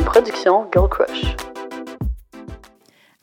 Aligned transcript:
une 0.00 0.06
production 0.06 0.66
Girl 0.72 0.88
Crush. 0.88 1.36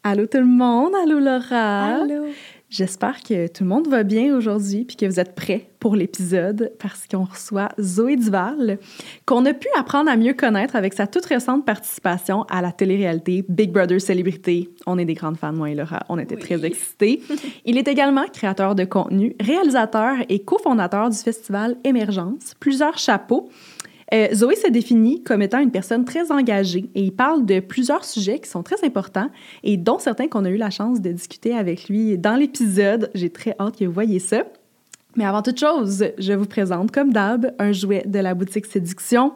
Allô 0.04 0.28
tout 0.28 0.38
le 0.38 0.46
monde, 0.46 0.94
allô 1.04 1.20
Laura. 1.20 2.02
Allô. 2.02 2.26
J'espère 2.70 3.24
que 3.24 3.48
tout 3.48 3.64
le 3.64 3.70
monde 3.70 3.88
va 3.88 4.04
bien 4.04 4.36
aujourd'hui 4.36 4.86
puis 4.86 4.96
que 4.96 5.06
vous 5.06 5.20
êtes 5.20 5.34
prêts 5.34 5.70
pour 5.80 5.96
l'épisode 5.96 6.74
parce 6.80 7.08
qu'on 7.08 7.24
reçoit 7.24 7.70
Zoé 7.80 8.16
Duval, 8.18 8.78
qu'on 9.26 9.46
a 9.46 9.54
pu 9.54 9.68
apprendre 9.78 10.12
à 10.12 10.18
mieux 10.18 10.34
connaître 10.34 10.76
avec 10.76 10.94
sa 10.94 11.08
toute 11.08 11.26
récente 11.26 11.66
participation 11.66 12.44
à 12.44 12.62
la 12.62 12.72
télé-réalité 12.72 13.44
Big 13.48 13.72
Brother 13.72 14.00
Célébrité. 14.00 14.70
On 14.86 15.00
est 15.00 15.06
des 15.06 15.14
grandes 15.14 15.38
fans, 15.38 15.54
moi 15.54 15.72
et 15.72 15.76
Laura. 15.76 16.02
On 16.10 16.20
était 16.20 16.36
très 16.36 16.64
excités. 16.64 17.22
Il 17.66 17.78
est 17.78 17.88
également 17.88 18.26
créateur 18.32 18.76
de 18.76 18.84
contenu, 18.84 19.36
réalisateur 19.40 20.18
et 20.30 20.40
cofondateur 20.40 21.10
du 21.10 21.18
festival 21.18 21.78
Émergence, 21.84 22.54
plusieurs 22.60 22.98
chapeaux. 22.98 23.50
Euh, 24.14 24.28
Zoé 24.34 24.56
se 24.56 24.70
définit 24.70 25.22
comme 25.24 25.42
étant 25.42 25.60
une 25.60 25.72
personne 25.72 26.06
très 26.06 26.32
engagée 26.32 26.90
et 26.96 27.04
il 27.04 27.12
parle 27.12 27.46
de 27.46 27.60
plusieurs 27.60 28.06
sujets 28.06 28.40
qui 28.40 28.50
sont 28.50 28.64
très 28.64 28.86
importants 28.86 29.30
et 29.64 29.76
dont 29.76 30.00
certains 30.00 30.28
qu'on 30.28 30.46
a 30.46 30.50
eu 30.50 30.58
la 30.58 30.70
chance 30.70 31.02
de 31.02 31.12
discuter 31.12 31.54
avec 31.54 31.90
lui 31.90 32.18
dans 32.18 32.36
l'épisode. 32.36 33.12
J'ai 33.14 33.30
très 33.30 33.56
hâte 33.60 33.78
que 33.78 33.86
vous 33.86 33.92
voyez 33.92 34.20
ça. 34.20 34.44
Mais 35.18 35.26
avant 35.26 35.42
toute 35.42 35.60
chose, 35.60 36.06
je 36.20 36.34
vous 36.34 36.46
présente 36.46 36.92
comme 36.92 37.12
d'hab 37.12 37.52
un 37.58 37.72
jouet 37.72 38.04
de 38.06 38.20
la 38.20 38.36
boutique 38.36 38.68
Séduction. 38.68 39.34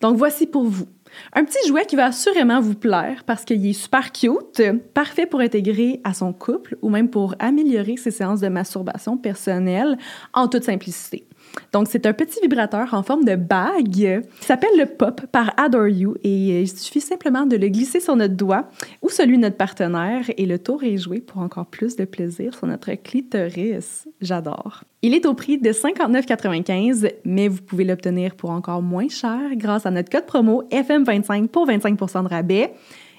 Donc 0.00 0.16
voici 0.16 0.46
pour 0.46 0.64
vous. 0.64 0.86
Un 1.32 1.44
petit 1.44 1.68
jouet 1.68 1.86
qui 1.86 1.96
va 1.96 2.06
assurément 2.06 2.60
vous 2.60 2.74
plaire 2.74 3.24
parce 3.24 3.44
qu'il 3.44 3.64
est 3.66 3.72
super 3.72 4.12
cute, 4.12 4.62
parfait 4.94 5.26
pour 5.26 5.40
intégrer 5.40 6.00
à 6.04 6.14
son 6.14 6.32
couple 6.32 6.76
ou 6.82 6.88
même 6.88 7.08
pour 7.08 7.34
améliorer 7.38 7.96
ses 7.96 8.10
séances 8.10 8.40
de 8.40 8.48
masturbation 8.48 9.16
personnelle 9.16 9.98
en 10.32 10.48
toute 10.48 10.64
simplicité. 10.64 11.26
Donc, 11.72 11.88
c'est 11.88 12.06
un 12.06 12.12
petit 12.12 12.40
vibrateur 12.40 12.94
en 12.94 13.02
forme 13.02 13.24
de 13.24 13.36
bague 13.36 13.88
qui 13.90 14.44
s'appelle 14.46 14.78
le 14.78 14.86
Pop 14.86 15.22
par 15.32 15.52
Adore 15.56 15.88
You 15.88 16.14
et 16.22 16.62
il 16.62 16.68
suffit 16.68 17.00
simplement 17.00 17.46
de 17.46 17.56
le 17.56 17.68
glisser 17.68 18.00
sur 18.00 18.16
notre 18.16 18.34
doigt 18.34 18.68
ou 19.02 19.08
celui 19.08 19.36
de 19.36 19.42
notre 19.42 19.56
partenaire 19.56 20.24
et 20.36 20.46
le 20.46 20.58
tour 20.58 20.84
est 20.84 20.96
joué 20.96 21.20
pour 21.20 21.42
encore 21.42 21.66
plus 21.66 21.96
de 21.96 22.04
plaisir 22.04 22.54
sur 22.54 22.66
notre 22.66 22.92
clitoris. 22.94 24.06
J'adore. 24.20 24.84
Il 25.02 25.14
est 25.14 25.26
au 25.26 25.34
prix 25.34 25.58
de 25.58 25.70
59,95, 25.70 27.12
mais 27.24 27.48
vous 27.48 27.60
pouvez 27.60 27.84
l'obtenir 27.84 28.34
pour 28.36 28.50
encore 28.50 28.80
moins 28.80 29.08
cher 29.08 29.38
grâce 29.54 29.84
à 29.84 29.90
notre 29.90 30.10
code 30.10 30.26
promo 30.26 30.62
FM25 30.70 31.48
pour 31.48 31.68
25% 31.68 32.22
de 32.22 32.28
rabais. 32.28 32.72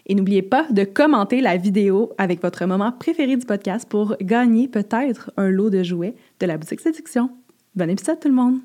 Et 0.08 0.16
n'oubliez 0.16 0.44
pas 0.44 0.66
de 0.69 0.83
commenter 0.83 1.41
la 1.41 1.58
vidéo 1.58 2.13
avec 2.17 2.41
votre 2.41 2.66
moment 2.66 2.91
préféré 2.91 3.38
du 3.38 3.45
podcast 3.45 3.88
pour 3.89 4.16
gagner 4.22 4.67
peut-être 4.67 5.31
un 5.38 5.50
lot 5.50 5.69
de 5.69 5.83
jouets 5.83 6.16
de 6.39 6.45
la 6.45 6.58
boutique 6.58 6.81
Séduction. 6.81 7.30
Bon 7.76 7.90
épisode 7.90 8.18
tout 8.22 8.30
le 8.30 8.34
monde! 8.34 8.59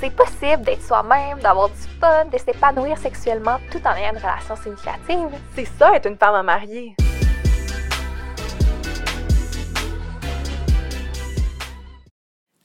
C'est 0.00 0.16
possible 0.16 0.62
d'être 0.64 0.80
soi-même, 0.80 1.38
d'avoir 1.42 1.68
du 1.68 1.74
fun, 2.00 2.24
de 2.32 2.38
s'épanouir 2.38 2.96
sexuellement 2.96 3.58
tout 3.70 3.80
en 3.84 3.94
ayant 3.94 4.12
une 4.12 4.16
relation 4.16 4.56
significative. 4.56 5.38
C'est 5.54 5.66
ça, 5.78 5.94
être 5.94 6.08
une 6.08 6.16
femme 6.16 6.34
à 6.34 6.42
marier. 6.42 6.94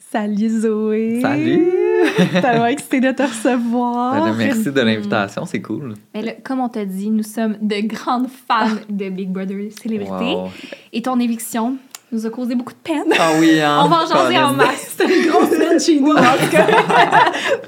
Salut 0.10 0.62
Zoé! 0.62 1.20
Salut! 1.22 1.72
Tellement 2.42 2.68
excitée 2.68 3.02
de 3.02 3.12
te 3.12 3.24
recevoir! 3.24 4.24
Ben, 4.24 4.34
merci 4.38 4.72
de 4.72 4.80
l'invitation, 4.80 5.46
c'est 5.46 5.62
cool. 5.62 5.96
Mais 6.14 6.22
là, 6.22 6.32
comme 6.42 6.62
on 6.62 6.70
t'a 6.70 6.86
dit, 6.86 7.10
nous 7.10 7.24
sommes 7.24 7.58
de 7.62 7.86
grandes 7.86 8.30
fans 8.30 8.78
de 8.88 9.10
Big 9.10 9.30
Brother 9.30 9.70
Célébrité. 9.82 10.36
Wow. 10.36 10.50
Et 10.94 11.02
ton 11.02 11.20
éviction? 11.20 11.78
Nous 12.14 12.26
a 12.26 12.30
causé 12.30 12.56
beaucoup 12.56 12.74
de 12.74 12.78
peine. 12.80 13.12
Ah 13.20 13.32
oui, 13.40 13.60
hein? 13.62 13.82
On 13.84 13.90
va 13.90 14.04
en 14.04 14.08
jaser 14.08 14.38
en 14.38 14.54
masse. 14.54 14.96
C'est 14.98 15.06
une 15.06 15.30
grosse 15.30 15.50
semaine 15.50 15.80
chez 15.80 16.00
nous, 16.00 16.12
en 16.12 16.16
tout 16.16 16.50
cas. 16.52 16.68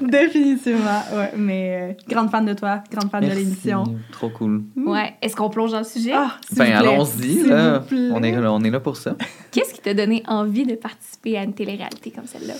Définitivement, 0.00 1.02
ouais. 1.14 1.32
Mais 1.36 1.94
euh, 1.98 2.02
grande 2.08 2.30
fan 2.30 2.44
de 2.46 2.54
toi, 2.54 2.82
grande 2.90 3.10
fan 3.10 3.22
de 3.24 3.34
l'émission. 3.34 3.84
Trop 4.12 4.30
cool. 4.30 4.62
Ouais. 4.76 5.14
Est-ce 5.20 5.36
qu'on 5.36 5.50
plonge 5.50 5.72
dans 5.72 5.78
le 5.78 5.84
sujet? 5.84 6.12
Ah, 6.14 6.32
Ben, 6.56 6.72
allons-y, 6.72 7.42
là. 7.46 7.82
On 8.12 8.22
est, 8.22 8.36
on 8.36 8.60
est 8.62 8.70
là 8.70 8.80
pour 8.80 8.96
ça. 8.96 9.16
Qu'est-ce 9.50 9.74
qui 9.74 9.80
t'a 9.80 9.94
donné 9.94 10.22
envie 10.26 10.64
de 10.64 10.74
participer 10.74 11.36
à 11.38 11.42
une 11.42 11.54
télé-réalité 11.54 12.10
comme 12.10 12.26
celle-là? 12.26 12.54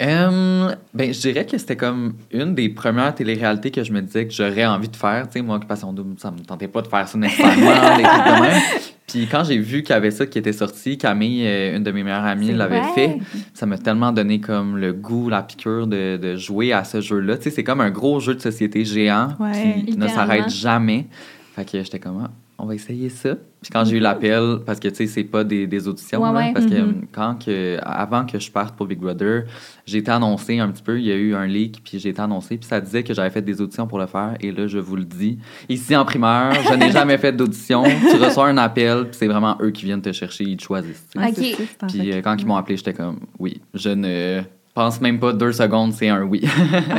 Ben, 0.00 1.12
je 1.12 1.20
dirais 1.20 1.46
que 1.46 1.56
c'était 1.58 1.76
comme 1.76 2.14
une 2.32 2.54
des 2.54 2.68
premières 2.68 3.14
téléréalités 3.14 3.70
que 3.70 3.84
je 3.84 3.92
me 3.92 4.00
disais 4.02 4.26
que 4.26 4.32
j'aurais 4.32 4.66
envie 4.66 4.88
de 4.88 4.96
faire. 4.96 5.26
Tu 5.28 5.34
sais, 5.38 5.42
moi, 5.42 5.56
Occupation 5.56 5.92
Double, 5.92 6.18
ça 6.18 6.30
me 6.30 6.40
tentait 6.40 6.68
pas 6.68 6.82
de 6.82 6.88
faire 6.88 7.06
ça 7.06 7.16
nécessairement, 7.18 7.56
des 7.96 8.02
trucs 8.02 8.24
de 8.36 8.42
même. 8.42 8.62
Puis 9.06 9.26
quand 9.30 9.44
j'ai 9.44 9.58
vu 9.58 9.82
qu'il 9.82 9.90
y 9.94 9.96
avait 9.96 10.10
ça 10.10 10.26
qui 10.26 10.38
était 10.38 10.52
sorti, 10.52 10.96
Camille, 10.98 11.46
euh, 11.46 11.76
une 11.76 11.82
de 11.84 11.90
mes 11.92 12.02
meilleures 12.02 12.24
amies, 12.24 12.52
l'avait 12.52 12.82
fait. 12.94 13.18
Ça 13.54 13.66
m'a 13.66 13.78
tellement 13.78 14.10
donné 14.12 14.40
comme 14.40 14.76
le 14.76 14.92
goût, 14.92 15.28
la 15.28 15.42
piqûre 15.42 15.86
de, 15.86 16.16
de 16.16 16.36
jouer 16.36 16.72
à 16.72 16.82
ce 16.84 17.00
jeu-là. 17.00 17.36
Tu 17.36 17.44
sais, 17.44 17.50
c'est 17.50 17.64
comme 17.64 17.80
un 17.80 17.90
gros 17.90 18.20
jeu 18.20 18.34
de 18.34 18.40
société 18.40 18.84
géant 18.84 19.28
Ouais. 19.38 19.84
qui 19.86 19.96
ne 19.96 20.08
s'arrête 20.08 20.48
jamais. 20.48 21.06
Fait 21.54 21.64
que 21.70 21.82
j'étais 21.82 21.98
comme, 21.98 22.22
Ah, 22.24 22.30
on 22.58 22.66
va 22.66 22.74
essayer 22.74 23.08
ça. 23.08 23.34
Puis 23.60 23.70
quand 23.72 23.84
j'ai 23.84 23.96
eu 23.96 24.00
l'appel, 24.00 24.58
parce 24.66 24.78
que 24.80 24.88
tu 24.88 24.94
sais, 24.96 25.06
c'est 25.06 25.24
pas 25.24 25.42
des, 25.44 25.66
des 25.66 25.86
auditions, 25.88 26.20
Ouais, 26.22 26.32
là, 26.32 26.38
ouais. 26.46 26.52
parce 26.52 26.66
que 26.66 26.74
Mhm. 26.74 26.88
euh, 26.88 27.06
quand 27.12 27.44
que, 27.44 27.78
avant 27.82 28.24
que 28.26 28.38
je 28.38 28.50
parte 28.50 28.76
pour 28.76 28.86
Big 28.86 28.98
Brother, 28.98 29.44
j'ai 29.86 29.98
été 29.98 30.10
annoncé 30.10 30.58
un 30.58 30.68
petit 30.70 30.82
peu, 30.82 30.98
il 30.98 31.06
y 31.06 31.12
a 31.12 31.16
eu 31.16 31.34
un 31.34 31.46
leak, 31.46 31.80
puis 31.84 31.98
j'ai 31.98 32.10
été 32.10 32.20
annoncé, 32.20 32.56
puis 32.58 32.66
ça 32.68 32.80
disait 32.80 33.02
que 33.02 33.14
j'avais 33.14 33.30
fait 33.30 33.42
des 33.42 33.60
auditions 33.60 33.86
pour 33.86 33.98
le 33.98 34.06
faire, 34.06 34.34
et 34.40 34.50
là, 34.52 34.66
je 34.66 34.78
vous 34.78 34.96
le 34.96 35.04
dis, 35.04 35.38
ici 35.68 35.94
en 35.96 36.04
primeur, 36.04 36.52
je 36.54 36.74
n'ai 36.74 36.90
jamais 36.92 37.18
fait 37.18 37.32
d'audition, 37.32 37.84
tu 37.84 38.16
reçois 38.16 38.48
un 38.48 38.58
appel, 38.58 39.04
puis 39.04 39.16
c'est 39.18 39.28
vraiment 39.28 39.56
eux 39.60 39.70
qui 39.70 39.84
viennent 39.84 40.02
te 40.02 40.12
chercher, 40.12 40.44
ils 40.44 40.56
te 40.56 40.62
choisissent. 40.64 41.06
tu 41.12 41.20
sais. 41.20 41.24
Ah, 41.24 41.28
Ok. 41.30 41.68
en 41.82 41.86
Puis 41.88 42.12
euh, 42.12 42.20
quand 42.22 42.36
ils 42.38 42.46
m'ont 42.46 42.56
appelé, 42.56 42.76
j'étais 42.76 42.94
comme, 42.94 43.20
oui, 43.38 43.60
je 43.74 43.90
ne 43.90 44.40
pense 44.74 45.00
même 45.00 45.18
pas 45.20 45.32
deux 45.32 45.52
secondes, 45.52 45.92
c'est 45.92 46.08
un 46.08 46.22
oui. 46.22 46.42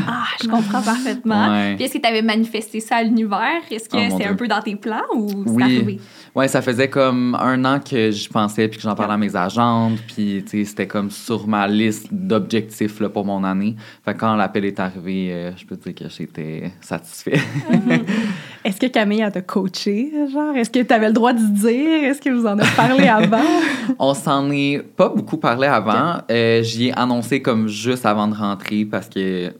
Ah, 0.07 0.25
je 0.41 0.47
comprends 0.47 0.81
parfaitement. 0.81 1.51
Ouais. 1.51 1.75
Puis 1.75 1.85
est-ce 1.85 1.93
que 1.93 1.99
tu 1.99 2.07
avais 2.07 2.21
manifesté 2.21 2.79
ça 2.79 2.97
à 2.97 3.03
l'univers? 3.03 3.61
Est-ce 3.71 3.89
que 3.89 3.97
Oh, 3.97 4.15
c'est 4.17 4.25
un 4.25 4.35
peu 4.35 4.47
dans 4.47 4.61
tes 4.61 4.75
plans 4.75 5.01
ou 5.15 5.43
c'est 5.45 5.51
Oui. 5.51 5.63
arrivé? 5.63 5.99
Ouais, 6.35 6.47
ça 6.47 6.61
faisait 6.61 6.89
comme 6.89 7.35
un 7.35 7.63
an 7.65 7.79
que 7.79 8.11
j'y 8.11 8.27
pensais, 8.29 8.67
puis 8.67 8.77
que 8.77 8.83
j'en 8.83 8.95
parlais 8.95 9.13
à 9.13 9.17
mes 9.17 9.35
agentes, 9.35 9.99
puis 10.07 10.43
c'était 10.47 10.87
comme 10.87 11.09
sur 11.11 11.47
ma 11.47 11.67
liste 11.67 12.07
d'objectifs 12.11 13.01
pour 13.09 13.25
mon 13.25 13.43
année. 13.43 13.75
Fait 14.03 14.13
que 14.13 14.19
quand 14.19 14.35
l'appel 14.35 14.65
est 14.65 14.79
arrivé, 14.79 15.29
euh, 15.31 15.51
je 15.55 15.65
peux 15.65 15.77
te 15.77 15.89
dire 15.89 15.95
que 15.95 16.09
j'étais 16.13 16.71
satisfait. 16.81 17.39
Est-ce 18.63 18.79
que 18.79 18.87
Camille 18.87 19.21
a 19.23 19.31
te 19.31 19.39
coaché, 19.39 20.11
genre? 20.31 20.55
Est-ce 20.55 20.69
que 20.69 20.79
tu 20.79 20.93
avais 20.93 21.07
le 21.07 21.13
droit 21.13 21.33
de 21.33 21.45
dire? 21.45 22.03
Est-ce 22.03 22.21
que 22.21 22.29
vous 22.29 22.45
en 22.45 22.57
avez 22.57 22.75
parlé 22.75 23.07
avant? 23.07 23.41
On 23.99 24.13
s'en 24.13 24.49
est 24.51 24.81
pas 24.81 25.09
beaucoup 25.09 25.37
parlé 25.37 25.67
avant. 25.67 26.21
Euh, 26.31 26.63
J'y 26.63 26.87
ai 26.87 26.93
annoncé 26.97 27.41
comme 27.41 27.67
juste 27.67 28.05
avant 28.05 28.27
de 28.27 28.35
rentrer 28.35 28.85
parce 28.85 29.09
que 29.09 29.53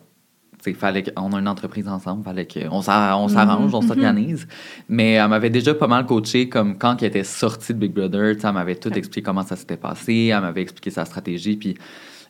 fallait 0.72 1.04
qu'on 1.04 1.34
a 1.34 1.40
une 1.40 1.48
entreprise 1.50 1.90
ensemble, 1.90 2.24
fallait 2.24 2.48
qu'on 2.48 2.78
on 2.78 2.82
s'arrange, 2.82 3.74
on 3.74 3.82
s'organise. 3.82 4.48
Mais 4.88 5.14
elle 5.14 5.28
m'avait 5.28 5.50
déjà 5.50 5.74
pas 5.74 5.88
mal 5.88 6.06
coaché 6.06 6.48
comme 6.48 6.78
quand 6.78 7.02
elle 7.02 7.10
était 7.10 7.26
sortie 7.26 7.74
de 7.74 7.80
Big 7.80 7.92
Brother, 7.92 8.36
elle 8.42 8.52
m'avait 8.54 8.76
tout 8.76 8.94
expliqué 8.94 9.22
comment 9.22 9.44
ça 9.44 9.58
s'était 9.58 9.76
passé, 9.76 10.32
elle 10.34 10.40
m'avait 10.40 10.62
expliqué 10.62 10.90
sa 10.92 11.04
stratégie, 11.04 11.58
puis 11.58 11.76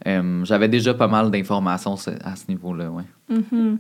euh, 0.08 0.44
j'avais 0.44 0.68
déjà 0.68 0.96
pas 0.96 1.08
mal 1.08 1.30
d'informations 1.30 1.94
à 2.24 2.36
ce 2.36 2.46
niveau-là, 2.50 2.90
ouais. 2.90 3.04
Mhm. 3.30 3.78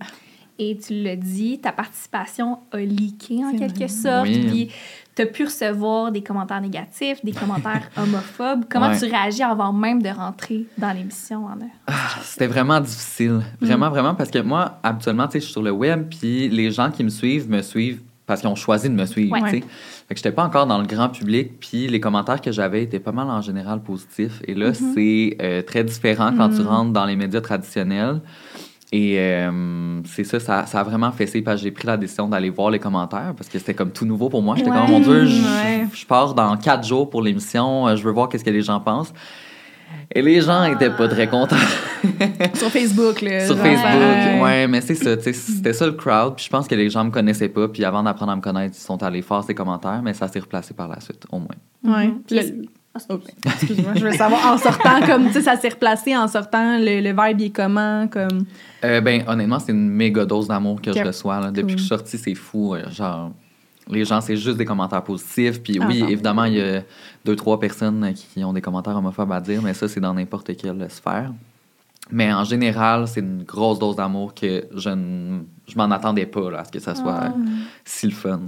Et 0.59 0.77
tu 0.77 0.93
l'as 1.01 1.15
dit, 1.15 1.59
ta 1.59 1.71
participation 1.71 2.59
a 2.71 2.77
leaké 2.77 3.43
en 3.43 3.55
quelque 3.57 3.75
vrai. 3.79 3.87
sorte. 3.87 4.27
Oui. 4.27 4.45
Puis 4.47 4.69
tu 5.15 5.21
as 5.23 5.25
pu 5.25 5.45
recevoir 5.45 6.11
des 6.11 6.21
commentaires 6.21 6.61
négatifs, 6.61 7.23
des 7.25 7.31
commentaires 7.31 7.89
homophobes. 7.97 8.65
Comment 8.69 8.89
Ouais. 8.89 8.99
tu 8.99 9.05
réagis 9.05 9.41
avant 9.43 9.73
même 9.73 10.01
de 10.01 10.09
rentrer 10.09 10.65
dans 10.77 10.91
l'émission, 10.91 11.47
Anna? 11.47 11.65
C'était 12.21 12.47
vraiment 12.47 12.79
difficile. 12.79 13.41
Vraiment, 13.61 13.89
vraiment, 13.89 14.13
parce 14.15 14.29
que 14.29 14.39
moi, 14.39 14.79
habituellement, 14.83 15.25
tu 15.27 15.33
sais, 15.33 15.39
je 15.39 15.43
suis 15.45 15.53
sur 15.53 15.63
le 15.63 15.71
web, 15.71 16.07
puis 16.09 16.49
les 16.49 16.69
gens 16.71 16.91
qui 16.91 17.03
me 17.03 17.09
suivent 17.09 17.49
me 17.49 17.61
suivent 17.61 18.01
parce 18.25 18.39
qu'ils 18.39 18.49
ont 18.49 18.55
choisi 18.55 18.89
de 18.89 18.93
me 18.95 19.05
suivre, 19.05 19.33
Ouais. 19.33 19.41
tu 19.41 19.59
sais. 19.59 19.63
Fait 20.07 20.13
que 20.13 20.17
j'étais 20.17 20.31
pas 20.31 20.45
encore 20.45 20.65
dans 20.65 20.77
le 20.77 20.85
grand 20.85 21.09
public, 21.09 21.59
puis 21.59 21.87
les 21.87 21.99
commentaires 21.99 22.39
que 22.41 22.51
j'avais 22.51 22.83
étaient 22.83 22.99
pas 22.99 23.11
mal 23.11 23.27
en 23.29 23.41
général 23.41 23.81
positifs. 23.81 24.41
Et 24.47 24.53
là, 24.53 24.73
c'est 24.73 25.35
euh, 25.41 25.61
très 25.61 25.83
différent 25.83 26.31
quand 26.37 26.49
tu 26.49 26.61
rentres 26.61 26.91
dans 26.93 27.05
les 27.05 27.15
médias 27.15 27.41
traditionnels. 27.41 28.21
Et 28.95 29.15
euh, 29.17 30.01
c'est 30.05 30.23
ça, 30.23 30.39
ça, 30.39 30.67
ça 30.67 30.79
a 30.81 30.83
vraiment 30.83 31.11
fessé 31.11 31.41
parce 31.41 31.57
que 31.57 31.63
j'ai 31.63 31.71
pris 31.71 31.87
la 31.87 31.97
décision 31.97 32.27
d'aller 32.27 32.51
voir 32.51 32.69
les 32.69 32.77
commentaires 32.77 33.33
parce 33.35 33.49
que 33.49 33.57
c'était 33.57 33.73
comme 33.73 33.89
tout 33.91 34.05
nouveau 34.05 34.29
pour 34.29 34.43
moi. 34.43 34.55
J'étais 34.55 34.69
Ouais. 34.69 34.77
comme, 34.81 34.91
mon 34.91 34.99
Dieu, 34.99 35.25
je, 35.25 35.41
Ouais. 35.41 35.87
je 35.91 36.05
pars 36.05 36.35
dans 36.35 36.55
quatre 36.57 36.85
jours 36.85 37.09
pour 37.09 37.23
l'émission, 37.23 37.87
euh, 37.87 37.95
je 37.95 38.03
veux 38.03 38.11
voir 38.11 38.29
qu'est-ce 38.29 38.43
que 38.43 38.51
les 38.51 38.61
gens 38.61 38.79
pensent. 38.79 39.11
Et 40.13 40.21
les 40.21 40.41
gens 40.41 40.63
étaient 40.65 40.91
pas 40.91 41.07
très 41.07 41.27
contents. 41.27 41.55
Sur 42.53 42.69
Facebook, 42.69 43.21
là. 43.21 43.47
Sur 43.47 43.55
genre, 43.55 43.65
Facebook, 43.65 43.83
ouais. 43.93 44.41
ouais, 44.41 44.67
mais 44.67 44.81
c'est 44.81 44.93
ça, 44.95 45.17
tu 45.17 45.23
sais, 45.23 45.33
c'était 45.33 45.73
ça 45.73 45.87
le 45.87 45.93
crowd. 45.93 46.35
Puis 46.35 46.45
je 46.45 46.49
pense 46.51 46.67
que 46.67 46.75
les 46.75 46.89
gens 46.91 47.03
me 47.03 47.09
connaissaient 47.09 47.49
pas. 47.49 47.67
Puis 47.67 47.83
avant 47.83 48.03
d'apprendre 48.03 48.31
à 48.31 48.35
me 48.35 48.41
connaître, 48.41 48.75
ils 48.77 48.81
sont 48.81 49.01
allés 49.01 49.23
faire 49.23 49.43
ces 49.43 49.55
commentaires, 49.55 50.01
mais 50.03 50.13
ça 50.13 50.27
s'est 50.27 50.39
replacé 50.39 50.75
par 50.75 50.87
la 50.87 50.99
suite, 50.99 51.25
au 51.31 51.39
moins. 51.39 51.95
Ouais. 51.97 52.11
Le- 52.29 52.41
Oh, 52.67 52.69
Excuse-moi, 52.95 53.93
je 53.95 54.05
veux 54.05 54.11
savoir, 54.11 54.53
en 54.53 54.57
sortant, 54.57 55.01
comme, 55.05 55.25
tu 55.27 55.33
sais, 55.33 55.41
ça 55.41 55.55
s'est 55.55 55.69
replacé 55.69 56.15
en 56.15 56.27
sortant, 56.27 56.77
le, 56.77 57.01
le 57.01 57.09
vibe 57.09 57.39
il 57.41 57.45
est 57.47 57.49
comment, 57.49 58.07
comme... 58.07 58.45
Euh, 58.85 59.01
ben, 59.01 59.23
honnêtement, 59.27 59.57
c'est 59.59 59.71
une 59.71 59.89
méga 59.89 60.25
dose 60.25 60.47
d'amour 60.47 60.79
que 60.81 60.93
je 60.93 61.03
reçois. 61.03 61.39
là. 61.39 61.47
Depuis 61.51 61.61
Cool. 61.61 61.67
que 61.67 61.71
je 61.71 61.77
suis 61.79 61.87
sortie, 61.87 62.17
c'est 62.19 62.35
fou. 62.35 62.75
euh, 62.75 62.87
Genre, 62.91 63.31
les 63.89 64.05
gens, 64.05 64.21
c'est 64.21 64.37
juste 64.37 64.57
des 64.57 64.65
commentaires 64.65 65.03
positifs. 65.03 65.61
Puis 65.63 65.79
Ah, 65.81 65.85
oui, 65.87 66.03
évidemment, 66.07 66.43
il 66.45 66.53
y 66.53 66.61
a 66.61 66.83
deux, 67.25 67.35
trois 67.35 67.59
personnes 67.59 68.13
qui 68.13 68.43
ont 68.43 68.53
des 68.53 68.61
commentaires 68.61 68.95
homophobes 68.95 69.31
à 69.31 69.41
dire, 69.41 69.61
mais 69.63 69.73
ça, 69.73 69.87
c'est 69.87 69.99
dans 69.99 70.13
n'importe 70.13 70.55
quelle 70.55 70.85
sphère. 70.91 71.31
Mais 72.11 72.31
en 72.31 72.43
général, 72.43 73.07
c'est 73.07 73.21
une 73.21 73.43
grosse 73.43 73.79
dose 73.79 73.95
d'amour 73.95 74.33
que 74.35 74.65
je 74.75 74.89
ne 74.89 75.39
je 75.67 75.75
m'en 75.77 75.89
attendais 75.89 76.25
pas 76.25 76.51
là, 76.51 76.59
à 76.59 76.65
ce 76.65 76.71
que 76.71 76.79
ça 76.79 76.93
soit 76.93 77.17
Ah. 77.23 77.33
si 77.85 78.05
le 78.05 78.11
fun. 78.13 78.41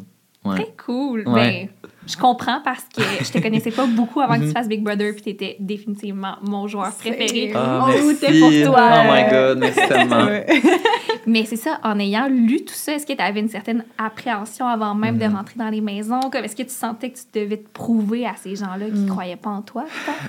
Ouais. 0.44 0.56
Très 0.56 0.74
cool. 0.86 1.24
Ouais. 1.26 1.70
Ben, 1.84 1.90
je 2.08 2.18
comprends 2.18 2.60
parce 2.64 2.86
que 2.96 3.02
je 3.24 3.32
te 3.32 3.40
connaissais 3.40 3.72
pas 3.72 3.86
beaucoup 3.86 4.22
avant 4.22 4.36
que 4.36 4.42
Mhm. 4.42 4.48
tu 4.48 4.54
fasses 4.54 4.68
Big 4.68 4.84
Brother, 4.84 5.14
puis 5.14 5.22
t'étais 5.24 5.56
définitivement 5.60 6.36
mon 6.42 6.68
joueur 6.68 6.92
préféré. 6.94 7.52
Ah, 7.56 7.82
Oh, 7.84 7.88
merci. 7.88 8.20
t'es 8.20 8.40
pour 8.40 8.72
toi. 8.74 8.90
Oh 8.92 9.12
my 9.14 9.30
god, 9.30 9.58
merci 9.60 9.80
tellement. 9.88 10.28
Mais 11.28 11.44
c'est 11.46 11.56
ça, 11.56 11.80
en 11.84 11.98
ayant 12.00 12.28
lu 12.28 12.64
tout 12.64 12.74
ça, 12.74 12.94
est-ce 12.94 13.06
que 13.06 13.14
tu 13.14 13.22
avais 13.22 13.40
une 13.40 13.50
certaine 13.50 13.84
appréhension 13.98 14.68
avant 14.68 14.94
même 14.94 15.16
Mhm. 15.16 15.22
de 15.32 15.36
rentrer 15.36 15.56
dans 15.58 15.70
les 15.70 15.82
maisons? 15.82 16.20
Comme, 16.32 16.44
est-ce 16.44 16.56
que 16.56 16.64
tu 16.64 16.70
sentais 16.70 17.10
que 17.10 17.18
tu 17.18 17.40
devais 17.44 17.58
te 17.58 17.68
prouver 17.70 18.26
à 18.26 18.34
ces 18.36 18.56
gens-là 18.56 18.86
qui 18.94 19.00
Mm. 19.02 19.08
croyaient 19.10 19.36
pas 19.36 19.50
en 19.50 19.62
toi? 19.62 19.86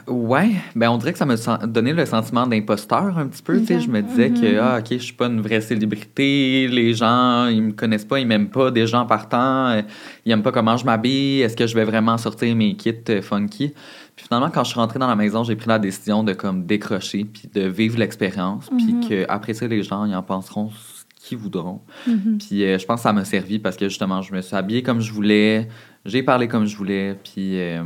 Ouais, 0.06 0.50
ben 0.74 0.88
on 0.90 0.96
dirait 0.98 1.12
que 1.12 1.18
ça 1.18 1.26
me 1.26 1.66
donnait 1.66 1.92
le 1.92 2.06
sentiment 2.06 2.46
d'imposteur 2.46 3.18
un 3.18 3.26
petit 3.26 3.42
peu. 3.42 3.58
tu 3.60 3.66
sais. 3.66 3.80
Je 3.80 3.88
me 3.88 4.00
disais 4.02 4.30
Mhm. 4.30 4.40
que, 4.40 4.58
ah, 4.58 4.78
ok, 4.78 4.86
je 4.92 4.96
suis 4.98 5.12
pas 5.12 5.26
une 5.26 5.40
vraie 5.40 5.60
célébrité, 5.60 6.68
les 6.68 6.94
gens, 6.94 7.46
ils 7.46 7.62
me 7.62 7.72
connaissent 7.72 8.04
pas, 8.04 8.18
ils 8.18 8.26
m'aiment 8.26 8.48
pas, 8.48 8.70
des 8.70 8.86
gens 8.86 9.04
partant, 9.06 9.68
euh, 9.68 9.82
ils 10.24 10.32
aiment 10.32 10.42
pas 10.42 10.52
comment 10.52 10.76
je 10.76 10.84
m'habille, 10.84 11.40
est-ce 11.42 11.56
que 11.56 11.65
je 11.66 11.74
vais 11.74 11.84
vraiment 11.84 12.16
sortir 12.18 12.54
mes 12.56 12.74
kits 12.76 12.94
euh, 13.10 13.22
funky? 13.22 13.72
Puis 14.16 14.26
finalement, 14.26 14.50
quand 14.50 14.64
je 14.64 14.70
suis 14.70 14.80
rentrée 14.80 14.98
dans 14.98 15.06
la 15.08 15.16
maison, 15.16 15.44
j'ai 15.44 15.56
pris 15.56 15.68
la 15.68 15.78
décision 15.78 16.24
de 16.24 16.32
comme 16.32 16.64
décrocher, 16.64 17.24
puis 17.24 17.48
de 17.54 17.62
vivre 17.68 17.98
l'expérience, 17.98 18.68
puis 18.76 18.92
Mhm. 18.94 19.08
que 19.08 19.26
après 19.28 19.52
ça, 19.54 19.66
les 19.66 19.82
gens, 19.82 20.04
ils 20.06 20.14
en 20.14 20.22
penseront 20.22 20.70
qu'ils 21.28 21.38
voudront. 21.38 21.80
Mhm. 22.06 22.38
Puis 22.38 22.64
euh, 22.64 22.78
je 22.78 22.86
pense 22.86 23.00
que 23.00 23.02
ça 23.02 23.12
m'a 23.12 23.24
servi 23.24 23.58
parce 23.58 23.76
que 23.76 23.88
justement, 23.88 24.22
je 24.22 24.32
me 24.34 24.40
suis 24.42 24.54
habillée 24.56 24.82
comme 24.82 25.00
je 25.00 25.12
voulais, 25.12 25.68
j'ai 26.04 26.22
parlé 26.22 26.46
comme 26.48 26.66
je 26.66 26.76
voulais, 26.76 27.16
puis 27.24 27.58
euh, 27.60 27.82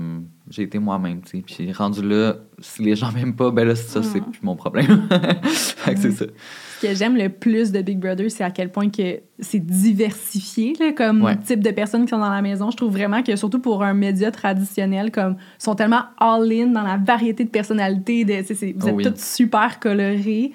j'ai 0.51 0.63
été 0.63 0.79
moi-même, 0.79 1.23
tu 1.23 1.39
sais. 1.39 1.43
Puis 1.47 1.73
rendu 1.73 2.03
là, 2.07 2.37
si 2.59 2.83
les 2.83 2.95
gens 2.97 3.11
m'aiment 3.13 3.37
pas, 3.37 3.51
ben 3.51 3.67
là, 3.67 3.75
ça, 3.75 4.03
c'est 4.03 4.19
Ah. 4.21 4.31
plus 4.31 4.41
mon 4.43 4.57
problème. 4.57 5.09
fait 5.45 5.95
que 5.95 6.01
c'est 6.01 6.11
ça. 6.11 6.27
Ce 6.81 6.87
que 6.87 6.95
j'aime 6.95 7.17
le 7.17 7.29
plus 7.29 7.73
de 7.73 7.81
Big 7.83 7.99
Brother, 7.99 8.31
c'est 8.31 8.45
à 8.45 8.51
quel 8.51 8.71
point 8.73 8.89
que 8.91 9.21
c'est 9.39 9.65
diversifié 9.65 10.75
là, 10.81 10.93
comme 10.93 11.23
Ouais. 11.23 11.37
type 11.39 11.63
de 11.63 11.71
personnes 11.71 12.05
qui 12.05 12.11
sont 12.11 12.19
dans 12.19 12.31
la 12.31 12.43
maison. 12.43 12.71
Je 12.71 12.77
trouve 12.77 12.93
vraiment 12.93 13.23
que 13.23 13.37
surtout 13.37 13.59
pour 13.61 13.83
un 13.83 13.95
média 13.95 14.31
traditionnel, 14.31 15.11
comme 15.11 15.37
sont 15.59 15.75
tellement 15.75 16.03
all-in 16.19 16.69
dans 16.69 16.83
la 16.83 16.97
variété 16.97 17.45
de 17.45 17.51
personnalités, 17.51 18.25
de, 18.25 18.35
vous 18.43 18.65
êtes 18.65 18.77
Oh 18.83 18.97
oui. 18.97 19.05
toutes 19.05 19.19
super 19.19 19.79
colorées. 19.81 20.53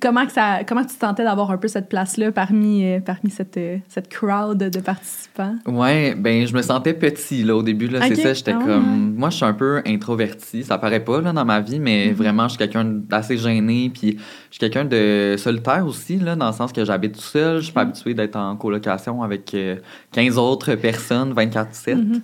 Comment, 0.00 0.26
que 0.26 0.32
ça, 0.32 0.64
comment 0.66 0.82
tu 0.82 0.94
te 0.96 1.00
sentais 1.00 1.22
d'avoir 1.22 1.50
un 1.52 1.56
peu 1.56 1.68
cette 1.68 1.88
place-là 1.88 2.32
parmi, 2.32 2.84
euh, 2.84 3.00
parmi 3.00 3.30
cette, 3.30 3.56
euh, 3.56 3.78
cette 3.88 4.08
crowd 4.08 4.58
de 4.58 4.80
participants? 4.80 5.54
Ouais, 5.66 6.14
ben 6.16 6.46
je 6.46 6.54
me 6.54 6.62
sentais 6.62 6.94
petit 6.94 7.44
là 7.44 7.54
au 7.54 7.62
début 7.62 7.86
là, 7.86 8.00
c'est 8.08 8.16
ça, 8.16 8.32
j'étais 8.32 8.52
Ah 8.52 8.58
ouais, 8.58 8.64
comme 8.64 9.14
moi 9.16 9.30
je 9.30 9.36
suis 9.36 9.44
un 9.44 9.52
peu 9.52 9.80
introverti, 9.86 10.64
ça 10.64 10.78
paraît 10.78 11.04
pas 11.04 11.20
là 11.20 11.32
dans 11.32 11.44
ma 11.44 11.60
vie 11.60 11.78
mais 11.78 12.08
Mhm. 12.08 12.14
vraiment 12.14 12.44
je 12.44 12.54
suis 12.54 12.58
quelqu'un 12.58 12.84
d'assez 12.84 13.36
gêné 13.38 13.90
puis 13.94 14.16
je 14.18 14.54
suis 14.56 14.58
quelqu'un 14.58 14.84
de 14.84 15.36
solitaire 15.38 15.86
aussi 15.86 16.16
là 16.18 16.34
dans 16.34 16.48
le 16.48 16.52
sens 16.54 16.72
que 16.72 16.84
j'habite 16.84 17.12
tout 17.14 17.20
seul, 17.20 17.58
je 17.58 17.64
suis 17.64 17.72
pas 17.72 17.82
habitué 17.82 18.14
d'être 18.14 18.36
en 18.36 18.56
colocation 18.56 19.22
avec 19.22 19.54
euh, 19.54 19.76
15 20.12 20.38
autres 20.38 20.74
personnes 20.74 21.32
24/7. 21.32 21.94
Mhm. 21.94 22.20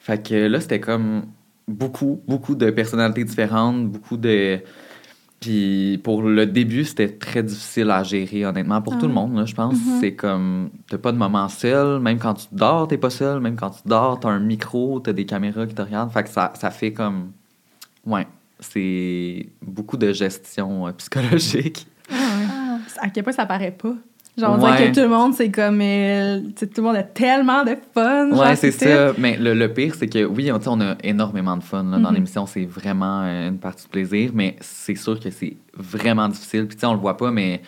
Fait 0.00 0.26
que 0.26 0.34
là, 0.34 0.60
c'était 0.60 0.80
comme 0.80 1.22
beaucoup, 1.66 2.20
beaucoup 2.28 2.54
de 2.54 2.70
personnalités 2.70 3.24
différentes, 3.24 3.88
beaucoup 3.88 4.16
de. 4.16 4.58
Puis 5.40 6.00
pour 6.02 6.22
le 6.22 6.46
début, 6.46 6.84
c'était 6.84 7.08
très 7.10 7.42
difficile 7.42 7.90
à 7.90 8.02
gérer, 8.02 8.46
honnêtement. 8.46 8.80
Pour 8.80 8.94
Ah 8.94 8.96
tout 8.96 9.06
le 9.06 9.12
ouais. 9.12 9.20
monde, 9.20 9.36
là, 9.36 9.44
je 9.44 9.54
pense. 9.54 9.74
Mhm. 9.74 10.00
C'est 10.00 10.14
comme. 10.14 10.70
T'as 10.88 10.98
pas 10.98 11.12
de 11.12 11.18
moment 11.18 11.48
seul. 11.48 12.00
Même 12.00 12.18
quand 12.18 12.34
tu 12.34 12.46
dors, 12.52 12.88
t'es 12.88 12.96
pas 12.96 13.10
seul. 13.10 13.40
Même 13.40 13.56
quand 13.56 13.70
tu 13.70 13.82
dors, 13.86 14.18
t'as 14.20 14.30
un 14.30 14.38
micro, 14.40 15.00
t'as 15.00 15.12
des 15.12 15.26
caméras 15.26 15.66
qui 15.66 15.74
te 15.74 15.82
regardent. 15.82 16.10
Fait 16.12 16.22
que 16.22 16.30
ça, 16.30 16.52
ça 16.56 16.70
fait 16.70 16.92
comme. 16.92 17.32
Ouais. 18.06 18.26
C'est 18.60 19.46
beaucoup 19.60 19.96
de 19.98 20.12
gestion 20.12 20.86
euh, 20.86 20.92
psychologique. 20.96 21.86
Ah 22.10 22.14
ouais. 22.14 22.46
Ah. 22.50 22.78
À 23.02 23.10
quel 23.10 23.24
point 23.24 23.32
ça 23.32 23.44
paraît 23.44 23.72
pas? 23.72 23.94
Genre, 24.36 24.54
on 24.54 24.58
dirait 24.58 24.90
que 24.90 24.94
tout 24.96 25.00
le 25.02 25.08
monde, 25.08 25.32
c'est 25.34 25.50
comme. 25.50 25.80
euh, 25.80 26.40
tout 26.58 26.66
le 26.78 26.82
monde 26.82 26.96
a 26.96 27.04
tellement 27.04 27.62
de 27.64 27.76
fun. 27.94 28.30
Ouais, 28.32 28.56
c'est 28.56 28.72
ça. 28.72 29.12
Mais 29.16 29.36
le, 29.36 29.54
le 29.54 29.72
pire, 29.72 29.94
c'est 29.94 30.08
que 30.08 30.24
oui, 30.24 30.50
on, 30.52 30.80
a 30.80 30.96
énormément 31.04 31.56
de 31.56 31.62
fun 31.62 31.84
là, 31.84 31.98
dans 31.98 32.08
Mhm. 32.08 32.14
l'émission. 32.14 32.46
C'est 32.46 32.64
vraiment 32.64 33.22
euh, 33.22 33.48
une 33.50 33.58
partie 33.58 33.84
de 33.84 33.90
plaisir, 33.90 34.32
mais 34.34 34.56
c'est 34.60 34.96
sûr 34.96 35.20
que 35.20 35.30
c'est 35.30 35.56
vraiment 35.76 36.26
difficile. 36.28 36.66
Puis, 36.66 36.76
tu 36.76 36.80
sais, 36.80 36.86
on 36.86 36.94
le 36.94 36.98
voit 37.00 37.16
pas, 37.16 37.30
mais 37.30 37.62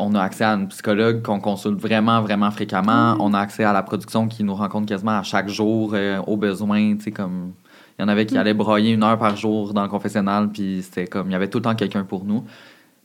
on 0.00 0.12
a 0.16 0.22
accès 0.22 0.42
à 0.42 0.54
une 0.54 0.66
psychologue 0.66 1.22
qu'on 1.22 1.38
consulte 1.38 1.80
vraiment, 1.80 2.20
vraiment 2.20 2.50
fréquemment. 2.50 3.16
On 3.20 3.32
a 3.32 3.38
accès 3.38 3.62
à 3.62 3.72
la 3.72 3.84
production 3.84 4.26
qui 4.26 4.42
nous 4.42 4.56
rencontre 4.56 4.86
quasiment 4.86 5.18
à 5.18 5.22
chaque 5.22 5.48
jour, 5.48 5.92
euh, 5.94 6.18
aux 6.26 6.36
besoins. 6.36 6.96
Tu 6.96 7.04
sais, 7.04 7.10
comme. 7.12 7.52
Il 7.98 8.02
y 8.02 8.04
en 8.04 8.08
avait 8.08 8.26
qui 8.26 8.36
allaient 8.36 8.54
broyer 8.54 8.92
une 8.94 9.04
heure 9.04 9.18
par 9.18 9.36
jour 9.36 9.72
dans 9.74 9.82
le 9.82 9.88
confessionnal, 9.88 10.48
puis 10.48 10.80
c'était 10.82 11.06
comme. 11.06 11.28
Il 11.28 11.32
y 11.32 11.36
avait 11.36 11.46
tout 11.48 11.58
le 11.58 11.62
temps 11.62 11.74
quelqu'un 11.76 12.02
pour 12.02 12.24
nous. 12.24 12.42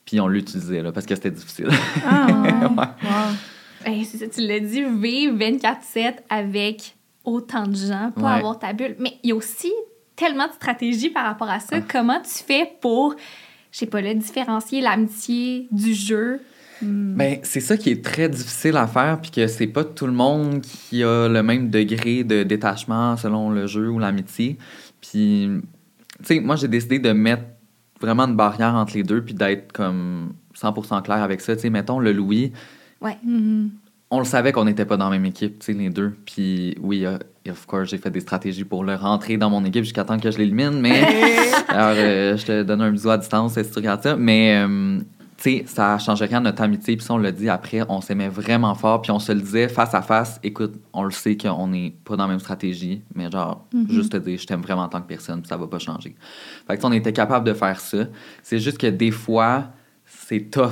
Puis 0.07 0.19
on 0.21 0.27
l'utilisait, 0.27 0.81
là, 0.81 0.91
parce 0.91 1.05
que 1.05 1.13
c'était 1.13 1.29
difficile. 1.31 1.67
Ah, 2.03 2.27
ouais. 2.43 2.51
Ouais. 3.87 3.97
Wow. 3.99 4.03
C'est 4.05 4.17
ça, 4.17 4.27
tu 4.27 4.41
l'as 4.47 4.59
dit, 4.61 4.81
vivre 4.83 5.37
24-7 5.37 6.13
avec 6.29 6.95
autant 7.23 7.67
de 7.67 7.75
gens, 7.75 8.11
pas 8.15 8.21
Ouais. 8.21 8.31
avoir 8.39 8.57
ta 8.57 8.71
bulle. 8.73 8.95
Mais 8.99 9.13
il 9.23 9.29
y 9.29 9.33
a 9.33 9.35
aussi 9.35 9.71
tellement 10.15 10.47
de 10.47 10.53
stratégies 10.53 11.09
par 11.09 11.25
rapport 11.25 11.49
à 11.49 11.59
ça. 11.59 11.75
Ah. 11.77 11.81
Comment 11.87 12.19
tu 12.21 12.43
fais 12.43 12.71
pour, 12.81 13.15
je 13.71 13.77
sais 13.79 13.85
pas, 13.85 14.01
là, 14.01 14.13
différencier 14.13 14.81
l'amitié 14.81 15.67
du 15.71 15.93
jeu? 15.93 16.39
Ben, 16.81 17.39
c'est 17.43 17.59
ça 17.59 17.75
qui 17.75 17.89
est 17.89 18.03
très 18.05 18.29
difficile 18.29 18.77
à 18.77 18.87
faire, 18.87 19.19
puis 19.19 19.31
que 19.31 19.47
c'est 19.47 19.67
pas 19.67 19.83
tout 19.83 20.05
le 20.05 20.13
monde 20.13 20.61
qui 20.61 21.03
a 21.03 21.27
le 21.27 21.43
même 21.43 21.69
degré 21.69 22.23
de 22.23 22.43
détachement 22.43 23.17
selon 23.17 23.49
le 23.49 23.67
jeu 23.67 23.89
ou 23.89 23.99
l'amitié. 23.99 24.57
Puis, 25.01 25.49
tu 26.19 26.23
sais, 26.23 26.39
moi, 26.39 26.55
j'ai 26.55 26.67
décidé 26.67 26.99
de 26.99 27.11
mettre 27.11 27.43
vraiment 28.01 28.23
une 28.23 28.35
barrière 28.35 28.75
entre 28.75 28.93
les 28.95 29.03
deux, 29.03 29.21
puis 29.23 29.33
d'être 29.33 29.71
comme 29.71 30.33
100% 30.55 31.01
clair 31.03 31.21
avec 31.23 31.41
ça. 31.41 31.55
Tu 31.55 31.63
sais, 31.63 31.69
mettons, 31.69 31.99
le 31.99 32.11
Louis, 32.13 32.51
Mhm. 33.23 33.69
on 34.09 34.19
le 34.19 34.25
savait 34.25 34.51
qu'on 34.51 34.65
n'était 34.65 34.85
pas 34.85 34.97
dans 34.97 35.05
la 35.09 35.17
même 35.17 35.25
équipe, 35.25 35.59
tu 35.59 35.65
sais, 35.67 35.73
les 35.73 35.89
deux. 35.89 36.15
Puis, 36.25 36.75
oui, 36.81 37.05
euh, 37.05 37.17
of 37.49 37.65
course, 37.67 37.89
j'ai 37.89 37.97
fait 37.97 38.09
des 38.09 38.21
stratégies 38.21 38.63
pour 38.63 38.83
le 38.83 38.95
rentrer 38.95 39.37
dans 39.37 39.49
mon 39.49 39.63
équipe 39.65 39.83
jusqu'à 39.83 40.03
temps 40.03 40.17
que 40.19 40.31
je 40.31 40.37
l'élimine, 40.37 40.79
mais. 40.81 41.01
Alors, 41.69 41.93
euh, 41.97 42.37
je 42.37 42.45
te 42.45 42.63
donne 42.63 42.81
un 42.81 42.91
bisou 42.91 43.09
à 43.09 43.17
distance 43.17 43.53
si 43.61 43.69
tu 43.69 43.75
regardes 43.75 44.01
ça. 44.03 44.15
Mais, 44.15 44.55
euh, 44.65 44.99
tu 45.37 45.43
sais, 45.59 45.63
ça 45.67 45.97
changeait 45.99 46.25
rien 46.25 46.37
à 46.39 46.41
notre 46.41 46.61
amitié. 46.63 46.97
Puis, 46.97 47.05
ça, 47.05 47.13
on 47.13 47.17
l'a 47.17 47.31
dit 47.31 47.47
après, 47.47 47.81
on 47.89 48.01
s'aimait 48.01 48.27
vraiment 48.29 48.73
fort. 48.73 49.01
Puis, 49.03 49.11
on 49.11 49.19
se 49.19 49.31
le 49.31 49.39
disait 49.41 49.67
face 49.69 49.93
à 49.93 50.01
face. 50.01 50.39
Écoute, 50.43 50.73
on 50.93 51.03
le 51.03 51.11
sait 51.11 51.37
qu'on 51.37 51.67
n'est 51.67 51.93
pas 52.03 52.15
dans 52.15 52.23
la 52.23 52.29
même 52.31 52.39
stratégie. 52.39 53.03
Mais, 53.13 53.29
genre, 53.29 53.65
Mhm. 53.73 53.85
juste 53.89 54.11
te 54.13 54.17
dire, 54.17 54.39
je 54.39 54.47
t'aime 54.47 54.61
vraiment 54.61 54.81
en 54.83 54.89
tant 54.89 54.99
que 55.01 55.07
personne. 55.07 55.41
Puis, 55.41 55.49
ça 55.49 55.57
va 55.57 55.67
pas 55.67 55.77
changer. 55.79 56.15
Fait 56.67 56.77
que, 56.77 56.85
on 56.85 56.91
était 56.91 57.13
capable 57.13 57.45
de 57.45 57.53
faire 57.53 57.79
ça. 57.79 58.05
C'est 58.41 58.59
juste 58.59 58.79
que 58.79 58.87
des 58.87 59.11
fois, 59.11 59.65
c'est 60.05 60.49
tough 60.49 60.71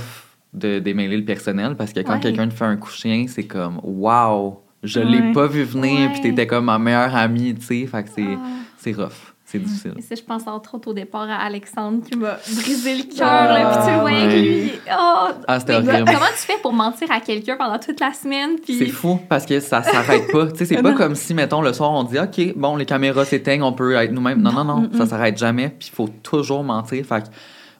de 0.53 0.79
démêler 0.79 1.17
le 1.17 1.25
personnel 1.25 1.75
parce 1.75 1.93
que 1.93 1.99
quand 1.99 2.13
Ouais. 2.13 2.19
quelqu'un 2.19 2.47
te 2.47 2.53
fait 2.53 2.65
un 2.65 2.77
coup 2.77 2.89
chien, 2.89 3.25
c'est 3.27 3.43
comme, 3.45 3.79
waouh, 3.83 4.57
je 4.83 4.99
l'ai 4.99 5.19
Ouais. 5.19 5.31
pas 5.33 5.47
vu 5.47 5.63
venir. 5.63 6.11
Puis, 6.13 6.21
t'étais 6.21 6.47
comme 6.47 6.65
ma 6.65 6.79
meilleure 6.79 7.15
amie, 7.15 7.53
tu 7.53 7.61
sais. 7.65 7.85
Fait 7.85 8.03
que 8.03 8.09
c'est, 8.15 8.23
Ah. 8.35 8.39
c'est 8.77 8.93
rough. 8.93 9.34
C'est 9.47 9.59
difficile. 9.59 9.93
Et 9.95 10.01
ça, 10.01 10.15
je 10.15 10.23
pense 10.23 10.47
entre 10.47 10.73
autres 10.73 10.89
au 10.89 10.93
départ 10.93 11.29
à 11.29 11.35
Alexandre 11.35 12.03
qui 12.03 12.17
m'a 12.17 12.33
brisé 12.33 12.95
le 12.95 13.03
cœur. 13.03 13.27
Ah, 13.29 13.75
puis 13.75 13.85
tu 13.85 13.93
le 13.93 13.99
voyais 13.99 14.25
ouais. 14.25 14.33
que 14.33 14.39
lui. 14.39 14.71
Oh, 14.91 15.27
Ah, 15.47 15.59
c'était 15.59 15.75
horrible. 15.75 16.03
Comment 16.05 16.31
tu 16.35 16.47
fais 16.47 16.57
pour 16.63 16.73
mentir 16.73 17.11
à 17.11 17.19
quelqu'un 17.19 17.55
pendant 17.55 17.77
toute 17.77 17.99
la 17.99 18.11
semaine? 18.11 18.55
Puis... 18.63 18.79
C'est 18.79 18.87
fou 18.87 19.19
parce 19.29 19.45
que 19.45 19.59
ça 19.59 19.83
s'arrête 19.83 20.31
pas. 20.31 20.47
Tu 20.47 20.57
sais, 20.57 20.65
c'est 20.65 20.81
pas 20.81 20.93
comme 20.93 21.13
si, 21.13 21.35
mettons, 21.35 21.61
le 21.61 21.73
soir, 21.73 21.91
on 21.91 22.03
dit 22.03 22.17
OK, 22.17 22.55
bon, 22.55 22.75
les 22.75 22.85
caméras 22.85 23.23
s'éteignent, 23.25 23.61
on 23.61 23.73
peut 23.73 23.93
être 23.93 24.11
nous-mêmes. 24.11 24.41
Non, 24.41 24.51
non, 24.51 24.63
non, 24.63 24.81
Mm-mm. 24.81 24.97
ça 24.97 25.05
s'arrête 25.05 25.37
jamais. 25.37 25.69
Puis 25.69 25.89
il 25.91 25.95
faut 25.95 26.09
toujours 26.23 26.63
mentir. 26.63 27.05
Fait 27.05 27.21
que 27.21 27.27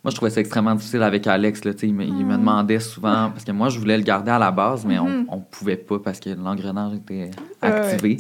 moi, 0.04 0.12
je 0.12 0.16
trouvais 0.18 0.30
ça 0.30 0.42
extrêmement 0.42 0.76
difficile 0.76 1.02
avec 1.02 1.26
Alex. 1.26 1.66
Là, 1.66 1.74
tu 1.74 1.80
sais, 1.80 1.88
il, 1.88 1.96
me, 1.96 2.04
il 2.04 2.26
me 2.28 2.38
demandait 2.38 2.80
souvent, 2.80 3.32
parce 3.32 3.44
que 3.44 3.52
moi, 3.52 3.70
je 3.70 3.80
voulais 3.80 3.98
le 3.98 4.04
garder 4.04 4.30
à 4.30 4.38
la 4.38 4.52
base, 4.52 4.86
mais 4.86 5.00
on, 5.00 5.26
on 5.30 5.40
pouvait 5.40 5.78
pas 5.78 5.98
parce 5.98 6.20
que 6.20 6.30
l'engrenage 6.30 6.94
était 6.94 7.32
ouais. 7.64 8.18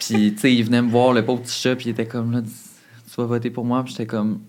Puis, 0.00 0.34
tu 0.34 0.38
sais, 0.40 0.54
il 0.54 0.62
venait 0.64 0.82
me 0.82 0.90
voir, 0.90 1.12
le 1.12 1.24
pauvre 1.24 1.42
petit 1.42 1.58
chat, 1.58 1.74
puis 1.76 1.86
il 1.86 1.90
était 1.90 2.06
comme 2.06 2.32
là, 2.32 2.40
tu 2.42 3.20
vas 3.20 3.26
voter 3.26 3.50
pour 3.50 3.64
moi. 3.64 3.82
Puis 3.82 3.92
j'étais 3.92 4.06
comme. 4.06 4.40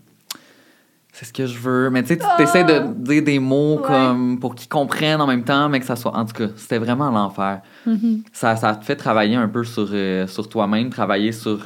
C'est 1.14 1.26
ce 1.26 1.34
que 1.34 1.48
je 1.48 1.58
veux. 1.58 1.90
Mais 1.90 2.04
tu 2.04 2.10
sais, 2.10 2.20
tu 2.38 2.44
essaies 2.44 2.64
de 2.64 2.94
dire 2.94 3.24
des 3.24 3.40
mots 3.40 3.78
Ouais. 3.78 3.82
comme 3.88 4.40
pour 4.40 4.54
qu'ils 4.54 4.70
comprennent 4.70 5.20
en 5.22 5.26
même 5.26 5.44
temps, 5.44 5.68
mais 5.68 5.80
que 5.80 5.86
ça 5.86 5.96
soit. 5.96 6.16
En 6.16 6.26
tout 6.26 6.34
cas, 6.34 6.48
c'était 6.56 6.78
vraiment 6.78 7.10
l'enfer 7.10 7.62
Mhm. 7.88 8.22
ça, 8.34 8.56
ça 8.56 8.76
te 8.76 8.86
fait 8.86 8.96
travailler 8.96 9.36
un 9.36 9.48
peu 9.48 9.64
sur, 9.64 9.88
euh, 9.92 10.28
sur 10.28 10.48
toi-même, 10.48 10.90
travailler 10.92 11.32
sur 11.32 11.60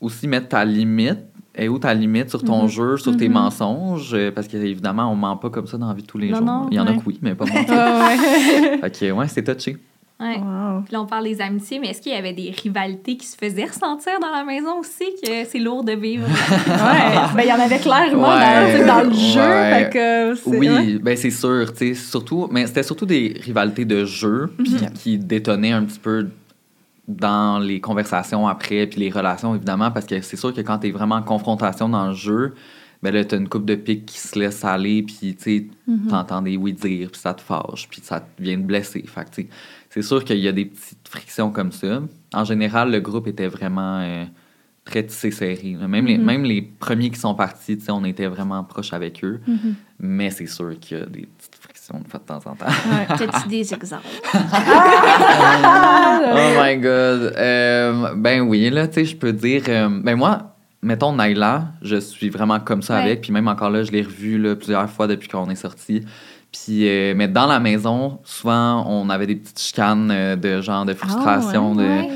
aussi 0.00 0.26
mettre 0.26 0.48
ta 0.48 0.64
limite. 0.64 1.18
Et 1.60 1.68
où 1.68 1.76
ta 1.78 1.92
limite 1.92 2.30
sur 2.30 2.44
ton 2.44 2.62
Mhm. 2.64 2.68
jeu, 2.68 2.96
sur 2.98 3.16
tes 3.16 3.26
Mhm. 3.28 3.34
mensonges? 3.34 4.14
euh, 4.14 4.30
Parce 4.32 4.46
qu'évidemment, 4.46 5.10
on 5.12 5.16
ment 5.16 5.36
pas 5.36 5.50
comme 5.50 5.66
ça 5.66 5.76
dans 5.76 5.88
la 5.88 5.94
vie 5.94 6.02
de 6.02 6.06
tous 6.06 6.18
les 6.18 6.30
Non, 6.30 6.36
jours. 6.38 6.46
non, 6.46 6.68
Il 6.70 6.76
y 6.76 6.80
en 6.80 6.86
a 6.86 6.94
que 6.94 7.02
oui, 7.04 7.18
mais 7.20 7.34
pas 7.34 7.46
moi. 7.46 7.60
Ah 7.68 8.08
ouais. 8.16 8.78
fait 8.78 8.98
que, 8.98 9.10
ouais, 9.12 9.26
c'est 9.28 9.42
touché. 9.42 9.76
Ouais. 10.20 10.36
Wow. 10.36 10.82
Puis 10.84 10.92
là, 10.92 11.00
on 11.02 11.06
parle 11.06 11.24
des 11.24 11.40
amitiés, 11.40 11.78
mais 11.78 11.90
est-ce 11.90 12.00
qu'il 12.02 12.10
y 12.12 12.16
avait 12.16 12.32
des 12.32 12.50
rivalités 12.50 13.16
qui 13.16 13.24
se 13.26 13.36
faisaient 13.36 13.66
ressentir 13.66 14.18
dans 14.20 14.30
la 14.32 14.42
maison 14.42 14.78
aussi, 14.80 15.04
que 15.22 15.44
c'est 15.44 15.60
lourd 15.60 15.84
de 15.84 15.92
vivre? 15.92 16.26
Ouais, 16.66 17.14
ben 17.36 17.42
il 17.44 17.48
y 17.48 17.52
en 17.52 17.60
avait 17.60 17.78
clairement 17.78 18.28
Ouais, 18.36 18.84
dans, 18.84 19.02
le 19.08 19.14
jeu. 19.14 19.40
ouais. 19.40 19.84
Fait 19.84 19.90
que 19.92 20.48
Oui, 20.48 20.98
ben 21.00 21.16
c'est 21.16 21.30
sûr, 21.30 21.72
tu 21.72 21.88
sais, 21.88 21.94
surtout, 21.94 22.48
mais 22.50 22.66
c'était 22.66 22.82
surtout 22.82 23.06
des 23.06 23.40
rivalités 23.44 23.84
de 23.84 24.04
jeu 24.04 24.52
puis 24.58 24.72
Mhm. 24.74 24.92
qui 24.92 25.18
détonnaient 25.18 25.72
un 25.72 25.84
petit 25.84 26.00
peu 26.00 26.28
dans 27.06 27.58
les 27.58 27.80
conversations 27.80 28.46
après 28.48 28.86
puis 28.86 29.00
les 29.00 29.10
relations 29.10 29.54
évidemment 29.54 29.90
parce 29.90 30.04
que 30.04 30.20
c'est 30.20 30.36
sûr 30.36 30.52
que 30.52 30.60
quand 30.60 30.78
tu 30.78 30.88
es 30.88 30.90
vraiment 30.90 31.14
en 31.16 31.22
confrontation 31.22 31.88
dans 31.88 32.08
le 32.08 32.14
jeu, 32.14 32.54
ben 33.02 33.14
là, 33.14 33.24
t'as 33.24 33.36
une 33.38 33.48
coupe 33.48 33.64
de 33.64 33.76
pique 33.76 34.06
qui 34.06 34.18
se 34.18 34.36
laisse 34.36 34.64
aller, 34.64 35.04
puis 35.04 35.36
tu 35.36 35.36
sais, 35.38 35.66
Mhm. 35.86 36.08
t'entends 36.08 36.42
des 36.42 36.56
oui 36.56 36.72
dire, 36.72 37.10
puis 37.12 37.20
ça 37.20 37.32
te 37.32 37.40
fâche, 37.40 37.86
puis 37.88 38.00
ça 38.02 38.26
vient 38.40 38.56
te 38.56 38.62
blesser. 38.62 39.04
Fait 39.06 39.24
que, 39.24 39.30
tu 39.30 39.42
sais, 39.42 39.48
c'est 39.90 40.02
sûr 40.02 40.24
qu'il 40.24 40.38
y 40.38 40.48
a 40.48 40.52
des 40.52 40.66
petites 40.66 41.08
frictions 41.08 41.50
comme 41.50 41.72
ça. 41.72 42.00
En 42.34 42.44
général, 42.44 42.90
le 42.90 43.00
groupe 43.00 43.26
était 43.26 43.46
vraiment 43.48 44.00
euh, 44.00 44.24
très 44.84 45.04
tissé 45.04 45.30
serré. 45.30 45.76
Même, 45.86 46.06
les, 46.06 46.18
Mhm. 46.18 46.24
même 46.24 46.44
les 46.44 46.62
premiers 46.62 47.10
qui 47.10 47.18
sont 47.20 47.34
partis, 47.34 47.78
on 47.88 48.04
était 48.04 48.26
vraiment 48.26 48.62
proches 48.64 48.92
avec 48.92 49.22
eux. 49.24 49.40
Mhm. 49.46 49.74
Mais 50.00 50.30
c'est 50.30 50.46
sûr 50.46 50.78
qu'il 50.80 50.98
y 50.98 51.00
a 51.00 51.06
des 51.06 51.26
petites 51.26 51.56
frictions 51.60 52.00
de 52.00 52.08
fois 52.08 52.20
de 52.20 52.24
temps 52.24 52.50
en 52.50 52.54
temps. 52.54 52.66
Ouais. 52.66 53.26
Des 53.48 53.74
exemples? 53.74 54.04
oh 54.34 54.38
my 56.62 56.76
god. 56.76 57.34
Euh, 57.36 58.14
ben 58.16 58.40
oui, 58.42 58.70
là, 58.70 58.88
tu 58.88 58.94
sais, 58.94 59.04
je 59.04 59.16
peux 59.16 59.32
dire. 59.32 59.62
euh, 59.68 59.88
ben 60.02 60.16
moi, 60.16 60.56
mettons 60.82 61.12
Naila, 61.14 61.66
je 61.82 61.96
suis 61.96 62.30
vraiment 62.30 62.60
comme 62.60 62.82
ça 62.82 62.94
Ouais. 62.96 63.02
avec. 63.02 63.22
Puis 63.22 63.32
même 63.32 63.48
encore 63.48 63.70
là, 63.70 63.82
je 63.82 63.90
l'ai 63.92 64.02
revu 64.02 64.38
là, 64.38 64.54
plusieurs 64.56 64.88
fois 64.90 65.06
depuis 65.06 65.28
qu'on 65.28 65.48
est 65.50 65.54
sorti. 65.56 66.02
Puis, 66.52 66.88
euh, 66.88 67.14
mais 67.16 67.28
dans 67.28 67.46
la 67.46 67.60
maison, 67.60 68.18
souvent, 68.24 68.84
on 68.88 69.10
avait 69.10 69.26
des 69.26 69.36
petites 69.36 69.60
chicanes 69.60 70.10
euh, 70.10 70.36
de 70.36 70.60
genre 70.60 70.84
de 70.84 70.94
frustration. 70.94 71.74
de, 71.74 71.82
Ouais. 71.82 72.08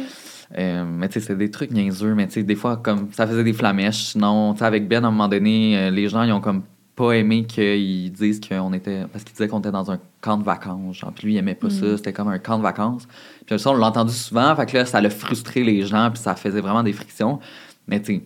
euh, 0.58 0.84
mais 0.86 1.08
tu 1.08 1.20
sais, 1.20 1.26
c'est 1.26 1.36
des 1.36 1.50
trucs 1.50 1.70
niaiseux, 1.70 2.14
mais 2.14 2.26
tu 2.26 2.34
sais, 2.34 2.42
des 2.42 2.54
fois, 2.56 2.76
comme 2.78 3.08
ça 3.12 3.26
faisait 3.26 3.44
des 3.44 3.52
flamèches. 3.52 4.04
Sinon, 4.12 4.52
tu 4.54 4.60
sais, 4.60 4.64
avec 4.64 4.88
Ben, 4.88 5.04
à 5.04 5.08
un 5.08 5.10
moment 5.10 5.28
donné, 5.28 5.90
les 5.90 6.08
gens, 6.08 6.22
ils 6.22 6.32
ont 6.32 6.40
comme 6.40 6.62
pas 6.96 7.12
aimé 7.12 7.44
qu'ils 7.44 8.12
disent 8.12 8.40
qu'on 8.40 8.72
était. 8.74 9.04
Parce 9.12 9.24
qu'ils 9.24 9.32
disaient 9.34 9.48
qu'on 9.48 9.60
était 9.60 9.70
dans 9.70 9.90
un 9.90 9.98
camp 10.20 10.36
de 10.38 10.44
vacances. 10.44 10.96
Genre, 10.96 11.12
puis 11.12 11.26
lui, 11.26 11.34
il 11.34 11.38
aimait 11.38 11.54
pas 11.54 11.70
ça. 11.70 11.96
C'était 11.96 12.12
comme 12.12 12.28
un 12.28 12.38
camp 12.38 12.58
de 12.58 12.62
vacances. 12.62 13.06
Puis 13.46 13.58
ça, 13.58 13.70
on 13.70 13.74
l'a 13.76 13.86
entendu 13.86 14.12
souvent. 14.12 14.54
Fait 14.56 14.66
que 14.66 14.76
là, 14.78 14.84
ça 14.86 15.00
l'a 15.00 15.08
frustré 15.10 15.62
les 15.64 15.82
gens, 15.86 16.10
puis 16.10 16.20
ça 16.22 16.34
faisait 16.34 16.60
vraiment 16.60 16.82
des 16.82 16.92
frictions. 16.92 17.38
Mais 17.88 18.00
tu 18.00 18.16
sais, 18.16 18.22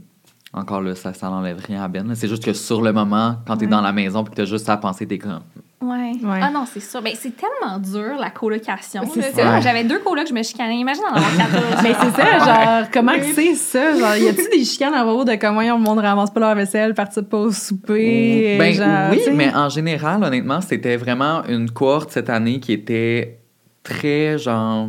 encore 0.52 0.80
là, 0.82 0.94
ça, 0.94 1.12
ça 1.14 1.28
n'enlève 1.30 1.58
rien 1.64 1.82
à 1.82 1.88
Ben. 1.88 2.12
C'est 2.14 2.28
juste 2.28 2.44
que 2.44 2.52
sur 2.52 2.82
le 2.82 2.92
moment, 2.92 3.36
quand 3.46 3.56
t'es 3.56 3.66
Ouais. 3.66 3.70
dans 3.70 3.80
la 3.80 3.92
maison, 3.92 4.24
puis 4.24 4.32
que 4.32 4.36
t'as 4.36 4.44
juste 4.46 4.68
à 4.68 4.76
penser, 4.76 5.06
t'es 5.06 5.18
comme. 5.18 5.40
Ouais. 5.86 6.12
Ouais. 6.22 6.40
Ah 6.42 6.50
non, 6.50 6.64
c'est 6.66 6.80
sûr. 6.80 7.00
Mais 7.02 7.14
c'est 7.14 7.32
tellement 7.36 7.78
dur, 7.78 8.16
la 8.18 8.30
colocation. 8.30 9.02
Ouais. 9.02 9.32
J'avais 9.60 9.84
deux 9.84 10.00
colocs, 10.00 10.26
je 10.28 10.34
me 10.34 10.42
chicanais. 10.42 10.76
Imagine 10.78 11.04
en 11.04 11.14
avoir 11.14 11.36
14. 11.36 11.64
Mais 11.82 11.94
c'est 12.00 12.10
ça, 12.22 12.38
genre, 12.38 12.90
comment 12.92 13.12
que 13.12 13.32
c'est 13.34 13.54
ça? 13.54 13.96
Genre, 13.96 14.16
y 14.16 14.28
a-tu 14.28 14.48
des 14.50 14.64
chicanes 14.64 14.94
à 14.94 15.04
propos 15.04 15.24
de 15.24 15.36
comment 15.36 15.60
le 15.60 15.78
monde 15.78 15.98
ramasse 16.00 16.30
pas 16.30 16.40
leur 16.40 16.54
vaisselle, 16.54 16.94
participe 16.94 17.28
pas 17.28 17.38
au 17.38 17.52
souper? 17.52 18.56
Ben 18.58 18.74
genre, 18.74 19.10
oui, 19.12 19.20
mais 19.34 19.54
en 19.54 19.68
général, 19.68 20.24
honnêtement, 20.24 20.60
c'était 20.60 20.96
vraiment 20.96 21.44
une 21.46 21.70
cohorte 21.70 22.10
cette 22.10 22.30
année 22.30 22.58
qui 22.58 22.72
était 22.72 23.38
très, 23.82 24.38
genre. 24.38 24.88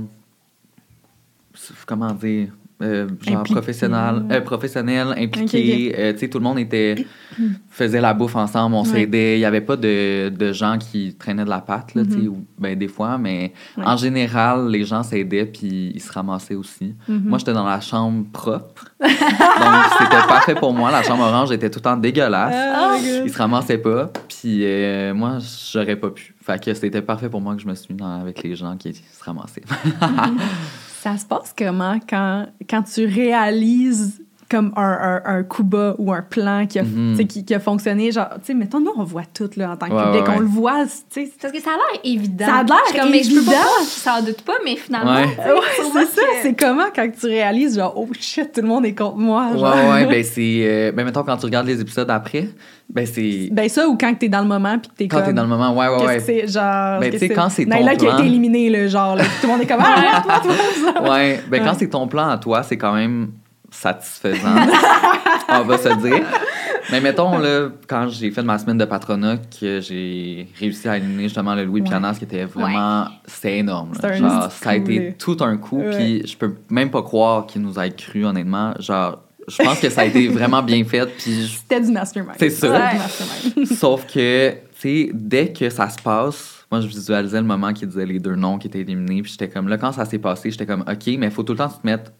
Comment 1.86 2.12
dire? 2.12 2.50
Euh, 2.82 3.08
genre 3.22 3.40
Impliqué. 3.40 3.54
professionnel, 3.56 4.24
euh, 4.32 4.42
professionnel, 4.42 5.08
impliqué. 5.18 5.96
Euh, 5.98 6.14
tu 6.14 6.20
sais, 6.20 6.28
tout 6.28 6.38
le 6.38 6.44
monde 6.44 6.60
était 6.60 7.06
faisait 7.70 8.02
la 8.02 8.14
bouffe 8.14 8.36
ensemble, 8.36 8.76
on 8.76 8.84
Ouais. 8.84 8.90
s'aidait. 8.90 9.38
Il 9.38 9.42
y 9.42 9.46
avait 9.46 9.62
pas 9.62 9.76
de, 9.76 10.30
de 10.30 10.54
gens 10.54 10.78
qui 10.78 11.16
traînaient 11.18 11.44
de 11.46 11.50
la 11.50 11.60
pâte, 11.62 11.96
là, 11.96 12.04
tu 12.06 12.12
sais, 12.12 12.18
Mhm. 12.18 12.28
ou- 12.28 12.46
ben, 12.60 12.78
des 12.78 12.88
fois, 12.88 13.18
mais 13.18 13.54
Ouais. 13.78 13.84
en 13.86 13.98
général, 13.98 14.68
les 14.70 14.84
gens 14.84 15.02
s'aidaient 15.04 15.46
puis 15.46 15.92
ils 15.96 16.02
se 16.02 16.12
ramassaient 16.12 16.56
aussi. 16.56 16.94
Mhm. 17.08 17.24
Moi, 17.26 17.38
j'étais 17.40 17.54
dans 17.54 17.66
la 17.66 17.82
chambre 17.82 18.26
propre. 18.32 18.86
donc, 19.00 19.84
c'était 20.00 20.28
parfait 20.28 20.56
pour 20.56 20.74
moi. 20.74 20.92
La 20.92 21.02
chambre 21.04 21.24
orange 21.24 21.52
était 21.52 21.70
tout 21.70 21.80
le 21.80 21.84
temps 21.84 21.98
dégueulasse. 21.98 22.56
Ah, 22.56 22.96
God. 22.98 23.24
Ils 23.26 23.32
se 23.34 23.38
ramassaient 23.38 23.78
pas. 23.80 24.12
Puis 24.28 24.60
euh, 24.64 25.14
moi, 25.16 25.38
j'aurais 25.74 25.96
pas 25.96 26.10
pu. 26.12 26.36
Fait 26.44 26.64
que 26.64 26.74
c'était 26.74 27.02
parfait 27.02 27.28
pour 27.30 27.42
moi 27.42 27.56
que 27.56 27.62
je 27.62 27.68
me 27.68 27.74
suis 27.76 27.94
mis 27.94 28.00
dans- 28.00 28.22
avec 28.22 28.42
les 28.44 28.56
gens 28.56 28.76
qui 28.78 28.94
se 28.94 29.24
ramassaient. 29.24 29.64
Ça 31.02 31.18
se 31.18 31.26
passe 31.26 31.54
comment 31.56 32.00
quand, 32.10 32.48
quand 32.68 32.84
tu 32.84 33.06
réalises 33.06 34.24
comme 34.50 34.72
un, 34.78 35.22
un, 35.26 35.38
un 35.40 35.44
coup 35.44 35.64
bas 35.64 35.96
ou 35.98 36.14
un 36.14 36.22
plan 36.22 36.66
qui 36.68 36.80
a, 36.80 36.84
Mhm. 36.84 37.12
tu 37.12 37.18
sais, 37.18 37.26
qui, 37.26 37.44
qui 37.46 37.54
a 37.54 37.60
fonctionné? 37.60 38.12
Genre, 38.12 38.30
tu 38.36 38.46
sais, 38.46 38.54
mettons, 38.54 38.80
nous, 38.80 38.94
on 38.96 39.04
voit 39.04 39.24
tout 39.34 39.50
là, 39.58 39.72
en 39.72 39.76
tant 39.78 39.88
que 39.88 39.94
Ouais, 39.94 40.04
public. 40.06 40.28
ouais. 40.28 40.34
On 40.38 40.40
le 40.40 40.46
voit, 40.46 40.86
tu 41.12 41.26
sais. 41.26 41.32
Parce 41.42 41.54
que 41.54 41.60
ça 41.62 41.72
a 41.72 41.74
l'air 41.74 42.02
évident. 42.04 42.46
Ça 42.46 42.56
a 42.56 42.64
l'air 42.64 43.02
comme, 43.04 43.12
mais 43.12 43.24
Je 43.24 43.30
peux 43.32 43.38
évident. 43.38 43.52
qu'ils 43.80 43.88
s'en 43.88 44.22
doutent 44.22 44.42
pas, 44.44 44.54
mais 44.64 44.76
finalement. 44.78 45.16
Ouais. 45.16 45.28
c'est 45.76 45.84
ça. 46.06 46.22
que- 46.22 46.28
C'est 46.44 46.54
comment 46.58 46.86
quand 46.96 47.10
tu 47.20 47.26
réalises, 47.26 47.76
genre, 47.78 47.94
oh 47.98 48.08
shit, 48.20 48.52
tout 48.54 48.62
le 48.62 48.68
monde 48.68 48.86
est 48.86 48.96
contre 48.96 49.18
moi. 49.18 49.50
ouais, 49.52 49.60
genre. 49.60 49.76
ouais, 49.94 50.06
ben 50.06 50.24
c'est. 50.24 50.60
euh, 50.64 50.92
ben 50.94 51.04
mettons, 51.04 51.24
quand 51.24 51.38
tu 51.38 51.46
regardes 51.46 51.68
les 51.68 51.82
épisodes 51.82 52.10
après, 52.10 52.48
ben 52.90 53.06
c'est. 53.06 53.50
Ben 53.52 53.68
ça, 53.68 53.88
ou 53.88 53.98
quand 53.98 54.14
t'es 54.18 54.30
dans 54.30 54.42
le 54.42 54.48
moment 54.48 54.78
puis 54.80 54.90
que 54.92 54.96
t'es 54.96 55.08
Quand 55.10 55.18
comme... 55.18 55.26
t'es 55.28 55.34
dans 55.34 55.44
le 55.44 55.50
moment, 55.50 55.76
ouais, 55.76 55.88
ouais, 55.90 56.06
ouais. 56.06 56.18
que 56.18 56.24
c'est, 56.24 56.48
genre... 56.48 57.00
Ben, 57.02 57.12
tu 57.12 57.20
sais, 57.20 57.28
quand 57.30 57.50
c'est 57.50 57.66
ton 57.66 57.72
Naila 57.72 57.96
qui 57.96 58.06
a 58.06 58.10
plan- 58.12 58.20
été 58.20 58.28
éliminé, 58.28 58.70
là, 58.70 58.88
genre, 58.88 59.16
là, 59.18 59.24
tout 59.42 59.48
le 59.48 59.48
monde 59.50 59.62
est 59.62 59.68
comme... 59.68 59.82
Ah, 59.84 60.22
toi, 60.24 60.40
toi, 60.42 60.94
toi. 60.94 61.12
Ouais, 61.12 61.42
ben 61.50 61.64
quand 61.66 61.74
c'est 61.78 61.90
ton 61.90 62.08
plan 62.08 62.30
à 62.30 62.38
toi, 62.38 62.64
c'est 62.64 62.78
quand 62.78 62.94
même 62.94 63.32
satisfaisant. 63.72 64.56
on 65.50 65.62
va 65.64 65.78
se 65.78 65.90
dire. 66.02 66.24
Mais 66.92 67.02
mettons, 67.02 67.38
là, 67.38 67.68
quand 67.88 68.08
j'ai 68.08 68.32
fait 68.32 68.44
ma 68.44 68.58
semaine 68.58 68.78
de 68.78 68.86
patronat, 68.86 69.38
que 69.60 69.82
j'ai 69.82 70.48
réussi 70.58 70.88
à 70.88 70.98
éliminer 70.98 71.24
justement 71.24 71.54
le 71.54 71.66
Louis 71.66 71.82
Ouais. 71.82 71.88
Pianas, 71.90 72.16
qui 72.18 72.24
était 72.24 72.46
vraiment. 72.46 73.08
C'était 73.26 73.58
énorme. 73.58 73.90
là. 73.90 73.96
C'était 73.96 74.08
un 74.24 74.30
Genre, 74.30 74.52
ça 74.52 74.70
a 74.70 74.76
été 74.76 75.16
tout 75.20 75.38
un 75.42 75.58
coup, 75.58 75.80
Ouais. 75.80 75.96
puis 75.98 76.28
je 76.28 76.38
peux 76.38 76.56
même 76.70 76.90
pas 76.90 77.02
croire 77.04 77.46
qu'il 77.46 77.62
nous 77.62 77.78
a 77.78 77.90
cru, 77.90 78.26
honnêtement. 78.26 78.74
Genre, 78.80 79.22
je 79.50 79.64
pense 79.64 79.80
que 79.80 79.90
ça 79.90 80.02
a 80.02 80.06
été 80.06 80.28
vraiment 80.30 80.62
bien 80.64 80.84
fait, 80.86 81.06
puis 81.18 81.50
C'était 81.62 81.82
du 81.82 81.92
mastermind. 81.92 82.36
C'est 82.40 82.50
ça. 82.50 82.72
Ouais. 82.72 82.92
du 82.94 82.98
mastermind. 83.00 83.68
Sauf 83.78 84.06
que, 84.08 84.52
tu 84.52 84.58
sais, 84.80 85.10
dès 85.14 85.52
que 85.52 85.70
ça 85.70 85.90
se 85.90 86.02
passe, 86.02 86.66
moi, 86.72 86.80
je 86.82 86.88
visualisais 86.88 87.38
le 87.40 87.48
moment 87.48 87.74
qui 87.74 87.86
disait 87.86 88.06
les 88.06 88.20
deux 88.20 88.36
noms 88.36 88.58
qui 88.58 88.68
étaient 88.68 88.80
éliminés. 88.82 89.22
Puis 89.22 89.32
j'étais 89.32 89.50
comme, 89.50 89.68
là, 89.68 89.78
quand 89.78 89.92
ça 89.92 90.06
s'est 90.06 90.20
passé, 90.20 90.52
j'étais 90.52 90.66
comme, 90.66 90.82
OK, 90.82 91.06
mais 91.18 91.28
il 91.28 91.32
faut 91.32 91.44
tout 91.44 91.54
le 91.54 91.60
temps 91.60 91.70
se 91.70 91.78
mettre 91.84 92.12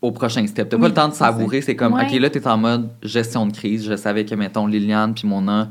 au 0.00 0.12
prochain 0.12 0.46
step. 0.46 0.68
T'as 0.68 0.76
Oui, 0.76 0.82
pas 0.82 0.88
le 0.88 0.94
temps 0.94 1.08
de 1.08 1.14
savourer. 1.14 1.60
C'est 1.60 1.76
comme, 1.76 1.92
Ouais. 1.94 2.06
OK, 2.06 2.20
là, 2.20 2.30
t'es 2.30 2.46
en 2.46 2.56
mode 2.56 2.90
gestion 3.02 3.46
de 3.46 3.52
crise. 3.52 3.84
Je 3.88 3.96
savais 3.96 4.24
que, 4.24 4.34
mettons, 4.34 4.66
Liliane 4.66 5.14
puis 5.14 5.26
Mona 5.26 5.68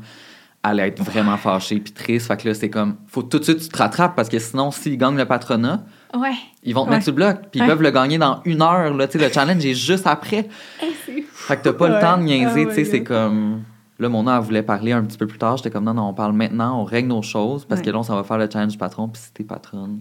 allaient 0.62 0.88
être 0.88 1.02
vraiment 1.02 1.36
fâchées 1.36 1.78
puis 1.80 1.92
tristes. 1.92 2.26
Fait 2.26 2.36
que 2.36 2.48
là, 2.48 2.54
c'est 2.54 2.68
comme, 2.68 2.96
faut 3.06 3.22
tout 3.22 3.38
de 3.38 3.44
suite 3.44 3.60
tu 3.60 3.68
te 3.68 3.78
rattrapes 3.78 4.14
parce 4.16 4.28
que 4.28 4.38
sinon, 4.38 4.70
s'ils 4.70 4.98
gagnent 4.98 5.16
le 5.16 5.24
patronat, 5.24 5.82
Ouais. 6.14 6.32
ils 6.64 6.74
vont 6.74 6.82
te 6.84 6.88
Ouais. 6.90 6.96
mettre 6.96 7.04
sur 7.04 7.12
le 7.12 7.16
bloc. 7.16 7.36
Puis 7.50 7.60
ils 7.60 7.66
peuvent 7.66 7.80
le 7.82 7.90
gagner 7.90 8.18
dans 8.18 8.40
une 8.44 8.60
heure. 8.60 8.92
Là, 8.94 9.06
Tu 9.06 9.18
sais, 9.18 9.24
le 9.26 9.32
challenge 9.32 9.64
est 9.64 9.74
juste 9.74 10.06
après. 10.06 10.48
Eh, 10.82 10.86
c'est 11.06 11.22
Fait 11.32 11.56
que 11.56 11.62
t'as 11.62 11.72
pas 11.72 11.88
le 11.88 12.00
temps 12.00 12.18
de 12.18 12.24
niaiser, 12.24 12.64
Ah 12.66 12.68
tu 12.68 12.74
sais, 12.74 12.76
ouais, 12.78 12.84
c'est 12.84 13.04
comme... 13.04 13.62
Là, 14.00 14.08
mon 14.08 14.28
elle 14.32 14.40
voulait 14.42 14.62
parler 14.62 14.92
un 14.92 15.02
petit 15.04 15.18
peu 15.18 15.26
plus 15.26 15.38
tard. 15.38 15.56
J'étais 15.56 15.70
comme, 15.70 15.84
non, 15.84 15.94
non, 15.94 16.08
on 16.08 16.14
parle 16.14 16.32
maintenant, 16.32 16.80
on 16.80 16.84
règle 16.84 17.08
nos 17.08 17.22
choses, 17.22 17.64
parce 17.64 17.80
Ouais. 17.80 17.86
que 17.86 17.90
là, 17.90 17.98
on 17.98 18.02
s'en 18.04 18.14
va 18.14 18.22
faire 18.24 18.38
le 18.38 18.48
challenge 18.52 18.72
du 18.72 18.78
patron, 18.78 19.08
puis 19.08 19.20
si 19.22 19.32
t'es 19.32 19.42
patronne, 19.44 20.00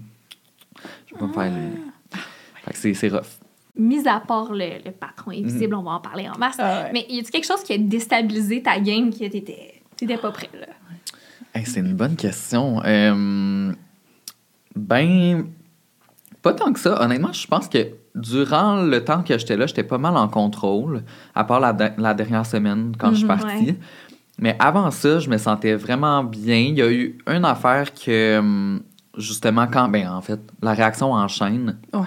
je 1.08 1.14
vais 1.16 1.20
pas 1.20 1.26
me 1.28 1.34
faire 1.34 1.44
éliminer. 1.46 1.78
Ah. 2.14 2.18
Fait 2.66 2.72
que 2.74 2.78
c'est- 2.78 2.94
c'est 2.94 3.08
rough. 3.10 3.22
Mis 3.78 4.08
à 4.08 4.20
part 4.20 4.52
le, 4.52 4.84
le 4.86 4.92
patron 4.92 5.32
invisible, 5.32 5.76
on 5.76 5.84
va 5.84 5.92
en 5.92 6.00
parler 6.00 6.28
en 6.28 6.38
masse. 6.38 6.56
Ah 6.60 6.84
ouais. 6.86 6.90
Mais 6.94 7.06
y 7.10 7.20
a-tu 7.20 7.32
quelque 7.32 7.46
chose 7.48 7.64
qui 7.64 7.74
a 7.74 7.78
déstabilisé 7.78 8.62
ta 8.64 8.80
game 8.80 9.12
que 9.12 9.20
t'étais 9.28 9.82
t'étais 9.96 10.18
pas 10.18 10.32
prêt, 10.32 10.50
là? 10.60 10.68
Hey, 11.54 11.66
c'est 11.66 11.80
une 11.80 11.94
bonne 11.94 12.16
question. 12.16 12.82
Euh, 12.86 13.72
ben, 14.76 15.46
pas 16.42 16.54
tant 16.54 16.72
que 16.74 16.80
ça. 16.80 17.02
Honnêtement, 17.02 17.34
je 17.34 17.48
pense 17.48 17.68
que 17.68 17.88
durant 18.16 18.82
le 18.84 19.04
temps 19.04 19.24
que 19.24 19.38
j'étais 19.38 19.58
là, 19.58 19.66
j'étais 19.68 19.84
pas 19.84 19.98
mal 19.98 20.16
en 20.18 20.28
contrôle, 20.28 21.04
à 21.36 21.44
part 21.44 21.60
la, 21.60 21.74
de- 21.74 21.92
la 22.02 22.14
dernière 22.14 22.46
semaine 22.46 22.94
quand 22.98 23.12
je 23.12 23.16
suis 23.18 23.24
Mhm, 23.26 23.28
partie. 23.28 23.66
ouais. 23.66 23.76
Mais 24.40 24.56
avant 24.60 24.92
ça, 24.92 25.20
je 25.20 25.30
me 25.30 25.38
sentais 25.38 25.74
vraiment 25.74 26.24
bien. 26.24 26.58
Il 26.58 26.76
y 26.78 26.82
a 26.82 26.92
eu 26.92 27.18
une 27.28 27.44
affaire 27.46 27.92
que, 27.94 28.80
justement, 29.18 29.66
quand. 29.68 29.88
Ben, 29.90 30.08
en 30.10 30.22
fait, 30.22 30.40
la 30.62 30.74
réaction 30.74 31.12
en 31.14 31.28
chaîne. 31.28 31.78
Ouais. 31.94 32.02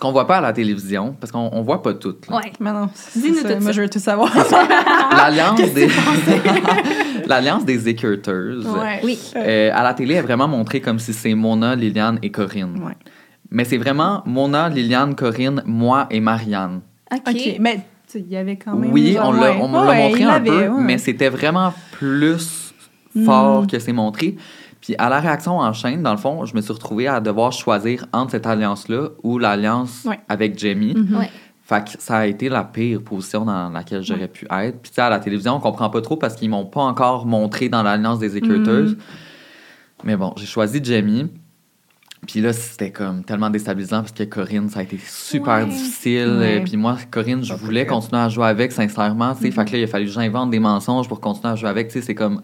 Ce 0.00 0.02
qu'on 0.06 0.12
voit 0.12 0.26
pas 0.26 0.38
à 0.38 0.40
la 0.40 0.54
télévision, 0.54 1.14
parce 1.20 1.30
qu'on 1.30 1.50
on 1.52 1.60
voit 1.60 1.82
pas 1.82 1.92
tout. 1.92 2.16
Ouais. 2.30 2.52
Mais 2.58 2.72
non, 2.72 2.88
c'est 2.94 3.20
Dis-nous 3.20 3.42
tout 3.42 3.60
Moi, 3.62 3.72
je 3.72 3.82
veux 3.82 3.90
tout 3.90 3.98
savoir. 3.98 4.32
L'alliance 5.14 5.60
des. 5.74 5.88
L'alliance 7.26 7.66
des 7.66 7.86
écurteuses. 7.86 8.66
Ouais. 8.66 9.00
Oui. 9.04 9.18
Euh, 9.36 9.70
à 9.74 9.82
la 9.82 9.92
télé 9.92 10.14
est 10.14 10.22
vraiment 10.22 10.48
montré 10.48 10.80
comme 10.80 10.98
si 10.98 11.12
c'est 11.12 11.34
Mona, 11.34 11.76
Liliane 11.76 12.18
et 12.22 12.30
Corinne. 12.30 12.82
Ouais. 12.82 12.96
Mais 13.50 13.64
c'est 13.66 13.76
vraiment 13.76 14.22
Mona, 14.24 14.70
Liliane, 14.70 15.14
Corinne, 15.14 15.62
moi 15.66 16.06
et 16.10 16.20
Marianne. 16.20 16.80
OK. 17.12 17.56
Mais 17.60 17.80
il 18.14 18.26
y 18.26 18.38
avait 18.38 18.56
quand 18.56 18.76
même... 18.76 18.94
Oui, 18.94 19.18
on 19.22 19.32
l'a 19.32 19.50
ouais. 19.52 19.58
on 19.60 19.68
me 19.68 19.74
l'a 19.84 19.90
Ouais, 19.90 20.08
montré 20.08 20.24
un 20.24 20.40
peu, 20.40 20.68
ouais. 20.68 20.82
mais 20.82 20.96
c'était 20.96 21.28
vraiment 21.28 21.74
plus 21.92 22.72
fort 23.26 23.64
Mm. 23.64 23.66
que 23.66 23.78
c'est 23.78 23.92
montré. 23.92 24.36
Puis 24.80 24.94
à 24.98 25.08
la 25.10 25.20
réaction 25.20 25.58
en 25.58 25.72
chaîne, 25.72 26.02
dans 26.02 26.12
le 26.12 26.16
fond, 26.18 26.44
je 26.46 26.54
me 26.56 26.60
suis 26.60 26.72
retrouvée 26.72 27.06
à 27.06 27.20
devoir 27.20 27.52
choisir 27.52 28.06
entre 28.12 28.30
cette 28.32 28.46
alliance-là 28.46 29.08
ou 29.22 29.38
l'alliance 29.38 30.04
Ouais. 30.06 30.18
avec 30.28 30.58
Jamie. 30.58 30.94
Mhm. 30.94 31.18
Ouais. 31.18 31.30
Fait 31.64 31.84
que 31.84 31.90
ça 32.02 32.16
a 32.18 32.26
été 32.26 32.48
la 32.48 32.64
pire 32.64 33.00
position 33.02 33.44
dans 33.44 33.68
laquelle 33.70 34.02
j'aurais 34.02 34.26
pu 34.28 34.46
être. 34.50 34.80
Puis 34.82 34.90
tu 34.90 34.94
sais, 34.96 35.02
à 35.02 35.10
la 35.10 35.20
télévision, 35.20 35.54
on 35.56 35.60
comprend 35.60 35.88
pas 35.90 36.00
trop 36.00 36.16
parce 36.16 36.34
qu'ils 36.34 36.50
m'ont 36.50 36.64
pas 36.66 36.80
encore 36.82 37.26
montré 37.26 37.68
dans 37.68 37.82
l'alliance 37.82 38.18
des 38.18 38.36
écurteuses. 38.36 38.92
Mhm. 38.92 38.98
Mais 40.04 40.16
bon, 40.16 40.32
j'ai 40.36 40.46
choisi 40.46 40.80
Jamie. 40.82 41.30
Puis 42.26 42.40
là, 42.40 42.52
c'était 42.52 42.90
comme 42.90 43.22
tellement 43.24 43.48
déstabilisant 43.50 44.00
parce 44.00 44.12
que 44.12 44.24
Corinne, 44.24 44.68
ça 44.68 44.80
a 44.80 44.82
été 44.82 44.98
super 45.06 45.58
Ouais. 45.58 45.66
difficile. 45.66 46.36
Ouais. 46.38 46.56
Et 46.56 46.60
Puis 46.60 46.76
moi, 46.76 46.96
Corinne, 47.10 47.42
je 47.44 47.54
voulais 47.54 47.86
continuer 47.86 48.20
à 48.20 48.28
jouer 48.28 48.46
avec, 48.46 48.72
sincèrement. 48.72 49.34
tu. 49.34 49.44
Mhm. 49.46 49.52
Fait 49.52 49.64
que 49.64 49.72
là, 49.72 49.78
il 49.78 49.84
a 49.84 49.86
fallu 49.86 50.06
que 50.06 50.10
j'invente 50.12 50.50
des 50.50 50.58
mensonges 50.58 51.06
pour 51.08 51.20
continuer 51.20 51.52
à 51.52 51.56
jouer 51.56 51.68
avec. 51.70 51.88
Tu 51.88 51.94
sais, 51.94 52.02
c'est 52.02 52.14
comme. 52.14 52.42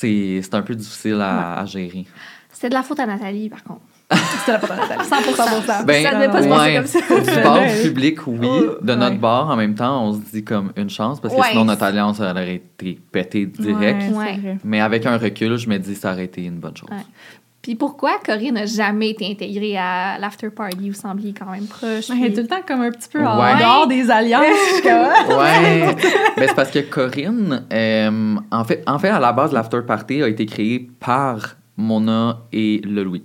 C'est 0.00 0.40
c'est 0.42 0.54
un 0.54 0.62
peu 0.62 0.74
difficile 0.74 1.20
à, 1.20 1.60
à 1.60 1.64
gérer. 1.66 2.04
C'était 2.52 2.68
de 2.70 2.74
la 2.74 2.82
faute 2.82 2.98
à 3.00 3.06
Nathalie, 3.06 3.48
par 3.48 3.62
contre. 3.62 3.80
C'était 4.10 4.52
la 4.52 4.58
patronne 4.58 4.78
Nathalie. 4.78 5.08
100%. 5.70 5.84
Ben, 5.84 6.02
Ça 6.02 6.14
devait 6.14 6.28
pas 6.28 6.42
se 6.42 6.48
passer 6.48 6.70
ouais, 6.98 7.04
comme 7.08 7.24
ça. 7.24 7.36
Du 7.36 7.42
bord 7.42 7.60
du 7.60 7.82
public, 7.88 8.26
oui. 8.26 8.48
De 8.82 8.94
notre 8.94 9.12
ouais. 9.12 9.18
bord, 9.18 9.50
en 9.50 9.56
même 9.56 9.74
temps, 9.74 10.04
on 10.06 10.14
se 10.14 10.20
dit 10.32 10.42
comme 10.44 10.72
une 10.76 10.88
chance, 10.90 11.20
parce 11.20 11.34
que 11.34 11.40
Ouais. 11.40 11.48
sinon 11.50 11.64
notre 11.66 11.82
alliance 11.84 12.18
aurait 12.20 12.54
été 12.54 12.98
pétée 13.12 13.46
direct. 13.46 14.02
C'est. 14.02 14.56
Mais 14.64 14.80
avec 14.80 15.04
un 15.06 15.18
recul, 15.18 15.56
je 15.56 15.68
me 15.68 15.78
dis 15.78 15.94
ça 15.94 16.12
aurait 16.12 16.24
été 16.24 16.44
une 16.44 16.58
bonne 16.58 16.76
chose. 16.76 16.88
Puis 17.68 17.74
pourquoi 17.74 18.12
Corinne 18.24 18.54
n'a 18.54 18.64
jamais 18.64 19.10
été 19.10 19.30
intégrée 19.30 19.76
à 19.76 20.16
l'after 20.18 20.48
party? 20.48 20.88
Vous 20.88 20.96
sembliez 20.98 21.34
quand 21.38 21.50
même 21.50 21.66
proche. 21.66 22.08
Ouais, 22.08 22.16
Elle 22.18 22.24
est 22.28 22.32
tout 22.32 22.40
le 22.40 22.46
temps 22.46 22.62
comme 22.66 22.80
un 22.80 22.90
petit 22.90 23.10
peu 23.12 23.22
en 23.22 23.38
Ouais. 23.38 23.58
dehors 23.58 23.86
des 23.86 24.10
alliances. 24.10 24.42
Ouais, 25.28 25.94
ben, 26.34 26.46
c'est 26.48 26.54
parce 26.54 26.70
que 26.70 26.78
Corinne, 26.78 27.66
euh, 27.70 28.36
en, 28.50 28.64
fait, 28.64 28.82
en 28.86 28.98
fait, 28.98 29.10
à 29.10 29.20
la 29.20 29.34
base, 29.34 29.52
l'after 29.52 29.80
party 29.86 30.22
a 30.22 30.28
été 30.28 30.46
créé 30.46 30.88
par 30.98 31.56
Mona 31.76 32.38
et 32.54 32.80
le 32.86 33.02
Louis. 33.04 33.24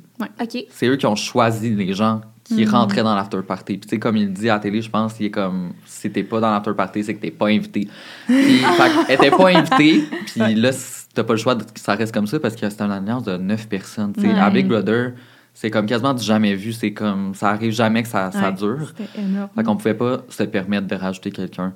C'est 0.71 0.87
eux 0.87 0.97
qui 0.97 1.05
ont 1.05 1.15
choisi 1.15 1.69
les 1.69 1.93
gens 1.93 2.19
qui 2.43 2.65
Mhm. 2.65 2.69
rentraient 2.73 3.03
dans 3.03 3.15
l'after 3.15 3.39
party. 3.47 3.77
Puis 3.77 3.87
tu 3.87 3.89
sais, 3.95 3.99
comme 3.99 4.17
il 4.17 4.33
dit 4.33 4.49
à 4.49 4.55
la 4.55 4.59
télé, 4.59 4.81
je 4.81 4.89
pense, 4.89 5.13
il 5.21 5.27
est 5.27 5.31
comme, 5.31 5.71
si 5.85 6.11
t'es 6.11 6.23
pas 6.23 6.41
dans 6.41 6.51
l'after 6.51 6.73
party, 6.75 7.05
c'est 7.05 7.13
que 7.13 7.21
t'es 7.21 7.31
pas 7.31 7.47
invité. 7.47 7.87
Puis, 8.27 8.57
fait 8.57 8.91
qu'elle 9.07 9.15
était 9.15 9.31
pas 9.31 9.49
invitée, 9.57 10.03
puis 10.25 10.53
là, 10.55 10.71
t'as 11.13 11.23
pas 11.23 11.33
le 11.33 11.39
choix 11.39 11.55
de 11.55 11.63
que 11.63 11.79
ça 11.79 11.95
reste 11.95 12.13
comme 12.13 12.27
ça 12.27 12.39
parce 12.39 12.55
que 12.55 12.69
c'est 12.69 12.81
une 12.81 12.91
alliance 12.91 13.23
de 13.23 13.37
neuf 13.37 13.67
personnes. 13.67 14.13
Ouais. 14.17 14.33
À 14.39 14.49
Big 14.49 14.67
Brother, 14.67 15.13
c'est 15.53 15.69
comme 15.69 15.85
quasiment 15.85 16.13
du 16.13 16.23
jamais 16.23 16.55
vu. 16.55 16.73
C'est 16.73 16.93
comme, 16.93 17.35
ça 17.35 17.49
arrive 17.49 17.71
jamais 17.71 18.03
que 18.03 18.09
ça, 18.09 18.31
ça 18.31 18.49
Ouais, 18.49 18.53
dure. 18.55 18.93
C'était 18.97 19.21
énorme. 19.21 19.49
Fait 19.55 19.63
qu'on 19.63 19.75
pouvait 19.77 19.93
pas 19.93 20.23
se 20.29 20.43
permettre 20.43 20.87
de 20.87 20.95
rajouter 20.95 21.31
quelqu'un. 21.31 21.73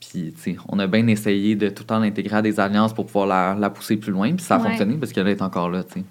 Puis, 0.00 0.32
tu 0.34 0.40
sais, 0.42 0.56
on 0.68 0.78
a 0.78 0.86
bien 0.86 1.06
essayé 1.06 1.56
de 1.56 1.68
tout 1.68 1.82
le 1.82 1.86
temps 1.86 1.98
l'intégrer 1.98 2.36
à 2.36 2.42
des 2.42 2.60
alliances 2.60 2.92
pour 2.92 3.06
pouvoir 3.06 3.26
la, 3.26 3.54
la 3.58 3.70
pousser 3.70 3.96
plus 3.96 4.12
loin. 4.12 4.32
Puis 4.34 4.44
ça 4.44 4.56
a 4.56 4.58
Ouais. 4.58 4.68
fonctionné 4.68 4.96
parce 4.96 5.12
qu'elle 5.12 5.28
est 5.28 5.40
encore 5.42 5.70
là, 5.70 5.82
tu 5.84 6.00
sais. 6.00 6.04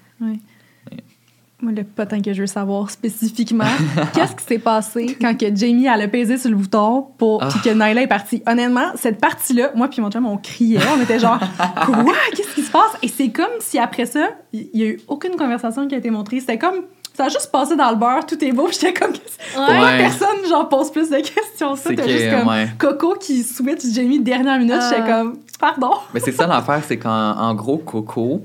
Le 1.72 1.84
potin 1.84 2.22
que 2.22 2.34
je 2.34 2.42
veux 2.42 2.48
savoir 2.48 2.90
spécifiquement, 2.90 3.64
qu'est-ce 4.14 4.36
qui 4.36 4.44
s'est 4.46 4.60
passé 4.60 5.18
quand 5.22 5.38
que 5.38 5.46
Jamie 5.56 5.86
elle 5.86 6.02
a 6.02 6.08
pesé 6.08 6.38
sur 6.38 6.50
le 6.50 6.56
bouton 6.58 7.08
pour 7.18 7.42
Ah. 7.44 7.48
puis 7.50 7.60
que 7.62 7.70
Nyla 7.70 8.02
est 8.02 8.08
partie? 8.08 8.44
Honnêtement, 8.48 8.92
cette 8.96 9.20
partie-là, 9.22 9.72
moi 9.76 9.88
puis 9.88 10.02
mon 10.02 10.10
chum, 10.12 10.26
on 10.26 10.38
criait, 10.38 10.80
on 10.98 11.02
était 11.02 11.20
genre 11.20 11.40
quoi, 11.86 12.14
qu'est-ce 12.36 12.54
qui 12.56 12.62
se 12.64 12.72
passe? 12.72 12.92
Et 13.02 13.08
c'est 13.08 13.30
comme 13.30 13.52
si 13.60 13.80
après 13.80 14.06
ça, 14.06 14.30
il 14.52 14.70
y 14.74 14.84
a 14.84 14.88
eu 14.88 15.00
aucune 15.08 15.36
conversation 15.36 15.88
qui 15.88 15.96
a 15.96 15.98
été 16.00 16.10
montrée. 16.10 16.40
C'était 16.40 16.58
comme 16.58 16.82
ça 17.16 17.26
a 17.26 17.30
juste 17.30 17.52
passé 17.52 17.76
dans 17.76 17.92
le 17.92 17.96
beurre, 17.98 18.26
tout 18.26 18.44
est 18.44 18.52
beau. 18.52 18.66
puis 18.66 18.78
J'étais 18.82 18.94
comme 18.94 19.14
pourquoi 19.54 19.74
Ouais. 19.86 19.98
personne 20.00 20.46
genre 20.50 20.68
pose 20.68 20.92
plus 20.92 21.10
de 21.12 21.18
questions 21.18 21.76
ça 21.76 21.90
C'est 21.90 21.96
T'as 21.96 22.04
que, 22.04 22.10
juste 22.10 22.32
comme 22.32 22.48
ouais. 22.48 22.68
Coco 22.80 23.16
qui 23.20 23.44
switch 23.44 23.84
Jamie 23.94 24.20
dernière 24.20 24.58
minute. 24.58 24.76
Ah. 24.80 24.90
J'étais 24.90 25.08
comme 25.10 25.38
pardon. 25.60 25.92
Mais 26.14 26.20
c'est 26.20 26.32
ça 26.32 26.48
l'affaire, 26.48 26.82
c'est 26.88 26.98
qu'en 26.98 27.10
en 27.38 27.54
gros, 27.54 27.78
Coco, 27.78 28.42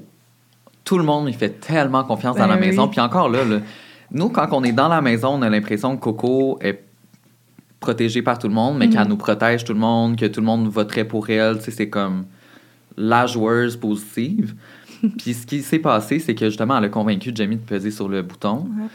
tout 0.89 0.97
le 0.99 1.05
monde 1.05 1.29
il 1.29 1.35
fait 1.35 1.61
tellement 1.61 2.03
confiance 2.05 2.37
dans 2.37 2.45
Ben 2.45 2.55
la 2.55 2.61
oui. 2.61 2.67
maison. 2.69 2.89
Puis 2.89 3.01
encore 3.01 3.29
là, 3.29 3.41
nous, 4.11 4.31
quand 4.31 4.49
on 4.53 4.65
est 4.65 4.73
dans 4.73 4.89
la 4.89 5.03
maison, 5.03 5.31
on 5.35 5.43
a 5.43 5.51
l'impression 5.51 5.97
que 5.97 6.01
Coco 6.03 6.59
est 6.63 6.83
protégée 7.81 8.23
par 8.23 8.39
tout 8.39 8.49
le 8.49 8.55
monde, 8.55 8.79
mais 8.79 8.87
Mhm. 8.87 8.93
qu'elle 8.95 9.09
nous 9.09 9.17
protège 9.19 9.65
tout 9.65 9.75
le 9.75 9.79
monde, 9.79 10.17
que 10.17 10.25
tout 10.27 10.41
le 10.41 10.47
monde 10.47 10.67
voterait 10.69 11.05
pour 11.05 11.29
elle. 11.29 11.59
Tu 11.59 11.65
sais, 11.65 11.71
c'est 11.73 11.89
comme 11.91 12.25
la 12.97 13.27
joueuse 13.27 13.77
positive. 13.77 14.55
Puis 15.19 15.35
ce 15.35 15.47
qui 15.47 15.63
s'est 15.63 15.79
passé, 15.79 16.19
c'est 16.19 16.35
que 16.35 16.47
justement, 16.47 16.79
elle 16.79 16.85
a 16.85 16.89
convaincu 16.89 17.33
Jamie 17.35 17.57
de 17.57 17.61
peser 17.63 17.91
sur 17.91 18.09
le 18.09 18.23
bouton. 18.23 18.67
Ouais. 18.79 18.87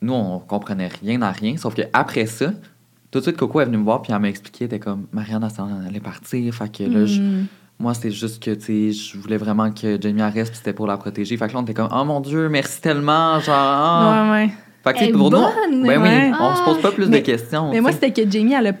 Nous, 0.00 0.14
on 0.14 0.38
comprenait 0.40 0.88
rien 1.02 1.20
à 1.22 1.30
rien, 1.30 1.56
sauf 1.58 1.74
que 1.74 1.82
après 1.92 2.26
ça, 2.26 2.52
tout 3.10 3.18
de 3.18 3.22
suite, 3.22 3.36
Coco 3.36 3.60
est 3.60 3.66
venue 3.66 3.76
me 3.78 3.84
voir, 3.84 4.00
puis 4.02 4.12
elle 4.12 4.18
m'a 4.20 4.28
expliqué, 4.28 4.64
elle 4.64 4.66
était 4.66 4.78
comme, 4.78 5.06
Marianne, 5.12 5.42
elle 5.44 5.50
s'en 5.50 5.68
allait 5.86 6.00
partir, 6.00 6.54
fait 6.54 6.70
que 6.72 6.84
là, 6.84 7.04
je- 7.04 7.20
Mm. 7.20 7.46
Moi, 7.78 7.94
c'était 7.94 8.10
juste 8.10 8.42
que, 8.42 8.50
tu 8.52 8.92
sais, 8.92 8.92
je 8.92 9.18
voulais 9.18 9.36
vraiment 9.36 9.70
que 9.70 10.00
Jamie 10.00 10.22
reste, 10.22 10.50
puis 10.50 10.58
c'était 10.58 10.72
pour 10.72 10.86
la 10.86 10.96
protéger. 10.96 11.36
Fait 11.36 11.46
que 11.46 11.52
là, 11.52 11.60
on 11.60 11.62
était 11.62 11.74
comme, 11.74 11.88
oh 11.92 12.04
mon 12.04 12.20
Dieu, 12.20 12.48
merci 12.48 12.80
tellement, 12.80 13.38
genre, 13.40 13.54
ah. 13.56 14.24
Ouais, 14.24 14.30
ouais. 14.44 14.50
Fait 14.84 14.94
que, 15.10 15.12
pour 15.16 15.30
nous, 15.30 15.38
ben 15.84 16.00
ouais. 16.02 16.30
oui, 16.30 16.36
on 16.40 16.54
se 16.56 16.62
pose 16.64 16.80
pas 16.80 16.90
plus 16.92 17.06
Mais- 17.06 17.20
de 17.20 17.24
questions. 17.26 17.70
Mais 17.70 17.80
moi, 17.80 17.92
c'était 17.92 18.12
que 18.12 18.28
Jamie, 18.30 18.54
elle 18.54 18.68
a, 18.68 18.72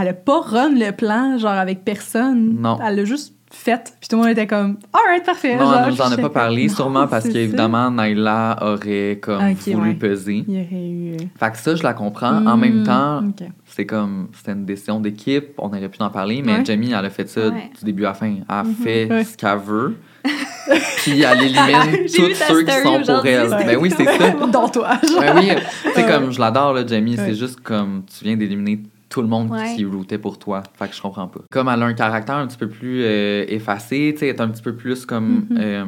elle 0.00 0.08
a 0.08 0.12
pas 0.14 0.40
run 0.40 0.70
le 0.70 0.90
plan, 0.92 1.38
genre 1.38 1.52
avec 1.52 1.84
personne. 1.84 2.56
Non. 2.60 2.78
Elle 2.84 2.96
l'a 2.96 3.04
juste 3.04 3.34
fait. 3.54 3.94
Puis 4.00 4.08
tout 4.08 4.16
le 4.16 4.22
monde 4.22 4.30
était 4.32 4.46
comme, 4.46 4.76
alright, 4.92 5.24
parfait. 5.24 5.56
Non, 5.56 5.64
genre, 5.66 5.82
elle 5.86 5.90
nous 5.94 6.00
en 6.00 6.12
a 6.12 6.16
pas 6.16 6.30
parlé, 6.30 6.68
sûrement 6.68 7.06
parce 7.08 7.24
c'est 7.24 7.32
qu'évidemment, 7.32 7.90
Naila 7.90 8.56
aurait 8.60 9.18
comme 9.20 9.52
voulu 9.54 9.90
ouais. 9.90 9.94
peser. 9.94 10.44
Il 10.48 10.54
y 10.54 10.60
aurait 10.60 10.88
eu. 10.88 11.12
euh, 11.14 11.26
Fait 11.38 11.50
que 11.52 11.58
ça, 11.58 11.74
je 11.74 11.82
la 11.82 11.94
comprends. 11.94 12.44
En 12.46 12.56
même 12.56 12.80
hmm, 12.80 12.84
temps, 12.84 13.22
c'est 13.66 13.86
comme, 13.86 14.28
c'était 14.34 14.52
une 14.52 14.64
décision 14.64 15.00
d'équipe, 15.00 15.50
on 15.58 15.68
aurait 15.68 15.88
pu 15.88 16.02
en 16.02 16.10
parler, 16.10 16.42
mais 16.44 16.58
Ouais. 16.58 16.64
Jamie, 16.64 16.92
elle 16.96 17.04
a 17.04 17.10
fait 17.10 17.28
ça 17.28 17.48
Ouais. 17.48 17.70
du 17.78 17.84
début 17.84 18.04
à 18.04 18.08
la 18.08 18.14
fin. 18.14 18.34
Elle 18.48 18.66
Mhm. 18.66 18.74
fait 18.74 19.08
Ouais. 19.10 19.24
ce 19.24 19.36
qu'elle 19.36 19.58
veut, 19.58 19.96
puis 20.98 21.22
elle 21.22 21.42
élimine 21.42 22.06
tous 22.06 22.34
ceux 22.34 22.62
qui 22.62 22.72
sont 22.82 23.00
pour 23.04 23.26
elle. 23.26 23.48
Ben 23.50 23.76
oui, 23.80 23.92
c'est 23.96 24.04
ça. 24.04 24.30
Dans 24.52 24.68
toi. 24.68 24.90
genre. 25.08 25.20
Ben 25.20 25.34
oui, 25.36 25.50
Ouais. 25.96 26.06
comme 26.06 26.30
je 26.32 26.40
l'adore, 26.40 26.72
là, 26.74 26.86
Jamie, 26.86 27.16
Ouais. 27.16 27.24
c'est 27.26 27.34
juste 27.34 27.60
comme 27.60 28.02
tu 28.06 28.24
viens 28.24 28.36
d'éliminer 28.36 28.80
tout 29.12 29.20
le 29.22 29.28
monde 29.28 29.50
Ouais. 29.50 29.76
qui 29.76 29.84
routait 29.84 30.16
pour 30.18 30.38
toi. 30.38 30.62
Fait 30.78 30.88
que 30.88 30.94
je 30.96 31.02
comprends 31.02 31.28
pas. 31.28 31.40
Comme 31.50 31.68
elle 31.68 31.82
a 31.82 31.86
un 31.86 31.92
caractère 31.92 32.36
un 32.36 32.46
petit 32.46 32.56
peu 32.56 32.68
plus 32.68 33.02
euh, 33.04 33.44
effacé, 33.48 34.10
tu 34.14 34.20
sais, 34.20 34.28
elle 34.28 34.36
est 34.36 34.40
un 34.40 34.48
petit 34.48 34.62
peu 34.62 34.74
plus 34.74 35.04
comme 35.04 35.46
Mhm. 35.50 35.58
euh, 35.60 35.84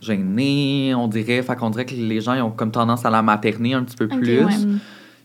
gênée, 0.00 0.94
on 0.94 1.08
dirait. 1.08 1.42
Fait 1.42 1.56
qu'on 1.56 1.70
dirait 1.70 1.84
que 1.84 1.94
les 1.94 2.20
gens 2.20 2.34
ils 2.34 2.42
ont 2.42 2.50
comme 2.50 2.70
tendance 2.70 3.04
à 3.04 3.10
la 3.10 3.22
materner 3.22 3.74
un 3.74 3.82
petit 3.84 3.96
peu 3.96 4.08
plus. 4.08 4.44
ouais. 4.44 4.56
Mm. 4.56 4.78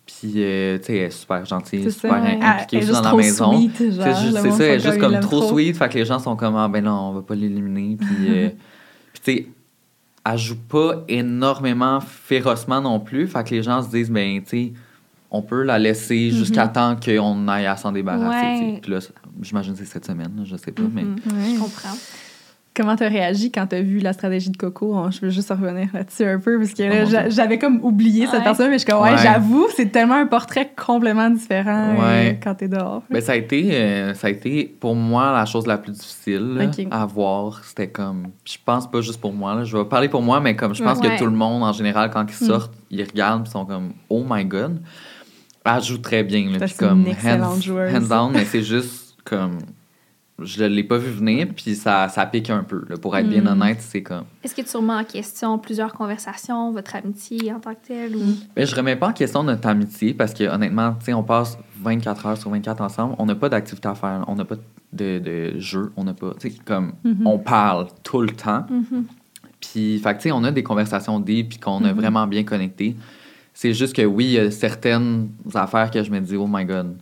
Puis, 0.05 0.31
euh, 0.38 0.77
tu 0.77 0.86
sais, 0.86 0.95
elle 0.97 1.03
est 1.07 1.10
super 1.10 1.43
gentille, 1.45 1.83
C'est 1.83 1.89
super 1.91 2.13
ça. 2.15 2.21
ouais. 2.23 2.39
impliquée 2.41 2.77
est 2.77 2.81
juste 2.81 2.93
dans 3.03 3.12
la 3.12 3.17
maison. 3.17 3.69
C'est 3.77 3.91
ça, 3.91 4.63
elle 4.63 4.75
est 4.75 4.79
juste 4.79 4.99
comme 4.99 5.19
trop, 5.19 5.41
sweet. 5.49 5.75
Fait 5.75 5.89
que 5.89 5.95
les 5.95 6.05
gens 6.05 6.17
sont 6.19 6.38
comme, 6.38 6.55
ah 6.55 6.69
ben 6.69 6.81
non, 6.83 7.10
on 7.10 7.13
va 7.13 7.21
pas 7.21 7.36
l'éliminer. 7.36 7.97
Puis, 7.99 8.07
euh, 8.29 8.49
puis 9.13 9.21
tu 9.21 9.31
sais, 9.43 9.47
elle 10.25 10.38
joue 10.38 10.55
pas 10.69 11.03
énormément 11.10 11.99
férocement 11.99 12.79
non 12.79 13.01
plus. 13.01 13.27
Fait 13.27 13.43
que 13.43 13.49
les 13.53 13.62
gens 13.63 13.83
se 13.83 13.89
disent, 13.89 14.10
ben, 14.10 14.41
tu 14.43 14.49
sais, 14.49 14.73
on 15.32 15.42
peut 15.42 15.63
la 15.63 15.78
laisser 15.80 16.32
jusqu'à 16.32 16.68
temps 16.68 16.96
qu'on 16.96 17.48
aille 17.48 17.66
à 17.66 17.76
s'en 17.76 17.92
débarrasser. 17.92 18.46
Ouais. 18.63 18.80
Puis 18.82 18.92
là, 18.92 19.00
j'imagine 19.42 19.74
que 19.74 19.80
c'est 19.80 19.86
cette 19.86 20.06
semaine, 20.06 20.32
là, 20.38 20.44
je 20.46 20.56
sais 20.56 20.72
pas. 20.72 20.84
Mais 20.94 21.04
Mhm. 21.04 21.16
Ouais. 21.28 21.56
Je 21.56 21.60
comprends. 21.60 21.98
Comment 22.76 22.96
t'as 22.96 23.10
réagi 23.10 23.52
quand 23.52 23.66
t'as 23.66 23.82
vu 23.82 23.98
la 23.98 24.13
stratégie 24.13 24.52
de 24.52 24.56
Coco? 24.58 24.96
Je 25.10 25.22
veux 25.22 25.30
juste 25.32 25.50
revenir 25.50 25.88
là-dessus 25.96 26.26
un 26.26 26.38
peu, 26.38 26.60
parce 26.60 26.74
que 26.76 26.84
là, 26.84 27.06
Oh 27.26 27.30
j'avais 27.32 27.58
comme 27.58 27.80
oublié 27.84 28.28
cette 28.28 28.44
personne, 28.44 28.68
mais 28.68 28.74
je 28.78 28.84
suis 28.84 28.92
comme, 28.92 29.02
ouais, 29.02 29.13
Ouais. 29.13 29.18
j'avoue, 29.18 29.66
c'est 29.76 29.92
tellement 29.92 30.13
un 30.13 30.28
portrait 30.28 30.72
complètement 30.78 31.28
différent 31.32 31.96
euh, 32.00 32.34
quand 32.40 32.54
t'es 32.54 32.68
dehors. 32.68 33.02
Ben, 33.10 33.20
ça 33.20 33.32
a 33.32 33.36
été, 33.36 33.70
euh, 33.74 34.13
ça 34.13 34.28
a 34.28 34.30
été 34.30 34.66
pour 34.80 34.94
moi 34.94 35.34
la 35.34 35.46
chose 35.46 35.66
la 35.66 35.80
plus 35.80 35.92
difficile 35.94 36.70
à 36.92 37.04
voir. 37.08 37.63
C'était 37.63 37.90
comme, 37.90 38.28
je 38.46 38.58
pense 38.63 38.90
pas 38.90 39.02
juste 39.02 39.20
pour 39.20 39.34
moi. 39.34 39.56
Là, 39.56 39.63
je 39.63 39.76
vais 39.76 39.86
parler 39.86 40.08
pour 40.08 40.22
moi, 40.22 40.40
mais 40.40 40.56
comme 40.56 40.76
je 40.76 40.84
pense 40.84 41.00
Ouais. 41.00 41.10
que 41.10 41.18
tout 41.18 41.26
le 41.26 41.32
monde 41.32 41.63
en 41.63 41.74
général 41.74 42.12
quand 42.12 42.26
ils 42.30 42.44
Mm. 42.46 42.48
sortent, 42.48 42.74
ils 42.92 43.02
regardent, 43.04 43.48
ils 43.48 43.52
sont 43.52 43.66
comme, 43.66 43.94
oh 44.08 44.24
my 44.30 44.46
god. 44.46 44.80
Elle 45.75 45.84
joue 45.84 45.97
très 45.97 46.23
bien 46.23 46.49
là, 46.51 46.65
une 46.65 46.73
comme 46.77 47.08
excellente 47.08 47.58
hands, 47.58 47.62
joueuse. 47.62 47.93
hands 47.95 48.08
down, 48.08 48.32
mais 48.34 48.45
c'est 48.45 48.63
juste 48.63 49.15
comme, 49.23 49.58
je 50.39 50.63
l'ai 50.63 50.84
pas 50.84 50.97
vu 50.97 51.10
venir, 51.12 51.47
puis 51.56 51.75
ça, 51.75 52.08
ça 52.10 52.25
pique 52.25 52.49
un 52.49 52.63
peu. 52.63 52.86
là. 52.88 52.97
pour 52.97 53.17
être 53.17 53.27
bien 53.27 53.41
Mm. 53.41 53.47
honnête, 53.47 53.77
c'est 53.82 54.03
comme. 54.03 54.25
Est-ce 54.43 54.53
que 54.56 54.62
tu 54.62 54.77
remets 54.77 54.93
en 54.93 55.03
question 55.03 55.58
plusieurs 55.58 55.93
conversations, 55.93 56.71
votre 56.71 56.95
amitié 56.95 57.51
en 57.53 57.60
tant 57.60 57.73
que 57.73 57.88
telle? 57.88 58.15
Ou... 58.15 58.21
Ben, 58.56 58.65
je 58.67 58.75
remets 58.75 58.95
pas 58.95 59.10
en 59.10 59.13
question 59.13 59.43
notre 59.43 59.67
amitié 59.67 60.13
parce 60.13 60.34
que 60.34 60.43
honnêtement, 60.43 60.93
tu 60.99 61.06
sais, 61.06 61.13
on 61.13 61.23
passe 61.23 61.58
24 61.82 62.25
heures 62.27 62.38
sur 62.38 62.49
24 62.51 62.82
ensemble. 62.82 63.15
On 63.17 63.25
n'a 63.25 63.36
pas 63.36 63.49
d'activité 63.49 63.88
à 63.88 63.95
faire. 63.95 64.23
On 64.27 64.36
n'a 64.36 64.45
pas 64.45 64.56
de, 64.93 65.19
de 65.19 65.60
jeu. 65.60 65.91
On 65.97 66.03
n'a 66.03 66.13
pas. 66.13 66.34
Tu 66.39 66.49
sais, 66.51 66.56
comme 66.63 66.93
Mhm. 67.03 67.25
on 67.27 67.39
parle 67.39 67.88
tout 68.03 68.21
le 68.21 68.30
temps. 68.30 68.65
Mhm. 68.69 69.06
Puis, 69.60 69.97
fait 69.99 70.12
que, 70.13 70.17
tu 70.17 70.23
sais, 70.30 70.32
on 70.32 70.43
a 70.43 70.51
des 70.51 70.62
conversations 70.63 71.19
deep 71.19 71.49
puis 71.49 71.58
qu'on 71.60 71.84
a 71.84 71.91
Mhm. 71.91 71.99
vraiment 71.99 72.27
bien 72.27 72.43
connecté. 72.43 72.95
C'est 73.60 73.74
juste 73.74 73.96
que 73.96 74.04
oui, 74.04 74.26
il 74.26 74.32
y 74.34 74.38
a 74.38 74.52
certaines 74.52 75.30
affaires 75.56 75.89
que 75.89 76.04
je 76.04 76.12
me 76.12 76.20
dis, 76.20 76.36
oh 76.36 76.46
my 76.48 76.63
god. 76.63 76.96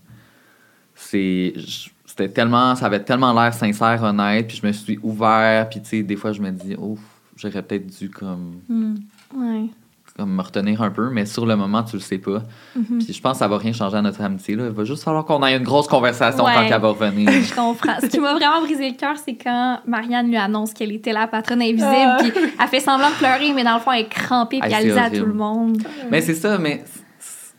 C'était 0.95 2.29
tellement. 2.33 2.73
Ça 2.77 2.85
avait 2.85 3.03
tellement 3.03 3.33
l'air 3.33 3.53
sincère, 3.53 4.01
honnête. 4.01 4.47
Puis 4.47 4.61
je 4.61 4.65
me 4.65 4.71
suis 4.71 4.97
ouvert. 5.03 5.67
Puis, 5.69 5.81
tu 5.81 5.89
sais, 5.89 6.01
des 6.03 6.15
fois, 6.15 6.31
je 6.31 6.41
me 6.41 6.51
dis, 6.51 6.73
oh, 6.81 6.97
j'aurais 7.35 7.61
peut-être 7.61 7.87
dû 7.99 8.09
comme 8.09 8.61
Mm. 8.69 8.95
Ouais. 9.35 9.69
Comme 10.17 10.33
me 10.33 10.41
retenir 10.41 10.81
un 10.81 10.91
peu, 10.91 11.09
mais 11.09 11.25
sur 11.25 11.45
le 11.45 11.57
moment, 11.57 11.83
tu 11.83 11.97
le 11.97 12.01
sais 12.01 12.17
pas. 12.17 12.41
Mhm. 12.75 12.99
Puis 13.03 13.13
je 13.13 13.21
pense 13.21 13.33
que 13.33 13.39
ça 13.39 13.47
va 13.49 13.57
rien 13.57 13.73
changer 13.73 13.97
à 13.97 14.01
notre 14.01 14.21
amitié. 14.21 14.55
Là. 14.55 14.67
Il 14.67 14.71
va 14.71 14.85
juste 14.85 15.03
falloir 15.03 15.25
qu'on 15.25 15.45
ait 15.45 15.57
une 15.57 15.63
grosse 15.63 15.87
conversation 15.89 16.45
Ouais. 16.45 16.53
quand 16.55 16.61
elle 16.61 16.81
va 16.81 16.87
revenir. 16.87 17.29
Je 17.43 17.53
comprends. 17.53 17.99
Ce 17.99 18.05
qui 18.05 18.19
m'a 18.21 18.33
vraiment 18.33 18.61
brisé 18.61 18.89
le 18.89 18.95
cœur, 18.95 19.15
c'est 19.23 19.35
quand 19.35 19.79
Marianne 19.85 20.27
lui 20.29 20.37
annonce 20.37 20.73
qu'elle 20.73 20.93
était 20.93 21.11
la 21.11 21.27
patronne 21.27 21.61
invisible, 21.61 21.85
Ah. 21.85 22.17
puis 22.19 22.31
elle 22.35 22.67
fait 22.69 22.79
semblant 22.79 23.09
de 23.09 23.15
pleurer, 23.15 23.51
mais 23.53 23.65
dans 23.65 23.73
le 23.75 23.81
fond, 23.81 23.91
elle 23.91 24.05
est 24.05 24.09
crampée, 24.09 24.59
puis 24.61 24.71
Ah, 24.73 24.81
elle 24.81 24.97
à 24.97 25.09
tout 25.09 25.25
le 25.25 25.33
monde. 25.33 25.83
mais 26.09 26.21
c'est 26.21 26.33
ça, 26.35 26.57
mais 26.57 26.85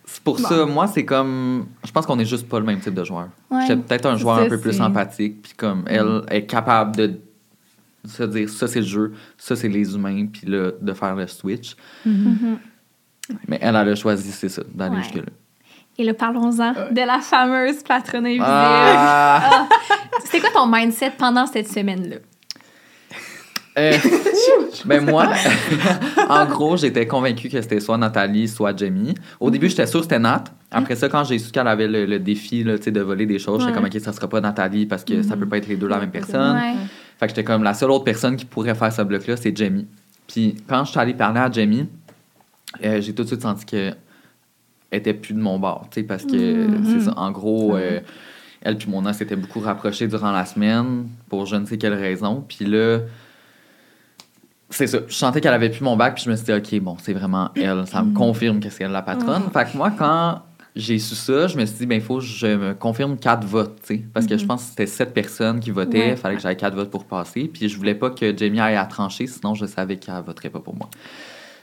c'est 0.07 0.23
pour 0.25 0.37
Bon. 0.39 0.49
ça, 0.49 0.65
moi, 0.65 0.87
c'est 0.87 1.05
comme. 1.05 1.67
Je 1.85 1.93
pense 1.93 2.07
qu'on 2.07 2.19
est 2.19 2.25
juste 2.25 2.49
pas 2.49 2.59
le 2.59 2.65
même 2.65 2.81
type 2.81 2.95
de 2.95 3.05
joueur. 3.05 3.29
Ouais. 3.51 3.61
J'étais 3.67 3.77
peut-être 3.77 4.07
un 4.07 4.17
joueur 4.17 4.39
ça, 4.39 4.43
un 4.45 4.49
peu 4.49 4.59
plus 4.59 4.81
empathique, 4.81 5.43
puis 5.43 5.53
comme 5.59 5.85
elle 5.87 6.23
est 6.31 6.47
capable 6.47 6.97
de 6.97 7.21
se 8.07 8.23
dire 8.25 8.49
ça 8.49 8.67
c'est 8.69 8.81
le 8.81 8.87
jeu, 8.87 9.13
ça 9.39 9.57
c'est 9.57 9.69
les 9.69 9.95
humains, 9.95 10.27
puis 10.27 10.47
là, 10.47 10.71
de 10.81 10.93
faire 10.93 11.15
le 11.17 11.27
switch. 11.27 11.75
Mhm. 12.05 12.59
Mais 13.49 13.59
elle, 13.61 13.75
elle 13.77 13.89
a 13.89 13.95
choisi, 13.95 14.31
c'est 14.31 14.49
ça, 14.49 14.63
d'aller 14.73 14.97
Ouais. 14.97 15.03
jusque-là. 15.03 15.23
Et 15.99 16.05
là, 16.05 16.13
parlons-en 16.15 16.73
de 16.93 17.07
la 17.07 17.21
fameuse 17.21 17.83
patronne 17.83 18.27
invisible. 18.27 18.45
Ah! 18.47 19.67
C'était 20.25 20.41
quoi 20.41 20.51
ton 20.53 20.67
mindset 20.67 21.13
pendant 21.19 21.47
cette 21.47 21.69
semaine-là? 21.69 22.17
Euh, 23.79 23.93
Ben 24.85 25.05
moi, 25.05 25.29
en 26.29 26.47
gros, 26.47 26.77
j'étais 26.77 27.07
convaincue 27.07 27.49
que 27.49 27.61
c'était 27.61 27.81
soit 27.81 27.99
Nathalie, 27.99 28.47
soit 28.47 28.77
Jamie. 28.79 29.15
Au 29.41 29.51
début, 29.51 29.69
j'étais 29.69 29.87
sûre 29.87 30.01
que 30.01 30.05
c'était 30.05 30.19
Nat. 30.21 30.45
Après 30.71 30.95
ça, 30.95 31.09
quand 31.09 31.25
j'ai 31.25 31.39
su 31.39 31.51
qu'elle 31.51 31.67
avait 31.67 31.89
le, 31.89 32.05
le 32.07 32.19
défi 32.21 32.63
là, 32.63 32.77
de 32.79 33.01
voler 33.01 33.27
des 33.27 33.39
choses, 33.41 33.61
j'étais 33.61 33.73
Ouais. 33.73 33.77
comme, 33.77 33.87
OK, 33.87 34.01
ça 34.01 34.13
sera 34.13 34.29
pas 34.29 34.41
Nathalie 34.41 34.87
parce 34.87 35.03
que 35.03 35.23
ça 35.23 35.37
peut 35.37 35.47
pas 35.49 35.57
être 35.59 35.67
les 35.67 35.77
deux 35.77 35.89
la 35.89 35.99
même 35.99 36.11
personne. 36.11 36.57
Ouais. 36.57 36.75
Fait 37.19 37.27
que 37.27 37.31
j'étais 37.31 37.43
comme, 37.43 37.65
la 37.65 37.75
seule 37.75 37.91
autre 37.91 38.05
personne 38.05 38.37
qui 38.37 38.45
pourrait 38.45 38.75
faire 38.77 38.93
ce 38.93 39.03
bloc-là, 39.03 39.37
c'est 39.37 39.57
Jamie. 39.57 39.87
Puis 40.29 40.57
quand 40.69 40.85
je 40.85 40.91
suis 40.91 41.01
allée 41.01 41.15
parler 41.15 41.41
à 41.41 41.51
Jamie, 41.51 41.89
euh, 42.85 43.01
j'ai 43.01 43.13
tout 43.15 43.23
de 43.23 43.29
suite 43.29 43.43
senti 43.43 43.65
que 43.67 43.93
elle 44.91 44.99
était 45.01 45.15
plus 45.15 45.35
de 45.35 45.41
mon 45.41 45.59
bord, 45.59 45.89
tu 45.91 46.01
sais, 46.01 46.07
parce 46.07 46.25
que 46.25 46.67
c'est 46.85 47.01
ça. 47.07 47.15
En 47.17 47.33
gros, 47.33 47.75
euh, 47.77 47.99
elle 48.63 48.77
puis 48.77 48.89
Mona 48.89 49.13
s'étaient 49.13 49.35
beaucoup 49.37 49.61
rapprochés 49.61 50.07
durant 50.07 50.31
la 50.31 50.45
semaine 50.45 51.09
pour 51.29 51.47
je 51.47 51.57
ne 51.57 51.65
sais 51.67 51.77
quelle 51.77 51.95
raison. 51.95 52.45
Puis 52.47 52.65
là, 52.67 52.99
c'est 54.71 54.87
ça. 54.87 54.99
Je 55.07 55.15
sentais 55.15 55.41
qu'elle 55.41 55.55
avait 55.55 55.71
plus 55.71 55.83
mon 55.83 55.97
bac, 55.97 56.15
puis 56.15 56.25
je 56.25 56.31
me 56.31 56.37
suis 56.37 56.45
dit, 56.47 56.53
OK, 56.53 56.81
bon, 56.83 56.97
c'est 57.01 57.13
vraiment 57.13 57.51
elle. 57.55 57.87
Ça 57.87 58.03
me 58.03 58.13
confirme 58.15 58.61
que 58.61 58.69
c'est 58.71 58.85
elle 58.85 58.91
la 58.93 59.03
patronne. 59.03 59.45
Fait 59.53 59.71
que 59.71 59.77
moi, 59.77 59.93
quand 59.97 60.43
j'ai 60.75 60.99
su 60.99 61.15
ça, 61.15 61.47
je 61.47 61.57
me 61.57 61.65
suis 61.65 61.79
dit, 61.79 61.87
ben, 61.87 61.95
il 61.95 62.01
faut 62.03 62.19
que 62.19 62.25
je 62.25 62.47
me 62.49 62.75
confirme 62.75 63.17
quatre 63.17 63.47
votes, 63.47 63.79
tu 63.87 63.97
sais. 63.97 64.03
Parce 64.13 64.27
que 64.27 64.37
je 64.37 64.45
pense 64.45 64.63
que 64.65 64.69
c'était 64.71 64.87
sept 64.87 65.15
personnes 65.15 65.61
qui 65.61 65.71
votaient. 65.71 65.99
Il 65.99 66.11
Ouais. 66.11 66.17
fallait 66.17 66.37
que 66.37 66.43
j'aille 66.43 66.57
quatre 66.57 66.75
votes 66.75 66.91
pour 66.91 67.05
passer. 67.05 67.49
Puis 67.53 67.69
je 67.69 67.77
voulais 67.77 67.95
pas 67.95 68.11
que 68.11 68.37
Jamie 68.37 68.61
aille 68.61 68.77
à 68.77 68.85
trancher, 68.85 69.27
sinon 69.27 69.55
je 69.55 69.67
savais 69.67 69.97
qu'elle 69.97 70.15
voterait 70.27 70.51
pas 70.51 70.61
pour 70.61 70.75
moi. 70.77 70.89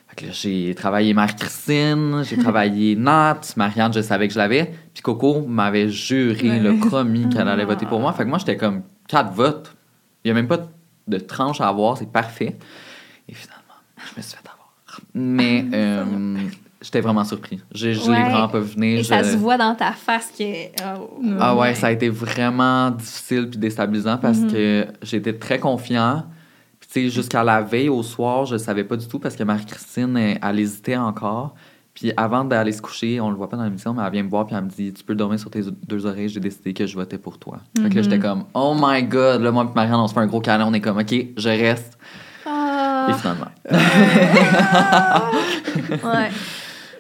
Fait 0.07 0.15
que 0.15 0.25
là, 0.27 0.31
j'ai 0.31 0.73
travaillé 0.75 1.13
Marie-Christine, 1.13 2.23
j'ai 2.23 2.37
travaillé 2.43 2.95
Nat, 2.95 3.41
Marianne, 3.57 3.93
je 3.93 4.01
savais 4.01 4.27
que 4.27 4.33
je 4.33 4.39
l'avais. 4.39 4.73
Puis 4.93 5.03
Coco 5.03 5.41
m'avait 5.45 5.89
juré, 5.89 6.59
le 6.59 6.77
promis 6.79 7.27
qu'elle 7.29 7.47
allait 7.47 7.65
voter 7.65 7.85
pour 7.85 7.99
moi. 7.99 8.13
Fait 8.13 8.23
que 8.23 8.29
moi, 8.29 8.37
j'étais 8.39 8.57
comme 8.57 8.81
quatre 9.07 9.31
votes. 9.33 9.75
Il 10.23 10.29
y 10.29 10.31
a 10.31 10.33
même 10.33 10.47
pas 10.47 10.59
de 11.07 11.17
tranche 11.17 11.59
à 11.61 11.67
avoir, 11.67 11.97
c'est 11.97 12.11
parfait. 12.11 12.57
Et 13.27 13.33
finalement, 13.33 13.61
je 13.97 14.17
me 14.17 14.21
suis 14.21 14.37
fait 14.37 14.47
avoir. 14.47 14.71
Mais 15.13 15.65
euh, 15.73 16.37
j'étais 16.81 17.01
vraiment 17.01 17.23
surpris. 17.23 17.61
Je, 17.73 17.93
je 17.93 18.11
l'ai 18.11 18.21
vraiment 18.21 18.47
pas 18.47 18.59
vu 18.59 18.73
venir. 18.73 18.99
Et 18.99 19.03
ça 19.03 19.23
se 19.23 19.37
voit 19.37 19.57
dans 19.57 19.75
ta 19.75 19.91
face 19.91 20.31
que. 20.37 20.67
oh. 20.97 21.21
ah 21.39 21.55
ouais, 21.55 21.75
ça 21.75 21.87
a 21.87 21.91
été 21.91 22.09
vraiment 22.09 22.91
difficile 22.91 23.49
puis 23.49 23.59
déstabilisant 23.59 24.17
parce 24.17 24.39
que 24.39 24.87
j'étais 25.01 25.33
très 25.33 25.59
confiant. 25.59 26.25
Puis 26.79 26.89
tu 26.91 27.09
sais, 27.09 27.09
jusqu'à 27.09 27.43
la 27.43 27.61
veille 27.61 27.89
au 27.89 28.03
soir, 28.03 28.45
je 28.45 28.57
savais 28.57 28.83
pas 28.83 28.97
du 28.97 29.07
tout 29.07 29.17
parce 29.17 29.35
que 29.35 29.43
Marie-Christine, 29.43 30.17
elle, 30.17 30.39
elle 30.41 30.59
hésitait 30.59 30.97
encore. 30.97 31.55
Puis 31.93 32.11
avant 32.17 32.43
d'aller 32.43 32.71
se 32.71 32.81
coucher, 32.81 33.21
on 33.21 33.29
le 33.29 33.35
voit 33.35 33.49
pas 33.49 33.57
dans 33.57 33.63
l'émission, 33.63 33.93
mais 33.93 34.01
elle 34.03 34.11
vient 34.11 34.23
me 34.23 34.29
voir 34.29 34.47
puis 34.47 34.55
elle 34.55 34.63
me 34.63 34.69
dit 34.69 34.91
Tu 34.93 35.03
peux 35.03 35.13
dormir 35.13 35.39
sur 35.39 35.51
tes 35.51 35.61
deux 35.87 36.05
oreilles, 36.05 36.29
j'ai 36.29 36.39
décidé 36.39 36.73
que 36.73 36.87
je 36.87 36.95
votais 36.95 37.19
pour 37.19 37.37
toi. 37.37 37.59
Fait 37.77 37.89
que 37.89 37.95
là, 37.95 38.01
j'étais 38.01 38.19
comme 38.19 38.45
Oh 38.55 38.75
my 38.75 39.03
god, 39.03 39.41
là, 39.41 39.51
moi 39.51 39.69
et 39.69 39.75
Marianne, 39.75 39.99
on 39.99 40.07
se 40.07 40.13
fait 40.13 40.19
un 40.19 40.25
gros 40.25 40.41
câlin, 40.41 40.65
on 40.67 40.73
est 40.73 40.81
comme 40.81 40.97
Ok, 40.97 41.13
je 41.37 41.49
reste. 41.49 41.97
Ah, 43.07 43.11
Et 43.11 43.13
finalement. 43.13 43.51
ouais. 46.13 46.29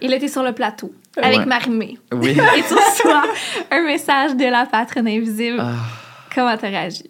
Et 0.01 0.07
là, 0.07 0.19
t'es 0.19 0.27
sur 0.27 0.43
le 0.43 0.51
plateau 0.51 0.93
avec 1.21 1.39
Ouais. 1.39 1.45
Marimé. 1.45 1.97
Oui. 2.13 2.29
Et 2.57 2.63
tu 2.67 2.73
reçois 2.73 3.23
un 3.71 3.83
message 3.83 4.35
de 4.35 4.45
la 4.45 4.65
patronne 4.65 5.07
invisible. 5.07 5.57
Ah. 5.59 5.73
Comment 6.33 6.57
t'as 6.57 6.67
réagi? 6.69 7.09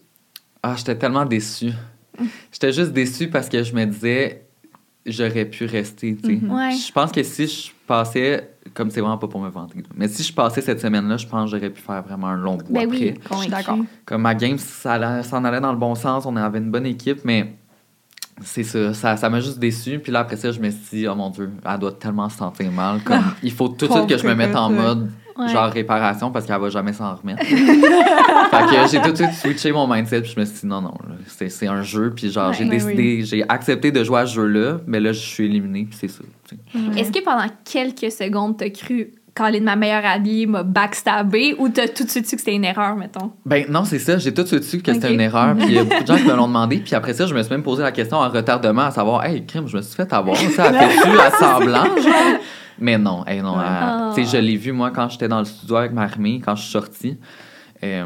Ah, 0.61 0.75
j'étais 0.77 0.95
tellement 0.97 1.25
déçue. 1.25 1.71
J'étais 2.51 2.71
juste 2.71 2.91
déçue 2.93 3.29
parce 3.29 3.49
que 3.49 3.63
je 3.63 3.73
me 3.73 3.85
disais, 3.85 4.45
j'aurais 5.05 5.45
pu 5.45 5.65
rester, 5.65 6.15
tu 6.15 6.39
sais. 6.39 6.45
Ouais. 6.45 6.71
Je 6.75 6.91
pense 6.91 7.11
que 7.11 7.23
si 7.23 7.47
je 7.47 7.71
passais, 7.87 8.51
comme 8.75 8.91
c'est 8.91 9.01
vraiment 9.01 9.17
pas 9.17 9.27
pour 9.27 9.41
me 9.41 9.49
vanter, 9.49 9.81
mais 9.95 10.07
si 10.07 10.21
je 10.23 10.31
passais 10.31 10.61
cette 10.61 10.79
semaine-là, 10.79 11.17
je 11.17 11.25
pense 11.25 11.49
que 11.49 11.57
j'aurais 11.57 11.71
pu 11.71 11.81
faire 11.81 12.03
vraiment 12.03 12.27
un 12.27 12.37
long 12.37 12.55
bout 12.57 12.71
Ben 12.71 12.83
après. 12.85 12.97
oui, 12.97 13.13
Je 13.31 13.37
suis 13.37 13.49
d'accord. 13.49 13.79
Comme 14.05 14.21
ma 14.21 14.35
game, 14.35 14.57
ça 14.59 14.93
allait 14.93 15.59
dans 15.61 15.71
le 15.71 15.77
bon 15.79 15.95
sens, 15.95 16.25
on 16.27 16.35
avait 16.35 16.59
une 16.59 16.69
bonne 16.69 16.85
équipe, 16.85 17.21
mais 17.25 17.55
c'est 18.41 18.63
ça, 18.63 18.93
ça 18.93 19.17
ça 19.17 19.29
m'a 19.29 19.39
juste 19.39 19.59
déçu. 19.59 19.99
Puis 19.99 20.11
là, 20.11 20.19
après 20.21 20.37
ça, 20.37 20.51
je 20.51 20.59
me 20.59 20.69
suis 20.69 20.79
dit, 20.99 21.07
oh 21.07 21.15
mon 21.15 21.29
Dieu, 21.29 21.49
elle 21.65 21.79
doit 21.79 21.91
tellement 21.93 22.29
se 22.29 22.37
sentir 22.37 22.71
mal. 22.71 23.01
Comme, 23.03 23.23
il 23.43 23.51
faut 23.51 23.67
tout 23.69 23.87
de 23.87 23.91
suite 23.93 24.07
que 24.07 24.17
je 24.17 24.27
me 24.27 24.33
mette 24.35 24.55
en 24.55 24.69
mode 24.69 25.09
Ouais. 25.35 25.47
genre 25.47 25.65
réparation 25.71 26.29
parce 26.29 26.45
qu'elle 26.45 26.61
va 26.61 26.69
jamais 26.69 26.93
s'en 26.93 27.15
remettre. 27.15 27.43
fait 27.43 27.55
que 27.55 28.87
j'ai 28.91 29.01
tout 29.01 29.11
de 29.11 29.15
suite 29.15 29.33
switché 29.33 29.71
mon 29.71 29.87
mindset 29.87 30.21
puis 30.21 30.31
je 30.35 30.39
me 30.39 30.45
suis 30.45 30.59
dit 30.59 30.67
non 30.67 30.79
non 30.79 30.93
c'est 31.25 31.49
c'est 31.49 31.65
un 31.65 31.81
jeu 31.81 32.13
puis 32.15 32.31
genre 32.31 32.49
Ouais. 32.49 32.55
j'ai 32.55 32.65
décidé 32.65 33.23
j'ai 33.23 33.43
accepté 33.49 33.91
de 33.91 34.03
jouer 34.03 34.19
à 34.19 34.25
ce 34.27 34.35
jeu 34.35 34.45
là 34.45 34.77
mais 34.85 34.99
là 34.99 35.11
je 35.11 35.17
suis 35.17 35.45
éliminé 35.45 35.85
puis 35.89 35.97
c'est 35.99 36.07
ça. 36.07 36.21
Est-ce 36.95 37.11
que 37.11 37.23
pendant 37.23 37.47
quelques 37.65 38.11
secondes, 38.11 38.57
t'as 38.57 38.69
cru 38.69 39.11
Colin, 39.35 39.61
ma 39.61 39.75
meilleure 39.75 40.05
alliée, 40.05 40.45
m'a 40.45 40.61
backstabé 40.61 41.55
ou 41.57 41.67
t'as 41.69 41.87
tout 41.87 42.03
de 42.03 42.09
suite 42.09 42.27
su 42.27 42.35
que 42.35 42.41
c'était 42.41 42.53
une 42.55 42.65
erreur, 42.65 42.95
mettons? 42.95 43.31
ben 43.45 43.65
non 43.69 43.83
c'est 43.83 43.97
ça. 43.99 44.17
J'ai 44.19 44.33
tout 44.33 44.43
de 44.43 44.47
suite 44.47 44.63
su 44.63 44.79
que 44.81 44.93
c'était 44.93 45.13
une 45.13 45.21
erreur 45.21 45.55
puis 45.55 45.65
il 45.69 45.73
y 45.73 45.79
a 45.79 45.83
beaucoup 45.83 46.01
de 46.03 46.07
gens 46.07 46.17
qui 46.17 46.23
me 46.25 46.35
l'ont 46.35 46.47
demandé 46.53 46.77
puis 46.77 46.93
après 46.93 47.13
ça 47.13 47.25
je 47.25 47.33
me 47.33 47.41
suis 47.41 47.51
même 47.51 47.63
posé 47.63 47.81
la 47.81 47.91
question 47.91 48.17
en 48.17 48.29
retardement 48.29 48.83
à 48.83 48.91
savoir 48.91 49.25
hey 49.25 49.43
crime 49.45 49.67
je 49.67 49.77
me 49.77 49.81
suis 49.81 49.95
fait 49.95 50.11
avoir 50.13 50.37
ça 50.37 50.65
a 50.65 50.73
fait-tu 50.73 51.19
à 51.19 51.31
semblant 51.31 51.83
genre 51.97 52.39
mais 52.79 52.97
non 52.97 53.25
hey, 53.25 53.41
non 53.41 53.55
elle- 53.59 54.13
tu 54.15 54.23
sais 54.25 54.37
je 54.37 54.41
l'ai 54.43 54.55
vu 54.57 54.71
moi 54.71 54.91
quand 54.91 55.09
j'étais 55.09 55.27
dans 55.27 55.39
le 55.39 55.45
studio 55.45 55.77
avec 55.77 55.93
Marimé 55.93 56.39
quand 56.45 56.55
je 56.55 56.61
suis 56.61 56.71
sortie 56.71 57.17
Euh, 57.83 58.05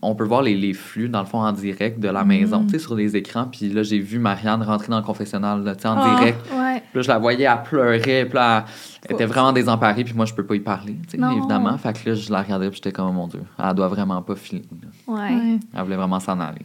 on 0.00 0.14
peut 0.14 0.24
voir 0.24 0.40
les, 0.40 0.54
les 0.56 0.72
flux, 0.72 1.10
dans 1.10 1.20
le 1.20 1.26
fond, 1.26 1.38
en 1.40 1.52
direct 1.52 2.00
de 2.00 2.08
la 2.08 2.24
maison, 2.24 2.64
tu 2.64 2.70
sais, 2.70 2.78
sur 2.78 2.94
les 2.94 3.16
écrans. 3.16 3.44
Puis 3.44 3.68
là, 3.68 3.82
j'ai 3.82 3.98
vu 3.98 4.18
Marianne 4.18 4.62
rentrer 4.62 4.88
dans 4.88 4.96
le 4.98 5.04
confessionnal, 5.04 5.62
là, 5.62 5.76
tu 5.76 5.82
sais, 5.82 5.88
en 5.88 5.98
Ah. 5.98 6.16
direct. 6.18 6.38
Ouais. 6.52 6.80
Puis 6.80 6.96
là, 6.96 7.02
je 7.02 7.08
la 7.08 7.18
voyais, 7.18 7.44
elle 7.44 7.62
pleurait, 7.64 8.24
puis 8.24 8.34
là, 8.34 8.64
elle 9.06 9.14
était 9.14 9.26
vraiment 9.26 9.52
désemparée, 9.52 10.04
puis 10.04 10.14
moi, 10.14 10.24
je 10.24 10.32
peux 10.32 10.44
pas 10.46 10.54
y 10.56 10.60
parler, 10.60 10.96
tu 11.10 11.18
sais, 11.18 11.32
évidemment. 11.36 11.76
Fait 11.76 11.92
que 11.92 12.08
là, 12.08 12.14
je 12.14 12.32
la 12.32 12.42
regardais, 12.42 12.68
puis 12.70 12.76
j'étais 12.76 12.92
comme, 12.92 13.08
oh 13.08 13.12
mon 13.12 13.26
Dieu, 13.28 13.42
elle 13.62 13.74
doit 13.74 13.88
vraiment 13.88 14.22
pas 14.22 14.36
filer. 14.36 14.64
Ouais. 15.06 15.58
Elle 15.76 15.82
voulait 15.82 15.96
vraiment 15.96 16.20
s'en 16.20 16.40
aller. 16.40 16.62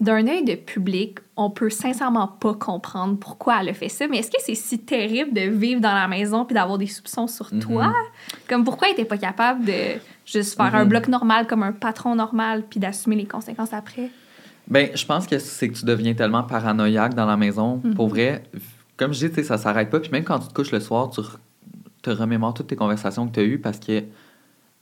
D'un 0.00 0.26
œil 0.26 0.44
de 0.44 0.56
public, 0.56 1.18
on 1.36 1.50
peut 1.50 1.70
sincèrement 1.70 2.26
pas 2.26 2.52
comprendre 2.54 3.16
pourquoi 3.16 3.60
elle 3.60 3.68
a 3.68 3.74
fait 3.74 3.88
ça, 3.88 4.06
mais 4.08 4.18
est-ce 4.18 4.30
que 4.30 4.38
c'est 4.40 4.56
si 4.56 4.80
terrible 4.80 5.32
de 5.32 5.42
vivre 5.42 5.80
dans 5.80 5.94
la 5.94 6.08
maison 6.08 6.44
puis 6.44 6.54
d'avoir 6.54 6.78
des 6.78 6.88
soupçons 6.88 7.28
sur 7.28 7.48
toi? 7.60 7.94
Comme 8.48 8.64
pourquoi 8.64 8.88
elle 8.88 8.94
était 8.94 9.04
pas 9.04 9.16
capable 9.18 9.64
de 9.64 9.72
juste 10.24 10.56
faire 10.56 10.74
un 10.74 10.84
Mhm. 10.84 10.88
bloc 10.88 11.08
normal 11.08 11.46
comme 11.46 11.62
un 11.62 11.72
patron 11.72 12.14
normal 12.14 12.64
puis 12.68 12.80
d'assumer 12.80 13.16
les 13.16 13.26
conséquences 13.26 13.72
après? 13.72 14.10
Ben, 14.68 14.88
je 14.94 15.04
pense 15.04 15.26
que 15.26 15.38
c'est 15.38 15.68
que 15.68 15.74
tu 15.74 15.84
deviens 15.84 16.14
tellement 16.14 16.42
paranoïaque 16.42 17.14
dans 17.14 17.26
la 17.26 17.36
maison. 17.36 17.82
Pour 17.94 18.08
vrai, 18.08 18.44
comme 18.96 19.12
je 19.12 19.26
dis, 19.26 19.44
ça 19.44 19.58
s'arrête 19.58 19.90
pas. 19.90 20.00
Puis 20.00 20.10
même 20.10 20.24
quand 20.24 20.38
tu 20.38 20.48
te 20.48 20.54
couches 20.54 20.72
le 20.72 20.80
soir, 20.80 21.10
tu 21.10 21.20
te 22.02 22.10
remémores 22.10 22.54
toutes 22.54 22.68
tes 22.68 22.76
conversations 22.76 23.26
que 23.28 23.34
tu 23.34 23.40
as 23.40 23.44
eues 23.44 23.58
parce 23.58 23.78
que 23.78 24.02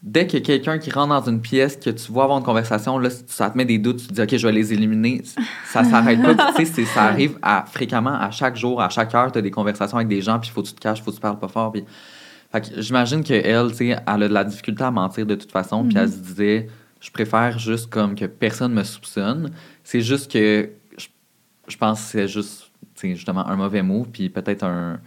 dès 0.02 0.26
qu'il 0.26 0.40
y 0.40 0.42
a 0.42 0.44
quelqu'un 0.44 0.78
qui 0.78 0.90
rentre 0.90 1.08
dans 1.08 1.30
une 1.30 1.40
pièce, 1.40 1.76
que 1.76 1.90
tu 1.90 2.10
vois 2.12 2.24
avoir 2.24 2.38
une 2.38 2.44
conversation, 2.44 2.98
là, 2.98 3.08
ça 3.26 3.50
te 3.50 3.56
met 3.56 3.64
des 3.64 3.78
doutes, 3.78 3.98
tu 3.98 4.06
te 4.08 4.12
dis, 4.14 4.20
OK, 4.22 4.36
je 4.36 4.46
vais 4.46 4.52
les 4.52 4.72
éliminer. 4.72 5.22
Ça 5.66 5.82
s'arrête 5.90 6.20
pas. 6.22 6.52
Tu 6.56 6.66
sais, 6.66 6.84
ça 6.84 7.02
arrive 7.04 7.38
à, 7.42 7.64
fréquemment, 7.70 8.14
à 8.14 8.30
chaque 8.30 8.56
jour, 8.56 8.80
à 8.82 8.88
chaque 8.88 9.12
heure, 9.14 9.30
tu 9.32 9.38
as 9.38 9.42
des 9.42 9.50
conversations 9.52 9.96
avec 9.96 10.08
des 10.08 10.20
gens, 10.20 10.38
puis 10.40 10.50
il 10.50 10.52
faut 10.52 10.62
que 10.62 10.68
tu 10.68 10.74
te 10.74 10.80
caches, 10.80 10.98
il 10.98 11.02
faut 11.02 11.10
que 11.10 11.16
tu 11.16 11.20
parles 11.22 11.38
pas 11.38 11.48
fort. 11.48 11.72
Puis... 11.72 11.84
Fait 12.52 12.60
que 12.60 12.80
j'imagine 12.82 13.22
qu'elle, 13.24 13.70
tu 13.70 13.76
sais, 13.76 13.86
elle 14.06 14.22
a 14.22 14.28
de 14.28 14.34
la 14.34 14.44
difficulté 14.44 14.84
à 14.84 14.90
mentir 14.90 15.24
de 15.26 15.34
toute 15.34 15.50
façon, 15.50 15.84
puis 15.84 15.96
elle 15.96 16.10
se 16.10 16.18
disait, 16.18 16.68
je 17.00 17.10
préfère 17.10 17.58
juste 17.58 17.88
comme 17.90 18.14
que 18.14 18.26
personne 18.26 18.72
me 18.74 18.84
soupçonne. 18.84 19.50
C'est 19.82 20.02
juste 20.02 20.30
que 20.30 20.68
je, 20.98 21.08
je 21.68 21.76
pense 21.78 22.00
que 22.02 22.06
c'est 22.08 22.28
juste, 22.28 22.70
justement, 23.02 23.46
un 23.48 23.56
mauvais 23.56 23.82
move, 23.82 24.08
puis 24.12 24.28
peut-être 24.28 24.64
un, 24.64 25.00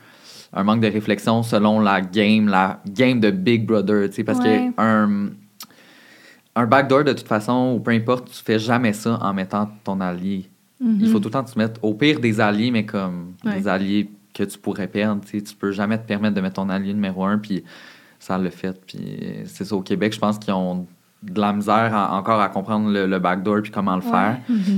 un 0.54 0.64
manque 0.64 0.82
de 0.82 0.88
réflexion 0.88 1.44
selon 1.44 1.80
la 1.80 2.02
game, 2.02 2.48
la 2.48 2.82
game 2.88 3.20
de 3.20 3.30
Big 3.30 3.66
Brother, 3.66 4.10
tu 4.10 4.16
sais, 4.16 4.24
parce 4.24 4.40
Ouais. 4.40 4.72
que 4.76 4.82
un, 4.82 5.30
un 6.56 6.66
backdoor, 6.66 7.04
de 7.04 7.14
toute 7.14 7.28
façon, 7.28 7.76
ou 7.76 7.80
peu 7.80 7.92
importe, 7.92 8.32
tu 8.32 8.44
fais 8.44 8.58
jamais 8.60 8.94
ça 8.94 9.20
en 9.22 9.34
mettant 9.34 9.70
ton 9.84 10.02
allié. 10.02 10.50
Il 10.82 11.08
faut 11.10 11.20
tout 11.20 11.30
le 11.30 11.34
temps 11.34 11.44
te 11.44 11.58
mettre, 11.58 11.82
au 11.84 11.94
pire, 11.94 12.20
des 12.20 12.40
alliés, 12.42 12.70
mais 12.72 12.86
comme 12.86 13.34
Ouais. 13.46 13.56
des 13.60 13.68
alliés 13.68 14.10
que 14.36 14.44
tu 14.44 14.60
pourrais 14.60 14.88
perdre, 14.88 15.24
tu 15.26 15.42
tu 15.42 15.56
peux 15.56 15.72
jamais 15.72 15.98
te 15.98 16.06
permettre 16.06 16.36
de 16.36 16.42
mettre 16.42 16.56
ton 16.56 16.70
allié 16.70 16.94
numéro 16.94 17.24
un, 17.26 17.38
puis 17.40 17.64
ça 18.20 18.38
le 18.38 18.50
fait, 18.52 18.80
puis 18.86 19.20
c'est 19.46 19.66
ça, 19.66 19.76
au 19.76 19.82
Québec, 19.82 20.14
je 20.14 20.20
pense 20.20 20.38
qu'ils 20.38 20.54
ont 20.54 20.86
de 21.24 21.40
la 21.42 21.54
misère 21.54 21.96
à- 21.96 22.16
encore 22.18 22.40
à 22.42 22.50
comprendre 22.50 22.92
le, 22.92 23.08
le 23.08 23.18
backdoor 23.20 23.62
puis 23.64 23.72
comment 23.72 23.96
le 23.96 24.02
faire. 24.02 24.38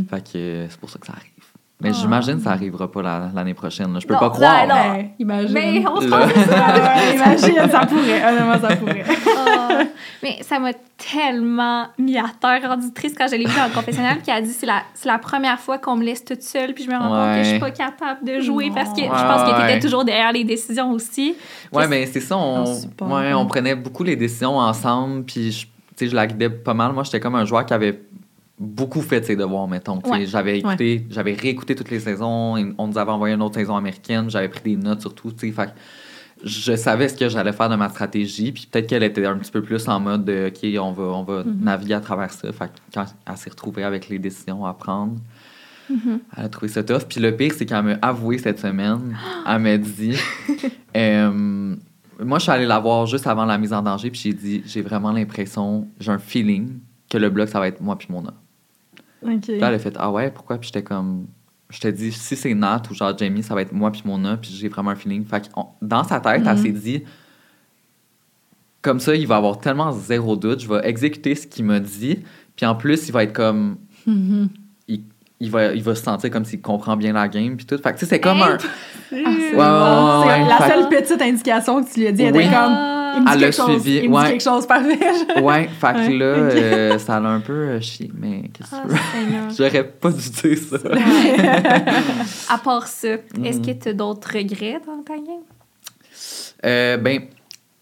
Fait 0.09 0.21
que 0.23 0.65
c'est 0.69 0.79
pour 0.79 0.89
ça 0.89 0.99
que 0.99 1.07
ça 1.07 1.13
arrive. 1.13 1.31
Mais 1.79 1.93
j'imagine 1.93 2.37
que 2.37 2.41
ça 2.41 2.51
arrivera 2.51 2.91
pas 2.91 3.03
la- 3.03 3.29
l'année 3.35 3.53
prochaine. 3.53 3.93
là. 3.93 3.99
Je 3.99 4.07
peux 4.07 4.15
Non, 4.15 4.19
pas 4.19 4.29
croire. 4.31 4.65
non, 4.67 4.73
non. 4.75 4.91
Ouais, 4.93 5.11
imagine. 5.19 5.53
Mais 5.53 5.83
on 5.87 6.01
se 6.01 6.07
pense 6.07 6.25
Ouais, 6.25 7.15
imagine, 7.15 7.69
ça 7.71 7.85
pourrait. 7.85 8.23
Honnêtement, 8.27 8.59
ça 8.67 8.75
pourrait. 8.75 9.03
Ah. 9.47 9.83
mais 10.23 10.37
ça 10.41 10.57
m'a 10.57 10.71
tellement 10.97 11.85
mis 11.99 12.17
à 12.17 12.25
terre, 12.41 12.61
rendu 12.67 12.91
triste 12.93 13.15
quand 13.15 13.27
je 13.27 13.35
l'ai 13.35 13.45
vu 13.45 13.55
dans 13.55 13.65
le 13.67 13.73
confessionnal, 13.75 14.21
qui 14.23 14.31
a 14.31 14.41
dit 14.41 14.49
c'est 14.51 14.65
la, 14.65 14.81
c'est 14.95 15.07
la 15.07 15.19
première 15.19 15.59
fois 15.59 15.77
qu'on 15.77 15.95
me 15.95 16.03
laisse 16.03 16.25
toute 16.25 16.41
seule, 16.41 16.73
puis 16.73 16.83
je 16.83 16.89
me 16.89 16.97
rends 16.97 17.09
compte 17.09 17.35
que 17.37 17.43
je 17.43 17.43
suis 17.43 17.53
Ouais. 17.53 17.59
pas 17.59 17.71
capable 17.71 18.25
de 18.25 18.39
jouer 18.41 18.69
Non. 18.69 18.73
parce 18.75 18.89
que 18.93 19.01
je 19.01 19.03
Ouais, 19.03 19.09
pense 19.09 19.43
que 19.43 19.57
ouais. 19.67 19.79
toujours 19.79 20.03
derrière 20.03 20.31
les 20.31 20.43
décisions 20.43 20.91
aussi. 20.91 21.35
Ouais, 21.71 21.81
Qu'est-ce- 21.81 21.89
mais 21.89 22.05
c'est 22.07 22.21
ça, 22.21 22.37
on, 22.37 22.63
En 22.63 22.65
ouais, 22.65 23.27
ouais. 23.27 23.33
on 23.35 23.45
prenait 23.45 23.75
beaucoup 23.75 24.03
les 24.03 24.15
décisions 24.15 24.57
ensemble, 24.57 25.23
puis 25.25 25.51
je, 25.51 25.65
tu 25.65 25.69
sais, 25.95 26.07
je 26.07 26.15
la 26.15 26.25
guidais 26.25 26.49
pas 26.49 26.73
mal. 26.73 26.91
Moi, 26.93 27.03
j'étais 27.03 27.19
comme 27.19 27.35
un 27.35 27.45
joueur 27.45 27.65
qui 27.67 27.73
avait 27.73 27.99
beaucoup 28.59 29.01
fait 29.01 29.23
ses 29.25 29.35
devoirs, 29.35 29.67
mettons. 29.67 29.99
Ouais. 30.05 30.25
J'avais 30.25 30.59
écouté, 30.59 31.05
j'avais 31.09 31.33
réécouté 31.33 31.75
toutes 31.75 31.91
les 31.91 31.99
saisons, 31.99 32.57
et 32.57 32.73
on 32.77 32.87
nous 32.87 32.97
avait 32.97 33.11
envoyé 33.11 33.35
une 33.35 33.41
autre 33.41 33.55
saison 33.55 33.75
américaine, 33.75 34.29
j'avais 34.29 34.49
pris 34.49 34.61
des 34.63 34.75
notes 34.75 35.01
surtout, 35.01 35.31
tu 35.31 35.47
sais, 35.47 35.51
fait 35.53 35.67
que 35.67 35.71
je 36.43 36.75
savais 36.75 37.07
ce 37.09 37.15
que 37.15 37.29
j'allais 37.29 37.51
faire 37.51 37.69
de 37.69 37.75
ma 37.75 37.89
stratégie, 37.89 38.51
puis 38.51 38.67
peut-être 38.71 38.87
qu'elle 38.87 39.03
était 39.03 39.25
un 39.25 39.37
petit 39.37 39.51
peu 39.51 39.61
plus 39.63 39.87
en 39.87 39.99
mode 39.99 40.25
de, 40.25 40.47
OK, 40.47 40.79
on 40.79 40.91
va, 40.91 41.03
on 41.03 41.23
va 41.23 41.43
Mm-hmm. 41.43 41.63
naviguer 41.63 41.93
à 41.95 41.99
travers 41.99 42.31
ça. 42.31 42.51
Fait 42.51 42.67
que 42.67 42.73
quand 42.93 43.05
elle 43.27 43.37
s'est 43.37 43.49
retrouvée 43.49 43.83
avec 43.83 44.07
les 44.09 44.19
décisions 44.19 44.65
à 44.65 44.73
prendre, 44.73 45.15
Elle 45.89 46.45
a 46.45 46.49
trouvé 46.49 46.67
ça 46.67 46.83
tough. 46.83 47.03
Puis 47.07 47.19
le 47.21 47.35
pire, 47.35 47.53
c'est 47.57 47.65
qu'elle 47.65 47.81
m'a 47.83 47.97
avoué 48.01 48.37
cette 48.37 48.59
semaine. 48.59 49.15
Elle 49.47 49.59
m'a 49.59 49.77
dit. 49.77 50.15
euh, 50.97 51.75
moi, 52.23 52.39
je 52.39 52.43
suis 52.43 52.51
allée 52.51 52.65
la 52.65 52.79
voir 52.79 53.05
juste 53.05 53.25
avant 53.27 53.45
la 53.45 53.57
mise 53.57 53.71
en 53.73 53.81
danger, 53.81 54.09
puis 54.11 54.19
j'ai 54.19 54.33
dit 54.33 54.63
j'ai 54.65 54.81
vraiment 54.81 55.11
l'impression, 55.11 55.87
j'ai 55.99 56.11
un 56.11 56.17
feeling 56.19 56.79
que 57.09 57.17
le 57.17 57.29
bloc, 57.29 57.47
ça 57.49 57.59
va 57.59 57.67
être 57.67 57.79
moi 57.81 57.97
puis 57.97 58.07
Mona. 58.11 58.33
OK. 58.33 58.37
Puis 59.21 59.57
là, 59.59 59.67
elle 59.69 59.73
a 59.75 59.79
fait 59.79 59.95
Ah 59.97 60.11
ouais, 60.11 60.31
pourquoi? 60.31 60.57
Puis 60.57 60.67
j'étais 60.67 60.83
comme. 60.83 61.27
Je 61.69 61.79
te 61.81 61.87
dis, 61.89 62.11
si 62.13 62.35
c'est 62.37 62.53
Nat 62.53 62.81
ou 62.89 62.93
genre 62.93 63.17
Jamie, 63.17 63.43
ça 63.43 63.53
va 63.53 63.61
être 63.61 63.73
moi 63.73 63.91
puis 63.91 64.01
Mona, 64.05 64.37
puis 64.37 64.51
j'ai 64.51 64.69
vraiment 64.69 64.91
un 64.91 64.95
feeling. 64.95 65.25
Fait 65.25 65.41
que 65.41 65.47
on- 65.57 65.65
dans 65.81 66.03
sa 66.05 66.19
tête, 66.21 66.43
elle 66.45 66.55
Mhm. 66.55 66.63
s'est 66.63 66.71
dit 66.71 67.03
Comme 68.81 68.99
ça, 68.99 69.15
il 69.15 69.27
va 69.27 69.35
avoir 69.37 69.59
tellement 69.59 69.91
zéro 69.91 70.35
doute, 70.37 70.61
je 70.61 70.67
vais 70.69 70.87
exécuter 70.87 71.35
ce 71.35 71.45
qu'il 71.47 71.65
m'a 71.65 71.79
dit, 71.79 72.19
puis 72.55 72.65
en 72.65 72.75
plus, 72.75 73.07
il 73.07 73.11
va 73.11 73.23
être 73.23 73.33
comme. 73.33 73.77
Mhm. 74.05 74.47
Il, 74.87 75.01
il 75.41 75.51
va, 75.51 75.73
il 75.73 75.83
va 75.83 75.93
se 75.95 76.03
sentir 76.03 76.29
comme 76.31 76.45
s'il 76.45 76.61
comprend 76.61 76.95
bien 76.95 77.11
la 77.11 77.27
game, 77.27 77.57
puis 77.57 77.65
tout. 77.65 77.77
Fait 77.77 77.91
que 77.91 77.99
tu 77.99 78.05
sais, 78.05 78.05
c'est 78.05 78.21
comme 78.21 78.41
un. 78.41 78.57
Ah, 78.57 78.65
c'est 79.09 79.15
Ouais, 79.15 79.25
bon. 79.25 80.19
ouais, 80.21 80.23
C'est 80.35 80.41
ouais, 80.43 80.47
la 80.47 80.57
fait- 80.57 80.69
seule 80.69 80.89
petite 80.89 81.21
indication 81.21 81.83
que 81.83 81.91
tu 81.91 81.99
lui 81.99 82.07
as 82.07 82.11
dit, 82.13 82.23
elle 82.23 82.35
Oui. 82.35 82.43
était 82.45 82.53
comme. 82.55 82.73
Il 83.15 83.21
me 83.21 83.25
dit 83.25 83.31
Elle 83.33 83.39
l'a 83.39 83.45
quelque 83.47 83.55
chose, 83.55 83.81
suivi, 83.81 83.97
il 83.97 84.09
me 84.09 84.15
dit 84.15 84.21
ouais. 84.23 84.29
quelque 84.31 84.43
chose, 84.43 84.67
parfait. 84.67 84.99
Ouais, 85.41 85.67
fait 85.67 85.93
que 85.93 85.97
Ouais, 85.97 86.17
là, 86.17 86.25
euh, 86.25 86.99
ça 86.99 87.19
l'a 87.19 87.29
un 87.29 87.39
peu 87.39 87.53
euh, 87.53 87.81
chié, 87.81 88.11
mais 88.17 88.49
qu'est-ce 88.53 88.71
que 88.71 88.75
Ah, 88.75 88.81
tu 88.83 88.87
veux? 88.89 88.97
Seigneur. 89.13 89.49
J'aurais 89.57 89.83
pas 89.87 90.11
dû 90.11 90.29
dire 90.29 90.57
ça. 90.57 90.77
À 92.53 92.57
part 92.57 92.87
ça, 92.87 93.07
est-ce 93.43 93.59
Mhm. 93.59 93.65
que 93.65 93.71
tu 93.71 93.89
as 93.89 93.93
d'autres 93.93 94.29
regrets 94.33 94.79
dans 94.85 95.01
ta 95.03 95.15
game? 95.15 95.43
Euh, 96.65 96.97
ben, 96.97 97.21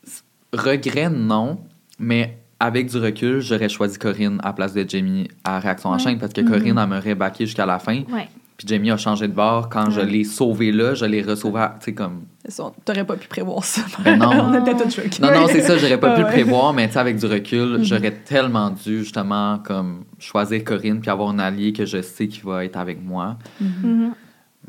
s- 0.05 0.23
regret, 0.53 1.09
non. 1.09 1.59
Mais 1.99 2.37
avec 2.59 2.87
du 2.89 2.97
recul, 2.97 3.39
j'aurais 3.41 3.69
choisi 3.69 3.97
Corinne 3.97 4.39
à 4.43 4.47
la 4.47 4.53
place 4.53 4.73
de 4.73 4.85
Jamie 4.87 5.27
à 5.43 5.59
Réaction 5.59 5.89
en 5.89 5.93
Ouais. 5.93 5.99
chaîne 5.99 6.17
parce 6.19 6.33
que. 6.33 6.41
Corinne, 6.41 6.77
elle 6.77 6.87
m'aurait 6.89 7.15
backé 7.15 7.45
jusqu'à 7.45 7.65
la 7.65 7.79
fin. 7.79 8.01
Ouais. 8.11 8.27
Puis 8.57 8.65
Jamie 8.69 8.89
a 8.89 8.95
changé 8.97 9.27
de 9.27 9.33
bord. 9.33 9.67
Quand 9.69 9.89
je 9.89 9.99
l'ai 9.99 10.23
sauvé 10.23 10.71
là, 10.71 10.93
je 10.93 11.03
l'ai 11.05 11.21
ressauvé, 11.21 11.59
à- 11.59 11.75
tu 11.79 11.85
sais, 11.85 11.93
comme. 11.93 12.23
C'est 12.45 12.51
ça, 12.51 12.71
T'aurais 12.85 13.03
pas 13.05 13.17
pu 13.17 13.27
prévoir 13.27 13.63
ça. 13.65 13.81
Ben 14.03 14.17
non. 14.17 14.29
On 14.31 14.53
était 14.61 14.75
tous 14.81 14.95
choqués. 14.95 15.21
Non, 15.21 15.31
non, 15.33 15.47
c'est 15.47 15.61
ça, 15.61 15.77
j'aurais 15.77 15.99
pas 15.99 16.15
pu 16.15 16.21
le 16.21 16.27
prévoir, 16.27 16.71
mais 16.71 16.87
tu 16.87 16.93
sais, 16.93 16.99
avec 16.99 17.17
du 17.17 17.25
recul, 17.25 17.77
Mhm. 17.79 17.83
j'aurais 17.83 18.11
tellement 18.11 18.69
dû, 18.69 18.99
justement, 18.99 19.59
comme, 19.59 20.05
choisir 20.19 20.63
Corinne 20.63 21.01
puis 21.01 21.09
avoir 21.09 21.29
un 21.29 21.39
allié 21.39 21.73
que 21.73 21.85
je 21.85 22.01
sais 22.01 22.27
qui 22.29 22.41
va 22.41 22.63
être 22.63 22.77
avec 22.77 23.03
moi. 23.03 23.37
Mhm. 23.59 24.13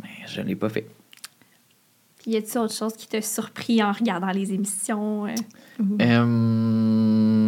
Mais 0.02 0.08
je 0.26 0.40
l'ai 0.40 0.56
pas 0.56 0.68
fait. 0.68 0.88
Puis 2.18 2.32
y 2.32 2.36
a-t-il 2.36 2.58
autre 2.58 2.74
chose 2.74 2.94
qui 2.94 3.06
t'a 3.06 3.22
surpris 3.22 3.80
en 3.84 3.92
regardant 3.92 4.30
les 4.32 4.52
émissions? 4.52 5.26
euh? 5.26 5.34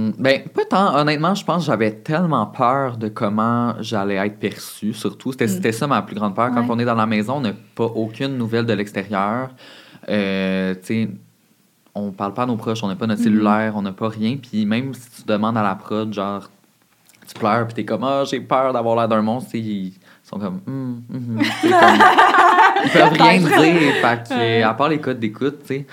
Euh, 0.09 0.13
ben, 0.19 0.43
pas 0.49 0.65
tant. 0.65 0.95
Honnêtement, 0.97 1.35
je 1.35 1.45
pense 1.45 1.63
que 1.65 1.67
j'avais 1.67 1.93
tellement 1.93 2.47
peur 2.47 2.97
de 2.97 3.09
comment 3.09 3.75
j'allais 3.81 4.17
être 4.17 4.39
perçue, 4.39 4.93
surtout. 4.93 5.33
C'était 5.33 5.47
Mm. 5.47 5.49
c'était 5.49 5.73
ça 5.73 5.87
ma 5.87 6.03
plus 6.03 6.15
grande 6.17 6.35
peur. 6.35 6.51
Quand 6.55 6.61
Ouais. 6.63 6.67
on 6.71 6.79
est 6.79 6.85
dans 6.85 6.95
la 6.95 7.07
maison, 7.07 7.37
on 7.37 7.41
n'a 7.41 7.53
pas 7.75 7.85
aucune 7.85 8.37
nouvelle 8.39 8.67
de 8.67 8.73
l'extérieur. 8.73 9.51
Euh, 10.09 10.75
tu 10.75 10.81
sais, 10.83 11.09
on 11.95 12.11
parle 12.13 12.35
pas 12.35 12.43
à 12.43 12.47
nos 12.47 12.57
proches, 12.57 12.83
on 12.83 12.89
n'a 12.89 12.97
pas 12.97 13.07
notre 13.07 13.21
Mm. 13.21 13.25
cellulaire, 13.25 13.73
on 13.77 13.83
n'a 13.83 13.93
pas 13.93 14.09
rien. 14.09 14.37
Puis 14.37 14.65
même 14.67 14.95
si 14.95 15.11
tu 15.11 15.23
demandes 15.27 15.57
à 15.59 15.63
la 15.63 15.75
prod, 15.75 16.13
genre, 16.13 16.49
tu 17.27 17.35
pleures, 17.39 17.67
puis 17.67 17.75
t'es 17.75 17.85
comme, 17.85 18.05
ah, 18.05 18.25
j'ai 18.25 18.41
peur 18.41 18.73
d'avoir 18.73 18.97
l'air 18.97 19.09
d'un 19.09 19.21
monstre, 19.23 19.55
ils 19.55 19.93
sont 20.23 20.39
comme, 20.39 20.61
hum, 20.67 21.03
hum, 21.13 21.39
hum. 21.39 21.43
C'est 21.63 21.71
comme- 21.71 21.81
Ils 22.85 22.91
peuvent 22.91 23.13
rien 23.21 23.39
dire. 23.41 23.93
Fait 24.01 24.29
que, 24.29 24.63
à 24.63 24.73
part 24.75 24.89
les 24.89 25.01
codes 25.01 25.19
d'écoute, 25.19 25.59
tu 25.63 25.67
sais. 25.67 25.87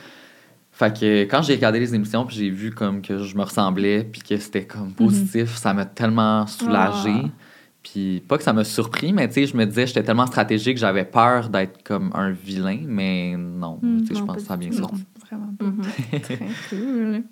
Fait 0.77 0.93
que 0.93 1.21
quand 1.23 1.41
j'ai 1.41 1.55
regardé 1.55 1.79
les 1.79 1.95
émissions, 1.95 2.25
puis 2.25 2.35
j'ai 2.35 2.49
vu 2.49 2.71
comme 2.71 3.01
que 3.01 3.19
je 3.23 3.35
me 3.37 3.43
ressemblais, 3.43 4.03
puis 4.03 4.21
que 4.21 4.35
c'était 4.37 4.65
comme 4.65 4.91
positif, 4.93 5.55
ça 5.55 5.73
m'a 5.73 5.85
tellement 5.85 6.45
soulagé. 6.47 7.13
Ah. 7.23 7.29
Puis 7.81 8.21
pas 8.27 8.37
que 8.37 8.43
ça 8.43 8.51
m'a 8.51 8.63
surpris, 8.65 9.13
mais 9.13 9.27
tu 9.29 9.35
sais, 9.35 9.45
je 9.47 9.55
me 9.55 9.65
disais, 9.65 9.87
j'étais 9.87 10.03
tellement 10.03 10.25
stratégique, 10.25 10.77
j'avais 10.77 11.05
peur 11.05 11.49
d'être 11.49 11.81
comme 11.83 12.11
un 12.13 12.31
vilain, 12.31 12.79
mais 12.85 13.35
non, 13.37 13.79
Hmm, 13.81 14.01
tu 14.01 14.07
sais, 14.07 14.15
je 14.19 14.23
pense 14.25 14.35
que 14.37 14.41
ça 14.41 14.55
a 14.55 14.57
bien 14.57 14.71
sorti. 14.71 15.03
Vraiment 15.29 15.53
pas. 15.57 15.65
Mhm. 15.65 15.81
Très 16.21 16.39
cool. 16.69 17.23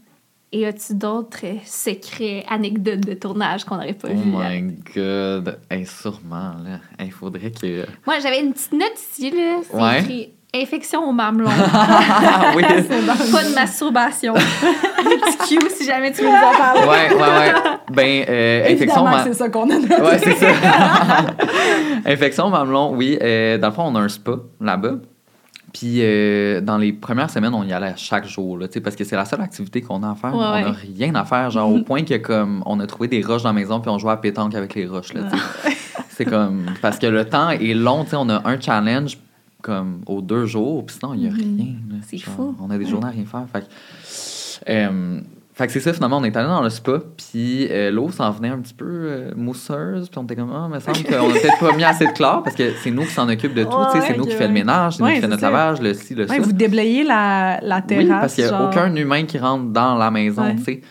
Et 0.55 0.67
as-tu 0.67 0.93
d'autres 0.93 1.39
euh, 1.45 1.55
secrets, 1.65 2.45
anecdotes 2.47 2.99
de 2.99 3.15
tournage 3.15 3.65
qu'on 3.65 3.75
n'aurait 3.75 3.93
pas 3.93 4.09
Oh 4.11 4.15
vues? 4.15 4.31
my 4.31 4.75
god, 4.95 5.59
hey, 5.71 5.85
sûrement, 5.87 6.53
là. 6.63 6.79
Il 6.99 7.11
faudrait 7.11 7.49
que... 7.51 7.85
Moi, 8.05 8.19
j'avais 8.21 8.39
une 8.39 8.53
petite 8.53 8.71
note 8.73 8.93
ici, 8.95 9.31
là. 9.31 9.61
C'est 9.67 9.75
Ouais. 9.75 9.99
écrit 10.01 10.29
infection 10.53 11.07
au 11.07 11.11
mamelon. 11.11 11.49
Ah 11.75 12.51
oui! 12.55 12.63
pas 13.31 13.43
de 13.43 13.53
masturbation. 13.53 14.33
Petit 15.03 15.57
Q 15.57 15.69
si 15.69 15.85
jamais 15.85 16.11
tu 16.11 16.21
veux 16.21 16.29
nous 16.29 16.35
en 16.35 16.57
parler. 16.57 16.81
Ouais, 16.81 17.13
ouais, 17.13 17.21
ouais. 17.21 17.53
Ben, 17.91 18.25
euh, 18.29 18.71
infection... 18.71 19.03
Ma- 19.03 19.23
c'est 19.23 19.33
ça 19.33 19.49
qu'on 19.49 19.69
a 19.69 19.77
noté. 19.77 20.01
Ouais, 20.01 20.19
c'est 20.19 20.35
ça. 20.35 20.47
Infection 22.05 22.49
mamelon, 22.49 22.93
oui. 22.95 23.17
Euh, 23.21 23.57
dans 23.57 23.67
le 23.67 23.73
fond, 23.73 23.83
on 23.87 23.95
a 23.95 23.99
un 23.99 24.09
spa 24.09 24.33
là-bas. 24.61 24.95
Puis 25.73 25.97
euh, 25.99 26.61
dans 26.61 26.77
les 26.77 26.93
premières 26.93 27.31
semaines, 27.31 27.53
on 27.53 27.63
y 27.63 27.73
allait 27.73 27.93
chaque 27.97 28.27
jour, 28.27 28.57
là, 28.59 28.67
parce 28.83 28.95
que 28.95 29.03
c'est 29.03 29.15
la 29.15 29.25
seule 29.25 29.41
activité 29.41 29.81
qu'on 29.81 30.03
a 30.03 30.11
à 30.11 30.15
faire. 30.15 30.35
Ouais, 30.35 30.45
on 30.45 30.53
ouais. 30.53 30.61
n'a 30.61 30.71
rien 30.71 31.15
à 31.15 31.25
faire, 31.25 31.49
genre 31.49 31.71
au 31.71 31.81
point 31.81 32.03
que 32.03 32.15
comme 32.17 32.61
on 32.67 32.79
a 32.79 32.85
trouvé 32.85 33.07
des 33.07 33.23
roches 33.23 33.41
dans 33.41 33.49
la 33.49 33.53
maison 33.53 33.79
puis 33.79 33.89
on 33.89 33.97
jouait 33.97 34.11
à 34.11 34.17
pétanque 34.17 34.53
avec 34.53 34.75
les 34.75 34.85
roches. 34.85 35.13
Là, 35.13 35.21
sais. 35.31 35.75
c'est 36.09 36.25
comme 36.25 36.65
parce 36.81 36.99
que 36.99 37.07
le 37.07 37.25
temps 37.25 37.49
est 37.49 37.73
long, 37.73 38.03
tu 38.03 38.11
sais, 38.11 38.17
on 38.19 38.29
a 38.29 38.47
un 38.47 38.59
challenge 38.61 39.17
comme 39.63 40.01
aux 40.05 40.21
deux 40.21 40.45
jours, 40.45 40.85
puis 40.85 40.95
sinon 40.99 41.15
il 41.15 41.21
n'y 41.21 41.27
a 41.27 41.31
Mhm. 41.31 41.37
rien. 41.37 41.73
C'est 42.07 42.19
fou. 42.19 42.55
On 42.61 42.69
a 42.69 42.77
des 42.77 42.85
journées 42.85 43.07
à 43.07 43.09
rien 43.11 43.25
faire. 43.25 43.45
Fait 43.51 43.61
que, 43.61 43.65
euh, 44.69 45.19
fait 45.55 45.67
que 45.67 45.73
c'est 45.73 45.79
ça, 45.81 45.93
finalement, 45.93 46.17
on 46.17 46.23
est 46.23 46.35
allé 46.35 46.47
dans 46.47 46.63
le 46.63 46.69
spa, 46.71 46.99
puis 47.15 47.67
euh, 47.69 47.91
l'eau 47.91 48.09
s'en 48.11 48.31
venait 48.31 48.49
un 48.49 48.57
petit 48.59 48.73
peu 48.73 48.85
euh, 48.87 49.31
mousseuse, 49.35 50.09
puis 50.09 50.17
on 50.17 50.23
était 50.23 50.35
comme, 50.35 50.51
ah, 50.51 50.67
mais 50.71 50.79
semble 50.79 51.03
qu'on 51.03 51.27
n'a 51.27 51.33
peut-être 51.39 51.59
pas 51.59 51.75
mis 51.75 51.83
assez 51.83 52.07
de 52.07 52.11
chlore, 52.11 52.41
parce 52.43 52.55
que 52.55 52.71
c'est 52.83 52.89
nous 52.91 53.03
qui 53.03 53.11
s'en 53.11 53.29
occupe 53.29 53.53
de 53.53 53.63
tout, 53.63 53.69
Ouais, 53.77 54.01
c'est 54.01 54.17
nous 54.17 54.25
qui 54.25 54.31
fait 54.35 54.47
le 54.47 54.53
ménage, 54.53 54.95
c'est 54.97 55.03
nous 55.03 55.09
qui 55.09 55.21
fait 55.21 55.27
notre 55.27 55.41
ça. 55.41 55.49
lavage, 55.51 55.79
le 55.81 55.93
ci, 55.93 56.15
le 56.15 56.27
ça. 56.27 56.39
Vous 56.39 56.53
déblayez 56.53 57.03
la, 57.03 57.59
la 57.61 57.81
terrasse. 57.83 58.03
oui, 58.03 58.09
parce 58.09 58.33
qu'il 58.35 58.43
n'y 58.45 58.49
a 58.49 58.53
genre. 58.57 58.69
aucun 58.69 58.95
humain 58.95 59.25
qui 59.25 59.37
rentre 59.37 59.65
dans 59.65 59.95
la 59.95 60.09
maison, 60.09 60.55
tu 60.57 60.63
sais. 60.63 60.81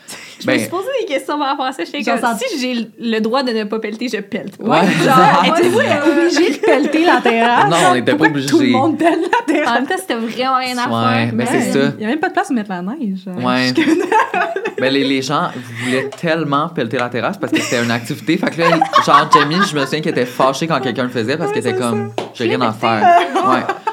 Je 0.42 0.46
me 0.46 0.52
Ben, 0.52 0.60
suis 0.60 0.68
posé 0.68 0.88
des 1.00 1.06
questions 1.06 1.38
par 1.38 1.48
rapport 1.48 1.66
à 1.66 1.72
ça. 1.72 1.84
J'étais 1.84 2.02
comme, 2.02 2.18
si 2.38 2.58
j'ai 2.60 2.88
le 2.98 3.20
droit 3.20 3.42
de 3.42 3.52
ne 3.52 3.64
pas 3.64 3.78
pelleter, 3.78 4.08
je 4.08 4.18
pelte. 4.18 4.54
Ouais. 4.60 4.78
Genre, 5.04 5.44
êtes-vous 5.56 5.78
obligé 6.10 6.50
de 6.52 6.56
pelleter 6.58 7.04
la 7.04 7.20
terrasse? 7.20 7.70
Non, 7.70 7.76
on 7.90 7.94
n'était 7.94 8.14
pas 8.14 8.28
que 8.28 8.38
Tout 8.46 8.48
le 8.50 8.54
obligé. 8.56 8.72
monde 8.72 8.98
pèle 8.98 9.18
la 9.20 9.38
En 9.38 9.44
terrasse. 9.54 9.74
même 9.74 9.86
temps, 9.86 9.94
c'était 9.98 10.14
vraiment 10.14 10.56
rien 10.56 10.76
à 10.78 10.88
Ouais, 10.88 11.24
faire. 11.26 11.34
ben, 11.34 11.46
c'est 11.50 11.72
ça. 11.72 11.78
Il 11.94 11.98
n'y 11.98 12.04
a 12.04 12.08
même 12.08 12.18
pas 12.20 12.28
de 12.28 12.32
place 12.34 12.46
pour 12.48 12.56
mettre 12.56 12.70
la 12.70 12.82
neige. 12.82 13.20
Ouais. 13.26 13.72
ben, 14.78 14.92
les, 14.92 15.04
les 15.04 15.22
gens 15.22 15.48
voulaient 15.84 16.10
tellement 16.20 16.68
pelleter 16.68 16.98
la 16.98 17.08
terrasse 17.08 17.38
parce 17.38 17.52
que 17.52 17.60
c'était 17.60 17.82
une 17.82 17.90
activité. 17.90 18.36
Fait 18.36 18.50
que 18.50 18.60
là, 18.60 18.70
genre, 19.06 19.30
Jamie, 19.32 19.56
je 19.70 19.76
me 19.76 19.84
souviens 19.84 20.00
qu'elle 20.00 20.12
était 20.12 20.26
fâchée 20.26 20.66
quand 20.66 20.80
quelqu'un 20.80 21.04
le 21.04 21.08
faisait 21.10 21.36
parce 21.36 21.52
qu'elle 21.52 21.66
était 21.66 21.78
comme, 21.78 22.10
j'ai 22.34 22.44
rien 22.44 22.60
à 22.62 22.72
faire. 22.72 23.02
Ouais. 23.46 23.60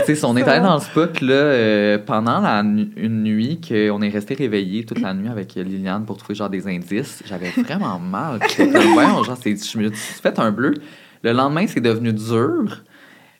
Fait 0.00 0.12
que, 0.14 0.24
on 0.26 0.36
est 0.36 0.42
allé 0.42 0.60
dans 0.62 0.74
le 0.74 0.80
spa, 0.80 1.06
puis 1.06 1.26
là, 1.26 1.34
euh, 1.34 1.98
pendant 1.98 2.40
la 2.40 2.62
nu- 2.62 2.90
une 2.96 3.22
nuit 3.22 3.60
qu'on 3.60 4.00
est 4.02 4.08
resté 4.08 4.34
réveillé 4.34 4.84
toute 4.84 5.00
la 5.00 5.12
nuit 5.14 5.28
avec 5.28 5.54
Liliane 5.54 6.04
pour 6.04 6.16
trouver 6.16 6.34
genre 6.34 6.50
des 6.50 6.66
indices, 6.66 7.22
j'avais 7.26 7.50
vraiment 7.50 7.98
mal. 7.98 8.40
Voyons, 8.92 9.22
genre, 9.22 9.38
je 9.44 9.50
me 9.78 9.92
suis 9.92 10.20
fait 10.22 10.38
un 10.38 10.50
bleu. 10.50 10.74
Le 11.22 11.32
lendemain, 11.32 11.66
c'est 11.66 11.80
devenu 11.80 12.12
dur. 12.12 12.82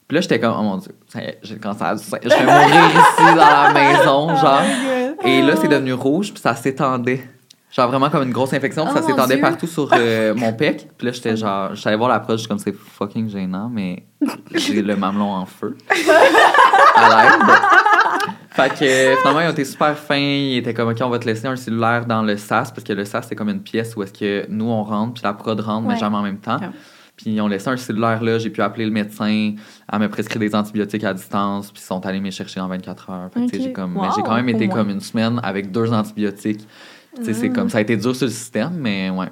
Puis 0.08 0.14
là, 0.16 0.20
j'étais 0.20 0.38
comme, 0.40 0.54
oh 0.58 0.62
mon 0.62 0.76
Dieu, 0.76 0.92
j'ai 1.42 1.54
le 1.54 1.60
cancer 1.60 1.96
du 1.96 2.02
sein. 2.02 2.18
Je 2.22 2.28
vais 2.28 2.44
mourir 2.44 2.84
ici 2.90 3.34
dans 3.34 3.36
la 3.36 3.72
maison, 3.72 4.28
genre. 4.40 4.62
Et 5.24 5.40
là, 5.42 5.54
c'est 5.56 5.68
devenu 5.68 5.92
rouge, 5.94 6.32
puis 6.32 6.40
ça 6.42 6.54
s'étendait. 6.54 7.22
Genre 7.74 7.88
vraiment 7.88 8.10
comme 8.10 8.24
une 8.24 8.32
grosse 8.32 8.52
infection, 8.52 8.84
puis 8.84 8.92
Oh 8.94 8.96
ça 8.96 9.00
mon 9.00 9.08
s'étendait 9.08 9.38
partout 9.38 9.66
sur 9.66 9.88
euh, 9.94 10.34
mon 10.34 10.52
pec. 10.52 10.90
Puis 10.98 11.06
là, 11.06 11.12
j'étais 11.12 11.36
genre, 11.36 11.74
j'allais 11.74 11.96
voir 11.96 12.10
l'approche, 12.10 12.36
je 12.36 12.40
suis 12.40 12.48
comme 12.48 12.58
c'est 12.58 12.74
fucking 12.74 13.30
gênant, 13.30 13.70
mais 13.72 14.04
j'ai 14.54 14.82
le 14.82 14.94
mamelon 14.94 15.32
en 15.32 15.46
feu. 15.46 15.76
À 16.94 17.08
l'aide. 17.08 18.28
Fait 18.50 18.68
que 18.68 18.84
euh, 18.84 19.16
finalement, 19.16 19.40
ils 19.40 19.46
ont 19.46 19.52
été 19.52 19.64
super 19.64 19.96
fins. 19.96 20.16
Ils 20.16 20.58
étaient 20.58 20.74
comme, 20.74 20.90
OK, 20.90 20.98
on 21.00 21.08
va 21.08 21.18
te 21.18 21.24
laisser 21.24 21.46
un 21.46 21.56
cellulaire 21.56 22.04
dans 22.04 22.20
le 22.22 22.36
SAS, 22.36 22.70
parce 22.70 22.84
que 22.84 22.92
le 22.92 23.06
SAS, 23.06 23.26
c'est 23.26 23.34
comme 23.34 23.48
une 23.48 23.62
pièce 23.62 23.96
où 23.96 24.02
est-ce 24.02 24.12
que 24.12 24.44
nous, 24.50 24.66
on 24.66 24.82
rentre, 24.82 25.14
puis 25.14 25.22
la 25.24 25.32
prod 25.32 25.58
rentre, 25.58 25.88
mais 25.88 25.96
jamais 25.96 26.16
en 26.16 26.22
même 26.22 26.38
temps. 26.38 26.58
Puis 27.16 27.30
ils 27.30 27.40
ont 27.40 27.48
laissé 27.48 27.68
un 27.68 27.76
cellulaire 27.78 28.22
là, 28.22 28.38
j'ai 28.38 28.50
pu 28.50 28.60
appeler 28.62 28.84
le 28.84 28.90
médecin, 28.90 29.54
elle 29.90 29.98
m'a 29.98 30.08
prescrit 30.08 30.38
des 30.38 30.54
antibiotiques 30.54 31.04
à 31.04 31.14
distance, 31.14 31.70
puis 31.70 31.80
ils 31.82 31.86
sont 31.86 32.04
allés 32.04 32.20
me 32.20 32.30
chercher 32.30 32.60
en 32.60 32.68
24 32.68 33.10
heures. 33.10 33.30
Fait 33.32 33.46
que, 33.46 33.62
j'ai 33.62 33.72
comme, 33.72 33.96
Wow, 33.96 34.02
mais 34.02 34.08
j'ai 34.16 34.22
quand 34.22 34.34
même 34.34 34.48
été 34.50 34.68
comme 34.68 34.90
une 34.90 35.00
semaine 35.00 35.40
avec 35.42 35.70
deux 35.70 35.90
antibiotiques. 35.92 36.66
Sais, 37.22 37.34
c'est 37.34 37.48
Mm. 37.48 37.52
comme, 37.52 37.68
ça 37.68 37.78
a 37.78 37.80
été 37.82 37.96
dur 37.96 38.14
sur 38.16 38.26
le 38.26 38.32
système, 38.32 38.72
mais 38.78 39.10
ouais. 39.10 39.26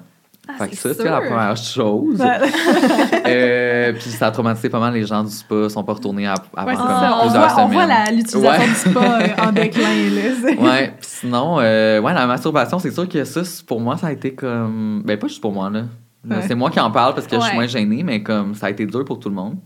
Ah, 0.49 0.65
fait 0.65 0.71
que 0.71 0.77
ça, 0.77 0.93
c'est 0.93 1.05
la 1.05 1.21
première 1.21 1.57
chose. 1.57 2.21
Euh, 3.27 3.93
puis 3.93 4.11
ça 4.11 4.29
a 4.29 4.31
traumatisé 4.31 4.69
pas 4.69 4.81
mal 4.81 4.95
les 4.95 5.05
gens 5.05 5.23
du 5.23 5.31
spa, 5.31 5.69
sont 5.69 5.85
pas 5.85 5.93
retournés 5.95 6.27
à, 6.27 6.35
avant 6.57 6.69
Ouais, 6.71 6.77
c'est 6.77 6.83
comme 6.83 6.89
ça. 6.91 7.17
On 7.19 7.21
plusieurs 7.23 7.49
voit, 7.55 7.65
on 7.65 7.69
voit 7.69 7.83
semaines. 7.85 8.05
la- 8.07 8.11
l'utilisation 8.13 8.51
Ouais. 8.63 8.69
du 8.69 8.75
spa 8.75 9.01
euh, 9.45 9.49
en 9.49 9.53
déclin. 9.53 9.83
Là. 9.83 10.53
Ouais, 10.61 10.87
puis 10.89 11.09
sinon, 11.09 11.59
euh, 11.61 12.01
ouais, 12.01 12.15
la 12.15 12.27
masturbation, 12.27 12.79
c'est 12.79 12.91
sûr 12.91 13.09
que 13.09 13.25
ça, 13.25 13.43
pour 13.67 13.81
moi, 13.81 13.97
ça 13.97 14.09
a 14.09 14.13
été 14.13 14.35
comme. 14.35 15.03
Ben, 15.05 15.19
pas 15.19 15.29
juste 15.29 15.41
pour 15.41 15.53
moi, 15.53 15.71
là. 15.71 15.83
Ouais. 16.29 16.37
C'est 16.47 16.55
moi 16.55 16.71
qui 16.71 16.81
en 16.81 16.91
parle 16.91 17.15
parce 17.15 17.27
que 17.27 17.37
je 17.37 17.41
suis 17.43 17.55
moins 17.55 17.67
gênée, 17.67 18.03
mais 18.03 18.23
comme 18.23 18.55
ça 18.55 18.67
a 18.67 18.71
été 18.71 18.85
dur 18.87 19.05
pour 19.05 19.19
tout 19.21 19.29
le 19.29 19.35
monde. 19.35 19.57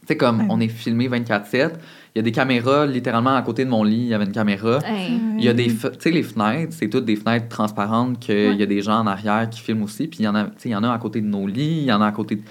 Tu 0.00 0.08
sais, 0.08 0.16
comme 0.16 0.46
on 0.50 0.58
est 0.60 0.68
filmé 0.68 1.08
24-7, 1.08 1.72
il 2.18 2.20
y 2.20 2.20
a 2.20 2.22
des 2.22 2.32
caméras 2.32 2.84
littéralement 2.86 3.36
à 3.36 3.42
côté 3.42 3.64
de 3.64 3.70
mon 3.70 3.84
lit, 3.84 3.96
il 3.96 4.06
y 4.08 4.14
avait 4.14 4.24
une 4.24 4.32
caméra. 4.32 4.80
Hey. 4.84 5.20
Il 5.38 5.44
y 5.44 5.48
a 5.48 5.52
des. 5.54 5.66
Tu 5.68 5.78
sais, 6.00 6.10
les 6.10 6.24
fenêtres, 6.24 6.74
c'est 6.76 6.88
toutes 6.88 7.04
des 7.04 7.14
fenêtres 7.16 7.48
transparentes 7.48 8.18
qu'il 8.18 8.34
Ouais. 8.34 8.56
y 8.56 8.62
a 8.62 8.66
des 8.66 8.82
gens 8.82 9.00
en 9.00 9.06
arrière 9.06 9.48
qui 9.48 9.60
filment 9.60 9.82
aussi. 9.84 10.08
Puis 10.08 10.20
il 10.20 10.24
y 10.24 10.28
en 10.28 10.34
a, 10.34 10.44
tu 10.44 10.50
sais, 10.58 10.68
il 10.70 10.72
y 10.72 10.76
en 10.76 10.82
a 10.82 10.92
à 10.92 10.98
côté 10.98 11.20
de 11.20 11.26
nos 11.26 11.46
lits, 11.46 11.78
il 11.82 11.84
y 11.84 11.92
en 11.92 12.00
a 12.00 12.06
à 12.08 12.12
côté 12.12 12.36
de. 12.36 12.42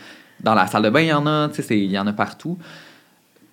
dans 0.41 0.53
la 0.53 0.67
salle 0.67 0.83
de 0.83 0.89
bain, 0.89 1.01
il 1.01 1.07
y 1.07 1.13
en 1.13 1.25
a, 1.27 1.49
tu 1.49 1.61
sais, 1.63 1.77
il 1.79 1.91
y 1.91 1.99
en 1.99 2.07
a 2.07 2.13
partout. 2.13 2.57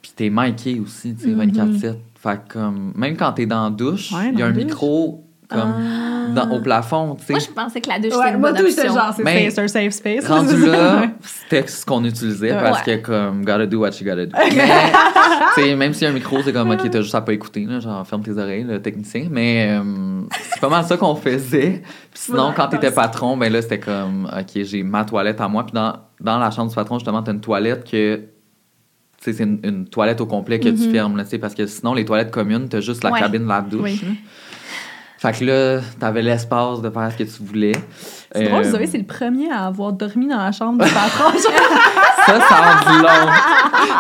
Puis 0.03 0.13
t'es 0.15 0.31
miké 0.31 0.79
aussi, 0.81 1.15
tu 1.15 1.25
sais, 1.25 1.31
Mhm. 1.31 1.39
24-7. 1.53 1.99
Fait 2.15 2.39
que, 2.47 2.53
comme, 2.55 2.93
même 2.95 3.17
quand 3.17 3.33
t'es 3.33 3.47
dans 3.47 3.65
la 3.65 3.71
douche, 3.71 4.13
Ouais, 4.13 4.31
il 4.33 4.39
y 4.39 4.43
a 4.43 4.47
un 4.47 4.53
micro 4.53 5.25
comme 5.49 6.35
dans- 6.35 6.51
au 6.51 6.61
plafond, 6.61 7.17
tu 7.17 7.27
sais. 7.27 7.33
Moi, 7.35 7.41
je 7.41 7.51
pensais 7.53 7.81
que 7.81 7.89
la 7.89 7.99
douche, 7.99 8.13
Ouais, 8.13 8.19
c'était 8.19 8.35
une 8.35 8.41
moi, 8.41 8.53
bonne 8.53 8.65
option. 8.65 8.95
genre, 8.95 9.15
c'est 9.17 9.59
un 9.61 9.69
safe 9.69 9.93
space. 9.93 10.27
Rendu 10.27 10.67
là, 10.67 11.07
c'était 11.23 11.67
ce 11.67 11.85
qu'on 11.85 12.05
utilisait 12.05 12.53
Ouais. 12.55 12.61
parce 12.63 12.83
que 12.83 12.97
comme 12.97 13.45
gotta 13.45 13.67
do 13.67 13.81
what 13.81 13.91
you 14.01 14.07
gotta 14.07 14.27
do. 14.27 14.33
Mais, 15.57 15.77
même 15.77 15.93
s'il 15.95 16.05
y 16.05 16.07
a 16.07 16.11
un 16.11 16.15
micro, 16.15 16.43
c'est 16.43 16.53
comme 16.53 16.71
ok, 16.71 16.91
t'as 16.91 17.01
juste 17.03 17.15
à 17.15 17.21
pas 17.21 17.33
écouter, 17.33 17.65
là, 17.67 17.81
genre 17.81 18.07
ferme 18.07 18.23
tes 18.23 18.33
oreilles, 18.39 18.65
le 18.65 18.81
technicien. 18.81 19.29
Mais 19.31 19.69
euh, 19.79 20.23
c'est 20.53 20.61
pas 20.61 20.69
mal 20.69 20.85
ça 20.85 20.97
qu'on 20.97 21.15
faisait. 21.15 21.83
Puis 22.11 22.23
sinon, 22.25 22.49
Ouais, 22.49 22.55
quand 22.57 22.69
t'étais 22.69 22.91
patron, 22.91 23.37
ben 23.37 23.53
là, 23.53 23.63
c'était 23.63 23.81
comme 23.81 24.27
ok, 24.33 24.63
j'ai 24.65 24.83
ma 24.83 25.05
toilette 25.05 25.41
à 25.41 25.49
moi. 25.49 25.65
Puis 25.65 25.73
dans, 25.75 25.95
dans 26.21 26.39
la 26.39 26.51
chambre 26.51 26.71
du 26.71 26.75
patron, 26.75 26.99
justement, 26.99 27.23
t'as 27.23 27.33
une 27.33 27.41
toilette 27.41 27.85
que. 27.89 28.17
Tu 29.23 29.31
sais, 29.31 29.39
c'est 29.39 29.45
une, 29.45 29.61
une 29.63 29.89
toilette 29.89 30.21
au 30.21 30.27
complet 30.27 30.61
que 30.61 30.69
tu 30.69 30.91
fermes, 30.91 31.17
là, 31.17 31.25
tu 31.25 31.31
sais, 31.31 31.39
parce 31.39 31.55
que 31.55 31.67
sinon, 31.67 31.95
les 31.95 32.05
toilettes 32.05 32.31
communes, 32.31 32.69
t'as 32.69 32.81
juste 32.81 33.03
la 33.05 33.11
Ouais. 33.13 33.21
cabine 33.21 33.47
la 33.47 33.63
douche. 33.63 33.81
Oui. 33.83 34.01
Fait 35.25 35.33
que 35.33 35.45
là, 35.47 35.81
t'avais 35.99 36.21
l'espace 36.21 36.83
de 36.83 36.91
faire 36.91 37.11
ce 37.11 37.17
que 37.17 37.23
tu 37.23 37.43
voulais. 37.43 37.73
C'est 38.35 38.45
drôle, 38.45 38.61
Euh, 38.65 38.71
Zoé, 38.71 38.87
c'est 38.87 38.99
le 38.99 39.05
premier 39.07 39.51
à 39.51 39.65
avoir 39.67 39.93
dormi 39.95 40.29
dans 40.29 40.37
la 40.37 40.53
chambre 40.53 40.85
du 40.85 40.91
patron. 40.93 41.31
Ça, 42.27 42.41
ça 42.41 42.57
en 42.57 42.91
dit 42.91 42.99
long. 43.03 43.31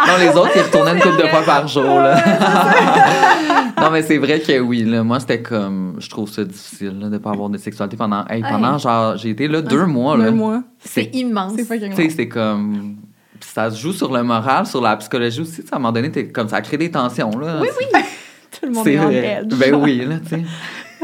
Non, 0.06 0.12
les 0.18 0.28
autres, 0.30 0.50
ils 0.56 0.62
retournaient 0.62 0.94
une 0.94 1.00
couple 1.00 1.22
de 1.22 1.28
fois 1.28 1.42
par 1.42 1.68
jour, 1.68 1.84
là. 2.00 2.16
non, 3.80 3.90
mais 3.90 4.00
c'est 4.02 4.16
vrai 4.16 4.40
que 4.40 4.58
oui, 4.60 4.82
là. 4.84 5.02
Moi, 5.02 5.20
c'était 5.20 5.42
comme... 5.42 5.96
Je 5.98 6.08
trouve 6.08 6.30
ça 6.30 6.42
difficile, 6.44 6.98
là, 7.00 7.08
de 7.10 7.18
pas 7.18 7.30
avoir 7.32 7.50
de 7.50 7.58
sexualité 7.58 7.96
pendant... 7.98 8.24
Hey, 8.28 8.42
pendant, 8.42 8.72
Ouais. 8.74 8.78
genre, 8.78 9.16
j'ai 9.18 9.28
été 9.30 9.46
là 9.46 9.60
deux 9.60 9.84
mois, 9.84 10.16
là. 10.16 10.24
Deux 10.24 10.30
mois. 10.30 10.62
C'est 10.82 11.10
immense. 11.14 11.52
C'est 11.56 11.64
fucking 11.64 11.90
Tu 11.90 11.96
sais, 11.96 12.02
long. 12.04 12.14
c'est 12.16 12.28
comme... 12.28 12.96
Puis 13.40 13.50
ça 13.52 13.70
se 13.70 13.78
joue 13.78 13.92
sur 13.92 14.10
le 14.10 14.22
moral, 14.22 14.64
sur 14.66 14.80
la 14.80 14.96
psychologie 14.96 15.40
aussi. 15.42 15.62
À 15.70 15.76
un 15.76 15.78
moment 15.78 15.92
donné, 15.92 16.10
t'es 16.10 16.28
comme 16.28 16.48
ça 16.48 16.62
crée 16.62 16.78
des 16.78 16.90
tensions, 16.90 17.30
là. 17.38 17.58
Oui, 17.60 17.68
oui. 17.78 18.00
Tout 18.58 18.66
le 18.66 18.72
monde 18.72 18.84
C'est 18.84 18.94
est 18.94 18.98
en 19.00 19.10
edge. 19.10 19.54
Ben 19.58 19.74
oui, 19.74 20.02
là, 20.06 20.14
tu 20.22 20.30
sais. 20.30 20.42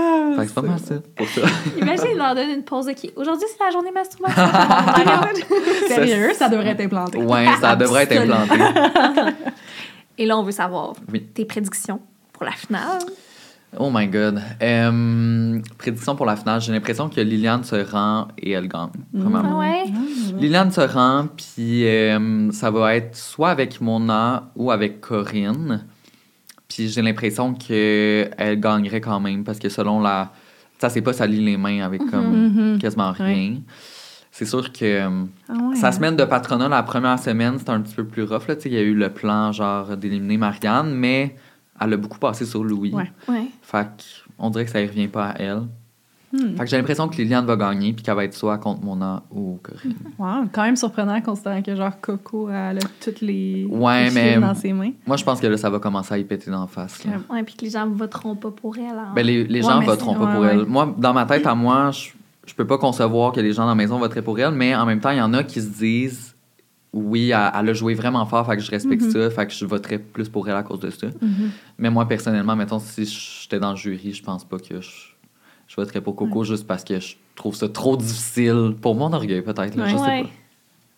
Ah, 0.02 0.30
Fait 0.36 0.42
que 0.42 0.48
c'est 0.48 0.54
pas 0.54 0.62
mal 0.62 0.78
ça, 0.78 0.94
pour 1.16 1.26
ça. 1.28 1.40
Imagine, 1.80 2.06
il 2.12 2.18
leur 2.18 2.34
donne 2.34 2.48
une 2.50 2.62
pause. 2.64 2.88
OK, 2.88 3.12
aujourd'hui, 3.16 3.46
c'est 3.52 3.64
la 3.64 3.70
journée 3.70 3.90
masturbation. 3.92 4.42
Sérieux, 5.88 6.32
ça 6.34 6.48
devrait 6.48 6.70
être 6.70 6.80
implanté. 6.80 7.18
Ouais, 7.18 7.46
ça 7.60 7.76
devrait 7.76 8.04
être 8.04 8.16
implanté. 8.16 8.62
Et 10.18 10.26
là, 10.26 10.38
on 10.38 10.42
veut 10.42 10.52
savoir 10.52 10.94
Oui. 11.12 11.22
tes 11.22 11.44
prédictions 11.44 12.00
pour 12.32 12.44
la 12.44 12.52
finale. 12.52 13.00
Oh 13.78 13.88
my 13.92 14.06
God. 14.08 14.42
Euh, 14.62 15.60
prédiction 15.78 16.16
pour 16.16 16.26
la 16.26 16.34
finale. 16.36 16.60
J'ai 16.60 16.72
l'impression 16.72 17.08
que 17.08 17.20
Liliane 17.20 17.62
se 17.62 17.76
rend 17.76 18.26
et 18.36 18.50
elle 18.50 18.66
gagne. 18.66 18.88
Premièrement. 19.16 19.60
Ah 19.60 19.60
ouais? 19.60 19.84
Liliane 20.40 20.72
se 20.72 20.80
rend, 20.80 21.28
puis 21.36 21.86
euh, 21.86 22.50
ça 22.50 22.70
va 22.72 22.96
être 22.96 23.16
soit 23.16 23.50
avec 23.50 23.80
Mona 23.80 24.50
ou 24.56 24.72
avec 24.72 25.00
Corinne. 25.00 25.84
Puis 26.72 26.88
j'ai 26.88 27.02
l'impression 27.02 27.52
qu'elle 27.54 28.61
gagnerait 28.61 29.00
quand 29.00 29.18
même, 29.20 29.42
parce 29.44 29.59
que 29.59 29.68
selon 29.68 30.00
la. 30.00 30.33
Ça, 30.78 30.88
c'est 30.88 31.02
pas 31.02 31.12
salir 31.12 31.42
les 31.42 31.56
mains 31.59 31.80
avec 31.85 32.00
comme 32.11 32.46
Mhm. 32.46 32.78
quasiment 32.78 33.12
rien. 33.12 33.56
C'est 34.30 34.46
sûr 34.46 34.72
que 34.72 34.85
euh, 34.85 35.24
Ah 35.48 35.52
ouais. 35.64 35.76
sa 35.76 35.90
semaine 35.92 36.16
de 36.16 36.24
patronat, 36.24 36.68
la 36.68 36.83
première 36.85 37.18
semaine, 37.18 37.59
c'était 37.59 37.70
un 37.72 37.80
petit 37.80 37.94
peu 37.94 38.04
plus 38.04 38.22
rough. 38.22 38.46
là. 38.48 38.54
Il 38.64 38.72
y 38.72 38.76
a 38.78 38.80
eu 38.83 38.94
le 38.94 39.11
plan 39.11 39.52
genre 39.52 39.96
d'éliminer 39.96 40.37
Marianne, 40.38 40.94
mais 40.94 41.35
elle 41.80 41.92
a 41.92 41.96
beaucoup 41.96 42.18
passé 42.18 42.46
sur 42.46 42.62
Louis. 42.64 42.92
Ouais. 42.94 43.11
Ouais. 43.28 43.46
Fait 43.62 43.88
on 44.38 44.48
dirait 44.50 44.64
que 44.64 44.70
ça 44.70 44.80
ne 44.80 44.87
revient 44.87 45.09
pas 45.09 45.30
à 45.30 45.38
elle. 45.42 45.62
Hmm. 46.32 46.54
Fait 46.56 46.64
que 46.64 46.66
j'ai 46.66 46.76
l'impression 46.76 47.08
que 47.08 47.16
Liliane 47.16 47.44
va 47.44 47.56
gagner 47.56 47.92
puis 47.92 48.04
qu'elle 48.04 48.14
va 48.14 48.24
être 48.24 48.34
soit 48.34 48.56
contre 48.58 48.84
Mona 48.84 49.22
ou 49.32 49.58
Corinne. 49.62 49.94
Wow, 50.18 50.48
quand 50.52 50.62
même 50.62 50.76
surprenant 50.76 51.20
considérant 51.20 51.60
que 51.60 51.74
genre 51.74 52.00
Coco 52.00 52.48
elle 52.48 52.78
a 52.78 52.80
toutes 53.02 53.20
les, 53.20 53.66
Ouais, 53.68 54.04
les 54.04 54.10
mais- 54.12 54.32
fils 54.34 54.40
dans 54.40 54.54
ses 54.54 54.72
mains. 54.72 54.92
Moi, 55.06 55.16
je 55.16 55.24
pense 55.24 55.40
que 55.40 55.46
là, 55.48 55.56
ça 55.56 55.68
va 55.70 55.80
commencer 55.80 56.14
à 56.14 56.18
y 56.18 56.24
péter 56.24 56.50
d'en 56.50 56.66
face. 56.68 57.04
là. 57.04 57.12
Ouais. 57.28 57.42
Puis 57.42 57.54
que 57.56 57.64
les 57.64 57.70
gens 57.72 57.88
voteront 57.88 58.36
pas 58.36 58.50
pour 58.52 58.76
elle. 58.78 58.96
hein. 58.96 59.08
Ben, 59.14 59.26
les, 59.26 59.44
les 59.44 59.60
Ouais, 59.60 59.68
gens 59.68 59.80
voteront 59.80 60.14
pas 60.14 60.24
ouais, 60.26 60.32
pour 60.32 60.40
ouais. 60.42 60.48
elle. 60.52 60.66
Moi, 60.66 60.94
dans 60.96 61.12
ma 61.12 61.26
tête, 61.26 61.46
à 61.46 61.54
moi, 61.56 61.90
je, 61.90 62.10
je 62.46 62.54
peux 62.54 62.66
pas 62.66 62.78
concevoir 62.78 63.32
que 63.32 63.40
les 63.40 63.52
gens 63.52 63.62
dans 63.62 63.68
la 63.70 63.74
maison 63.74 63.98
voteraient 63.98 64.22
pour 64.22 64.38
elle, 64.38 64.52
mais 64.52 64.74
en 64.76 64.86
même 64.86 65.00
temps, 65.00 65.10
il 65.10 65.18
y 65.18 65.22
en 65.22 65.34
a 65.34 65.42
qui 65.42 65.60
se 65.60 65.68
disent 65.68 66.34
oui, 66.92 67.30
elle, 67.30 67.50
elle 67.58 67.68
a 67.68 67.72
joué 67.72 67.94
vraiment 67.94 68.24
fort, 68.26 68.44
fait 68.46 68.56
que 68.56 68.62
je 68.62 68.70
respecte 68.70 69.02
Mhm. 69.02 69.10
ça, 69.10 69.30
fait 69.30 69.46
que 69.46 69.52
je 69.52 69.64
voterais 69.64 69.98
plus 69.98 70.28
pour 70.28 70.48
elle 70.48 70.56
à 70.56 70.62
cause 70.64 70.80
de 70.80 70.90
ça. 70.90 71.06
Mhm. 71.20 71.50
Mais 71.78 71.88
moi, 71.90 72.06
personnellement, 72.06 72.56
mettons, 72.56 72.78
si 72.80 73.04
j'étais 73.04 73.60
dans 73.60 73.70
le 73.70 73.76
jury, 73.76 74.12
je 74.12 74.22
pense 74.24 74.44
pas 74.44 74.58
que 74.58 74.80
je, 74.80 74.90
je 75.70 75.76
voterais 75.76 76.00
pour 76.00 76.16
Coco 76.16 76.42
juste 76.42 76.66
parce 76.66 76.83
que 76.83 76.98
je 76.98 77.14
trouve 77.37 77.54
ça 77.54 77.68
trop 77.68 77.96
difficile. 77.96 78.74
Pour 78.83 78.96
mon 78.96 79.12
orgueil, 79.12 79.40
peut-être. 79.40 79.76
là, 79.76 79.87
Je 79.87 79.96
sais 79.96 80.02
Ouais. 80.02 80.24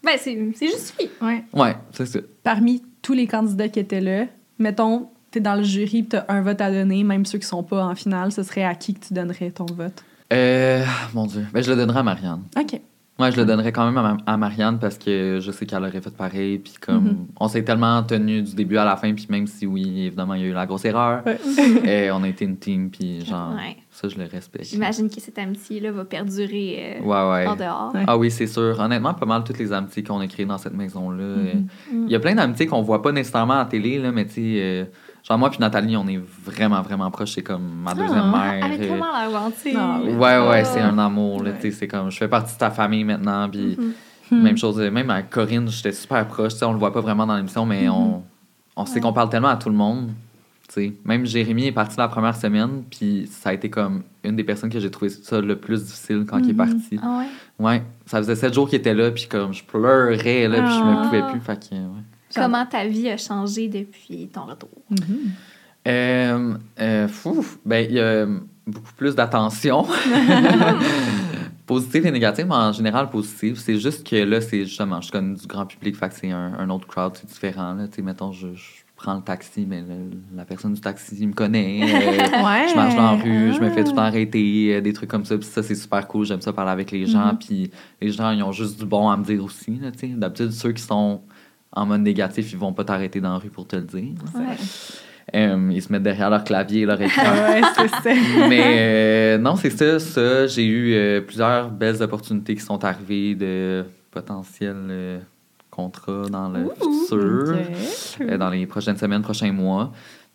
Ben, 0.03 0.17
c'est 0.17 0.67
justifié. 0.67 1.11
Ouais. 1.21 1.45
pas. 1.53 1.63
Ouais, 1.63 1.77
c'est 1.93 2.07
ça. 2.07 2.21
Parmi 2.43 2.83
tous 3.03 3.13
les 3.13 3.27
candidats 3.27 3.69
qui 3.69 3.81
étaient 3.81 4.01
là, 4.01 4.25
mettons, 4.59 5.11
t'es 5.31 5.41
dans 5.41 5.57
le 5.57 5.63
jury 5.63 5.99
et 5.99 6.05
t'as 6.07 6.25
un 6.29 6.41
vote 6.41 6.61
à 6.63 6.71
donner, 6.71 7.05
même 7.05 7.27
ceux 7.27 7.39
qui 7.39 7.47
sont 7.47 7.63
pas 7.63 7.85
en 7.85 7.95
finale, 7.95 8.33
ce 8.33 8.43
serait 8.43 8.65
à 8.65 8.75
qui 8.75 8.95
que 8.95 9.07
tu 9.07 9.13
donnerais 9.13 9.51
ton 9.51 9.67
vote? 9.67 10.03
Euh, 10.33 10.85
mon 11.13 11.27
Dieu. 11.27 11.47
Ben, 11.53 11.63
je 11.63 11.71
le 11.71 11.77
donnerais 11.77 12.01
à 12.01 12.03
Marianne. 12.03 12.43
OK. 12.59 12.81
Ouais, 13.18 13.31
je 13.31 13.37
le 13.37 13.44
donnerais 13.44 13.72
quand 13.72 13.85
même 13.85 13.98
à, 13.98 14.03
Ma- 14.03 14.16
à 14.27 14.37
Marianne 14.38 14.79
parce 14.81 14.96
que 14.96 15.38
je 15.40 15.53
sais 15.53 15.66
qu'elle 15.66 15.83
aurait 15.85 16.01
fait 16.01 16.16
pareil. 16.16 16.59
Puis 16.59 16.72
comme, 16.81 17.05
Mhm. 17.05 17.27
on 17.38 17.46
s'est 17.46 17.62
tellement 17.62 18.03
tenu 18.03 18.42
du 18.42 18.55
début 18.55 18.79
à 18.79 18.85
la 18.87 18.96
fin, 18.96 19.12
puis 19.12 19.27
même 19.29 19.46
si 19.46 19.66
oui, 19.66 20.07
évidemment, 20.07 20.35
il 20.35 20.40
y 20.40 20.44
a 20.44 20.48
eu 20.48 20.53
la 20.53 20.64
grosse 20.66 20.85
erreur, 20.87 21.22
Ouais. 21.27 21.38
et 21.85 22.11
on 22.11 22.22
a 22.22 22.29
été 22.29 22.46
une 22.46 22.57
team, 22.57 22.90
puis 22.90 23.25
genre, 23.25 23.53
Ouais. 23.55 23.77
ça, 23.90 24.09
je 24.09 24.16
le 24.18 24.25
respecte. 24.25 24.64
J'imagine 24.64 25.11
que 25.11 25.20
cette 25.20 25.38
amitié-là 25.38 25.92
va 25.92 26.05
perdurer 26.07 26.98
euh, 27.01 27.05
Ouais, 27.05 27.31
ouais. 27.42 27.46
en 27.46 27.55
dehors. 27.55 27.92
Ouais. 27.94 28.05
Ah 28.07 28.16
oui, 28.16 28.31
c'est 28.31 28.46
sûr. 28.46 28.81
Honnêtement, 28.81 29.12
pas 29.14 29.27
mal 29.27 29.44
toutes 29.44 29.59
les 29.59 29.72
amitiés 29.72 30.03
qu'on 30.03 30.18
a 30.20 30.27
créées 30.27 30.46
dans 30.46 30.59
cette 30.59 30.75
maison-là. 30.75 31.22
Mhm. 31.37 31.66
Il 32.07 32.11
y 32.11 32.16
a 32.16 32.20
plein 32.20 32.35
d'amitiés 32.35 32.66
qu'on 32.66 32.83
voit 32.83 33.03
pas 33.03 33.12
nécessairement 33.12 33.55
à 33.55 33.59
la 33.59 33.64
télé, 33.66 33.98
là, 33.98 34.11
mais 34.11 34.25
tu 34.25 34.33
sais, 34.33 34.40
euh, 34.57 34.85
genre 35.27 35.39
moi 35.39 35.51
puis 35.51 35.59
Nathalie, 35.61 35.97
on 35.97 36.07
est 36.09 36.21
vraiment, 36.45 36.83
vraiment 36.83 37.11
proches. 37.11 37.33
C'est 37.33 37.43
comme 37.43 37.63
ma 37.85 37.95
deuxième 37.95 38.33
Ah, 38.35 38.53
mère. 38.53 38.65
Elle 38.67 38.73
est 38.73 38.89
tellement 38.89 39.07
oui. 40.03 40.11
Ouais, 40.15 40.19
ouais, 40.49 40.61
Ah. 40.61 40.65
c'est 40.65 40.81
un 40.81 40.99
amour. 40.99 41.43
Là, 41.43 41.51
Ouais. 41.51 41.57
tu 41.61 41.71
sais, 41.71 41.77
C'est 41.79 41.89
comme, 41.89 42.11
je 42.11 42.17
fais 42.19 42.29
partie 42.29 42.55
de 42.55 42.59
ta 42.59 42.71
famille 42.71 43.05
maintenant, 43.05 43.49
puis 43.49 43.77
Mhm. 44.31 44.43
même 44.43 44.57
chose, 44.57 44.81
euh, 44.81 44.91
même 44.91 45.11
avec 45.11 45.31
Corinne, 45.31 45.69
j'étais 45.69 45.93
super 45.93 46.27
proche. 46.27 46.53
tu 46.55 46.59
sais, 46.61 46.65
On 46.65 46.73
le 46.73 46.79
voit 46.79 46.93
pas 46.93 47.01
vraiment 47.01 47.27
dans 47.27 47.37
l'émission, 47.37 47.65
mais 47.67 47.89
on, 47.89 48.23
on 48.77 48.87
sait 48.87 49.01
qu'on 49.01 49.13
parle 49.13 49.29
tellement 49.29 49.49
à 49.49 49.57
tout 49.57 49.69
le 49.69 49.77
monde. 49.77 50.11
tu 50.69 50.75
sais. 50.81 50.93
Même 51.05 51.27
Jérémy 51.27 51.67
est 51.67 51.73
parti 51.73 51.97
la 51.99 52.09
première 52.09 52.35
semaine, 52.35 52.85
puis 52.89 53.29
ça 53.31 53.51
a 53.51 53.53
été 53.53 53.69
comme 53.69 54.05
une 54.25 54.37
des 54.37 54.45
personnes 54.45 54.71
que 54.71 54.81
j'ai 54.81 54.91
trouvé 54.91 55.11
ça 55.11 55.39
le 55.39 55.57
plus 55.57 55.85
difficile 55.85 56.25
quand 56.27 56.39
il 56.39 56.51
est 56.51 56.55
parti. 56.55 56.99
Ah 57.03 57.19
ouais? 57.19 57.27
Ouais, 57.67 57.83
ça 58.07 58.17
faisait 58.19 58.37
sept 58.37 58.55
jours 58.55 58.67
qu'il 58.71 58.79
était 58.79 58.95
là, 58.95 59.11
puis 59.11 59.27
comme 59.29 59.53
je 59.53 59.63
pleurais, 59.63 60.49
là, 60.49 60.63
puis 60.63 60.73
je 60.73 60.81
me 60.83 60.97
Ah. 60.97 61.03
pouvais 61.05 61.23
plus. 61.31 61.41
Fait 61.41 61.59
que, 61.69 61.75
ouais. 61.75 62.03
Comment 62.35 62.66
ta 62.66 62.87
vie 62.87 63.09
a 63.09 63.16
changé 63.16 63.68
depuis 63.68 64.29
ton 64.33 64.42
retour? 64.47 64.71
Mhm. 64.90 65.18
Euh, 65.88 66.55
euh, 66.81 67.09
fou, 67.09 67.45
ben, 67.64 67.85
il 67.88 67.97
y 67.97 68.01
a 68.01 68.27
beaucoup 68.66 68.92
plus 68.97 69.14
d'attention. 69.14 69.85
positive 71.66 72.07
et 72.07 72.11
négative, 72.11 72.47
mais 72.49 72.55
en 72.55 72.73
général 72.73 73.09
positive. 73.11 73.59
C'est 73.59 73.79
juste 73.79 74.07
que 74.09 74.16
là, 74.16 74.40
c'est 74.40 74.64
justement, 74.64 75.01
je 75.01 75.11
connais 75.11 75.35
du 75.37 75.47
grand 75.47 75.66
public, 75.66 75.97
fait 75.97 76.09
que 76.09 76.14
c'est 76.14 76.31
un, 76.31 76.55
un 76.59 76.71
autre 76.71 76.87
crowd, 76.87 77.12
c'est 77.16 77.27
différent. 77.29 77.75
Là. 77.75 77.87
Tu 77.88 77.97
sais, 77.97 78.03
mettons, 78.03 78.33
je, 78.33 78.49
je 78.55 78.62
prends 78.97 79.14
le 79.14 79.23
taxi, 79.23 79.64
mais 79.68 79.81
le- 79.81 80.11
la 80.37 80.45
personne 80.45 80.75
du 80.75 80.81
taxi 80.81 81.27
me 81.27 81.33
connaît. 81.33 81.81
euh, 81.83 81.87
Ouais. 82.45 82.66
je 82.68 82.75
marche 82.77 82.95
dans 82.97 83.12
la 83.12 83.23
rue, 83.23 83.53
je 83.55 83.61
me 83.61 83.71
fais 83.71 83.85
tout 83.85 83.90
le 83.90 83.97
temps 83.97 84.03
Ah. 84.03 84.07
arrêter, 84.07 84.75
euh, 84.77 84.81
des 84.81 84.92
trucs 84.92 85.09
comme 85.11 85.25
ça. 85.25 85.37
Puis 85.38 85.47
ça, 85.49 85.62
c'est 85.62 85.75
super 85.75 86.07
cool. 86.09 86.27
J'aime 86.27 86.40
ça 86.40 86.53
parler 86.53 86.73
avec 86.73 86.90
les 86.90 87.07
gens. 87.07 87.27
Mhm. 87.33 87.38
Puis 87.38 87.71
les 88.01 88.11
gens, 88.11 88.31
ils 88.33 88.42
ont 88.42 88.53
juste 88.53 88.79
du 88.79 88.85
bon 88.85 89.09
à 89.09 89.16
me 89.16 89.25
dire 89.25 89.42
aussi. 89.42 89.79
là, 89.81 89.90
tu 89.92 90.01
sais. 90.01 90.09
D'habitude, 90.09 90.51
ceux 90.53 90.73
qui 90.73 90.83
sont 90.83 91.23
en 91.73 91.87
mode 91.87 92.03
négatif, 92.03 92.53
ils 92.53 92.59
vont 92.59 92.73
pas 92.73 92.85
t'arrêter 92.85 93.21
dans 93.21 93.33
la 93.33 93.39
rue 93.39 93.51
pour 93.51 93.67
te 93.67 93.77
le 93.77 93.83
dire. 93.83 94.15
Ouais. 94.35 94.57
Euh, 95.35 95.71
ils 95.73 95.81
se 95.81 95.91
mettent 95.91 96.03
derrière 96.03 96.31
leur 96.31 96.45
clavier, 96.45 96.85
leur 96.85 97.01
écran. 97.01 97.23
Ouais, 97.23 97.63
ça. 97.63 98.11
Mais 98.49 98.63
euh, 98.65 99.39
non, 99.39 99.57
c'est 99.57 99.71
ça, 99.71 99.99
ça. 99.99 100.47
J'ai 100.47 100.67
eu 100.67 100.95
euh, 100.95 101.21
plusieurs 101.21 101.71
belles 101.71 102.03
opportunités 102.03 102.55
qui 102.55 102.61
sont 102.61 102.85
arrivées 102.85 103.35
de 103.35 103.85
potentiels 104.11 105.23
contrats 105.71 106.27
dans 106.31 106.51
le 106.51 106.69
futur, 106.75 107.57
dans 108.39 108.51
les 108.51 108.67
prochaines 108.67 108.99
semaines, 108.99 109.23
prochains 109.23 109.53
mois. 109.53 109.93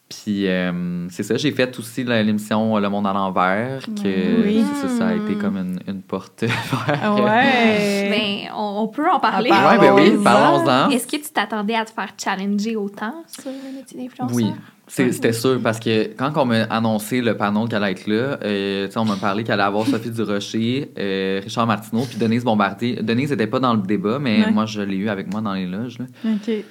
Puis 0.09 0.47
euh, 0.47 1.09
c'est 1.09 1.23
ça, 1.23 1.35
j'ai 1.35 1.51
fait 1.51 1.77
aussi 1.77 2.03
l'émission 2.05 2.77
Le 2.79 2.89
Monde 2.89 3.07
à 3.07 3.11
l'envers, 3.13 3.81
que 3.85 4.41
Oui. 4.45 4.63
ça, 4.81 4.87
ça 4.87 5.07
a 5.09 5.13
été 5.15 5.35
comme 5.35 5.57
une, 5.57 5.79
une 5.85 6.01
porte 6.01 6.43
vers... 6.87 6.99
Ah 7.03 7.13
Ouais. 7.15 8.09
Ben, 8.09 8.51
on, 8.55 8.83
on 8.83 8.87
peut 8.87 9.09
en 9.11 9.19
parler. 9.19 9.49
Ah, 9.51 9.71
Ouais, 9.73 9.77
ben 9.79 9.93
oui, 9.93 10.23
Parlons-en. 10.23 10.89
Est-ce 10.91 11.07
que 11.07 11.17
tu 11.17 11.29
t'attendais 11.33 11.75
à 11.75 11.83
te 11.83 11.91
faire 11.91 12.09
challenger 12.17 12.77
autant 12.77 13.15
sur 13.27 13.51
le 13.51 13.77
métier 13.77 13.99
d'influenceur? 14.01 14.35
Oui, 14.37 14.53
c'était 14.87 15.33
sûr 15.33 15.59
parce 15.61 15.77
que 15.81 16.13
quand 16.15 16.31
on 16.37 16.45
m'a 16.45 16.63
annoncé 16.69 17.19
le 17.19 17.35
panneau 17.35 17.65
qu'elle 17.67 17.83
allait 17.83 17.91
être 17.91 18.07
là, 18.07 18.39
euh, 18.45 18.85
tu 18.87 18.93
sais, 18.93 18.99
on 18.99 19.03
m'a 19.03 19.17
parlé 19.17 19.43
qu'elle 19.43 19.55
allait 19.55 19.63
avoir 19.63 19.85
Sophie 19.85 20.11
Durocher, 20.11 20.89
euh, 20.97 21.41
Richard 21.43 21.67
Martineau, 21.67 22.03
puis 22.09 22.17
Denise 22.17 22.45
Bombardier. 22.45 22.95
Denise 23.01 23.31
n'était 23.31 23.47
pas 23.47 23.59
dans 23.59 23.73
le 23.73 23.81
débat, 23.81 24.19
mais 24.19 24.45
Ouais. 24.45 24.51
moi, 24.51 24.65
je 24.65 24.79
l'ai 24.79 24.95
eu 24.95 25.09
avec 25.09 25.29
moi 25.29 25.41
dans 25.41 25.53
les 25.53 25.65
loges. 25.65 25.99
là. 25.99 26.05
OK. 26.23 26.63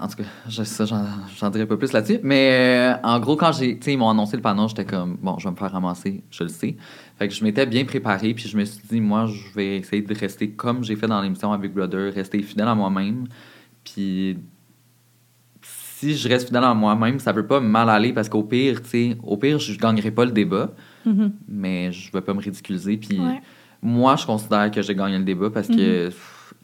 En 0.00 0.06
tout 0.06 0.16
cas, 0.18 0.22
je, 0.48 0.62
ça, 0.62 0.84
j'en, 0.84 1.50
dirai 1.50 1.66
pas 1.66 1.76
plus 1.76 1.92
là-dessus. 1.92 2.20
Mais 2.22 2.50
euh, 2.52 2.94
en 3.02 3.18
gros, 3.18 3.34
quand 3.34 3.50
j'ai, 3.52 3.78
ils 3.84 3.98
m'ont 3.98 4.08
annoncé 4.10 4.36
le 4.36 4.42
panneau, 4.42 4.68
j'étais 4.68 4.84
comme, 4.84 5.16
bon, 5.20 5.36
je 5.38 5.44
vais 5.48 5.50
me 5.50 5.56
faire 5.56 5.72
ramasser, 5.72 6.22
je 6.30 6.44
le 6.44 6.48
sais. 6.48 6.76
Fait 7.18 7.26
que 7.26 7.34
je 7.34 7.42
m'étais 7.42 7.66
bien 7.66 7.84
préparé, 7.84 8.32
puis 8.32 8.48
je 8.48 8.56
me 8.56 8.64
suis 8.64 8.80
dit, 8.88 9.00
moi, 9.00 9.26
je 9.26 9.52
vais 9.56 9.78
essayer 9.78 10.02
de 10.02 10.14
rester 10.14 10.50
comme 10.50 10.84
j'ai 10.84 10.94
fait 10.94 11.08
dans 11.08 11.20
l'émission 11.20 11.52
avec 11.52 11.74
Brother, 11.74 12.12
rester 12.14 12.40
fidèle 12.42 12.68
à 12.68 12.76
moi-même. 12.76 13.26
Puis 13.82 14.38
si 15.62 16.16
je 16.16 16.28
reste 16.28 16.46
fidèle 16.46 16.62
à 16.62 16.74
moi-même, 16.74 17.18
ça 17.18 17.32
peut 17.34 17.46
pas 17.46 17.58
mal 17.58 17.90
aller 17.90 18.12
parce 18.12 18.28
qu'au 18.28 18.44
pire, 18.44 18.80
tu 18.82 18.88
sais, 18.88 19.16
au 19.24 19.36
pire, 19.36 19.58
je 19.58 19.76
gagnerai 19.76 20.12
pas 20.12 20.24
le 20.24 20.30
débat, 20.30 20.70
Mhm. 21.04 21.32
mais 21.48 21.90
je 21.90 22.12
vais 22.12 22.20
pas 22.20 22.34
me 22.34 22.40
ridiculiser. 22.40 22.96
Puis 22.98 23.18
Ouais. 23.18 23.40
moi, 23.82 24.14
je 24.14 24.24
considère 24.26 24.70
que 24.70 24.80
j'ai 24.80 24.94
gagné 24.94 25.18
le 25.18 25.24
débat 25.24 25.50
parce 25.50 25.66
que 25.66 26.06
pff, 26.06 26.54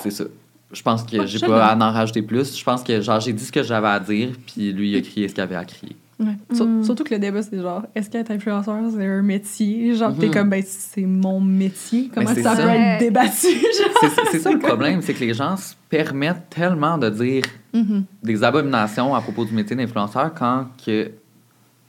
c'est 0.00 0.10
ça. 0.12 0.24
Je 0.72 0.82
pense 0.82 1.02
que 1.02 1.26
j'ai 1.26 1.38
je 1.38 1.46
pas 1.46 1.66
à 1.66 1.76
en 1.76 1.92
rajouter 1.92 2.22
plus. 2.22 2.56
Je 2.58 2.62
pense 2.64 2.82
que 2.82 3.00
genre 3.00 3.18
j'ai 3.20 3.32
dit 3.32 3.44
ce 3.44 3.52
que 3.52 3.62
j'avais 3.62 3.88
à 3.88 3.98
dire, 4.00 4.30
puis 4.46 4.72
lui 4.72 4.90
il 4.92 4.96
a 4.96 5.00
crié 5.00 5.28
ce 5.28 5.34
qu'il 5.34 5.42
avait 5.42 5.56
à 5.56 5.64
crier. 5.64 5.96
Ouais. 6.20 6.36
Mm. 6.52 6.84
Surtout 6.84 7.02
que 7.02 7.14
le 7.14 7.18
débat, 7.20 7.40
c'est 7.42 7.58
genre, 7.62 7.82
est-ce 7.94 8.10
qu'être 8.10 8.30
influenceur, 8.30 8.76
c'est 8.94 9.06
un 9.06 9.22
métier? 9.22 9.94
Genre, 9.94 10.14
t'es 10.14 10.26
Mhm. 10.26 10.32
comme, 10.34 10.50
ben, 10.50 10.62
c'est 10.66 11.06
mon 11.06 11.40
métier. 11.40 12.10
Comment 12.14 12.28
c'est 12.34 12.42
ça, 12.42 12.54
ça. 12.56 12.62
peut 12.62 12.68
être 12.68 13.00
débattu? 13.00 13.46
C'est 14.30 14.38
ça 14.38 14.52
le 14.52 14.58
problème, 14.58 15.00
c'est 15.02 15.14
que 15.14 15.20
les 15.24 15.32
gens 15.32 15.56
se 15.56 15.72
permettent 15.88 16.50
tellement 16.50 16.98
de 16.98 17.08
dire 17.08 17.42
Mhm. 17.72 18.04
des 18.22 18.44
abominations 18.44 19.14
à 19.14 19.22
propos 19.22 19.46
du 19.46 19.54
métier 19.54 19.74
d'influenceur 19.74 20.34
quand 20.34 20.66
que 20.84 21.10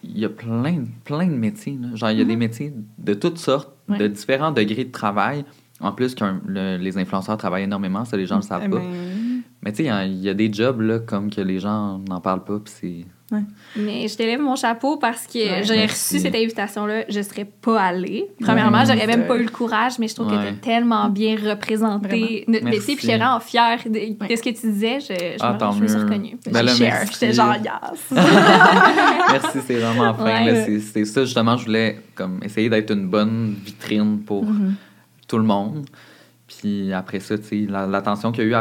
il 0.03 0.17
y 0.17 0.23
a 0.25 0.29
plein, 0.29 0.85
plein 1.03 1.27
de 1.27 1.33
métiers. 1.35 1.77
là. 1.81 1.89
Genre, 1.95 2.11
il 2.11 2.19
y 2.19 2.21
a 2.21 2.25
des 2.25 2.35
métiers 2.37 2.73
de 2.97 3.13
toutes 3.13 3.37
sortes. 3.37 3.69
Ouais. 3.89 3.97
de 3.97 4.07
différents 4.07 4.51
degrés 4.51 4.85
de 4.85 4.91
travail. 4.91 5.43
En 5.81 5.91
plus, 5.93 6.13
que 6.15 6.23
les 6.79 6.97
influenceurs 6.97 7.37
travaillent 7.37 7.63
énormément, 7.63 8.05
ça, 8.05 8.15
les 8.17 8.25
gens 8.25 8.35
le 8.37 8.41
savent 8.43 8.69
pas. 8.69 8.77
ben, 8.79 9.41
Mais 9.63 9.71
tu 9.71 9.77
sais, 9.77 9.83
il 9.83 9.87
y 9.87 9.89
a- 9.89 10.05
il 10.05 10.21
y, 10.21 10.29
a 10.29 10.33
des 10.33 10.51
jobs 10.51 10.81
là, 10.81 10.99
comme 10.99 11.29
que 11.29 11.39
les 11.41 11.59
gens 11.59 11.99
n'en 12.09 12.19
parlent 12.19 12.43
pas, 12.43 12.59
puis 12.59 12.73
c'est... 12.73 13.05
Mais 13.77 14.09
je 14.09 14.17
t'élève 14.17 14.41
mon 14.41 14.57
chapeau 14.57 14.97
parce 14.97 15.25
que 15.25 15.37
Ouais. 15.39 15.63
j'aurais 15.63 15.85
reçu 15.85 16.19
cette 16.19 16.35
invitation-là, 16.35 17.05
je 17.07 17.21
serais 17.21 17.45
pas 17.45 17.79
allée. 17.81 18.25
Premièrement, 18.41 18.79
Ouais, 18.79 18.85
j'aurais 18.85 19.07
même 19.07 19.25
pas 19.25 19.37
eu 19.37 19.43
le 19.43 19.49
courage, 19.51 19.99
mais 19.99 20.09
je 20.09 20.15
trouve 20.15 20.27
que 20.27 20.35
Ouais. 20.35 20.51
t'es 20.51 20.57
tellement 20.71 21.07
bien 21.09 21.37
représenté 21.37 22.43
notre 22.49 22.65
Merci. 22.65 22.79
métier, 22.79 22.95
puis 22.97 23.05
j'étais 23.07 23.17
vraiment 23.17 23.39
fière 23.39 23.79
de, 23.85 23.91
de 24.27 24.35
ce 24.35 24.41
que 24.41 24.49
tu 24.49 24.69
disais. 24.71 24.99
Je, 24.99 25.13
je, 25.13 25.37
Ah, 25.39 25.53
me, 25.53 25.57
tant 25.59 25.71
je 25.71 25.81
me 25.81 25.87
suis 25.87 25.97
reconnue. 25.99 26.37
Ben 26.51 26.61
là, 26.63 26.73
merci. 26.77 27.13
J'étais 27.13 27.31
genre, 27.33 27.53
yes! 27.55 28.11
Merci, 29.31 29.59
c'est 29.65 29.75
vraiment 29.79 30.13
fin. 30.13 30.23
Ouais. 30.25 30.51
là. 30.51 30.65
C'est- 30.81 31.05
ça, 31.05 31.23
justement, 31.23 31.55
je 31.55 31.65
voulais 31.65 31.99
comme, 32.15 32.39
essayer 32.43 32.69
d'être 32.69 32.91
une 32.91 33.07
bonne 33.07 33.55
vitrine 33.63 34.19
pour 34.25 34.43
Mhm. 34.43 34.75
Tout 35.31 35.37
le 35.37 35.43
monde. 35.45 35.85
Puis 36.47 36.91
après 36.91 37.21
ça, 37.21 37.37
sais, 37.41 37.65
la- 37.69 37.87
l'attention 37.87 38.33
qu'il 38.33 38.43
y 38.43 38.47
a 38.47 38.49
eu 38.49 38.53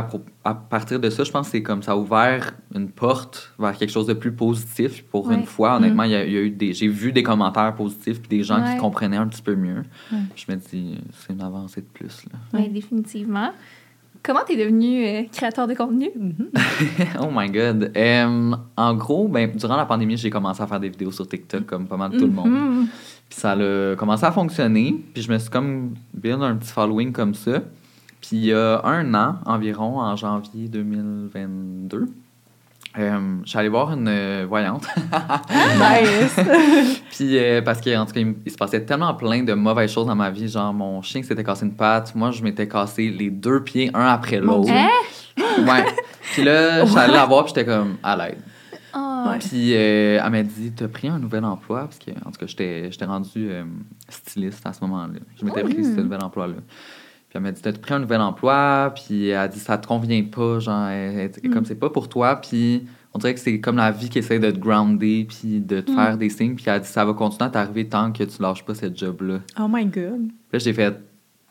à, 0.44 0.54
partir 0.54 1.00
de 1.00 1.10
ça, 1.10 1.24
je 1.24 1.30
pense 1.32 1.46
que 1.46 1.52
c'est 1.52 1.62
comme 1.62 1.82
ça 1.82 1.92
a 1.92 1.96
ouvert 1.96 2.52
une 2.72 2.88
porte 2.88 3.52
vers 3.58 3.76
quelque 3.76 3.90
chose 3.90 4.06
de 4.06 4.12
plus 4.14 4.30
positif. 4.30 5.02
Pour 5.06 5.26
Ouais. 5.26 5.34
une 5.34 5.44
fois, 5.44 5.76
honnêtement, 5.76 6.04
il 6.04 6.12
y 6.12 6.14
a, 6.14 6.24
il 6.24 6.32
y 6.32 6.36
a 6.36 6.40
eu 6.42 6.50
des, 6.50 6.72
j'ai 6.72 6.86
vu 6.86 7.10
des 7.12 7.24
commentaires 7.24 7.74
positifs 7.74 8.20
puis 8.20 8.28
des 8.38 8.44
gens 8.44 8.62
Ouais. 8.62 8.74
qui 8.74 8.78
comprenaient 8.80 9.16
un 9.16 9.26
petit 9.26 9.42
peu 9.42 9.56
mieux. 9.56 9.82
Je 10.36 10.44
me 10.52 10.56
dis, 10.56 10.98
c'est 11.18 11.32
une 11.32 11.42
avancée 11.42 11.80
de 11.80 11.86
plus. 11.92 12.24
Oui, 12.54 12.68
définitivement. 12.68 13.50
Comment 14.22 14.40
t'es 14.46 14.56
devenu 14.56 15.06
euh, 15.06 15.22
créateur 15.32 15.66
de 15.66 15.74
contenu? 15.74 16.10
Mhm. 16.14 16.50
oh 17.20 17.28
my 17.32 17.48
God. 17.50 17.92
Euh, 17.96 18.52
en 18.76 18.94
gros, 18.94 19.28
ben, 19.28 19.50
durant 19.54 19.76
la 19.76 19.86
pandémie, 19.86 20.16
j'ai 20.16 20.30
commencé 20.30 20.62
à 20.62 20.66
faire 20.66 20.80
des 20.80 20.90
vidéos 20.90 21.10
sur 21.10 21.26
TikTok 21.26 21.64
comme 21.64 21.86
pas 21.86 21.96
mal 21.96 22.10
tout 22.12 22.26
le 22.26 22.32
monde. 22.32 22.50
Mhm. 22.50 22.88
Puis 23.28 23.38
ça 23.38 23.52
a 23.52 23.96
commencé 23.96 24.24
à 24.24 24.32
fonctionner. 24.32 25.02
Puis 25.14 25.22
je 25.22 25.32
me 25.32 25.38
suis 25.38 25.48
comme 25.48 25.94
build 26.12 26.42
un 26.42 26.56
petit 26.56 26.72
following 26.72 27.12
comme 27.12 27.34
ça. 27.34 27.62
Puis 28.20 28.36
il 28.36 28.44
y 28.46 28.52
a 28.52 28.84
un 28.84 29.14
an 29.14 29.36
environ, 29.46 30.00
en 30.00 30.16
janvier 30.16 30.68
2022, 30.68 32.06
euh, 32.98 33.36
je 33.44 33.50
suis 33.50 33.68
voir 33.68 33.92
une 33.92 34.08
euh, 34.08 34.46
voyante. 34.48 34.84
nice! 35.50 36.40
Puis 37.10 37.38
euh, 37.38 37.62
parce 37.62 37.80
qu'en 37.80 38.04
tout 38.04 38.12
cas, 38.12 38.20
il, 38.20 38.34
il 38.44 38.50
se 38.50 38.56
passait 38.56 38.84
tellement 38.84 39.14
plein 39.14 39.42
de 39.44 39.52
mauvaises 39.52 39.92
choses 39.92 40.06
dans 40.06 40.16
ma 40.16 40.30
vie. 40.30 40.48
Genre, 40.48 40.72
mon 40.72 41.00
chien 41.00 41.22
s'était 41.22 41.44
cassé 41.44 41.66
une 41.66 41.74
patte. 41.74 42.14
Moi, 42.16 42.32
je 42.32 42.42
m'étais 42.42 42.66
cassé 42.66 43.08
les 43.10 43.30
deux 43.30 43.62
pieds, 43.62 43.90
un 43.94 44.06
après 44.06 44.40
l'autre. 44.40 44.66
Dieu. 44.66 44.74
Hein? 44.74 44.88
Ouais. 45.66 45.84
Puis 46.32 46.42
là, 46.42 46.84
je 46.84 46.90
suis 46.90 46.98
allé 46.98 47.12
la 47.12 47.26
voir, 47.26 47.44
puis 47.44 47.52
j'étais 47.54 47.64
comme 47.64 47.96
à 48.02 48.16
l'aide. 48.16 48.38
Oh. 48.94 49.24
Ouais. 49.28 49.38
Puis 49.38 49.74
euh, 49.74 50.20
elle 50.24 50.30
m'a 50.30 50.42
dit 50.42 50.72
T'as 50.72 50.88
pris 50.88 51.08
un 51.08 51.18
nouvel 51.18 51.44
emploi? 51.44 51.82
Parce 51.82 51.98
que, 51.98 52.10
en 52.10 52.30
tout 52.30 52.40
cas, 52.40 52.46
j'étais 52.46 52.90
j'étais 52.90 53.04
rendu 53.04 53.50
euh, 53.50 53.64
styliste 54.08 54.66
à 54.66 54.72
ce 54.72 54.80
moment-là. 54.82 55.20
Je 55.38 55.44
m'étais 55.44 55.62
pris 55.62 55.84
ce 55.84 56.00
nouvel 56.00 56.22
emploi-là. 56.22 56.54
Puis 57.30 57.36
elle 57.36 57.42
m'a 57.42 57.52
dit 57.52 57.62
T'as 57.62 57.72
pris 57.72 57.94
un 57.94 58.00
nouvel 58.00 58.20
emploi 58.20 58.92
Puis 58.94 59.28
elle 59.28 59.36
a 59.38 59.48
dit 59.48 59.58
Ça 59.60 59.78
te 59.78 59.86
convient 59.86 60.22
pas. 60.24 60.58
Genre, 60.58 60.88
elle- 60.88 61.30
elle- 61.42 61.50
comme 61.50 61.64
c'est 61.64 61.74
pas 61.78 61.88
pour 61.90 62.08
toi. 62.08 62.36
Puis 62.36 62.84
on 63.14 63.18
dirait 63.18 63.34
que 63.34 63.40
c'est 63.40 63.58
comme 63.60 63.76
la 63.76 63.90
vie 63.92 64.08
qui 64.08 64.18
essaie 64.18 64.38
de 64.38 64.50
te 64.50 64.58
grounder, 64.58 65.26
puis 65.28 65.60
de 65.60 65.80
te 65.80 65.90
faire 65.92 66.16
des 66.16 66.28
signes. 66.28 66.54
Puis 66.56 66.64
elle 66.66 66.74
a 66.74 66.78
dit 66.80 66.88
Ça 66.88 67.04
va 67.04 67.12
continuer 67.14 67.46
à 67.46 67.50
t'arriver 67.50 67.88
tant 67.88 68.10
que 68.12 68.24
tu 68.24 68.42
lâches 68.42 68.64
pas 68.64 68.74
cette 68.74 68.98
job-là. 68.98 69.38
Oh 69.60 69.66
my 69.68 69.84
god! 69.86 70.26
Puis 70.28 70.52
là, 70.52 70.58
j'ai 70.58 70.72
fait 70.72 70.94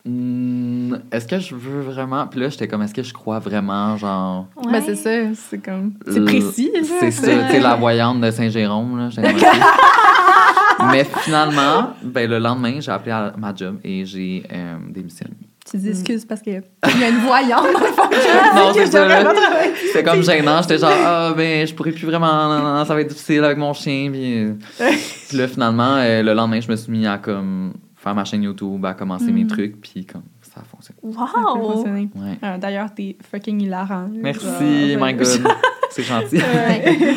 Hmm, 0.05 0.95
Est-ce 1.11 1.27
que 1.27 1.39
je 1.39 1.53
veux 1.53 1.81
vraiment 1.81 2.25
Puis 2.27 2.39
là, 2.39 2.47
j'étais 2.47 2.69
comme 2.69 2.81
Est-ce 2.81 2.93
que 2.93 3.03
je 3.03 3.13
crois 3.13 3.39
vraiment 3.39 3.97
Genre? 3.97 4.47
Ouais. 4.55 4.71
Ben, 4.71 4.81
c'est 4.81 4.95
ça, 4.95 5.33
c'est 5.35 5.57
comme. 5.63 5.91
C'est 6.07 6.23
précis. 6.23 6.71
là, 6.73 6.79
C'est 7.01 7.11
ça, 7.11 7.27
tu 7.27 7.51
sais, 7.51 7.59
la 7.59 7.75
voyante 7.75 8.21
de 8.21 8.31
Saint-Jérôme. 8.31 8.97
là. 8.97 9.09
Mais 10.91 11.03
finalement, 11.03 11.89
ben, 12.01 12.29
le 12.29 12.39
lendemain, 12.39 12.79
j'ai 12.79 12.91
appelé 12.91 13.11
à 13.11 13.33
ma 13.37 13.53
job 13.53 13.77
et 13.83 14.05
j'ai 14.05 14.43
euh, 14.51 14.77
démissionné. 14.89 15.33
Tu 15.69 15.77
dis 15.77 15.89
excuse 15.89 16.25
parce 16.25 16.41
qu'il 16.41 16.53
y 16.53 16.55
a 16.57 17.09
une 17.09 17.19
voyante 17.19 17.73
dans 17.73 17.79
le 17.79 17.93
fond. 17.93 18.09
Je 18.11 18.55
Non, 18.55 18.73
c'est 18.73 19.93
ça, 19.93 20.03
comme 20.03 20.23
gênant. 20.23 20.61
J'étais 20.61 20.79
genre, 20.79 20.91
ah, 21.05 21.33
ben, 21.35 21.67
je 21.67 21.73
pourrais 21.75 21.91
plus 21.91 22.07
vraiment, 22.07 22.49
non, 22.49 22.63
non, 22.63 22.85
ça 22.85 22.95
va 22.95 23.01
être 23.01 23.09
difficile 23.09 23.43
avec 23.43 23.57
mon 23.57 23.73
chien. 23.73 24.09
Puis, 24.11 24.45
euh, 24.45 24.53
puis 25.27 25.37
là, 25.37 25.47
finalement, 25.47 25.97
euh, 25.97 26.23
le 26.23 26.33
lendemain, 26.33 26.59
je 26.59 26.69
me 26.71 26.75
suis 26.75 26.91
mis 26.91 27.05
à 27.05 27.19
comme, 27.19 27.73
faire 27.95 28.15
ma 28.15 28.25
chaîne 28.25 28.43
YouTube, 28.43 28.83
à 28.85 28.93
commencer 28.93 29.31
mes 29.31 29.45
trucs, 29.45 29.79
puis 29.79 30.05
comme, 30.05 30.23
ça 30.59 31.31
a 31.31 31.65
fonctionné. 31.65 32.09
Wow! 32.13 32.23
Ouais. 32.23 32.37
Euh, 32.43 32.57
D'ailleurs, 32.57 32.93
t'es 32.93 33.17
fucking 33.31 33.61
hilarant. 33.61 34.07
Merci, 34.11 34.93
Genre, 34.93 35.05
my 35.05 35.13
God. 35.13 35.27
C'est 35.91 36.03
gentil. 36.03 36.37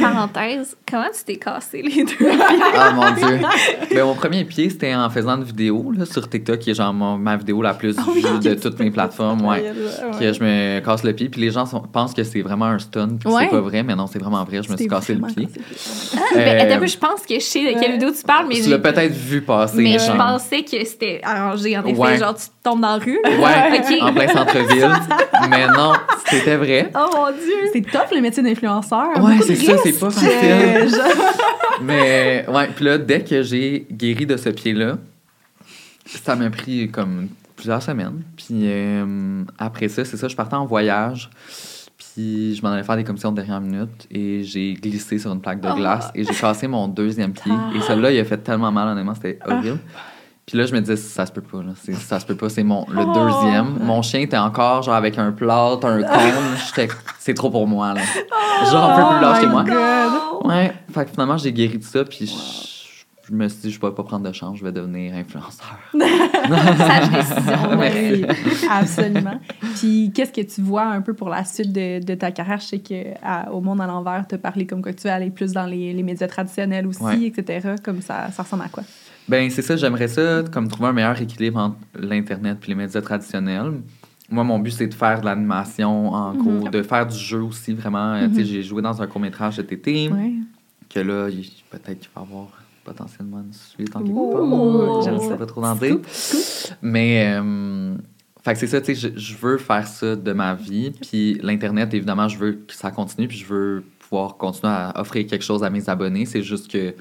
Parenthèse, 0.00 0.74
comment 0.90 1.04
tu 1.14 1.24
t'es 1.24 1.36
cassé 1.36 1.82
les 1.82 2.04
deux? 2.04 2.12
Ah 2.74 2.90
mon 2.92 3.10
dieu. 3.12 3.38
Ben, 3.94 4.04
mon 4.04 4.14
premier 4.14 4.44
pied, 4.44 4.70
c'était 4.70 4.94
en 4.94 5.10
faisant 5.10 5.36
une 5.36 5.44
vidéo 5.44 5.92
là, 5.94 6.06
sur 6.06 6.26
TikTok, 6.28 6.58
qui 6.58 6.70
est 6.70 6.74
genre 6.74 6.92
mon- 6.94 7.18
ma 7.18 7.36
vidéo 7.36 7.60
la 7.60 7.74
plus 7.74 7.94
Ah 7.98 8.04
oui, 8.08 8.22
vue 8.22 8.38
de 8.38 8.54
toutes 8.54 8.78
mes 8.80 8.90
plateformes. 8.90 9.44
Ouais. 9.44 9.62
Ouais. 9.62 10.18
Que 10.18 10.32
je 10.32 10.42
me 10.42 10.80
casse 10.80 11.04
le 11.04 11.12
pied, 11.12 11.28
puis 11.28 11.42
les 11.42 11.50
gens 11.50 11.66
sont- 11.66 11.80
pensent 11.82 12.14
que 12.14 12.24
c'est 12.24 12.40
vraiment 12.40 12.64
un 12.64 12.78
stunt, 12.78 13.18
puis 13.20 13.28
Ouais. 13.32 13.42
c'est 13.44 13.50
pas 13.50 13.60
vrai, 13.60 13.82
mais 13.82 13.94
non, 13.94 14.06
c'est 14.06 14.18
vraiment 14.18 14.42
vrai. 14.44 14.62
Je 14.62 14.72
me 14.72 14.76
suis 14.78 14.88
cassé 14.88 15.14
le 15.14 15.20
pied. 15.26 15.48
Ben, 16.34 16.82
Euh, 16.82 16.86
je 16.86 16.96
pense 16.96 17.22
que 17.28 17.34
je 17.34 17.40
sais 17.40 17.74
de 17.74 17.78
quelle 17.78 17.92
vidéo 17.92 18.10
tu 18.10 18.22
parles, 18.24 18.46
mais, 18.48 18.54
tu 18.60 18.70
l'as 18.70 18.78
peut-être 18.78 19.12
vu 19.12 19.42
passer. 19.42 19.82
mais 19.82 19.98
je 19.98 20.10
pensais 20.16 20.62
que 20.64 20.82
c'était 20.86 21.20
arrangé, 21.22 21.76
en 21.76 21.84
effet. 21.84 21.98
Ouais. 21.98 22.18
Genre, 22.18 22.34
tu 22.34 22.46
tombes 22.62 22.80
dans 22.80 22.96
la 22.96 23.04
rue. 23.04 23.18
Ouais, 23.40 23.78
Ok. 23.80 24.02
en 24.02 24.12
plein 24.12 24.28
centre-ville. 24.28 24.90
mais 25.50 25.66
non, 25.68 25.92
c'était 26.26 26.56
vrai. 26.56 26.90
Oh 26.94 27.10
mon 27.14 27.30
Dieu! 27.30 27.70
C'est 27.72 27.82
tough 27.82 28.14
le 28.14 28.20
métier 28.20 28.42
d'influenceur. 28.42 29.08
Ouais, 29.22 29.38
c'est 29.46 29.56
ça, 29.56 29.74
c'est 29.82 29.98
pas 29.98 30.10
facile. 30.10 31.00
Mais 31.82 32.44
ouais, 32.48 32.68
puis 32.74 32.84
là, 32.84 32.98
dès 32.98 33.24
que 33.24 33.42
j'ai 33.42 33.86
guéri 33.90 34.26
de 34.26 34.36
ce 34.36 34.50
pied-là, 34.50 34.98
ça 36.06 36.36
m'a 36.36 36.50
pris 36.50 36.88
comme 36.90 37.28
plusieurs 37.56 37.82
semaines. 37.82 38.22
Puis 38.36 38.62
euh, 38.62 39.42
après 39.58 39.88
ça, 39.88 40.04
c'est 40.04 40.16
ça, 40.16 40.28
je 40.28 40.36
partais 40.36 40.54
en 40.54 40.66
voyage. 40.66 41.30
Puis 41.98 42.54
je 42.54 42.62
m'en 42.62 42.70
allais 42.72 42.82
faire 42.82 42.96
des 42.96 43.04
commissions 43.04 43.30
de 43.32 43.36
dernière 43.36 43.60
minute 43.60 44.06
et 44.10 44.42
j'ai 44.44 44.74
glissé 44.74 45.18
sur 45.18 45.32
une 45.32 45.40
plaque 45.40 45.60
de 45.60 45.68
Oh. 45.72 45.76
glace 45.76 46.10
et 46.14 46.24
j'ai 46.24 46.34
cassé 46.34 46.68
mon 46.68 46.86
deuxième 46.88 47.32
pied. 47.32 47.52
Ah. 47.54 47.70
Et 47.76 47.80
celui-là, 47.80 48.12
il 48.12 48.20
a 48.20 48.24
fait 48.24 48.38
tellement 48.38 48.70
mal, 48.70 48.88
honnêtement, 48.88 49.14
c'était 49.14 49.38
horrible. 49.46 49.78
Puis 50.52 50.58
là, 50.58 50.66
je 50.66 50.74
me 50.74 50.80
disais, 50.80 50.96
ça 50.96 51.24
se 51.24 51.32
peut 51.32 51.40
pas, 51.40 51.62
là. 51.62 51.72
Ça 51.96 52.20
se 52.20 52.26
peut 52.26 52.34
pas, 52.36 52.50
c'est 52.50 52.62
mon, 52.62 52.84
le 52.90 53.04
Oh. 53.06 53.12
deuxième. 53.14 53.78
Mon 53.82 54.02
chien 54.02 54.20
était 54.20 54.36
encore, 54.36 54.82
genre, 54.82 54.94
avec 54.94 55.16
un 55.16 55.32
plâtre, 55.32 55.86
un 55.86 56.02
cône. 56.02 56.56
J'étais, 56.76 56.92
c'est 57.18 57.32
trop 57.32 57.48
pour 57.48 57.66
moi, 57.66 57.94
là. 57.94 58.02
Genre, 58.70 58.90
on 58.92 58.96
peut 58.96 59.08
plus 59.08 59.16
Oh 59.18 59.30
lâcher 59.30 59.46
my 59.46 59.52
moi. 59.52 59.64
God. 59.64 60.46
Ouais, 60.50 60.72
fait 60.92 61.04
que 61.06 61.10
finalement, 61.12 61.38
j'ai 61.38 61.54
guéri 61.54 61.78
de 61.78 61.82
ça, 61.84 62.04
puis 62.04 62.26
je, 62.26 63.30
je 63.30 63.34
me 63.34 63.48
suis 63.48 63.60
dit, 63.62 63.70
je 63.70 63.80
pourrais 63.80 63.94
pas 63.94 64.02
prendre 64.02 64.28
de 64.28 64.32
chance, 64.34 64.58
je 64.58 64.64
vais 64.64 64.72
devenir 64.72 65.14
influenceur. 65.14 65.78
Sage 65.98 67.10
décision. 67.10 67.76
Merci. 67.78 68.24
Oui, 68.26 68.26
absolument. 68.70 69.40
Puis, 69.76 70.12
qu'est-ce 70.14 70.32
que 70.32 70.42
tu 70.42 70.60
vois 70.60 70.84
un 70.84 71.00
peu 71.00 71.14
pour 71.14 71.30
la 71.30 71.46
suite 71.46 71.72
de, 71.72 72.04
de 72.04 72.14
ta 72.14 72.30
carrière? 72.30 72.58
Je 72.60 72.66
sais 72.66 72.82
qu'au 72.82 73.60
Monde 73.62 73.80
à 73.80 73.86
l'envers, 73.86 74.26
tu 74.28 74.34
as 74.34 74.38
parlé 74.38 74.66
comme 74.66 74.82
quoi 74.82 74.92
tu 74.92 75.06
veux 75.08 75.12
aller 75.14 75.30
plus 75.30 75.52
dans 75.52 75.64
les, 75.66 75.94
les 75.94 76.02
médias 76.02 76.28
traditionnels 76.28 76.86
aussi, 76.86 77.02
Ouais. 77.02 77.32
etc. 77.34 77.70
Comme 77.82 78.02
ça, 78.02 78.30
ça 78.32 78.42
ressemble 78.42 78.64
à 78.64 78.68
quoi? 78.68 78.82
Ben, 79.28 79.48
c'est 79.50 79.62
ça, 79.62 79.76
j'aimerais 79.76 80.08
ça, 80.08 80.42
comme 80.52 80.68
trouver 80.68 80.88
un 80.88 80.92
meilleur 80.92 81.20
équilibre 81.20 81.58
entre 81.58 81.76
l'Internet 81.98 82.58
puis 82.60 82.70
les 82.70 82.74
médias 82.74 83.00
traditionnels. 83.00 83.72
Moi, 84.28 84.44
mon 84.44 84.58
but, 84.58 84.70
c'est 84.70 84.86
de 84.86 84.94
faire 84.94 85.20
de 85.20 85.26
l'animation, 85.26 86.12
en 86.12 86.34
gros, 86.34 86.68
de 86.68 86.82
faire 86.82 87.06
du 87.06 87.16
jeu 87.18 87.42
aussi, 87.42 87.72
vraiment. 87.74 88.14
Euh, 88.14 88.28
Tu 88.28 88.36
sais, 88.36 88.44
j'ai 88.44 88.62
joué 88.62 88.80
dans 88.82 89.00
un 89.02 89.06
court-métrage 89.06 89.56
cet 89.56 89.70
été, 89.72 90.08
Ouais. 90.08 90.32
que 90.88 91.00
là, 91.00 91.28
peut-être 91.70 91.98
qu'il 92.00 92.08
va 92.14 92.22
y 92.22 92.24
avoir 92.24 92.48
potentiellement 92.84 93.38
une 93.40 93.52
suite 93.52 93.94
en 93.94 94.00
quelque 94.00 94.32
part. 94.32 95.02
Je 95.02 95.22
ça. 95.22 95.28
sais 95.28 95.36
pas 95.36 95.46
trop 95.46 95.60
d'en 95.60 95.74
dire. 95.76 95.98
Mais, 96.82 97.36
euh, 97.40 97.94
Fait 98.44 98.54
que 98.54 98.58
c'est 98.58 98.66
ça, 98.66 98.80
tu 98.80 98.94
sais, 98.96 99.12
je, 99.14 99.18
je 99.20 99.36
veux 99.36 99.56
faire 99.58 99.86
ça 99.86 100.16
de 100.16 100.32
ma 100.32 100.54
vie. 100.54 100.90
Puis 100.90 101.38
l'Internet, 101.42 101.94
évidemment, 101.94 102.26
je 102.26 102.38
veux 102.38 102.52
que 102.52 102.74
ça 102.74 102.90
continue. 102.90 103.28
Puis 103.28 103.36
je 103.38 103.46
veux 103.46 103.84
pouvoir 104.00 104.36
continuer 104.36 104.72
à 104.72 104.92
offrir 105.00 105.26
quelque 105.28 105.44
chose 105.44 105.62
à 105.62 105.70
mes 105.70 105.88
abonnés. 105.88 106.26
C'est 106.26 106.42
juste 106.42 106.68
que, 106.68 106.90
tu 106.90 106.94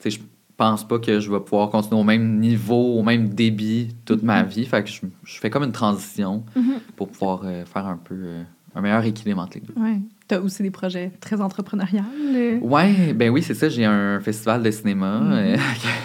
sais, 0.00 0.10
je 0.10 0.20
pense 0.62 0.86
pas 0.86 0.98
que 0.98 1.18
je 1.18 1.30
vais 1.30 1.40
pouvoir 1.40 1.70
continuer 1.70 2.00
au 2.00 2.04
même 2.04 2.38
niveau, 2.38 2.96
au 2.98 3.02
même 3.02 3.28
débit 3.30 3.94
toute 4.04 4.22
ma 4.22 4.42
vie. 4.44 4.64
Fait 4.64 4.82
que 4.84 4.88
je, 4.88 5.00
je 5.24 5.38
fais 5.40 5.50
comme 5.50 5.64
une 5.64 5.72
transition 5.72 6.44
Mhm. 6.54 6.74
pour 6.96 7.08
pouvoir 7.08 7.40
euh, 7.44 7.64
faire 7.64 7.86
un 7.86 7.96
peu 7.96 8.14
euh, 8.14 8.42
un 8.74 8.80
meilleur 8.80 9.04
équilibre 9.04 9.40
entre 9.40 9.54
les 9.58 9.60
deux. 9.66 9.74
Ouais. 9.76 9.98
Tu 10.28 10.34
as 10.36 10.40
aussi 10.40 10.62
des 10.62 10.70
projets 10.70 11.10
très 11.20 11.40
entrepreneuriales. 11.40 12.04
euh? 12.34 12.58
Ouais, 12.60 13.12
ben 13.12 13.28
oui, 13.30 13.42
c'est 13.42 13.54
ça. 13.54 13.68
J'ai 13.68 13.84
un 13.84 14.20
festival 14.20 14.62
de 14.62 14.70
cinéma 14.70 15.18
Mhm. 15.20 15.32
euh, 15.32 15.56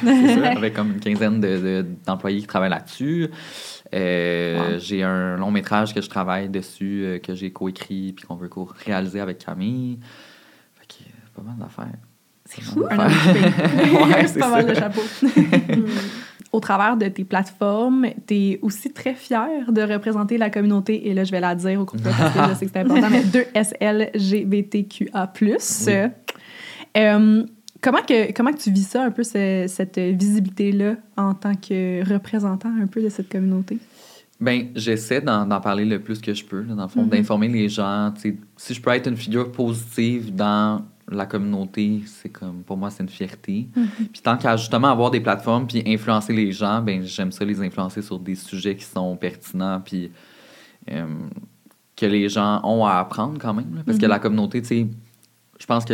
ça, 0.42 0.50
avec 0.58 0.74
comme 0.74 0.92
une 0.94 1.00
quinzaine 1.00 1.40
de- 1.40 1.48
de- 1.60 1.86
d'employés 2.06 2.40
qui 2.42 2.48
travaillent 2.48 2.72
là-dessus. 2.72 3.28
Wow. 3.94 4.80
J'ai 4.80 5.04
un 5.04 5.38
long 5.38 5.52
métrage 5.52 5.94
que 5.94 6.02
je 6.02 6.10
travaille 6.10 6.50
dessus, 6.50 7.22
que 7.24 7.34
j'ai 7.36 7.52
coécrit 7.52 8.12
puis 8.14 8.26
qu'on 8.26 8.36
veut 8.36 8.50
co-réaliser 8.50 9.20
avec 9.22 9.38
Camille. 9.38 10.00
Fait 10.76 10.88
que 10.88 11.04
pas 11.36 11.42
mal 11.44 11.56
d'affaires. 11.58 11.94
C'est 12.48 12.62
fou, 12.62 12.86
un 12.90 12.98
d'affaires. 12.98 14.02
homme 14.02 14.10
Ouais, 14.12 14.28
c'est 14.28 14.40
pas 14.40 14.50
mal 14.50 14.66
ça. 14.66 14.74
de 14.74 14.80
chapeaux. 14.80 15.02
Au 16.54 16.62
travers 16.62 16.96
de 16.96 17.08
tes 17.10 17.26
plateformes, 17.26 18.08
tu 18.26 18.34
es 18.34 18.60
aussi 18.62 18.92
très 18.94 19.14
fier 19.14 19.70
de 19.72 19.82
représenter 19.82 20.38
la 20.38 20.50
communauté, 20.50 21.10
et 21.10 21.14
là, 21.14 21.26
je 21.26 21.32
vais 21.32 21.42
la 21.42 21.54
dire 21.56 21.82
au 21.82 21.86
complet 21.86 22.10
parce 22.18 22.34
que 22.34 22.40
je 22.54 22.60
sais 22.60 22.66
que 22.68 22.72
c'est 22.74 22.80
important, 22.80 23.10
mais 23.12 23.22
2SLGBTQA+. 23.24 25.32
Oui. 25.42 25.54
Euh, 26.98 27.44
comment, 27.82 28.02
que, 28.02 28.32
comment 28.32 28.52
que 28.54 28.58
tu 28.60 28.72
vis 28.72 28.88
ça, 28.88 29.04
un 29.04 29.12
peu, 29.12 29.24
ce- 29.24 29.66
cette 29.68 30.00
visibilité-là, 30.00 30.96
en 31.18 31.34
tant 31.34 31.54
que 31.54 32.02
représentant 32.12 32.72
un 32.82 32.88
peu 32.88 33.02
de 33.02 33.10
cette 33.10 33.30
communauté? 33.30 33.78
Ben, 34.40 34.68
j'essaie 34.76 35.20
d'en 35.22 35.48
parler 35.62 35.84
le 35.86 36.00
plus 36.00 36.20
que 36.22 36.34
je 36.34 36.46
peux, 36.46 36.62
là, 36.62 36.74
dans 36.76 36.84
le 36.84 36.90
fond, 36.90 37.04
Mhm. 37.04 37.10
d'informer 37.10 37.48
les 37.50 37.68
gens. 37.70 38.14
Si 38.56 38.74
je 38.74 38.82
peux 38.82 38.92
être 38.92 39.08
une 39.08 39.18
figure 39.18 39.52
positive 39.52 40.34
dans 40.34 40.82
la 41.10 41.26
communauté, 41.26 42.02
c'est 42.06 42.30
comme, 42.30 42.64
pour 42.64 42.76
moi, 42.78 42.90
c'est 42.90 43.02
une 43.04 43.10
fierté. 43.10 43.68
Puis 44.12 44.22
tant 44.22 44.38
qu'à 44.38 44.58
justement 44.58 44.90
avoir 44.90 45.10
des 45.12 45.22
plateformes 45.22 45.66
puis 45.68 45.82
influencer 45.88 46.34
les 46.34 46.52
gens, 46.52 46.82
ben 46.82 47.04
j'aime 47.04 47.32
ça 47.32 47.46
les 47.46 47.62
influencer 47.62 48.02
sur 48.02 48.20
des 48.20 48.36
sujets 48.36 48.76
qui 48.76 48.84
sont 48.86 49.16
pertinents 49.16 49.80
puis 49.80 50.12
euh, 50.92 51.06
que 51.96 52.06
les 52.06 52.28
gens 52.30 52.60
ont 52.64 52.86
à 52.86 52.96
apprendre 52.96 53.38
quand 53.40 53.54
même. 53.54 53.74
là. 53.76 53.82
parce 53.86 53.98
que 53.98 54.06
Mhm. 54.06 54.10
la 54.10 54.20
communauté, 54.20 54.62
tu 54.62 54.68
sais, 54.68 54.88
je 55.60 55.66
pense 55.66 55.86
que 55.86 55.94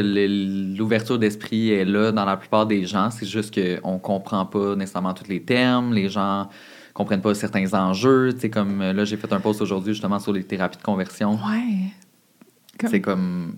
l'ouverture 0.77 1.17
d'esprit 1.19 1.69
est 1.71 1.85
là 1.85 2.11
dans 2.11 2.25
la 2.25 2.35
plupart 2.35 2.65
des 2.65 2.85
gens. 2.85 3.09
C'est 3.11 3.25
juste 3.25 3.53
qu'on 3.57 3.97
comprend 3.99 4.45
pas 4.45 4.75
nécessairement 4.75 5.13
tous 5.13 5.29
les 5.29 5.41
termes. 5.41 5.93
Les 5.93 6.09
gens 6.09 6.49
comprennent 6.93 7.21
pas 7.21 7.33
certains 7.33 7.73
enjeux. 7.73 8.33
Tu 8.33 8.41
sais, 8.41 8.49
comme 8.49 8.79
là, 8.81 9.05
j'ai 9.05 9.15
fait 9.17 9.31
un 9.31 9.39
post 9.39 9.61
aujourd'hui 9.61 9.93
justement 9.93 10.19
sur 10.19 10.33
les 10.33 10.43
thérapies 10.43 10.77
de 10.79 10.83
conversion. 10.83 11.35
Ouais. 11.35 11.91
C'est 12.89 12.99
comme. 12.99 13.55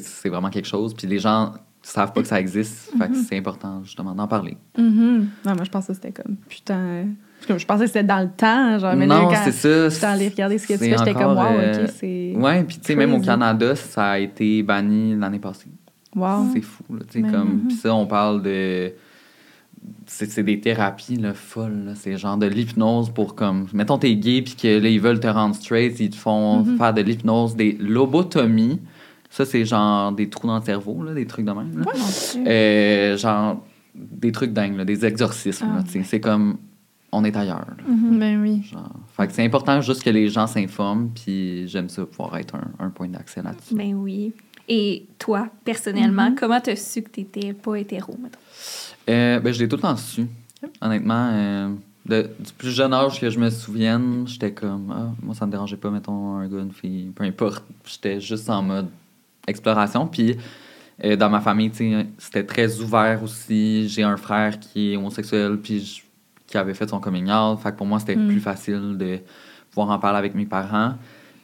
C'est 0.00 0.28
vraiment 0.28 0.50
quelque 0.50 0.68
chose. 0.68 0.94
Puis 0.94 1.06
les 1.06 1.18
gens 1.18 1.52
savent 1.82 2.12
pas 2.12 2.20
que 2.22 2.28
ça 2.28 2.38
existe. 2.40 2.92
Fait 2.98 3.08
que 3.08 3.14
c'est 3.16 3.36
important 3.38 3.82
justement 3.84 4.14
d'en 4.14 4.26
parler. 4.28 4.56
Mhm. 4.76 5.28
Non, 5.46 5.54
moi, 5.54 5.64
je 5.64 5.70
pensais 5.70 5.88
que 5.94 5.94
c'était 6.02 6.12
comme, 6.22 6.36
putain... 6.48 7.06
Je 7.48 7.64
pensais 7.64 7.84
que 7.84 7.86
c'était 7.86 8.02
dans 8.02 8.20
le 8.20 8.30
temps, 8.36 8.78
genre, 8.80 8.96
mais 8.96 9.06
là, 9.06 9.20
non, 9.20 9.28
quand 9.28 9.36
c'est 9.44 9.52
ça. 9.52 9.88
j'étais 9.88 10.04
allée 10.06 10.28
regarder 10.28 10.58
ce 10.58 10.66
que 10.66 10.72
tu 10.72 10.80
fais, 10.80 10.98
j'étais 10.98 11.14
comme, 11.14 11.36
wow, 11.36 11.44
euh, 11.52 11.84
OK, 11.84 11.90
c'est... 11.96 12.34
Ouais, 12.36 12.64
puis 12.64 12.78
tu 12.78 12.86
sais, 12.86 12.94
même 12.96 13.14
au. 13.14 13.20
Canada, 13.20 13.76
ça 13.76 14.10
a 14.10 14.18
été 14.18 14.60
banni 14.64 15.14
l'année 15.16 15.38
passée. 15.38 15.68
Wow. 16.16 16.46
C'est 16.52 16.60
fou, 16.62 16.82
là. 16.94 17.02
Tu 17.08 17.18
sais, 17.18 17.22
Ben, 17.22 17.30
comme. 17.30 17.48
mhm. 17.52 17.66
Puis 17.68 17.76
ça, 17.76 17.94
on 17.94 18.06
parle 18.06 18.42
de. 18.42 18.92
C'est 20.06 20.42
des 20.42 20.60
thérapies 20.60 21.16
là, 21.16 21.32
folles. 21.32 21.84
là. 21.86 21.92
C'est 21.94 22.16
genre 22.16 22.36
de 22.38 22.46
l'hypnose 22.46 23.10
pour 23.10 23.36
comme. 23.36 23.66
Mettons, 23.72 23.98
t'es 23.98 24.16
gay, 24.16 24.42
puis 24.42 24.56
que 24.56 24.80
là, 24.80 24.88
ils 24.88 25.00
veulent 25.00 25.20
te 25.20 25.28
rendre 25.28 25.54
straight, 25.54 25.98
ils 26.00 26.10
te 26.10 26.16
font 26.16 26.64
Mhm. 26.64 26.76
faire 26.76 26.92
de 26.92 27.02
l'hypnose, 27.02 27.54
des 27.54 27.72
lobotomies. 27.78 28.80
Ça, 29.30 29.44
c'est 29.44 29.64
genre 29.64 30.12
des 30.12 30.28
trous 30.30 30.46
dans 30.46 30.58
le 30.58 30.64
cerveau, 30.64 31.02
là, 31.02 31.12
des 31.14 31.26
trucs 31.26 31.44
de 31.44 31.52
même. 31.52 31.78
là. 31.78 31.84
Ouais. 31.86 32.48
Euh, 32.48 33.16
genre 33.16 33.62
des 33.94 34.32
trucs 34.32 34.52
dingues, 34.52 34.76
là, 34.76 34.84
des 34.84 35.04
exorcismes. 35.04 35.66
Ah. 35.78 35.84
C'est 36.04 36.20
comme. 36.20 36.58
On 37.10 37.24
est 37.24 37.34
ailleurs. 37.36 37.66
là. 37.66 37.84
Ben 37.88 38.40
oui. 38.42 38.62
Genre. 38.70 38.90
Fait 39.16 39.26
que 39.26 39.32
c'est 39.32 39.44
important 39.44 39.80
juste 39.80 40.02
que 40.02 40.10
les 40.10 40.28
gens 40.28 40.46
s'informent, 40.46 41.08
puis 41.14 41.66
j'aime 41.66 41.88
ça 41.88 42.04
pouvoir 42.04 42.36
être 42.36 42.54
un, 42.54 42.68
un 42.84 42.90
point 42.90 43.08
d'accès 43.08 43.42
là-dessus. 43.42 43.74
Ben 43.74 43.94
oui. 43.94 44.32
Et 44.68 45.06
toi, 45.18 45.48
personnellement, 45.64 46.28
Mhm. 46.30 46.34
comment 46.36 46.60
t'as 46.60 46.76
su 46.76 47.00
que 47.02 47.08
t'étais 47.08 47.54
pas 47.54 47.76
hétéro, 47.76 48.14
mettons? 48.22 48.38
Euh, 49.08 49.40
ben, 49.40 49.52
je 49.54 49.58
l'ai 49.60 49.68
tout 49.68 49.76
le 49.76 49.82
temps 49.82 49.96
su. 49.96 50.26
Honnêtement, 50.82 51.30
euh, 51.32 51.70
de- 52.04 52.28
du 52.38 52.52
plus 52.52 52.70
jeune 52.72 52.92
âge 52.92 53.18
que 53.18 53.30
je 53.30 53.38
me 53.38 53.48
souvienne, 53.48 54.24
j'étais 54.26 54.52
comme, 54.52 54.92
ah, 54.94 55.12
moi, 55.22 55.34
ça 55.34 55.46
me 55.46 55.50
dérangeait 55.50 55.78
pas, 55.78 55.90
mettons, 55.90 56.36
un 56.36 56.46
gars, 56.46 56.58
une 56.60 56.72
fille, 56.72 57.10
peu 57.14 57.24
importe. 57.24 57.64
J'étais 57.86 58.20
juste 58.20 58.50
en 58.50 58.60
mode 58.62 58.88
exploration. 59.48 60.06
Puis, 60.06 60.36
euh, 61.04 61.16
dans 61.16 61.30
ma 61.30 61.40
famille, 61.40 61.70
c'était 62.18 62.44
très 62.44 62.80
ouvert 62.80 63.22
aussi. 63.22 63.88
J'ai 63.88 64.02
un 64.02 64.16
frère 64.16 64.58
qui 64.60 64.92
est 64.92 64.96
homosexuel, 64.96 65.58
puis 65.58 65.80
je- 65.80 66.02
qui 66.46 66.56
avait 66.56 66.74
fait 66.74 66.88
son 66.88 66.98
coming 67.00 67.30
out. 67.30 67.58
Fait 67.60 67.72
que 67.72 67.76
pour 67.76 67.86
moi, 67.86 67.98
c'était 67.98 68.16
Mm. 68.16 68.28
plus 68.28 68.40
facile 68.40 68.96
de 68.98 69.18
pouvoir 69.70 69.90
en 69.90 69.98
parler 69.98 70.18
avec 70.18 70.34
mes 70.34 70.46
parents. 70.46 70.94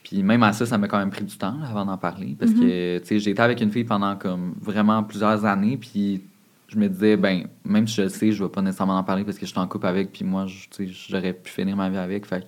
Puis 0.02 0.22
même 0.22 0.42
à 0.42 0.52
ça, 0.52 0.66
ça 0.66 0.76
m'a 0.78 0.86
quand 0.88 0.98
même 0.98 1.10
pris 1.10 1.24
du 1.24 1.36
temps 1.36 1.56
là, 1.60 1.66
avant 1.68 1.84
d'en 1.84 1.96
parler. 1.98 2.36
Parce 2.38 2.52
que, 2.52 2.98
tu 2.98 3.06
sais, 3.06 3.18
j'ai 3.18 3.30
été 3.30 3.40
avec 3.42 3.60
une 3.60 3.70
fille 3.70 3.84
pendant 3.84 4.16
comme 4.16 4.54
vraiment 4.60 5.02
plusieurs 5.02 5.44
années. 5.44 5.76
Puis 5.78 6.22
je 6.68 6.76
me 6.78 6.88
disais, 6.88 7.16
ben, 7.16 7.46
même 7.64 7.86
si 7.86 7.96
je 7.96 8.02
le 8.02 8.08
sais, 8.10 8.32
je 8.32 8.42
vais 8.42 8.50
pas 8.50 8.60
nécessairement 8.62 8.98
en 8.98 9.04
parler 9.04 9.24
parce 9.24 9.38
que 9.38 9.46
je 9.46 9.50
suis 9.50 9.58
en 9.60 9.66
couple 9.66 9.86
avec. 9.86 10.10
Puis 10.12 10.24
moi, 10.24 10.46
je- 10.46 10.68
tu 10.68 10.88
sais, 10.88 10.92
j'aurais 11.10 11.32
pu 11.32 11.50
finir 11.50 11.76
ma 11.76 11.88
vie 11.90 11.96
avec. 11.98 12.26
Fait 12.26 12.40
que 12.40 12.46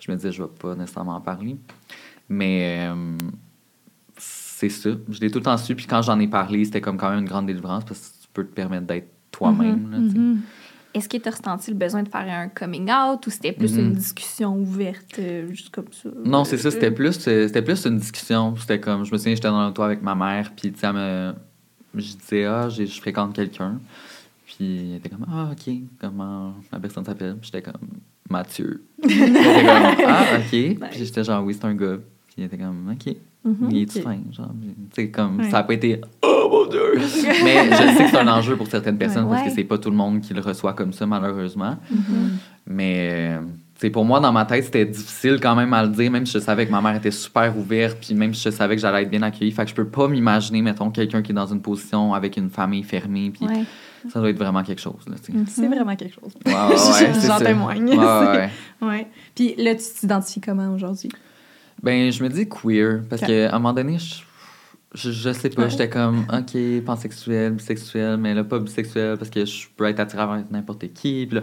je 0.00 0.10
me 0.10 0.16
disais, 0.16 0.32
je 0.32 0.42
vais 0.42 0.48
pas 0.48 0.74
nécessairement 0.74 1.16
en 1.16 1.20
parler. 1.20 1.56
Mais 2.28 2.88
euh, 2.90 3.16
c'est 4.58 4.70
ça. 4.70 4.90
Je 5.10 5.20
l'ai 5.20 5.30
tout 5.30 5.38
le 5.38 5.44
temps 5.44 5.56
su. 5.58 5.74
Puis 5.74 5.86
quand 5.86 6.00
j'en 6.02 6.18
ai 6.18 6.28
parlé, 6.28 6.64
c'était 6.64 6.80
comme 6.80 6.96
quand 6.96 7.10
même 7.10 7.18
une 7.20 7.24
grande 7.28 7.46
délivrance 7.46 7.84
parce 7.84 8.00
que 8.00 8.22
tu 8.22 8.28
peux 8.32 8.44
te 8.44 8.54
permettre 8.54 8.86
d'être 8.86 9.08
toi-même. 9.30 9.90
tu 10.06 10.10
sais. 10.12 10.18
Mhm. 10.18 10.40
Est-ce 10.94 11.10
que 11.10 11.18
t'as 11.18 11.30
ressenti 11.32 11.70
le 11.70 11.76
besoin 11.76 12.02
de 12.02 12.08
faire 12.08 12.26
un 12.26 12.48
coming 12.48 12.90
out 12.90 13.26
ou 13.26 13.30
c'était 13.30 13.52
plus 13.52 13.74
Mhm. 13.74 13.80
une 13.80 13.92
discussion 13.92 14.56
ouverte, 14.58 15.18
euh, 15.18 15.46
juste 15.50 15.68
comme 15.68 15.92
ça? 15.92 16.08
Non, 16.24 16.44
c'est 16.44 16.56
ça, 16.56 16.70
c'était 16.70 16.86
Euh, 16.90 16.94
plus, 16.94 17.18
euh, 17.28 17.46
c'était 17.48 17.60
plus 17.60 17.84
une 17.84 17.98
discussion. 17.98 18.56
C'était 18.56 18.80
comme, 18.80 19.04
je 19.04 19.12
me 19.12 19.18
souviens, 19.18 19.34
j'étais 19.34 19.48
dans 19.48 19.66
le 19.66 19.74
toit 19.74 19.84
avec 19.84 20.00
ma 20.02 20.14
mère, 20.14 20.52
puis 20.56 20.72
tu 20.72 20.86
me. 20.86 21.34
Je 21.94 22.00
disais, 22.14 22.44
ah, 22.46 22.68
je 22.70 22.84
fréquente 22.86 23.34
quelqu'un. 23.34 23.78
Puis 24.46 24.90
elle 24.92 24.96
était 24.96 25.08
comme, 25.10 25.26
ah, 25.30 25.50
ok, 25.52 25.74
comment 26.00 26.54
la 26.72 26.78
personne 26.80 27.04
s'appelle? 27.04 27.36
Puis 27.40 27.50
j'étais 27.52 27.62
comme, 27.70 27.88
Mathieu. 28.30 28.84
Était 29.02 29.18
comme, 29.18 30.06
ah, 30.06 30.24
ok. 30.38 30.50
Puis 30.50 30.78
j'étais 30.98 31.24
genre, 31.24 31.44
oui, 31.44 31.52
c'est 31.54 31.64
un 31.66 31.74
gars. 31.74 31.98
Puis 32.28 32.36
elle 32.38 32.44
était 32.44 32.58
comme, 32.58 32.90
ok. 32.90 33.14
Mhm, 33.46 33.68
Il 33.70 33.82
est-tu 33.82 33.98
ok. 33.98 34.04
fin? 34.04 34.16
Genre, 34.32 34.50
tu 34.94 35.02
sais, 35.02 35.10
comme, 35.10 35.38
Ouais. 35.38 35.44
ça 35.50 35.58
n'a 35.58 35.62
pas 35.62 35.74
été, 35.74 36.00
oh 36.22 36.48
mon 36.50 36.66
Dieu! 36.70 36.94
Mais 37.44 37.70
je 37.70 37.96
sais 37.96 38.04
que 38.04 38.10
c'est 38.10 38.18
un 38.18 38.28
enjeu 38.28 38.56
pour 38.56 38.66
certaines 38.66 38.98
personnes 38.98 39.28
parce 39.28 39.42
que 39.44 39.50
c'est 39.50 39.64
pas 39.64 39.78
tout 39.78 39.90
le 39.90 39.96
monde 39.96 40.20
qui 40.20 40.34
le 40.34 40.40
reçoit 40.40 40.72
comme 40.72 40.92
ça, 40.92 41.06
malheureusement. 41.06 41.76
Mhm. 41.90 42.30
Mais 42.66 43.38
tu 43.76 43.80
sais, 43.82 43.90
pour 43.90 44.04
moi, 44.04 44.20
dans 44.20 44.32
ma 44.32 44.44
tête, 44.46 44.64
c'était 44.64 44.84
difficile 44.86 45.38
quand 45.40 45.54
même 45.54 45.72
à 45.74 45.82
le 45.84 45.90
dire, 45.90 46.10
même 46.10 46.26
si 46.26 46.32
je 46.32 46.38
savais 46.38 46.66
que 46.66 46.72
ma 46.72 46.80
mère 46.80 46.96
était 46.96 47.10
super 47.10 47.56
ouverte, 47.56 47.98
puis 48.00 48.14
même 48.14 48.34
si 48.34 48.42
je 48.44 48.50
savais 48.50 48.74
que 48.74 48.80
j'allais 48.82 49.02
être 49.02 49.10
bien 49.10 49.22
accueillie. 49.22 49.52
Fait 49.52 49.64
que 49.64 49.70
je 49.70 49.74
peux 49.74 49.86
pas 49.86 50.08
m'imaginer, 50.08 50.62
mettons, 50.62 50.90
quelqu'un 50.90 51.22
qui 51.22 51.32
est 51.32 51.34
dans 51.34 51.46
une 51.46 51.60
position 51.60 52.14
avec 52.14 52.36
une 52.36 52.50
famille 52.50 52.82
fermée, 52.82 53.30
puis 53.30 53.46
Ouais. 53.46 53.64
ça 54.10 54.18
doit 54.18 54.30
être 54.30 54.38
vraiment 54.38 54.62
quelque 54.62 54.80
chose. 54.80 55.04
Là, 55.08 55.16
tu 55.22 55.32
sais. 55.32 55.38
C'est 55.46 55.68
vraiment 55.68 55.94
quelque 55.94 56.14
chose. 56.14 56.32
Ouais, 56.46 56.52
ouais, 56.52 56.68
ouais, 56.70 56.76
c'est 57.14 57.26
J'en 57.28 57.38
témoigne. 57.38 57.88
Ouais, 57.90 57.96
ouais. 57.98 58.50
Ouais. 58.82 59.06
Puis 59.34 59.54
là, 59.58 59.74
tu 59.74 59.84
t'identifies 60.00 60.40
comment 60.40 60.72
aujourd'hui? 60.74 61.10
Ben, 61.82 62.10
je 62.10 62.22
me 62.22 62.28
dis 62.28 62.48
queer, 62.48 63.02
parce 63.08 63.22
qu'à 63.22 63.50
un 63.54 63.58
moment 63.58 63.72
donné, 63.74 63.98
je, 63.98 64.22
je, 64.94 65.10
je 65.10 65.32
sais 65.32 65.50
pas, 65.50 65.62
Ouais. 65.64 65.70
j'étais 65.70 65.88
comme, 65.88 66.26
OK, 66.32 66.84
pansexuel, 66.84 67.52
bisexuel, 67.52 68.16
mais 68.16 68.34
là, 68.34 68.44
pas 68.44 68.58
bisexuel, 68.58 69.16
parce 69.18 69.30
que 69.30 69.44
je 69.44 69.68
peux 69.76 69.84
être 69.84 70.00
attiré 70.00 70.24
vers 70.26 70.42
n'importe 70.50 70.92
qui. 70.94 71.26
Puis 71.26 71.40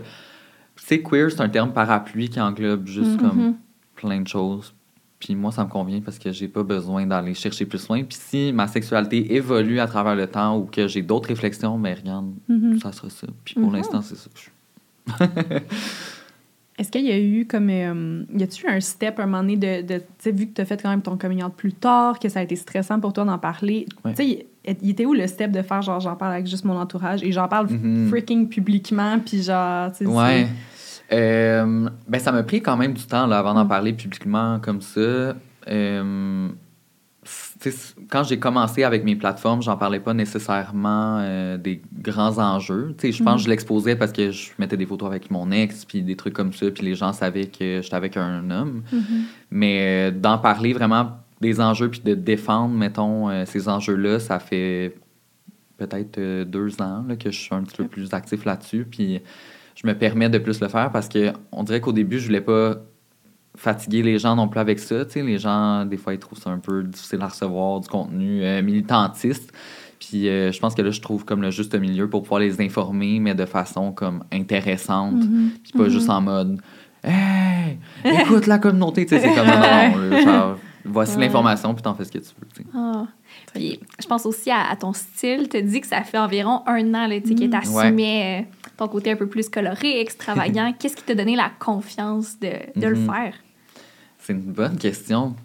sais, 0.78 1.02
queer, 1.04 1.30
c'est 1.32 1.42
un 1.42 1.50
terme 1.50 1.72
parapluie 1.72 2.30
qui 2.30 2.40
englobe 2.42 2.88
juste 2.88 3.18
comme 3.20 3.56
plein 3.96 4.22
de 4.22 4.28
choses. 4.28 4.74
Puis 5.20 5.36
moi, 5.36 5.52
ça 5.54 5.64
me 5.64 5.70
convient 5.70 6.02
parce 6.02 6.20
que 6.20 6.34
j'ai 6.34 6.50
pas 6.50 6.64
besoin 6.64 7.06
d'aller 7.06 7.34
chercher 7.34 7.66
plus 7.66 7.88
loin. 7.88 8.04
Puis 8.04 8.18
si 8.20 8.52
ma 8.52 8.68
sexualité 8.68 9.36
évolue 9.36 9.80
à 9.80 9.88
travers 9.88 10.16
le 10.16 10.28
temps 10.28 10.58
ou 10.58 10.66
que 10.66 10.88
j'ai 10.90 11.02
d'autres 11.02 11.30
réflexions, 11.30 11.78
mais 11.78 11.94
regarde, 11.94 12.34
Mhm. 12.50 12.80
ça 12.82 12.92
sera 12.92 13.10
ça. 13.10 13.28
Puis 13.46 13.54
pour 13.56 13.70
Mhm. 13.70 13.76
l'instant, 13.78 14.02
c'est 14.02 14.16
ça 14.18 14.30
que 14.30 14.38
je 14.38 14.42
suis. 14.42 14.52
Est-ce 16.80 16.90
qu'il 16.92 17.06
y 17.06 17.12
a 17.12 17.20
eu 17.20 17.46
comme. 17.46 17.70
euh, 17.70 18.24
y 18.36 18.42
a-tu 18.44 18.66
eu 18.66 18.70
un 18.70 18.80
step 18.80 19.20
un 19.20 19.26
moment 19.28 19.42
donné 19.44 19.58
de. 19.58 19.82
de 19.86 19.98
tu 20.00 20.04
sais, 20.20 20.32
vu 20.32 20.48
que 20.48 20.54
tu 20.56 20.62
as 20.62 20.66
fait 20.66 20.82
quand 20.82 20.90
même 20.90 21.02
ton 21.04 21.18
coming 21.18 21.44
out 21.44 21.54
plus 21.56 21.74
tard, 21.74 22.18
que 22.20 22.30
ça 22.30 22.40
a 22.40 22.44
été 22.44 22.56
stressant 22.56 23.00
pour 23.00 23.14
toi 23.14 23.26
d'en 23.26 23.38
parler, 23.38 23.86
Ouais. 24.04 24.14
tu 24.16 24.24
sais, 24.24 24.48
il 24.82 24.90
était 24.90 25.06
où 25.06 25.14
le 25.14 25.28
step 25.28 25.52
de 25.52 25.62
faire 25.62 25.82
genre 25.84 26.00
j'en 26.00 26.16
parle 26.16 26.34
avec 26.34 26.48
juste 26.48 26.66
mon 26.66 26.76
entourage 26.78 27.22
et 27.24 27.32
j'en 27.32 27.48
parle 27.48 27.68
Mhm. 27.70 28.08
freaking 28.10 28.50
publiquement, 28.50 29.20
puis 29.20 29.44
genre. 29.44 29.92
Ouais. 30.02 30.48
Euh, 31.12 31.90
ben, 32.08 32.20
ça 32.20 32.32
m'a 32.32 32.44
pris 32.44 32.62
quand 32.62 32.78
même 32.78 32.94
du 32.94 33.04
temps 33.04 33.28
là, 33.28 33.38
avant 33.40 33.54
d'en 33.54 33.66
Mm. 33.66 33.70
parler 33.70 33.94
publiquement 33.94 34.60
comme 34.60 34.82
ça. 34.82 35.36
Euh, 35.68 36.48
quand 38.10 38.24
j'ai 38.24 38.40
commencé 38.40 38.84
avec 38.84 39.04
mes 39.04 39.16
plateformes, 39.16 39.62
j'en 39.62 39.78
parlais 39.78 40.00
pas 40.00 40.14
nécessairement 40.14 41.20
euh, 41.20 41.58
des 41.58 41.82
grands 42.00 42.38
enjeux. 42.38 42.96
Je 43.02 43.24
pense 43.24 43.42
que 43.42 43.46
je 43.46 43.50
l'exposais 43.50 43.96
parce 43.96 44.12
que 44.12 44.32
je 44.32 44.52
mettais 44.60 44.78
des 44.78 44.86
photos 44.86 45.08
avec 45.08 45.32
mon 45.32 45.52
ex, 45.52 45.86
puis 45.86 46.02
des 46.02 46.16
trucs 46.16 46.34
comme 46.34 46.54
ça, 46.54 46.70
puis 46.72 46.84
les 46.84 46.96
gens 46.96 47.14
savaient 47.14 47.48
que 47.48 47.82
j'étais 47.82 47.96
avec 47.96 48.18
un 48.18 48.50
homme. 48.52 48.84
Mais 49.52 50.10
euh, 50.10 50.12
d'en 50.12 50.38
parler 50.38 50.74
vraiment 50.74 51.12
des 51.42 51.60
enjeux, 51.60 51.90
puis 51.90 52.02
de 52.02 52.14
défendre, 52.14 52.74
mettons, 52.74 53.30
euh, 53.30 53.46
ces 53.46 53.68
enjeux-là, 53.68 54.20
ça 54.20 54.40
fait 54.40 54.96
peut-être 55.78 56.44
deux 56.44 56.82
ans 56.82 57.04
là, 57.08 57.16
que 57.16 57.32
je 57.32 57.40
suis 57.40 57.54
un 57.54 57.64
petit 57.64 57.78
peu 57.78 57.88
plus 57.88 58.14
actif 58.14 58.46
là-dessus. 58.46 58.86
Puis 58.90 59.22
je 59.76 59.88
me 59.88 59.94
permets 59.94 60.30
de 60.30 60.38
plus 60.38 60.62
le 60.62 60.68
faire 60.68 60.92
parce 60.92 61.10
que 61.10 61.34
on 61.52 61.64
dirait 61.64 61.82
qu'au 61.82 61.94
début, 61.94 62.20
je 62.20 62.28
voulais 62.28 62.42
pas 62.42 62.78
fatiguer 63.56 64.02
les 64.04 64.18
gens 64.20 64.36
non 64.36 64.48
plus 64.48 64.60
avec 64.60 64.80
ça. 64.80 65.06
Tu 65.06 65.12
sais, 65.12 65.22
les 65.24 65.38
gens, 65.38 65.86
des 65.86 65.98
fois, 65.98 66.14
ils 66.14 66.20
trouvent 66.20 66.40
ça 66.40 66.50
un 66.50 66.60
peu 66.60 66.84
difficile 66.84 67.22
à 67.22 67.28
recevoir 67.28 67.80
du 67.80 67.88
contenu 67.88 68.44
euh, 68.44 68.62
militantiste. 68.62 69.52
Puis 70.00 70.28
euh, 70.28 70.52
je 70.52 70.60
pense 70.60 70.74
que 70.76 70.82
là, 70.82 70.92
je 70.92 71.00
trouve 71.02 71.24
comme 71.24 71.42
le 71.42 71.52
juste 71.52 71.74
milieu 71.76 72.10
pour 72.10 72.24
pouvoir 72.24 72.42
les 72.42 72.60
informer, 72.62 73.20
mais 73.20 73.36
de 73.36 73.46
façon 73.46 73.92
comme 73.92 74.24
intéressante. 74.34 75.16
Puis 75.64 75.72
pas 75.74 75.90
juste 75.90 76.10
en 76.10 76.22
mode 76.22 76.60
Hey, 77.06 77.78
écoute 78.04 78.48
la 78.48 78.60
communauté. 78.60 79.06
Tu 79.06 79.16
sais, 79.16 79.22
c'est 79.22 79.34
comme 79.36 79.46
non, 79.48 79.54
non, 79.56 80.10
là, 80.10 80.22
genre, 80.22 80.58
voici 80.86 81.18
l'information, 81.18 81.74
puis 81.74 81.84
t'en 81.84 81.94
fais 81.96 82.06
ce 82.06 82.12
que 82.14 82.18
tu 82.20 82.30
veux. 82.40 82.66
Ah. 82.74 83.06
Puis, 83.54 83.78
je 84.02 84.08
pense 84.08 84.26
aussi 84.26 84.50
à, 84.52 84.70
à 84.70 84.76
ton 84.78 84.94
style. 84.94 85.50
Tu 85.50 85.62
dis 85.64 85.82
que 85.82 85.88
ça 85.88 86.02
fait 86.04 86.18
environ 86.18 86.62
un 86.66 86.94
an 86.94 87.08
là, 87.08 87.16
sais, 87.26 87.36
que 87.36 87.44
tu 87.46 87.56
assumais 87.56 88.42
euh, 88.42 88.68
ton 88.78 88.88
côté 88.88 89.12
un 89.12 89.16
peu 89.18 89.28
plus 89.28 89.50
coloré, 89.50 90.00
extravagant. 90.00 90.74
Qu'est-ce 90.80 90.96
qui 90.96 91.04
t'a 91.04 91.16
donné 91.16 91.36
la 91.36 91.52
confiance 91.60 92.40
de, 92.40 92.52
de 92.80 92.88
le 92.88 92.96
Mhm. 92.96 93.06
faire? 93.06 93.34
C'est 94.24 94.32
une 94.32 94.54
bonne 94.54 94.78
question. 94.78 95.36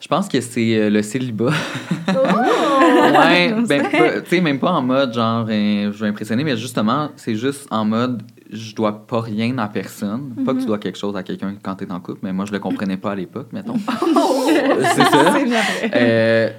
Je 0.00 0.06
pense 0.06 0.28
que 0.28 0.40
c'est 0.42 0.76
euh, 0.76 0.90
le 0.90 1.00
célibat. 1.00 1.46
ouais, 2.08 3.54
ben, 3.66 3.86
tu 4.22 4.28
sais, 4.28 4.40
même 4.42 4.58
pas 4.58 4.72
en 4.72 4.82
mode 4.82 5.14
genre, 5.14 5.46
euh, 5.48 5.90
je 5.90 5.98
veux 5.98 6.06
impressionner, 6.06 6.44
mais 6.44 6.56
justement, 6.58 7.10
c'est 7.16 7.34
juste 7.34 7.66
en 7.70 7.86
mode, 7.86 8.22
je 8.52 8.74
dois 8.74 9.06
pas 9.06 9.22
rien 9.22 9.56
à 9.56 9.66
personne. 9.66 10.34
Pas 10.44 10.52
que 10.52 10.60
tu 10.60 10.66
dois 10.66 10.78
quelque 10.78 10.98
chose 10.98 11.16
à 11.16 11.22
quelqu'un 11.22 11.54
quand 11.62 11.76
t'es 11.76 11.90
en 11.90 12.00
couple, 12.00 12.20
mais 12.22 12.34
moi, 12.34 12.44
je 12.44 12.52
le 12.52 12.58
comprenais 12.58 12.98
pas 12.98 13.12
à 13.12 13.14
l'époque, 13.14 13.48
mettons. 13.50 13.78
c'est 14.48 15.04
ça. 15.04 15.34
C'est. 15.34 15.90
Euh, 15.94 16.50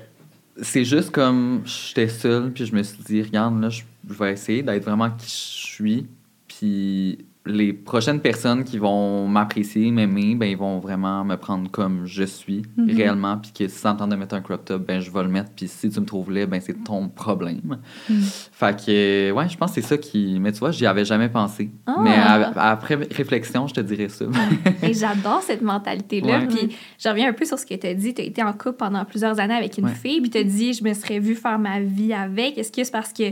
c'est 0.62 0.84
juste 0.84 1.12
comme 1.12 1.62
j'étais 1.66 2.10
seule, 2.10 2.52
puis 2.52 2.66
je 2.66 2.76
me 2.76 2.82
suis 2.82 3.04
dit, 3.04 3.22
regarde, 3.22 3.62
là, 3.62 3.70
je, 3.70 3.84
je 4.10 4.14
vais 4.16 4.34
essayer 4.34 4.64
d'être 4.64 4.84
vraiment 4.84 5.10
qui 5.12 5.28
je 5.28 5.68
suis. 5.68 6.08
Puis 6.48 7.20
les 7.46 7.74
prochaines 7.74 8.20
personnes 8.20 8.64
qui 8.64 8.78
vont 8.78 9.28
m'apprécier, 9.28 9.90
m'aimer, 9.92 10.36
ben, 10.36 10.46
ils 10.48 10.58
vont 10.58 10.80
vraiment 10.80 11.24
me 11.24 11.36
prendre 11.38 11.72
comme 11.72 12.06
je 12.06 12.24
suis 12.24 12.64
Mhm. 12.78 12.92
réellement. 12.96 13.38
Puis 13.38 13.52
que 13.58 13.68
si 13.68 13.82
t'entends 13.82 14.08
de 14.08 14.16
mettre 14.16 14.36
un 14.36 14.42
crop 14.42 14.66
top, 14.66 14.86
ben, 14.86 15.00
je 15.00 15.10
vais 15.10 15.24
le 15.24 15.30
mettre. 15.30 15.50
Puis 15.56 15.68
si 15.68 15.90
tu 15.90 16.00
me 16.00 16.06
trouves 16.06 16.30
laid, 16.32 16.46
ben, 16.48 16.60
c'est 16.62 16.84
ton 16.84 17.08
problème. 17.08 17.80
Mhm. 18.10 18.22
Fait 18.52 18.76
que, 18.86 19.32
ouais, 19.32 19.50
je 19.50 19.58
pense 19.58 19.72
que 19.74 19.82
c'est 19.82 19.88
ça 19.88 19.98
qui. 19.98 20.38
Mais 20.40 20.52
tu 20.52 20.60
vois, 20.60 20.72
j'y 20.72 20.86
avais 20.86 21.06
jamais 21.06 21.30
pensé. 21.30 21.72
Ah. 21.88 21.96
Mais 22.04 22.14
à- 22.14 22.72
après 22.72 22.96
réflexion, 22.96 23.68
je 23.68 23.74
te 23.74 23.82
dirais 23.82 24.10
ça. 24.10 24.26
Et 24.84 24.94
j'adore 24.94 25.42
cette 25.42 25.62
mentalité-là. 25.62 26.40
Ouais. 26.40 26.48
Puis 26.48 26.76
je 27.02 27.10
reviens 27.10 27.30
un 27.30 27.34
peu 27.34 27.46
sur 27.46 27.58
ce 27.58 27.66
que 27.66 27.74
tu 27.76 27.88
as 27.88 27.94
dit. 27.94 28.14
Tu 28.14 28.22
as 28.22 28.26
été 28.26 28.44
en 28.44 28.52
couple 28.54 28.74
pendant 28.78 29.06
plusieurs 29.06 29.40
années 29.40 29.56
avec 29.56 29.78
une 29.78 29.86
Ouais. 29.86 29.96
fille, 29.96 30.20
puis 30.22 30.30
tu 30.30 30.38
as 30.38 30.44
dit 30.44 30.74
je 30.74 30.84
me 30.84 30.94
serais 30.94 31.20
vue 31.20 31.36
faire 31.36 31.58
ma 31.58 31.80
vie 31.80 32.14
avec. 32.14 32.58
Est-ce 32.58 32.72
que 32.72 32.84
c'est 32.84 32.92
parce 32.92 33.14
que, 33.14 33.24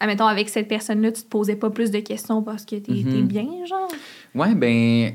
admettons, 0.00 0.26
avec 0.26 0.48
cette 0.48 0.66
personne-là, 0.68 1.12
tu 1.12 1.22
te 1.22 1.28
posais 1.28 1.56
pas 1.56 1.70
plus 1.70 1.90
de 1.90 2.00
questions 2.00 2.42
parce 2.42 2.64
que 2.64 2.76
tu 2.76 2.90
Mhm. 2.90 3.26
bien, 3.26 3.46
genre? 3.68 3.88
Ouais, 4.34 4.54
ben, 4.54 5.12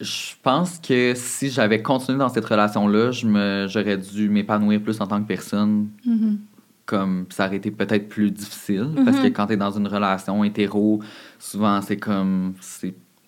je 0.00 0.32
pense 0.42 0.78
que 0.78 1.12
si 1.14 1.50
j'avais 1.50 1.82
continué 1.82 2.18
dans 2.18 2.28
cette 2.28 2.44
relation-là, 2.46 3.12
je 3.12 3.26
me, 3.26 3.66
j'aurais 3.68 3.98
dû 3.98 4.28
m'épanouir 4.28 4.80
plus 4.82 5.00
en 5.00 5.06
tant 5.06 5.20
que 5.22 5.28
personne. 5.28 5.88
Mhm. 6.04 6.38
Comme 6.84 7.26
ça 7.30 7.46
aurait 7.46 7.56
été 7.58 7.70
peut-être 7.70 8.08
plus 8.08 8.30
difficile 8.32 8.88
parce 9.04 9.20
que 9.20 9.28
quand 9.28 9.46
tu 9.46 9.52
es 9.52 9.56
dans 9.56 9.70
une 9.70 9.86
relation 9.86 10.42
hétéro, 10.42 11.00
souvent 11.38 11.80
c'est 11.80 11.96
comme 11.96 12.54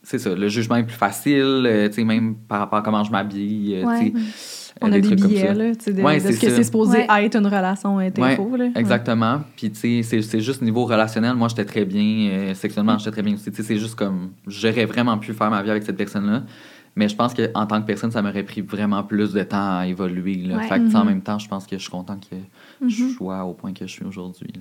c'est 0.03 0.19
ça, 0.19 0.35
le 0.35 0.49
jugement 0.49 0.75
est 0.77 0.83
plus 0.85 0.97
facile, 0.97 1.65
euh, 1.65 1.89
tu 1.89 1.95
sais 1.95 2.05
même 2.05 2.35
par 2.35 2.59
rapport 2.59 2.81
à 2.81 2.83
comment 2.83 3.05
je 3.05 3.13
m'habille, 3.13 3.77
euh, 3.77 3.87
Ouais. 3.87 4.11
tu 4.13 4.19
sais, 4.21 4.64
On 4.89 4.93
a 4.93 5.01
des 5.01 5.03
trucs 5.03 5.21
comme 5.21 5.29
billets, 5.29 5.47
ça. 5.47 5.55
là, 5.55 5.75
tu 5.75 5.85
sais, 5.85 5.93
de, 5.93 6.03
Ouais, 6.03 6.21
ce 6.21 6.29
que 6.29 6.35
c'est 6.51 6.65
supposé 6.65 6.99
Ouais. 7.09 7.25
être 7.25 7.37
une 7.37 7.47
relation 7.47 8.01
hétéro. 8.01 8.57
là. 8.57 8.69
Exactement. 8.75 9.41
Puis, 9.57 9.71
tu 9.71 10.03
sais, 10.03 10.21
c'est- 10.23 10.41
juste 10.41 10.63
niveau 10.63 10.85
relationnel. 10.85 11.35
Moi, 11.35 11.49
j'étais 11.49 11.65
très 11.65 11.85
bien. 11.85 12.29
euh, 12.31 12.55
sexuellement, 12.55 12.99
j'étais 12.99 13.11
très 13.11 13.23
bien 13.23 13.35
aussi. 13.35 13.51
Tu 13.51 13.57
sais, 13.57 13.63
c'est 13.63 13.79
juste 13.79 13.95
comme. 13.95 14.31
J'aurais 14.47 14.85
vraiment 14.85 15.17
pu 15.19 15.33
faire 15.33 15.51
ma 15.51 15.63
vie 15.63 15.71
avec 15.71 15.83
cette 15.83 15.97
personne-là. 15.97 16.43
Mais 16.97 17.09
je 17.09 17.17
pense 17.17 17.35
qu'en 17.35 17.67
tant 17.67 17.81
que 17.81 17.87
personne, 17.87 18.13
ça 18.13 18.23
m'aurait 18.23 18.45
pris 18.45 18.61
vraiment 18.61 19.03
plus 19.03 19.33
de 19.33 19.43
temps 19.43 19.79
à 19.79 19.87
évoluer. 19.87 20.37
Là. 20.45 20.59
Ouais. 20.59 20.63
Fait 20.69 20.79
que, 20.79 20.85
tu 20.85 20.91
sais, 20.93 20.97
en 20.97 21.01
Mhm. 21.05 21.09
même 21.11 21.21
temps, 21.23 21.39
je 21.41 21.49
pense 21.49 21.67
que 21.67 21.77
je 21.77 21.83
suis 21.83 21.91
content 21.91 22.17
que 22.19 22.37
je 22.89 23.09
sois 23.17 23.45
au 23.45 23.53
point 23.55 23.73
que 23.73 23.85
je 23.87 23.91
suis 23.91 24.05
aujourd'hui. 24.05 24.53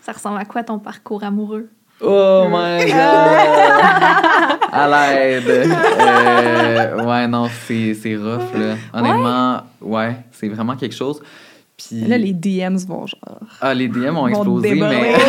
Ça 0.00 0.12
ressemble 0.12 0.38
à 0.38 0.44
quoi 0.44 0.64
ton 0.64 0.78
parcours 0.80 1.22
amoureux? 1.22 1.68
Oh 2.00 2.46
my 2.50 2.84
god! 2.90 2.96
à 4.72 4.86
l'aide! 4.88 5.48
Euh, 5.48 7.04
ouais, 7.04 7.26
non, 7.28 7.48
c'est 7.66 7.94
c'est 7.94 8.16
rough, 8.16 8.52
là. 8.54 8.74
Honnêtement, 8.92 9.62
ouais, 9.80 10.16
c'est 10.32 10.48
vraiment 10.48 10.76
quelque 10.76 10.94
chose. 10.94 11.22
Puis. 11.76 12.02
Là, 12.06 12.18
les 12.18 12.32
DMs 12.32 12.78
vont 12.86 13.06
genre. 13.06 13.40
Ah, 13.60 13.72
les 13.74 13.88
DM 13.88 14.16
ont 14.16 14.28
explosé, 14.28 14.74
mais. 14.74 15.14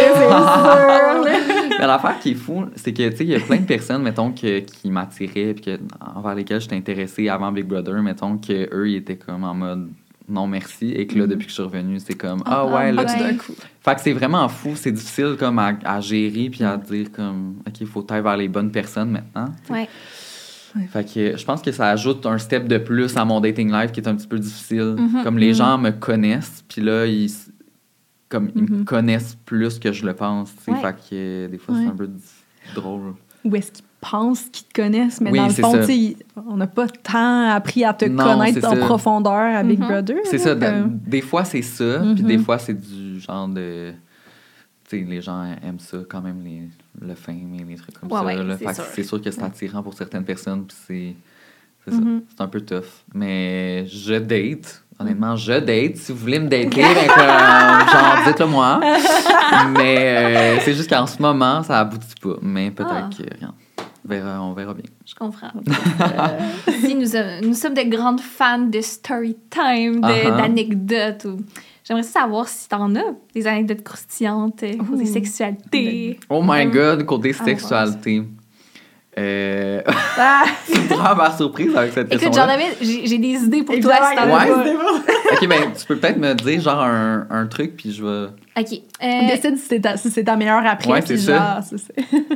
Mais 1.79 1.85
l'affaire 1.85 2.17
qui 2.19 2.31
est 2.31 2.35
fou, 2.35 2.65
c'est 2.75 2.91
que, 2.91 3.07
tu 3.09 3.17
sais, 3.17 3.23
il 3.23 3.29
y 3.29 3.35
a 3.35 3.39
plein 3.39 3.57
de 3.57 3.65
personnes, 3.65 4.01
mettons, 4.01 4.31
que- 4.31 4.61
qui 4.61 4.89
m'attiraient, 4.89 5.53
puis 5.53 5.61
que, 5.63 5.79
envers 6.15 6.33
lesquelles 6.33 6.59
j'étais 6.59 6.75
intéressée 6.75 7.29
avant 7.29 7.51
Big 7.51 7.65
Brother, 7.65 8.01
mettons, 8.01 8.39
que 8.39 8.67
eux 8.73 8.89
ils 8.89 8.95
étaient 8.95 9.15
comme 9.17 9.43
en 9.43 9.53
mode 9.53 9.89
non 10.29 10.45
merci, 10.47 10.91
et 10.91 11.07
que 11.07 11.17
là, 11.17 11.25
depuis 11.27 11.45
que 11.45 11.49
je 11.49 11.53
suis 11.55 11.63
revenue, 11.63 11.99
c'est 11.99 12.15
comme 12.15 12.41
ah 12.45 12.65
ouais, 12.65 12.91
là. 12.91 13.05
ah, 13.07 13.13
Tout 13.13 13.19
d'un 13.23 13.33
coup. 13.35 13.53
Fait 13.81 13.95
que 13.95 14.01
c'est 14.01 14.13
vraiment 14.13 14.47
fou, 14.49 14.71
c'est 14.75 14.91
difficile 14.91 15.35
comme 15.39 15.57
à, 15.59 15.73
à 15.85 16.01
gérer, 16.01 16.49
puis 16.49 16.63
à 16.63 16.75
dire 16.77 17.11
comme, 17.11 17.57
OK, 17.67 17.79
il 17.81 17.87
faut 17.87 18.05
aller 18.09 18.21
vers 18.21 18.37
les 18.37 18.47
bonnes 18.49 18.71
personnes 18.71 19.11
maintenant. 19.11 19.53
Ouais. 19.69 19.87
Fait 20.91 21.03
que 21.11 21.37
je 21.37 21.43
pense 21.45 21.61
que 21.61 21.71
ça 21.71 21.89
ajoute 21.89 22.25
un 22.25 22.37
step 22.37 22.67
de 22.67 22.77
plus 22.77 23.15
à 23.17 23.25
mon 23.25 23.39
dating 23.41 23.71
life 23.71 23.91
qui 23.91 23.99
est 23.99 24.07
un 24.07 24.15
petit 24.15 24.27
peu 24.27 24.37
difficile. 24.37 24.95
Mhm, 24.99 25.23
Comme 25.23 25.37
les 25.39 25.53
gens 25.53 25.77
me 25.77 25.89
connaissent, 25.91 26.63
puis 26.67 26.81
là, 26.81 27.05
ils, 27.07 27.25
s- 27.25 27.49
comme, 28.29 28.51
ils 28.53 28.61
me 28.63 28.77
Mhm. 28.79 28.85
connaissent 28.85 29.37
plus 29.45 29.79
que 29.79 29.91
je 29.91 30.05
le 30.05 30.13
pense. 30.13 30.53
tu 30.57 30.63
sais. 30.65 30.71
Ouais. 30.71 30.81
Fait 30.81 30.95
que 31.09 31.47
des 31.47 31.57
fois, 31.57 31.73
Ouais. 31.73 31.81
c'est 31.83 31.89
un 31.89 31.95
peu 31.95 32.09
drôle. 32.75 33.13
Ou 33.43 33.55
est-ce 33.55 33.71
qu'ils 33.71 33.85
pensent 34.01 34.45
qu'ils 34.51 34.67
te 34.67 34.81
connaissent, 34.81 35.19
mais 35.21 35.31
Oui, 35.31 35.39
dans 35.39 35.47
le 35.47 35.53
fond, 35.53 36.43
on 36.47 36.57
n'a 36.57 36.67
pas 36.67 36.87
tant 36.87 37.49
appris 37.49 37.83
à 37.83 37.93
te 37.93 38.05
Non, 38.05 38.23
connaître 38.23 38.65
en 38.67 38.71
ça. 38.71 38.75
profondeur 38.77 39.33
à 39.55 39.63
Big 39.63 39.79
Mhm. 39.79 39.87
Brother. 39.87 40.17
C'est 40.25 40.37
ça. 40.37 40.55
comme- 40.55 40.99
Des 41.05 41.21
fois, 41.21 41.43
c'est 41.45 41.61
ça, 41.63 41.99
puis 41.99 42.23
Mhm. 42.23 42.27
des 42.27 42.37
fois, 42.37 42.57
c'est 42.59 42.73
du 42.79 43.19
genre 43.19 43.47
de. 43.47 43.93
Tu 44.89 44.99
sais, 44.99 45.05
les 45.09 45.21
gens 45.21 45.43
aiment 45.43 45.79
ça 45.79 45.97
quand 46.09 46.21
même, 46.21 46.41
les, 46.45 46.61
le 47.05 47.13
fame 47.15 47.53
et 47.59 47.63
les 47.63 47.75
trucs 47.75 47.99
comme 47.99 48.09
Ouais, 48.11 48.19
ça. 48.19 48.25
ouais, 48.25 48.73
c'est 48.93 49.03
sûr. 49.03 49.21
que 49.21 49.29
c'est 49.31 49.43
attirant 49.43 49.83
pour 49.83 49.93
certaines 49.93 50.23
personnes, 50.23 50.65
puis 50.65 50.77
c'est. 50.87 51.15
C'est 51.85 51.91
ça. 51.91 52.01
Mhm. 52.01 52.21
C'est 52.29 52.41
un 52.41 52.47
peu 52.47 52.61
tough. 52.61 52.83
Mais 53.13 53.85
je 53.87 54.13
date. 54.15 54.83
Honnêtement, 54.99 55.35
je 55.35 55.53
date. 55.59 55.95
Si 55.97 56.11
vous 56.11 56.17
voulez 56.17 56.39
me 56.39 56.47
dater, 56.47 56.69
ben, 56.81 57.07
comme, 57.07 57.89
genre, 57.89 58.17
dites-le 58.27 58.45
moi. 58.47 58.79
Mais 59.77 59.97
euh, 59.99 60.59
c'est 60.61 60.73
juste 60.73 60.89
qu'en 60.89 61.05
ce 61.07 61.21
moment, 61.21 61.63
ça 61.63 61.79
aboutit 61.79 62.15
pas. 62.21 62.35
Mais 62.41 62.71
peut-être 62.71 62.91
Ah. 62.93 63.09
que, 63.15 63.23
verra, 64.07 64.41
on 64.41 64.53
verra 64.53 64.73
bien. 64.73 64.85
Je 65.05 65.13
comprends. 65.15 65.51
si 66.81 66.95
nous, 66.95 67.15
euh, 67.15 67.39
nous 67.43 67.53
sommes 67.53 67.73
de 67.73 67.83
grandes 67.89 68.21
fans 68.21 68.59
de 68.67 68.81
story 68.81 69.35
time, 69.49 70.01
Uh-huh. 70.01 70.37
d'anecdotes. 70.37 71.25
ou... 71.25 71.37
J'aimerais 71.83 72.03
savoir 72.03 72.47
si 72.47 72.67
t'en 72.67 72.93
as 72.95 73.13
des 73.33 73.47
anecdotes 73.47 73.83
croustillantes, 73.83 74.63
euh, 74.63 74.73
Ouh. 74.91 74.97
des 74.97 75.05
sexualités. 75.05 76.19
Oh 76.29 76.41
my 76.45 76.65
god, 76.65 77.05
côté 77.05 77.33
Ah, 77.39 77.43
sexualité. 77.45 78.23
Euh, 79.17 79.81
Ah, 80.19 80.43
tu 80.71 80.79
me 80.79 80.87
prends 80.89 81.15
par 81.15 81.35
surprise 81.35 81.75
avec 81.75 81.93
cette 81.93 82.07
Écoute, 82.13 82.19
j'en 82.21 82.45
question-là. 82.45 82.53
avais, 82.53 82.77
j'ai 82.81 83.17
des 83.17 83.43
idées 83.43 83.63
pour 83.63 83.73
évidemment, 83.75 83.97
toi 83.97 84.39
si 84.39 84.47
Ouais? 84.47 84.75
Ok, 85.33 85.47
ben, 85.47 85.71
tu 85.77 85.85
peux 85.85 85.97
peut-être 85.97 86.17
me 86.17 86.33
dire 86.33 86.61
genre 86.61 86.81
un, 86.81 87.25
un 87.29 87.47
truc, 87.47 87.75
puis 87.77 87.91
je 87.93 88.03
vais. 88.05 88.27
OK. 88.59 88.79
Euh, 89.03 89.27
décide 89.27 89.57
si 89.57 89.65
c'est 89.69 89.79
ta, 89.81 89.97
si 89.97 90.23
ta 90.23 90.35
meilleure 90.35 90.65
après. 90.65 90.91
Ouais, 90.91 91.01
c'est 91.05 91.17
ça. 91.17 91.61
genre, 91.61 91.79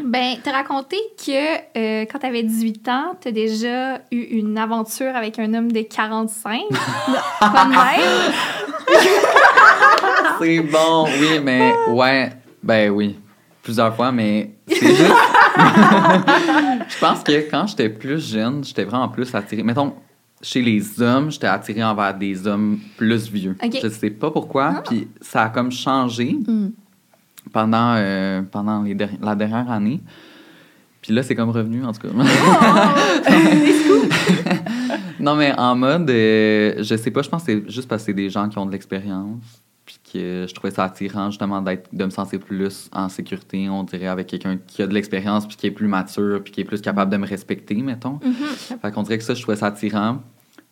ben, 0.06 0.36
t'as 0.44 0.52
raconté 0.52 0.98
que 1.24 1.32
euh, 1.78 2.06
quand 2.12 2.20
t'avais 2.20 2.44
18 2.44 2.88
ans, 2.90 3.16
t'as 3.22 3.32
déjà 3.32 4.00
eu 4.12 4.20
une 4.20 4.58
aventure 4.58 5.16
avec 5.16 5.38
un 5.40 5.54
homme 5.54 5.72
de 5.72 5.82
45. 5.82 6.62
Pas 7.40 7.66
de 7.66 7.70
même? 7.70 8.34
C'est 10.40 10.60
bon, 10.62 11.06
oui, 11.20 11.40
mais 11.44 11.74
ouais, 11.90 12.30
ben 12.64 12.90
oui, 12.90 13.18
plusieurs 13.62 13.96
fois, 13.96 14.12
mais 14.12 14.52
c'est 14.68 14.88
juste. 14.96 15.14
Je 15.58 17.00
pense 17.00 17.24
que 17.24 17.50
quand 17.50 17.68
j'étais 17.68 17.90
plus 17.90 18.32
jeune, 18.32 18.64
j'étais 18.64 18.84
vraiment 18.84 19.10
plus 19.10 19.34
attirée. 19.36 19.64
Mettons, 19.64 19.94
chez 20.42 20.62
les 20.62 21.02
hommes, 21.02 21.32
j'étais 21.32 21.48
attirée 21.48 21.84
envers 21.84 22.14
des 22.18 22.48
hommes 22.48 22.80
plus 22.98 23.30
vieux. 23.30 23.56
Ok. 23.64 23.78
Je 23.84 23.88
sais 23.90 24.10
pas 24.10 24.32
pourquoi, 24.32 24.82
puis 24.88 25.08
ça 25.22 25.44
a 25.44 25.50
comme 25.50 25.72
changé 25.72 26.34
Mm. 26.48 26.70
pendant, 27.52 27.94
euh, 27.98 28.42
pendant 28.44 28.82
les 28.82 28.96
derni- 28.96 29.20
la 29.22 29.36
dernière 29.36 29.70
année. 29.70 30.00
Puis 31.02 31.14
là, 31.14 31.24
c'est 31.24 31.34
comme 31.36 31.50
revenu, 31.50 31.84
en 31.84 31.92
tout 31.94 32.02
cas. 32.08 32.14
Non, 35.20 35.36
mais 35.36 35.54
en 35.58 35.76
mode, 35.76 36.10
euh, 36.10 36.76
je 36.84 36.96
sais 36.96 37.12
pas, 37.12 37.22
je 37.22 37.30
pense 37.30 37.44
que 37.44 37.52
c'est 37.52 37.72
juste 37.72 37.88
parce 37.88 38.02
que 38.02 38.08
c'est 38.08 38.14
des 38.14 38.30
gens 38.30 38.50
qui 38.50 38.58
ont 38.58 38.66
de 38.66 38.72
l'expérience. 38.72 39.62
Que 40.12 40.46
je 40.48 40.54
trouvais 40.54 40.72
ça 40.72 40.84
attirant, 40.84 41.30
justement, 41.30 41.62
d'être, 41.62 41.88
de 41.94 42.04
me 42.04 42.10
sentir 42.10 42.40
plus 42.40 42.90
en 42.92 43.08
sécurité, 43.08 43.70
on 43.70 43.84
dirait, 43.84 44.08
avec 44.08 44.28
quelqu'un 44.28 44.58
qui 44.68 44.82
a 44.82 44.88
de 44.88 44.94
l'expérience, 44.94 45.48
puis 45.48 45.56
qui 45.56 45.68
est 45.68 45.72
plus 45.72 45.88
mature, 45.88 46.42
puis 46.44 46.52
qui 46.52 46.62
est 46.62 46.66
plus 46.66 46.82
capable 46.82 47.12
de 47.12 47.18
me 47.18 47.26
respecter, 47.26 47.76
mettons. 47.76 48.20
Fait 48.82 48.92
qu'on 48.92 49.04
dirait 49.04 49.20
que 49.20 49.24
ça, 49.24 49.34
je 49.34 49.42
trouvais 49.42 49.58
ça 49.58 49.68
attirant. 49.68 50.20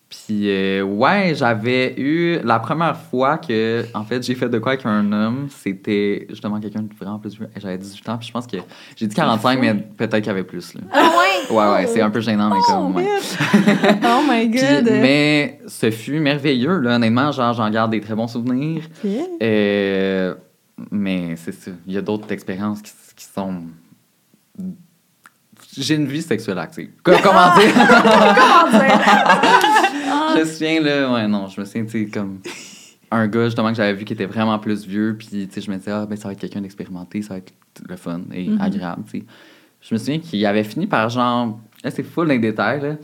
Puis, 0.10 0.50
euh, 0.50 0.82
ouais, 0.82 1.34
j'avais 1.36 1.94
eu 2.00 2.40
la 2.44 2.58
première 2.58 2.98
fois 2.98 3.38
que, 3.38 3.86
en 3.94 4.04
fait, 4.04 4.24
j'ai 4.24 4.34
fait 4.34 4.50
de 4.50 4.58
quoi 4.58 4.72
avec 4.72 4.84
un 4.86 5.12
homme, 5.12 5.48
c'était 5.56 6.26
justement 6.30 6.60
quelqu'un 6.60 6.82
de 6.82 6.90
vraiment 7.00 7.20
plus 7.20 7.36
vieux. 7.38 7.48
J'avais 7.58 7.78
18 7.78 8.10
ans, 8.10 8.18
puis 8.18 8.28
je 8.28 8.34
pense 8.34 8.48
que 8.48 8.58
j'ai 8.96 9.06
dit 9.06 9.16
45, 9.16 9.60
mais 9.60 9.76
peut-être 9.76 10.16
qu'il 10.16 10.26
y 10.26 10.30
avait 10.30 10.44
plus, 10.44 10.74
là. 10.74 10.82
Ah 10.92 11.12
ouais? 11.52 11.56
Ouais, 11.56 11.74
ouais, 11.74 11.88
c'est 11.88 12.02
un 12.02 12.10
peu 12.10 12.22
gênant, 12.22 12.50
mais 12.50 12.60
comme, 12.68 12.96
ouais. 12.96 13.06
oh 14.04 14.22
my 14.28 14.50
Puis, 14.50 14.60
god! 14.60 14.86
mais 14.86 15.60
ce 15.68 15.92
fut 15.92 16.20
merveilleux, 16.20 16.80
là, 16.80 16.96
honnêtement, 16.96 17.32
genre, 17.32 17.54
j'en 17.54 17.70
garde 17.70 17.92
des 17.92 18.02
très 18.02 18.16
bons 18.16 18.28
souvenirs. 18.28 18.82
Euh, 19.44 20.34
mais 20.90 21.36
c'est 21.36 21.52
ça, 21.54 21.70
il 21.86 21.94
y 21.94 21.98
a 21.98 22.02
d'autres 22.02 22.32
expériences 22.32 22.82
qui, 22.82 22.92
qui 23.16 23.26
sont... 23.26 23.62
J'ai 25.78 25.96
une 25.96 26.08
vie 26.08 26.24
sexuelle 26.24 26.58
active. 26.58 26.90
Co- 27.04 27.12
Comment 27.22 27.54
dire? 27.56 27.76
je 30.36 30.40
me 30.42 30.46
souviens, 30.46 30.82
là, 30.82 31.12
ouais, 31.14 31.28
non, 31.28 31.48
je 31.48 31.60
me 31.60 31.66
souviens, 31.66 31.86
tu 31.86 32.06
sais, 32.06 32.06
comme 32.12 32.40
un 33.12 33.28
gars, 33.28 33.46
justement, 33.46 33.70
que 33.70 33.76
j'avais 33.76 33.94
vu 33.94 34.06
qui 34.06 34.14
était 34.14 34.26
vraiment 34.26 34.60
plus 34.60 34.86
vieux, 34.86 35.16
puis, 35.18 35.28
tu 35.28 35.48
sais, 35.52 35.62
je 35.62 35.72
me 35.72 35.78
disais, 35.78 35.92
ah, 35.92 36.06
ben, 36.08 36.16
ça 36.16 36.28
va 36.28 36.34
être 36.34 36.40
quelqu'un 36.40 36.62
d'expérimenté, 36.62 37.22
ça 37.22 37.34
va 37.34 37.38
être 37.38 37.54
le 37.88 37.96
fun 37.96 38.22
et 38.34 38.48
Mhm. 38.50 38.62
agréable, 38.62 39.04
tu 39.12 39.20
sais. 39.20 39.26
Je 39.82 39.96
me 39.96 40.00
souviens 40.00 40.20
qu'il 40.20 40.46
avait 40.46 40.64
fini 40.64 40.88
par, 40.88 41.10
genre, 41.10 41.60
là, 41.84 41.90
c'est 41.92 42.04
full 42.04 42.28
dans 42.28 42.34
les 42.34 42.40
détails, 42.40 42.82
là. 42.82 42.96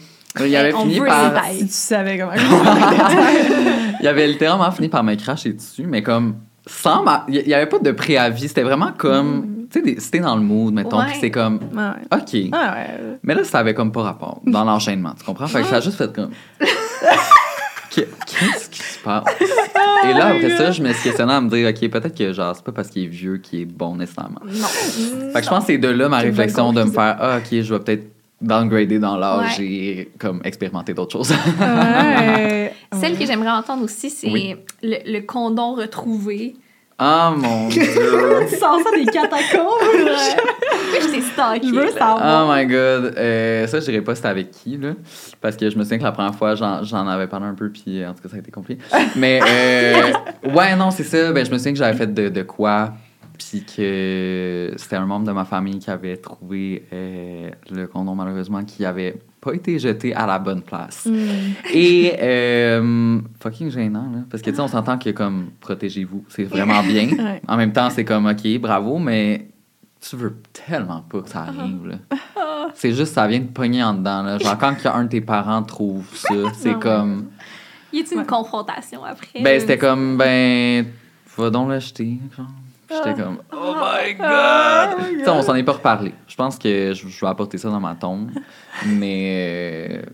Il 0.45 0.53
avait 0.55 0.73
On 0.73 0.81
fini 0.81 0.99
par... 0.99 1.29
détails. 1.31 1.57
Si 1.59 1.65
tu 1.67 1.71
savais 1.71 2.17
comment. 2.19 2.33
il 4.01 4.07
avait 4.07 4.27
littéralement 4.27 4.69
fini 4.71 4.89
par 4.89 5.03
me 5.03 5.15
cracher 5.15 5.53
dessus, 5.53 5.85
mais 5.87 6.03
comme 6.03 6.35
sans 6.67 7.03
ma... 7.03 7.25
Il 7.29 7.45
n'y 7.45 7.53
avait 7.53 7.67
pas 7.67 7.79
de 7.79 7.91
préavis, 7.91 8.47
c'était 8.49 8.63
vraiment 8.63 8.91
comme... 8.97 9.67
Tu 9.71 9.79
sais, 9.79 9.85
des- 9.85 9.99
c'était 9.99 10.19
dans 10.19 10.35
le 10.35 10.41
mood, 10.41 10.73
mettons, 10.73 10.97
Ouais. 10.99 11.05
puis 11.07 11.17
c'est 11.21 11.31
comme... 11.31 11.55
ouais. 11.55 12.17
OK. 12.17 12.49
Ah 12.51 12.75
ouais. 12.75 13.17
Mais 13.23 13.33
là, 13.35 13.43
ça 13.43 13.59
avait 13.59 13.73
comme 13.73 13.91
pas 13.91 14.01
rapport 14.03 14.41
dans 14.45 14.63
l'enchaînement, 14.65 15.13
tu 15.17 15.23
comprends? 15.23 15.47
Fait 15.47 15.61
que 15.61 15.67
ça 15.67 15.77
a 15.77 15.79
juste 15.81 15.97
fait 15.97 16.13
comme... 16.13 16.31
Qu'est- 17.91 18.07
Qu'est-ce 18.25 18.69
qui 18.69 18.81
se 18.81 18.99
passe? 18.99 19.23
Et 20.03 20.13
là, 20.13 20.27
après 20.27 20.57
ça, 20.57 20.71
je 20.71 20.81
me 20.81 20.91
suis 20.93 21.03
questionné 21.03 21.33
à 21.33 21.39
me 21.41 21.49
dire, 21.49 21.69
OK, 21.69 21.89
peut-être 21.89 22.17
que 22.17 22.33
genre, 22.33 22.53
c'est 22.55 22.65
pas 22.65 22.71
parce 22.73 22.89
qu'il 22.89 23.03
est 23.05 23.07
vieux 23.07 23.37
qu'il 23.37 23.61
est 23.61 23.65
bon 23.65 23.95
nécessairement. 23.95 24.41
Non. 24.45 24.67
Fait 25.31 25.39
que 25.39 25.43
je 25.45 25.49
pense 25.49 25.59
que 25.61 25.65
c'est 25.73 25.77
de 25.77 25.87
là 25.87 26.09
ma 26.09 26.17
réflexion 26.19 26.73
de 26.73 26.83
me 26.83 26.91
faire, 26.91 27.15
ah, 27.19 27.37
OK, 27.37 27.47
je 27.61 27.73
vais 27.73 27.79
peut-être 27.79 28.03
downgrader 28.41 28.99
dans 28.99 29.15
l'âge 29.17 29.59
Ouais. 29.59 29.65
et 29.65 30.11
comme 30.19 30.41
expérimenter 30.43 30.93
d'autres 30.93 31.13
choses. 31.13 31.31
Ouais. 31.59 32.73
Celle 32.99 33.17
que 33.17 33.25
j'aimerais 33.25 33.51
entendre 33.51 33.83
aussi, 33.83 34.09
c'est 34.09 34.29
Oui. 34.29 34.55
le, 34.83 34.97
le 35.05 35.21
condom 35.21 35.75
retrouvé. 35.75 36.55
Ah, 36.97 37.33
mon 37.35 37.67
Dieu! 37.69 37.81
Tu 38.49 38.55
sens 38.57 38.81
ça 38.83 38.89
des 38.95 39.05
catacombes? 39.05 39.69
Je 41.37 41.73
veux 41.73 41.91
savoir. 41.91 42.47
Oh 42.47 42.51
my 42.53 42.65
god. 42.65 43.13
Euh, 43.17 43.67
ça, 43.67 43.79
je 43.79 43.85
dirais 43.85 44.01
pas 44.01 44.15
c'était 44.15 44.27
avec 44.27 44.51
qui, 44.51 44.77
là. 44.77 44.93
Parce 45.41 45.55
que 45.55 45.69
je 45.69 45.77
me 45.77 45.83
souviens 45.83 45.97
que 45.99 46.03
la 46.03 46.11
première 46.11 46.35
fois, 46.35 46.55
j'en, 46.55 46.83
j'en 46.83 47.07
avais 47.07 47.27
parlé 47.27 47.45
un 47.45 47.53
peu, 47.53 47.69
puis 47.69 48.01
euh, 48.01 48.09
en 48.09 48.13
tout 48.13 48.23
cas, 48.23 48.29
ça 48.29 48.35
a 48.35 48.39
été 48.39 48.51
compliqué. 48.51 48.81
Mais, 49.15 49.39
euh, 49.41 50.49
ouais, 50.53 50.75
non, 50.75 50.91
c'est 50.91 51.03
ça. 51.03 51.31
Ben, 51.31 51.45
je 51.45 51.51
me 51.51 51.57
souviens 51.57 51.73
que 51.73 51.79
j'avais 51.79 51.97
fait 51.97 52.13
de, 52.13 52.29
de 52.29 52.41
quoi, 52.43 52.93
puis 53.37 53.63
que 53.63 54.71
c'était 54.77 54.95
un 54.95 55.05
membre 55.05 55.27
de 55.27 55.31
ma 55.31 55.45
famille 55.45 55.79
qui 55.79 55.89
avait 55.89 56.17
trouvé 56.17 56.85
euh, 56.93 57.49
le 57.71 57.87
condom, 57.87 58.15
malheureusement, 58.15 58.63
qui 58.63 58.85
avait 58.85 59.17
pas 59.41 59.53
été 59.53 59.77
jeté 59.77 60.13
à 60.15 60.25
la 60.25 60.39
bonne 60.39 60.61
place. 60.61 61.07
Et, 61.71 62.13
euh, 62.19 63.19
fucking 63.39 63.69
gênant, 63.69 64.09
là. 64.11 64.19
Parce 64.29 64.41
que, 64.41 64.49
tu 64.49 64.55
sais, 64.55 64.61
on 64.61 64.67
s'entend 64.67 64.97
que, 64.97 65.11
comme, 65.11 65.49
protégez-vous, 65.59 66.25
c'est 66.29 66.43
vraiment 66.45 66.81
bien. 66.83 67.09
Ouais. 67.15 67.41
En 67.47 67.55
même 67.55 67.71
temps, 67.71 67.89
c'est 67.89 68.03
comme, 68.03 68.25
OK, 68.27 68.59
bravo, 68.59 68.99
mais 68.99 69.47
tu 70.09 70.15
veux 70.15 70.35
tellement 70.67 71.01
pas 71.01 71.21
que 71.21 71.29
ça 71.29 71.41
arrive, 71.41 71.87
là. 71.87 71.95
C'est 72.73 72.93
juste, 72.93 73.13
ça 73.13 73.27
vient 73.27 73.39
de 73.39 73.47
pogner 73.47 73.83
en 73.83 73.93
dedans, 73.93 74.23
là. 74.23 74.37
Genre, 74.37 74.57
quand 74.57 74.75
qu'un 74.75 75.03
de 75.03 75.09
tes 75.09 75.21
parents 75.21 75.63
trouve 75.63 76.05
ça, 76.13 76.33
c'est 76.53 76.77
comme... 76.79 77.27
Y 77.93 77.99
a-t-il 78.01 78.19
une 78.19 78.25
confrontation 78.25 79.03
après? 79.05 79.41
Ben, 79.41 79.59
c'était 79.59 79.77
comme, 79.77 80.17
ben, 80.17 80.85
va 81.37 81.49
donc 81.49 81.69
l'acheter, 81.69 82.19
J'étais 82.89 83.15
comme, 83.15 83.39
oh 83.51 83.73
my 83.75 84.13
god! 84.13 85.23
Sais, 85.23 85.29
on 85.29 85.41
s'en 85.41 85.55
est 85.55 85.63
pas 85.63 85.73
reparlé. 85.73 86.13
Je 86.27 86.35
pense 86.35 86.59
que 86.59 86.93
je, 86.93 87.07
je 87.07 87.21
vais 87.21 87.27
apporter 87.27 87.57
ça 87.57 87.69
dans 87.69 87.79
ma 87.79 87.95
tombe. 87.95 88.29
Mais, 88.85 90.01
euh. 90.05 90.09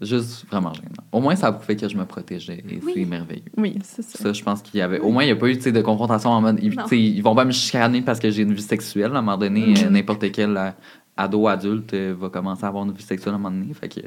Juste 0.00 0.44
vraiment 0.50 0.74
gênant. 0.74 0.88
Au 1.10 1.20
moins, 1.20 1.34
ça 1.36 1.46
a 1.46 1.52
prouvé 1.52 1.74
que 1.74 1.88
je 1.88 1.96
me 1.96 2.04
protégeais 2.04 2.62
et 2.68 2.78
Oui. 2.84 2.92
c'est 2.94 3.04
merveilleux. 3.06 3.42
Oui, 3.56 3.78
c'est 3.82 4.02
ça. 4.02 4.18
Ça, 4.18 4.32
je 4.34 4.42
pense 4.42 4.60
qu'il 4.60 4.78
y 4.78 4.82
avait. 4.82 4.98
Au 4.98 5.10
moins, 5.10 5.22
il 5.22 5.26
n'y 5.26 5.32
a 5.32 5.36
pas 5.36 5.48
eu 5.48 5.56
de 5.56 5.80
confrontation 5.80 6.30
en 6.30 6.40
mode. 6.42 6.58
Ils, 6.62 6.74
ils 6.92 7.22
vont 7.22 7.34
pas 7.34 7.46
me 7.46 7.52
chicaner 7.52 8.02
parce 8.02 8.18
que 8.20 8.30
j'ai 8.30 8.42
une 8.42 8.52
vie 8.52 8.60
sexuelle. 8.62 9.12
À 9.14 9.18
un 9.18 9.22
moment 9.22 9.38
donné, 9.38 9.60
Mhm. 9.68 9.76
euh, 9.86 9.90
n'importe 9.90 10.30
quel 10.32 10.54
euh, 10.56 10.70
ado 11.16 11.46
adulte 11.48 11.94
euh, 11.94 12.14
va 12.18 12.28
commencer 12.28 12.64
à 12.64 12.68
avoir 12.68 12.84
une 12.84 12.92
vie 12.92 13.02
sexuelle 13.02 13.32
à 13.32 13.36
un 13.36 13.40
moment 13.40 13.56
donné. 13.58 13.72
Fait 13.72 13.88
que. 13.88 14.00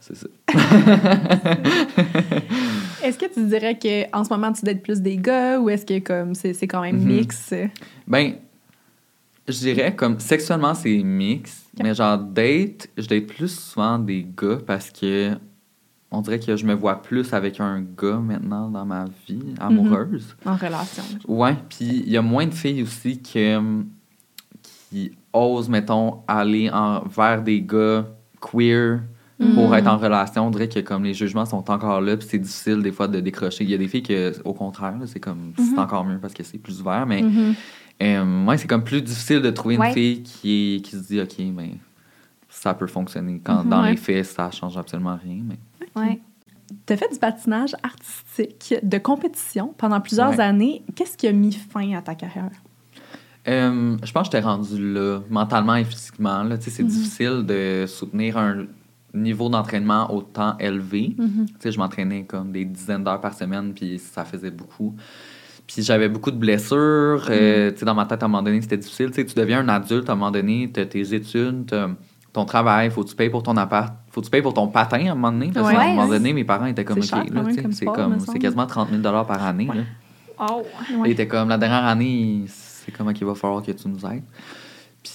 C'est 0.00 0.16
ça. 0.16 0.26
Est-ce 3.04 3.18
que 3.18 3.32
tu 3.32 3.44
dirais 3.46 3.78
qu'en 3.78 4.24
ce 4.24 4.30
moment, 4.30 4.52
tu 4.52 4.64
dates 4.64 4.82
plus 4.82 5.00
des 5.00 5.16
gars 5.16 5.60
ou 5.60 5.70
est-ce 5.70 5.86
que 5.86 5.98
comme 6.00 6.34
c'est 6.34 6.52
quand 6.66 6.80
même 6.82 6.96
Mhm. 6.98 7.06
mix? 7.06 7.54
Ben, 8.08 8.34
je 9.48 9.58
dirais 9.58 9.94
comme 9.94 10.18
sexuellement, 10.20 10.74
c'est 10.74 11.02
mix. 11.02 11.64
Mais 11.82 11.94
genre, 11.94 12.18
date, 12.18 12.88
je 12.96 13.06
date 13.06 13.26
plus 13.26 13.48
souvent 13.54 13.98
des 13.98 14.26
gars 14.36 14.58
parce 14.66 14.90
que. 14.90 15.32
On 16.12 16.20
dirait 16.20 16.38
que 16.38 16.56
je 16.56 16.64
me 16.64 16.72
vois 16.72 17.02
plus 17.02 17.32
avec 17.34 17.58
un 17.58 17.80
gars 17.80 18.18
maintenant 18.18 18.70
dans 18.70 18.86
ma 18.86 19.06
vie 19.28 19.42
amoureuse. 19.58 20.36
En 20.46 20.54
relation. 20.54 21.02
Ouais, 21.26 21.56
puis 21.68 21.84
il 22.06 22.08
y 22.08 22.16
a 22.16 22.22
moins 22.22 22.46
de 22.46 22.54
filles 22.54 22.84
aussi 22.84 23.20
que, 23.20 23.60
qui 24.90 25.12
osent, 25.32 25.68
mettons, 25.68 26.20
aller 26.28 26.70
en, 26.70 27.00
vers 27.08 27.42
des 27.42 27.60
gars 27.60 28.06
queer 28.40 29.00
pour 29.54 29.68
Mhm. 29.70 29.74
être 29.74 29.86
en 29.88 29.98
relation. 29.98 30.46
On 30.46 30.50
dirait 30.50 30.68
que 30.68 30.78
comme 30.80 31.04
les 31.04 31.12
jugements 31.12 31.44
sont 31.44 31.68
encore 31.70 32.00
là, 32.00 32.16
puis 32.16 32.26
c'est 32.30 32.38
difficile 32.38 32.82
des 32.82 32.92
fois 32.92 33.08
de 33.08 33.20
décrocher. 33.20 33.64
Il 33.64 33.70
y 33.70 33.74
a 33.74 33.78
des 33.78 33.88
filles 33.88 34.04
que, 34.04 34.32
au 34.44 34.54
contraire, 34.54 34.94
c'est 35.06 35.20
comme 35.20 35.52
c'est 35.58 35.76
encore 35.78 36.04
mieux 36.04 36.18
parce 36.18 36.32
que 36.34 36.44
c'est 36.44 36.56
plus 36.58 36.80
ouvert, 36.80 37.04
mais 37.04 37.22
Mhm. 37.22 37.54
Euh, 38.02 38.44
ouais, 38.44 38.58
c'est 38.58 38.66
comme 38.66 38.84
plus 38.84 39.02
difficile 39.02 39.40
de 39.40 39.50
trouver 39.50 39.78
Ouais. 39.78 39.88
une 39.88 39.94
fille 39.94 40.22
qui, 40.22 40.82
qui 40.84 40.90
se 40.90 40.96
dit, 41.06 41.20
OK, 41.20 41.34
mais 41.54 41.72
ça 42.48 42.74
peut 42.74 42.86
fonctionner. 42.86 43.40
Quand 43.42 43.64
Mhm, 43.64 43.70
dans 43.70 43.82
ouais. 43.82 43.90
les 43.92 43.96
faits, 43.96 44.24
ça 44.26 44.50
change 44.50 44.76
absolument 44.76 45.18
rien. 45.22 45.42
Mais... 45.46 45.58
Ouais. 46.00 46.20
Tu 46.86 46.92
as 46.92 46.96
fait 46.96 47.12
du 47.12 47.18
patinage 47.18 47.74
artistique 47.82 48.74
de 48.82 48.98
compétition 48.98 49.72
pendant 49.78 50.00
plusieurs 50.00 50.30
Ouais. 50.30 50.40
années. 50.40 50.82
Qu'est-ce 50.94 51.16
qui 51.16 51.26
a 51.28 51.32
mis 51.32 51.52
fin 51.52 51.92
à 51.96 52.02
ta 52.02 52.14
carrière? 52.14 52.50
Euh, 53.48 53.96
je 54.02 54.10
pense 54.12 54.28
que 54.28 54.36
j'étais 54.36 54.44
rendu 54.44 54.92
là, 54.94 55.20
mentalement 55.30 55.76
et 55.76 55.84
physiquement. 55.84 56.42
Là. 56.42 56.58
Tu 56.58 56.64
sais, 56.64 56.70
C'est 56.70 56.82
Mhm. 56.82 56.88
difficile 56.88 57.44
de 57.46 57.84
soutenir 57.86 58.36
un 58.38 58.66
niveau 59.14 59.48
d'entraînement 59.48 60.12
autant 60.12 60.58
élevé. 60.58 61.14
Tu 61.16 61.24
sais, 61.60 61.70
je 61.72 61.78
m'entraînais 61.78 62.24
comme 62.24 62.50
des 62.50 62.64
dizaines 62.64 63.04
d'heures 63.04 63.20
par 63.20 63.34
semaine, 63.34 63.72
puis 63.72 63.98
ça 64.00 64.24
faisait 64.24 64.50
beaucoup. 64.50 64.94
Puis 65.66 65.82
j'avais 65.82 66.08
beaucoup 66.08 66.30
de 66.30 66.36
blessures. 66.36 67.26
euh, 67.30 67.70
tu 67.72 67.78
sais, 67.78 67.84
dans 67.84 67.94
ma 67.94 68.06
tête, 68.06 68.22
à 68.22 68.26
un 68.26 68.28
moment 68.28 68.42
donné, 68.42 68.60
c'était 68.60 68.76
difficile. 68.76 69.08
Tu 69.10 69.14
sais, 69.14 69.24
tu 69.26 69.34
deviens 69.34 69.60
un 69.60 69.68
adulte, 69.68 70.08
à 70.08 70.12
un 70.12 70.16
moment 70.16 70.30
donné, 70.30 70.70
tu 70.72 70.80
as 70.80 70.86
tes 70.86 71.12
études, 71.14 71.66
t'as 71.66 71.88
ton 72.32 72.44
travail, 72.44 72.90
faut 72.90 73.02
que 73.02 73.08
tu 73.08 73.16
payes 73.16 73.30
pour 73.30 73.42
ton 73.42 73.56
appart, 73.56 73.94
faut 74.10 74.20
que 74.20 74.26
tu 74.26 74.30
payes 74.30 74.42
pour 74.42 74.52
ton 74.54 74.68
patin 74.68 75.06
à 75.08 75.12
un 75.12 75.14
moment 75.14 75.32
donné. 75.32 75.50
Parce 75.52 75.66
Ouais. 75.68 75.74
qu'à 75.74 75.80
un 75.82 75.88
moment 75.88 76.02
Ouais. 76.04 76.18
donné, 76.18 76.32
mes 76.34 76.44
parents 76.44 76.66
étaient 76.66 76.84
comme, 76.84 77.00
C'est 77.02 77.16
OK, 77.16 77.30
là, 77.30 77.42
c'est 77.72 77.86
comme, 77.86 78.14
me 78.14 78.18
c'est 78.20 78.38
quasiment 78.38 78.66
30 78.66 78.90
000 78.90 79.02
par 79.24 79.42
année. 79.44 79.66
là. 79.66 79.82
Oh. 80.38 80.62
Il 81.04 81.12
était 81.12 81.26
comme 81.26 81.48
la 81.48 81.56
dernière 81.56 81.84
année, 81.86 82.44
c'est 82.46 82.92
comme 82.92 83.12
qu'il 83.14 83.26
va 83.26 83.34
falloir 83.34 83.62
que 83.62 83.72
tu 83.72 83.88
nous 83.88 83.98
aides. 84.06 84.22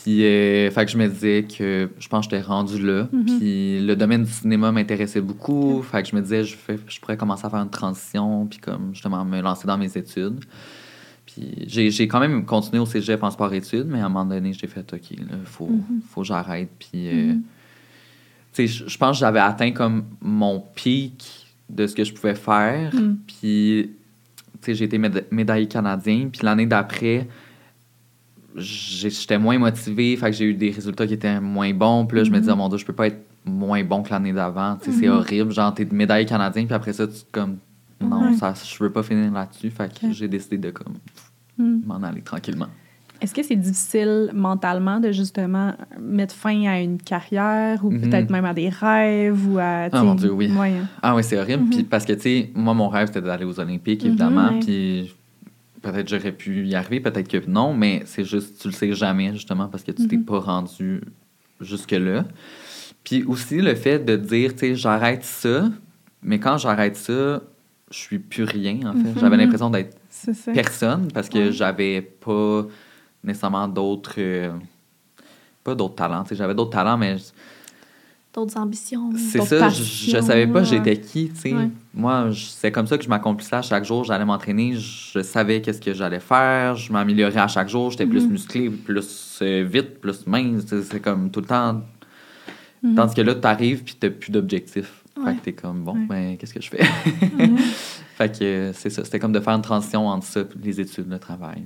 Puis, 0.04 0.24
euh, 0.24 0.72
fait 0.72 0.86
que 0.86 0.92
je 0.92 0.98
me 0.98 1.08
disais 1.08 1.44
que 1.44 1.90
je 2.00 2.08
pense 2.08 2.26
que 2.28 2.36
j'étais 2.36 2.48
rendu 2.48 2.82
là. 2.82 3.08
Mhm. 3.12 3.26
Puis, 3.26 3.86
le 3.86 3.96
domaine 3.96 4.24
du 4.24 4.32
cinéma 4.32 4.72
m'intéressait 4.72 5.20
beaucoup. 5.22 5.82
Fait 5.82 6.02
que 6.02 6.10
je 6.10 6.16
me 6.16 6.22
disais, 6.22 6.44
je, 6.46 6.56
fais, 6.56 6.78
je 6.88 7.00
pourrais 7.00 7.18
commencer 7.18 7.46
à 7.46 7.50
faire 7.50 7.60
une 7.60 7.70
transition, 7.70 8.46
puis 8.48 8.60
comme 8.60 8.92
justement 8.94 9.26
me 9.26 9.42
lancer 9.42 9.68
dans 9.68 9.78
mes 9.78 9.96
études. 9.98 10.40
Puis, 11.26 11.66
j'ai 11.68 12.08
quand 12.08 12.20
même 12.20 12.46
continué 12.46 12.80
au 12.80 12.86
cégep 12.86 13.22
en 13.24 13.32
sport-études, 13.32 13.88
mais 13.88 14.00
à 14.02 14.06
un 14.06 14.10
moment 14.10 14.26
donné, 14.26 14.54
j'ai 14.54 14.68
fait, 14.68 14.94
OK, 14.94 15.18
là, 15.20 15.36
faut, 15.46 15.68
Mhm. 15.68 16.02
faut 16.10 16.22
que 16.22 16.28
j'arrête. 16.28 16.70
Puis, 16.80 17.08
euh, 17.10 17.34
tu 18.54 18.68
sais, 18.68 18.86
je 18.88 18.98
pense 18.98 19.18
que 19.18 19.20
j'avais 19.22 19.40
atteint 19.40 19.72
comme 19.72 20.06
mon 20.22 20.64
pic 20.76 21.48
de 21.70 21.86
ce 21.88 21.96
que 21.96 22.04
je 22.04 22.14
pouvais 22.14 22.36
faire. 22.36 22.94
Mhm. 22.94 23.18
Puis, 23.28 23.92
tu 24.62 24.66
sais, 24.66 24.76
j'ai 24.76 24.86
été 24.86 24.98
méda- 24.98 25.24
médaillé 25.32 25.68
canadien. 25.68 26.30
Puis 26.32 26.42
l'année 26.44 26.66
d'après, 26.66 27.28
j'étais 28.56 29.38
moins 29.38 29.58
motivé. 29.58 30.16
Fait 30.18 30.28
que 30.32 30.36
j'ai 30.36 30.46
eu 30.46 30.54
des 30.54 30.72
résultats 30.72 31.08
qui 31.08 31.14
étaient 31.14 31.40
moins 31.40 31.74
bons. 31.74 32.06
Puis 32.06 32.18
là, 32.18 32.24
je 32.24 32.32
me 32.32 32.40
disais, 32.40 32.52
oh 32.52 32.56
mon 32.56 32.70
Dieu, 32.70 32.78
je 32.78 32.86
peux 32.86 32.94
pas 32.94 33.08
être 33.08 33.20
moins 33.46 33.84
bon 33.84 34.04
que 34.04 34.10
l'année 34.12 34.34
d'avant. 34.34 34.78
Tu 34.82 34.92
sais, 34.92 35.00
c'est 35.00 35.08
Mhm. 35.08 35.14
horrible. 35.16 35.52
Genre, 35.52 35.74
t'es 35.74 35.88
médaillé 35.92 36.26
canadien. 36.26 36.66
Puis 36.66 36.74
après 36.74 36.94
ça, 36.94 37.08
tu 37.08 37.14
comme, 37.32 37.58
non, 38.00 38.28
Ouais. 38.30 38.34
ça, 38.34 38.54
je 38.54 38.84
veux 38.84 38.92
pas 38.92 39.04
finir 39.04 39.32
là-dessus. 39.32 39.70
Fait 39.70 39.92
que 39.94 40.12
j'ai 40.12 40.28
décidé 40.28 40.58
de 40.58 40.70
comme 40.72 40.94
Mhm. 41.58 41.82
m'en 41.86 42.02
aller 42.04 42.22
tranquillement. 42.22 42.68
Est-ce 43.22 43.36
que 43.36 43.44
c'est 43.44 43.56
difficile 43.56 44.32
mentalement 44.34 45.00
de 45.00 45.12
justement 45.12 45.76
mettre 46.00 46.34
fin 46.34 46.66
à 46.66 46.80
une 46.82 46.98
carrière 46.98 47.86
ou 47.86 47.92
Mhm. 47.92 48.02
peut-être 48.02 48.30
même 48.32 48.46
à 48.46 48.54
des 48.56 48.70
rêves 48.70 49.48
ou 49.48 49.60
à. 49.60 49.90
sais, 49.92 50.02
mon 50.04 50.16
Dieu, 50.16 50.32
oui. 50.32 50.52
ouais. 50.52 50.74
Ah 51.04 51.16
oui, 51.16 51.24
c'est 51.24 51.38
horrible. 51.40 51.66
Puis 51.70 51.84
parce 51.84 52.04
que, 52.04 52.14
tu 52.14 52.22
sais, 52.22 52.50
moi, 52.56 52.74
mon 52.74 52.90
rêve, 52.90 53.08
c'était 53.08 53.22
d'aller 53.22 53.46
aux 53.46 53.60
Olympiques, 53.60 54.04
évidemment. 54.06 54.60
Puis 54.60 55.14
peut-être 55.82 56.08
j'aurais 56.10 56.32
pu 56.32 56.66
y 56.68 56.76
arriver, 56.76 57.00
peut-être 57.00 57.28
que 57.28 57.46
non, 57.50 57.74
mais 57.74 58.04
c'est 58.06 58.24
juste, 58.24 58.62
tu 58.62 58.68
le 58.68 58.74
sais 58.74 58.94
jamais, 58.94 59.34
justement, 59.34 59.68
parce 59.68 59.84
que 59.84 59.92
tu 59.92 60.08
t'es 60.08 60.18
Mhm. 60.18 60.26
pas 60.26 60.40
rendu 60.40 61.02
jusque-là. 61.60 62.26
Puis 63.04 63.24
aussi, 63.24 63.62
le 63.62 63.74
fait 63.76 64.00
de 64.00 64.16
dire, 64.16 64.54
tu 64.54 64.60
sais, 64.60 64.76
j'arrête 64.76 65.24
ça, 65.24 65.70
mais 66.22 66.40
quand 66.40 66.58
j'arrête 66.58 66.96
ça, 66.96 67.42
je 67.90 67.98
suis 67.98 68.20
plus 68.20 68.44
rien, 68.44 68.92
en 68.92 68.94
fait. 68.94 69.10
Mhm. 69.10 69.20
J'avais 69.20 69.38
l'impression 69.38 69.70
d'être 69.70 69.98
personne 70.54 71.08
parce 71.12 71.30
que 71.30 71.38
Ouais. 71.48 71.52
j'avais 71.52 72.02
pas 72.02 72.66
nécessairement 73.24 73.68
d'autres. 73.68 74.16
euh, 74.20 74.52
pas 75.64 75.76
d'autres 75.76 75.96
talents, 75.96 76.24
tu 76.24 76.30
sais, 76.30 76.36
j'avais 76.36 76.56
d'autres 76.56 76.72
talents, 76.72 76.98
mais 76.98 77.18
D'autres 78.34 78.58
ambitions. 78.58 79.12
c'est 79.18 79.42
ça, 79.42 79.68
je, 79.68 79.84
je 79.84 80.12
passion, 80.14 80.22
savais 80.28 80.48
pas 80.48 80.60
ouais. 80.60 80.66
j'étais 80.66 80.98
qui, 80.98 81.30
tu 81.30 81.36
sais. 81.36 81.54
Ouais. 81.54 81.68
Moi, 81.94 82.30
c'est 82.34 82.72
comme 82.72 82.88
ça 82.88 82.98
que 82.98 83.04
je 83.04 83.10
m'accomplissais 83.10 83.58
à 83.58 83.62
chaque 83.62 83.84
jour. 83.84 84.06
J'allais 84.06 84.24
m'entraîner, 84.24 84.74
je 84.76 85.22
savais 85.22 85.62
qu'est-ce 85.62 85.82
que 85.82 85.94
j'allais 85.94 86.22
faire, 86.22 86.78
je 86.78 86.94
m'améliorais 86.94 87.40
à 87.42 87.50
chaque 87.50 87.68
jour, 87.68 87.92
j'étais 87.92 88.06
plus 88.06 88.24
Mhm. 88.24 88.32
musclé, 88.32 88.70
plus 88.70 89.40
euh, 89.42 89.68
vite, 89.70 90.00
plus 90.00 90.26
mince. 90.28 90.64
C'est 90.66 91.02
comme 91.02 91.30
tout 91.30 91.42
le 91.42 91.48
temps. 91.48 91.82
Mhm. 92.84 92.96
Tandis 92.96 93.16
que 93.16 93.22
là, 93.22 93.36
t'arrives 93.36 93.84
puis 93.84 93.96
t'as 94.00 94.10
plus 94.10 94.32
d'objectif. 94.32 95.04
Fait 95.14 95.22
Ouais. 95.22 95.36
que 95.36 95.42
t'es 95.42 95.54
comme, 95.54 95.84
bon, 95.84 95.94
Ouais. 95.94 96.06
ben, 96.08 96.38
qu'est-ce 96.38 96.54
que 96.54 96.62
je 96.62 96.70
fais? 96.70 96.84
Mhm. 97.38 97.58
fait 98.18 98.40
que 98.40 98.44
euh, 98.46 98.74
c'est 98.74 98.90
ça. 98.90 99.04
C'était 99.04 99.20
comme 99.20 99.34
de 99.34 99.42
faire 99.42 99.54
une 99.56 99.62
transition 99.62 100.08
entre 100.08 100.26
ça, 100.26 100.44
les 100.64 100.80
études, 100.80 101.10
le 101.10 101.20
travail. 101.20 101.66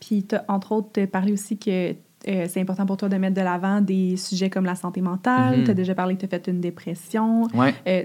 Puis, 0.00 0.24
tu 0.24 0.36
entre 0.48 0.72
autres 0.72 1.04
parlé 1.04 1.32
aussi 1.32 1.58
que 1.58 1.92
euh, 2.28 2.46
c'est 2.48 2.60
important 2.60 2.86
pour 2.86 2.96
toi 2.96 3.08
de 3.08 3.16
mettre 3.16 3.34
de 3.34 3.40
l'avant 3.40 3.80
des 3.80 4.16
sujets 4.16 4.50
comme 4.50 4.64
la 4.64 4.74
santé 4.74 5.00
mentale. 5.00 5.58
Mhm. 5.58 5.64
Tu 5.64 5.70
as 5.70 5.74
déjà 5.74 5.94
parlé 5.94 6.14
que 6.14 6.20
tu 6.20 6.26
as 6.26 6.28
fait 6.28 6.46
une 6.48 6.60
dépression. 6.60 7.48
Ouais. 7.54 7.74
Euh, 7.86 8.04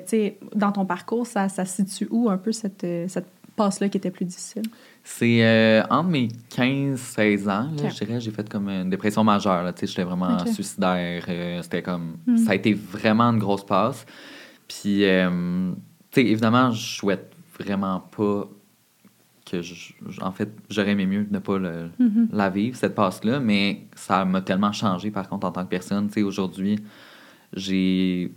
dans 0.56 0.72
ton 0.72 0.86
parcours, 0.86 1.26
ça, 1.28 1.50
ça 1.50 1.66
se 1.66 1.84
situe 1.84 2.08
où 2.12 2.30
un 2.30 2.38
peu 2.38 2.52
cette, 2.52 2.84
euh, 2.84 3.06
cette 3.08 3.28
passe-là 3.56 3.90
qui 3.90 3.98
était 3.98 4.12
plus 4.12 4.26
difficile? 4.26 4.64
C'est 5.04 5.44
euh, 5.44 5.84
entre 5.90 6.10
mes 6.10 6.28
15-16 6.56 7.44
ans, 7.50 7.70
là, 7.82 7.90
je 7.90 8.06
dirais, 8.06 8.20
j'ai 8.20 8.32
fait 8.32 8.48
comme 8.48 8.70
une 8.70 8.90
dépression 8.90 9.24
majeure. 9.24 9.72
J'étais 9.82 10.04
vraiment 10.04 10.46
suicidaire. 10.46 11.26
euh, 11.30 11.62
C'était 11.62 11.82
comme. 11.82 12.18
Hmm. 12.28 12.38
Ça 12.38 12.52
a 12.52 12.56
été 12.56 12.74
vraiment 12.74 13.26
une 13.26 13.40
grosse 13.40 13.66
passe. 13.66 14.06
Puis, 14.68 15.00
tu 15.02 15.76
sais, 16.12 16.22
évidemment, 16.26 16.72
je 16.72 16.98
souhaite 16.98 17.32
vraiment 17.60 18.02
pas 18.16 18.48
que. 19.50 19.62
Je, 19.62 19.74
je- 20.08 20.22
en 20.22 20.32
fait, 20.32 20.50
j'aurais 20.70 20.92
aimé 20.92 21.06
mieux 21.06 21.26
ne 21.30 21.40
pas 21.40 21.58
le, 21.58 21.90
Mhm. 22.00 22.30
la 22.32 22.50
vivre, 22.50 22.76
cette 22.78 22.96
passe-là, 22.96 23.40
mais 23.40 23.82
ça 23.96 24.26
m'a 24.26 24.42
tellement 24.42 24.72
changé, 24.72 25.12
par 25.12 25.28
contre, 25.30 25.48
en 25.48 25.52
tant 25.52 25.64
que 25.64 25.70
personne. 25.70 26.08
Tu 26.08 26.14
sais, 26.16 26.22
aujourd'hui, 26.24 26.78
j'ai 27.54 28.32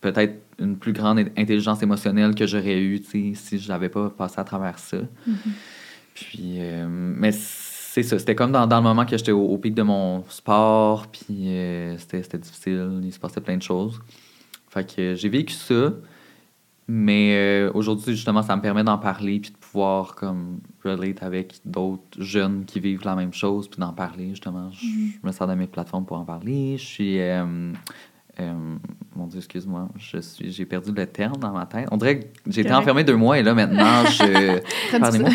peut-être 0.00 0.40
une 0.58 0.76
plus 0.78 0.92
grande 0.92 1.18
intelligence 1.36 1.82
émotionnelle 1.82 2.34
que 2.34 2.46
j'aurais 2.46 2.80
eue, 2.80 3.00
tu 3.00 3.34
sais, 3.34 3.40
si 3.40 3.58
je 3.58 3.68
n'avais 3.68 3.88
pas 3.88 4.08
passé 4.10 4.40
à 4.40 4.44
travers 4.44 4.78
ça. 4.78 4.98
Mhm. 5.26 5.36
Puis, 6.14 6.54
euh, 6.58 6.86
mais 6.88 7.32
c'est 7.32 8.02
ça, 8.02 8.18
c'était 8.18 8.34
comme 8.34 8.52
dans, 8.52 8.66
dans 8.66 8.76
le 8.78 8.82
moment 8.82 9.04
que 9.04 9.16
j'étais 9.16 9.32
au, 9.32 9.42
au 9.44 9.58
pic 9.58 9.74
de 9.74 9.82
mon 9.82 10.24
sport, 10.28 11.06
puis 11.08 11.26
euh, 11.48 11.98
c'était 11.98 12.22
c'était 12.22 12.38
difficile, 12.38 13.00
il 13.02 13.12
se 13.12 13.18
passait 13.18 13.40
plein 13.40 13.56
de 13.56 13.62
choses. 13.62 14.00
Fait 14.70 14.94
que 14.94 15.14
j'ai 15.14 15.28
vécu 15.28 15.52
ça, 15.54 15.92
mais 16.88 17.34
euh, 17.36 17.70
aujourd'hui, 17.74 18.14
justement, 18.14 18.42
ça 18.42 18.54
me 18.56 18.62
permet 18.62 18.84
d'en 18.84 18.98
parler, 18.98 19.40
puis 19.40 19.50
de 19.50 19.56
pouvoir 19.76 20.14
comme 20.14 20.60
relate 20.82 21.22
avec 21.22 21.60
d'autres 21.66 22.18
jeunes 22.22 22.64
qui 22.64 22.80
vivent 22.80 23.04
la 23.04 23.14
même 23.14 23.34
chose, 23.34 23.68
puis 23.68 23.78
d'en 23.78 23.92
parler, 23.92 24.30
justement. 24.30 24.70
Je, 24.72 24.86
je 24.86 25.26
me 25.26 25.32
sers 25.32 25.46
de 25.46 25.52
mes 25.54 25.66
plateformes 25.66 26.06
pour 26.06 26.16
en 26.16 26.24
parler. 26.24 26.78
Je 26.78 26.84
suis... 26.84 27.20
euh, 27.20 27.72
euh, 28.40 28.52
mon 29.14 29.26
Dieu, 29.26 29.38
excuse-moi, 29.38 29.88
je 29.98 30.18
suis, 30.18 30.50
j'ai 30.50 30.64
perdu 30.66 30.92
le 30.92 31.06
terme 31.06 31.36
dans 31.38 31.52
ma 31.52 31.66
tête. 31.66 31.88
On 31.90 31.96
dirait 31.98 32.20
que 32.20 32.26
Correct. 32.50 32.70
enfermé 32.72 33.04
deux 33.04 33.16
mois 33.16 33.38
et 33.38 33.42
là 33.42 33.54
maintenant 33.54 34.04
je, 34.06 34.60
Pardonnez-moi. 34.98 35.30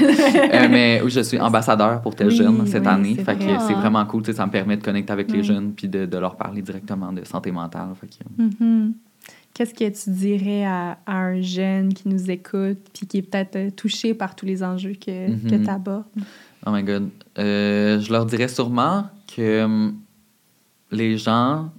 Euh, 0.54 0.68
mais 0.70 1.02
oui, 1.04 1.10
je 1.12 1.22
suis 1.22 1.40
ambassadeur 1.40 2.02
pour 2.02 2.16
tel 2.16 2.28
Oui, 2.28 2.36
jeune 2.36 2.66
cette 2.68 2.84
oui, 2.84 2.88
année. 2.90 3.16
Fait 3.16 3.36
que 3.38 3.60
c'est 3.68 3.74
vraiment 3.74 4.06
cool. 4.06 4.24
Ça 4.34 4.46
me 4.46 4.52
permet 4.52 4.78
de 4.78 4.84
connecter 4.84 5.14
avec 5.14 5.32
les 5.32 5.42
jeunes 5.44 5.74
puis 5.74 5.88
de, 5.88 6.06
de 6.06 6.18
leur 6.18 6.36
parler 6.36 6.62
directement 6.64 7.12
de 7.12 7.24
santé 7.26 7.52
mentale. 7.52 7.90
Fait 8.00 8.08
que, 8.08 8.42
Mhm. 8.66 8.94
Qu'est-ce 9.54 9.74
que 9.74 9.90
tu 9.90 10.10
dirais 10.12 10.64
à, 10.66 10.98
à 11.06 11.18
un 11.18 11.42
jeune 11.42 11.94
qui 11.94 12.08
nous 12.08 12.32
écoute 12.32 12.80
puis 12.94 13.06
qui 13.08 13.18
est 13.18 13.22
peut-être 13.22 13.56
euh, 13.58 13.70
touché 13.70 14.14
par 14.14 14.36
tous 14.36 14.46
les 14.46 14.64
enjeux 14.64 14.94
que, 14.94 15.30
Mhm. 15.32 15.50
que 15.52 15.56
tu 15.64 15.70
abordes? 15.70 16.06
oh 16.66 16.72
my 16.72 16.84
God. 16.84 17.10
Euh, 17.38 18.00
je 18.00 18.12
leur 18.12 18.26
dirais 18.26 18.48
sûrement 18.48 19.06
que 19.36 19.64
hum, 19.64 19.96
les 20.92 21.18
gens 21.18 21.70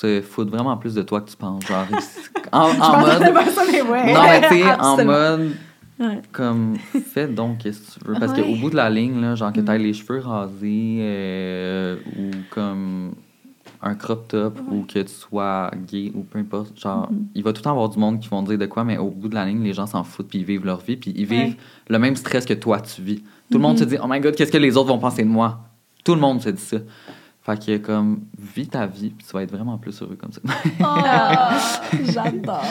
se 0.00 0.20
foutent 0.22 0.50
vraiment 0.50 0.76
plus 0.76 0.94
de 0.94 1.02
toi 1.02 1.20
que 1.20 1.28
tu 1.30 1.36
penses. 1.36 1.66
Genre, 1.66 1.86
en, 2.52 2.70
en 2.70 3.00
mode. 3.00 3.20
ouais. 3.22 4.12
Non, 4.14 4.22
mais 4.22 4.48
tu 4.48 4.54
sais, 4.62 4.74
en 4.80 5.04
mode. 5.04 5.52
Ouais. 6.00 6.22
Comme, 6.30 6.76
fais 7.12 7.26
donc 7.26 7.58
qu'est-ce 7.58 7.80
que 7.80 7.98
tu 8.00 8.06
veux. 8.08 8.14
Parce 8.20 8.32
Ouais. 8.32 8.42
qu'au 8.42 8.54
bout 8.56 8.70
de 8.70 8.76
la 8.76 8.88
ligne, 8.88 9.20
là, 9.20 9.34
genre 9.34 9.52
que 9.52 9.60
Mm. 9.60 9.64
t'aies 9.64 9.78
les 9.78 9.92
cheveux 9.92 10.20
rasés 10.20 10.98
euh, 11.00 11.96
ou 12.16 12.30
comme 12.50 13.14
un 13.82 13.94
crop 13.94 14.28
top 14.28 14.58
ou 14.70 14.82
que 14.82 14.98
tu 15.00 15.08
sois 15.12 15.70
gay 15.90 16.10
ou 16.14 16.22
peu 16.22 16.38
importe, 16.38 16.78
genre, 16.78 17.10
Mhm. 17.10 17.26
il 17.34 17.42
va 17.42 17.52
tout 17.52 17.58
le 17.60 17.64
temps 17.64 17.70
avoir 17.70 17.88
du 17.88 17.98
monde 17.98 18.18
qui 18.20 18.28
vont 18.28 18.42
dire 18.42 18.58
de 18.58 18.66
quoi, 18.66 18.82
mais 18.84 18.98
au 18.98 19.10
bout 19.10 19.28
de 19.28 19.34
la 19.34 19.44
ligne, 19.46 19.62
les 19.62 19.72
gens 19.72 19.86
s'en 19.86 20.02
foutent 20.04 20.28
puis 20.28 20.40
ils 20.40 20.44
vivent 20.44 20.64
leur 20.66 20.80
vie 20.80 20.96
puis 20.96 21.12
ils 21.16 21.28
Ouais. 21.28 21.44
vivent 21.46 21.56
le 21.88 21.98
même 21.98 22.16
stress 22.16 22.44
que 22.44 22.54
toi 22.54 22.80
tu 22.80 23.02
vis. 23.02 23.18
Tout 23.50 23.58
le 23.58 23.60
monde 23.60 23.78
se 23.78 23.84
dit, 23.84 23.96
oh 24.02 24.06
my 24.08 24.20
god, 24.20 24.34
qu'est-ce 24.34 24.52
que 24.52 24.58
les 24.58 24.76
autres 24.76 24.88
vont 24.88 24.98
penser 24.98 25.22
de 25.22 25.28
moi? 25.28 25.60
Tout 26.04 26.14
le 26.14 26.20
monde 26.20 26.40
se 26.42 26.48
dit 26.50 26.60
ça. 26.62 26.78
Fait 27.48 27.64
que 27.64 27.76
comme, 27.78 28.20
vis 28.38 28.68
ta 28.68 28.84
vie 28.84 29.08
puis 29.08 29.24
tu 29.26 29.32
vas 29.32 29.42
être 29.42 29.50
vraiment 29.52 29.78
plus 29.78 30.02
heureux 30.02 30.18
comme 30.20 30.32
ça. 30.32 30.40
Ah, 30.84 31.56
J'adore. 32.04 32.62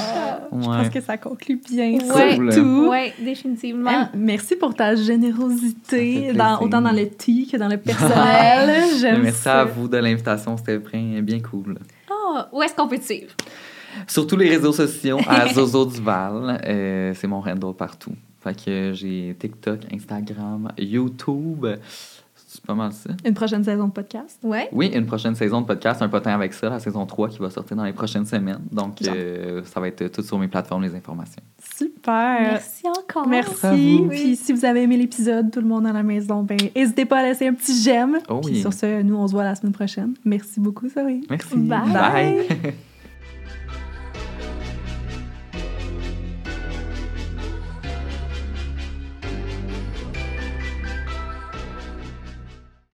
Je 0.52 0.66
pense 0.66 0.90
que 0.90 1.02
ça 1.02 1.18
conclut 1.18 1.60
bien 1.68 1.94
Ouais. 1.94 2.36
Cool. 2.38 2.54
surtout. 2.54 2.88
Oui, 2.92 3.12
définitivement. 3.20 4.08
Merci 4.14 4.56
pour 4.56 4.76
ta 4.76 4.96
générosité, 4.96 6.32
dans, 6.34 6.60
autant 6.62 6.82
dans 6.82 6.92
le 6.92 7.10
tea 7.10 7.48
que 7.52 7.58
dans 7.58 7.68
le 7.70 7.78
personnel. 7.78 8.84
J'aime 9.00 9.24
Merci 9.24 9.42
ça. 9.42 9.62
à 9.62 9.66
vous 9.66 9.88
de 9.88 9.98
l'invitation, 9.98 10.56
c'était 10.58 10.78
bien, 10.78 11.24
bien 11.24 11.40
cool. 11.40 11.80
Ah, 12.12 12.48
où 12.52 12.62
est-ce 12.62 12.76
qu'on 12.76 12.88
peut 12.88 13.00
te 13.00 13.06
suivre? 13.06 13.32
Sur 14.08 14.28
tous 14.28 14.38
les 14.38 14.48
réseaux 14.50 14.74
sociaux, 14.74 15.18
à 15.28 15.48
Zozo 15.56 15.88
Duval. 15.88 16.62
Euh, 16.64 17.14
c'est 17.16 17.26
mon 17.28 17.40
handle 17.40 17.74
partout. 17.76 18.14
Fait 18.42 18.54
que 18.64 18.94
j'ai 18.94 19.36
TikTok, 19.40 19.80
Instagram, 19.92 20.72
YouTube. 20.78 21.66
C'est 22.68 22.74
pas 22.74 22.84
mal 22.84 22.92
ça. 22.92 23.12
Une 23.24 23.34
prochaine 23.34 23.64
saison 23.64 23.88
de 23.88 23.94
podcast? 23.94 24.40
Ouais. 24.44 24.68
Oui, 24.74 24.92
une 24.94 25.06
prochaine 25.06 25.36
saison 25.36 25.62
de 25.62 25.66
podcast, 25.66 26.02
un 26.02 26.10
potin 26.10 26.34
avec 26.34 26.54
ça, 26.54 26.68
la 26.68 26.82
saison 26.82 27.06
3 27.06 27.30
qui 27.30 27.38
va 27.40 27.50
sortir 27.50 27.78
dans 27.78 27.86
les 27.86 27.94
prochaines 27.94 28.26
semaines. 28.26 28.60
Donc, 28.74 29.02
euh, 29.04 29.62
ça 29.64 29.80
va 29.80 29.88
être 29.88 30.12
tout 30.12 30.22
sur 30.22 30.38
mes 30.38 30.50
plateformes, 30.50 30.84
les 30.84 30.94
informations. 30.94 31.42
Super. 31.78 32.42
Merci 32.42 32.84
encore. 32.90 33.26
Merci. 33.26 34.04
Puis 34.10 34.36
si 34.36 34.52
vous 34.52 34.66
avez 34.66 34.82
aimé 34.82 34.98
l'épisode, 34.98 35.50
tout 35.50 35.62
le 35.62 35.68
monde 35.68 35.88
à 35.88 35.94
la 35.94 36.04
maison, 36.04 36.44
ben 36.44 36.58
n'hésitez 36.76 37.06
pas 37.06 37.20
à 37.20 37.24
laisser 37.24 37.48
un 37.48 37.54
petit 37.54 37.82
j'aime. 37.82 38.18
Oh 38.28 38.42
Puis 38.42 38.56
oui. 38.56 38.60
sur 38.60 38.74
ce, 38.74 39.02
nous 39.02 39.16
on 39.16 39.28
se 39.28 39.32
voit 39.32 39.46
la 39.46 39.56
semaine 39.56 39.72
prochaine. 39.72 40.16
Merci 40.26 40.60
beaucoup, 40.60 40.90
Zoé. 40.90 41.22
Merci. 41.30 41.56
Bye. 41.56 41.94
Bye. 41.94 42.74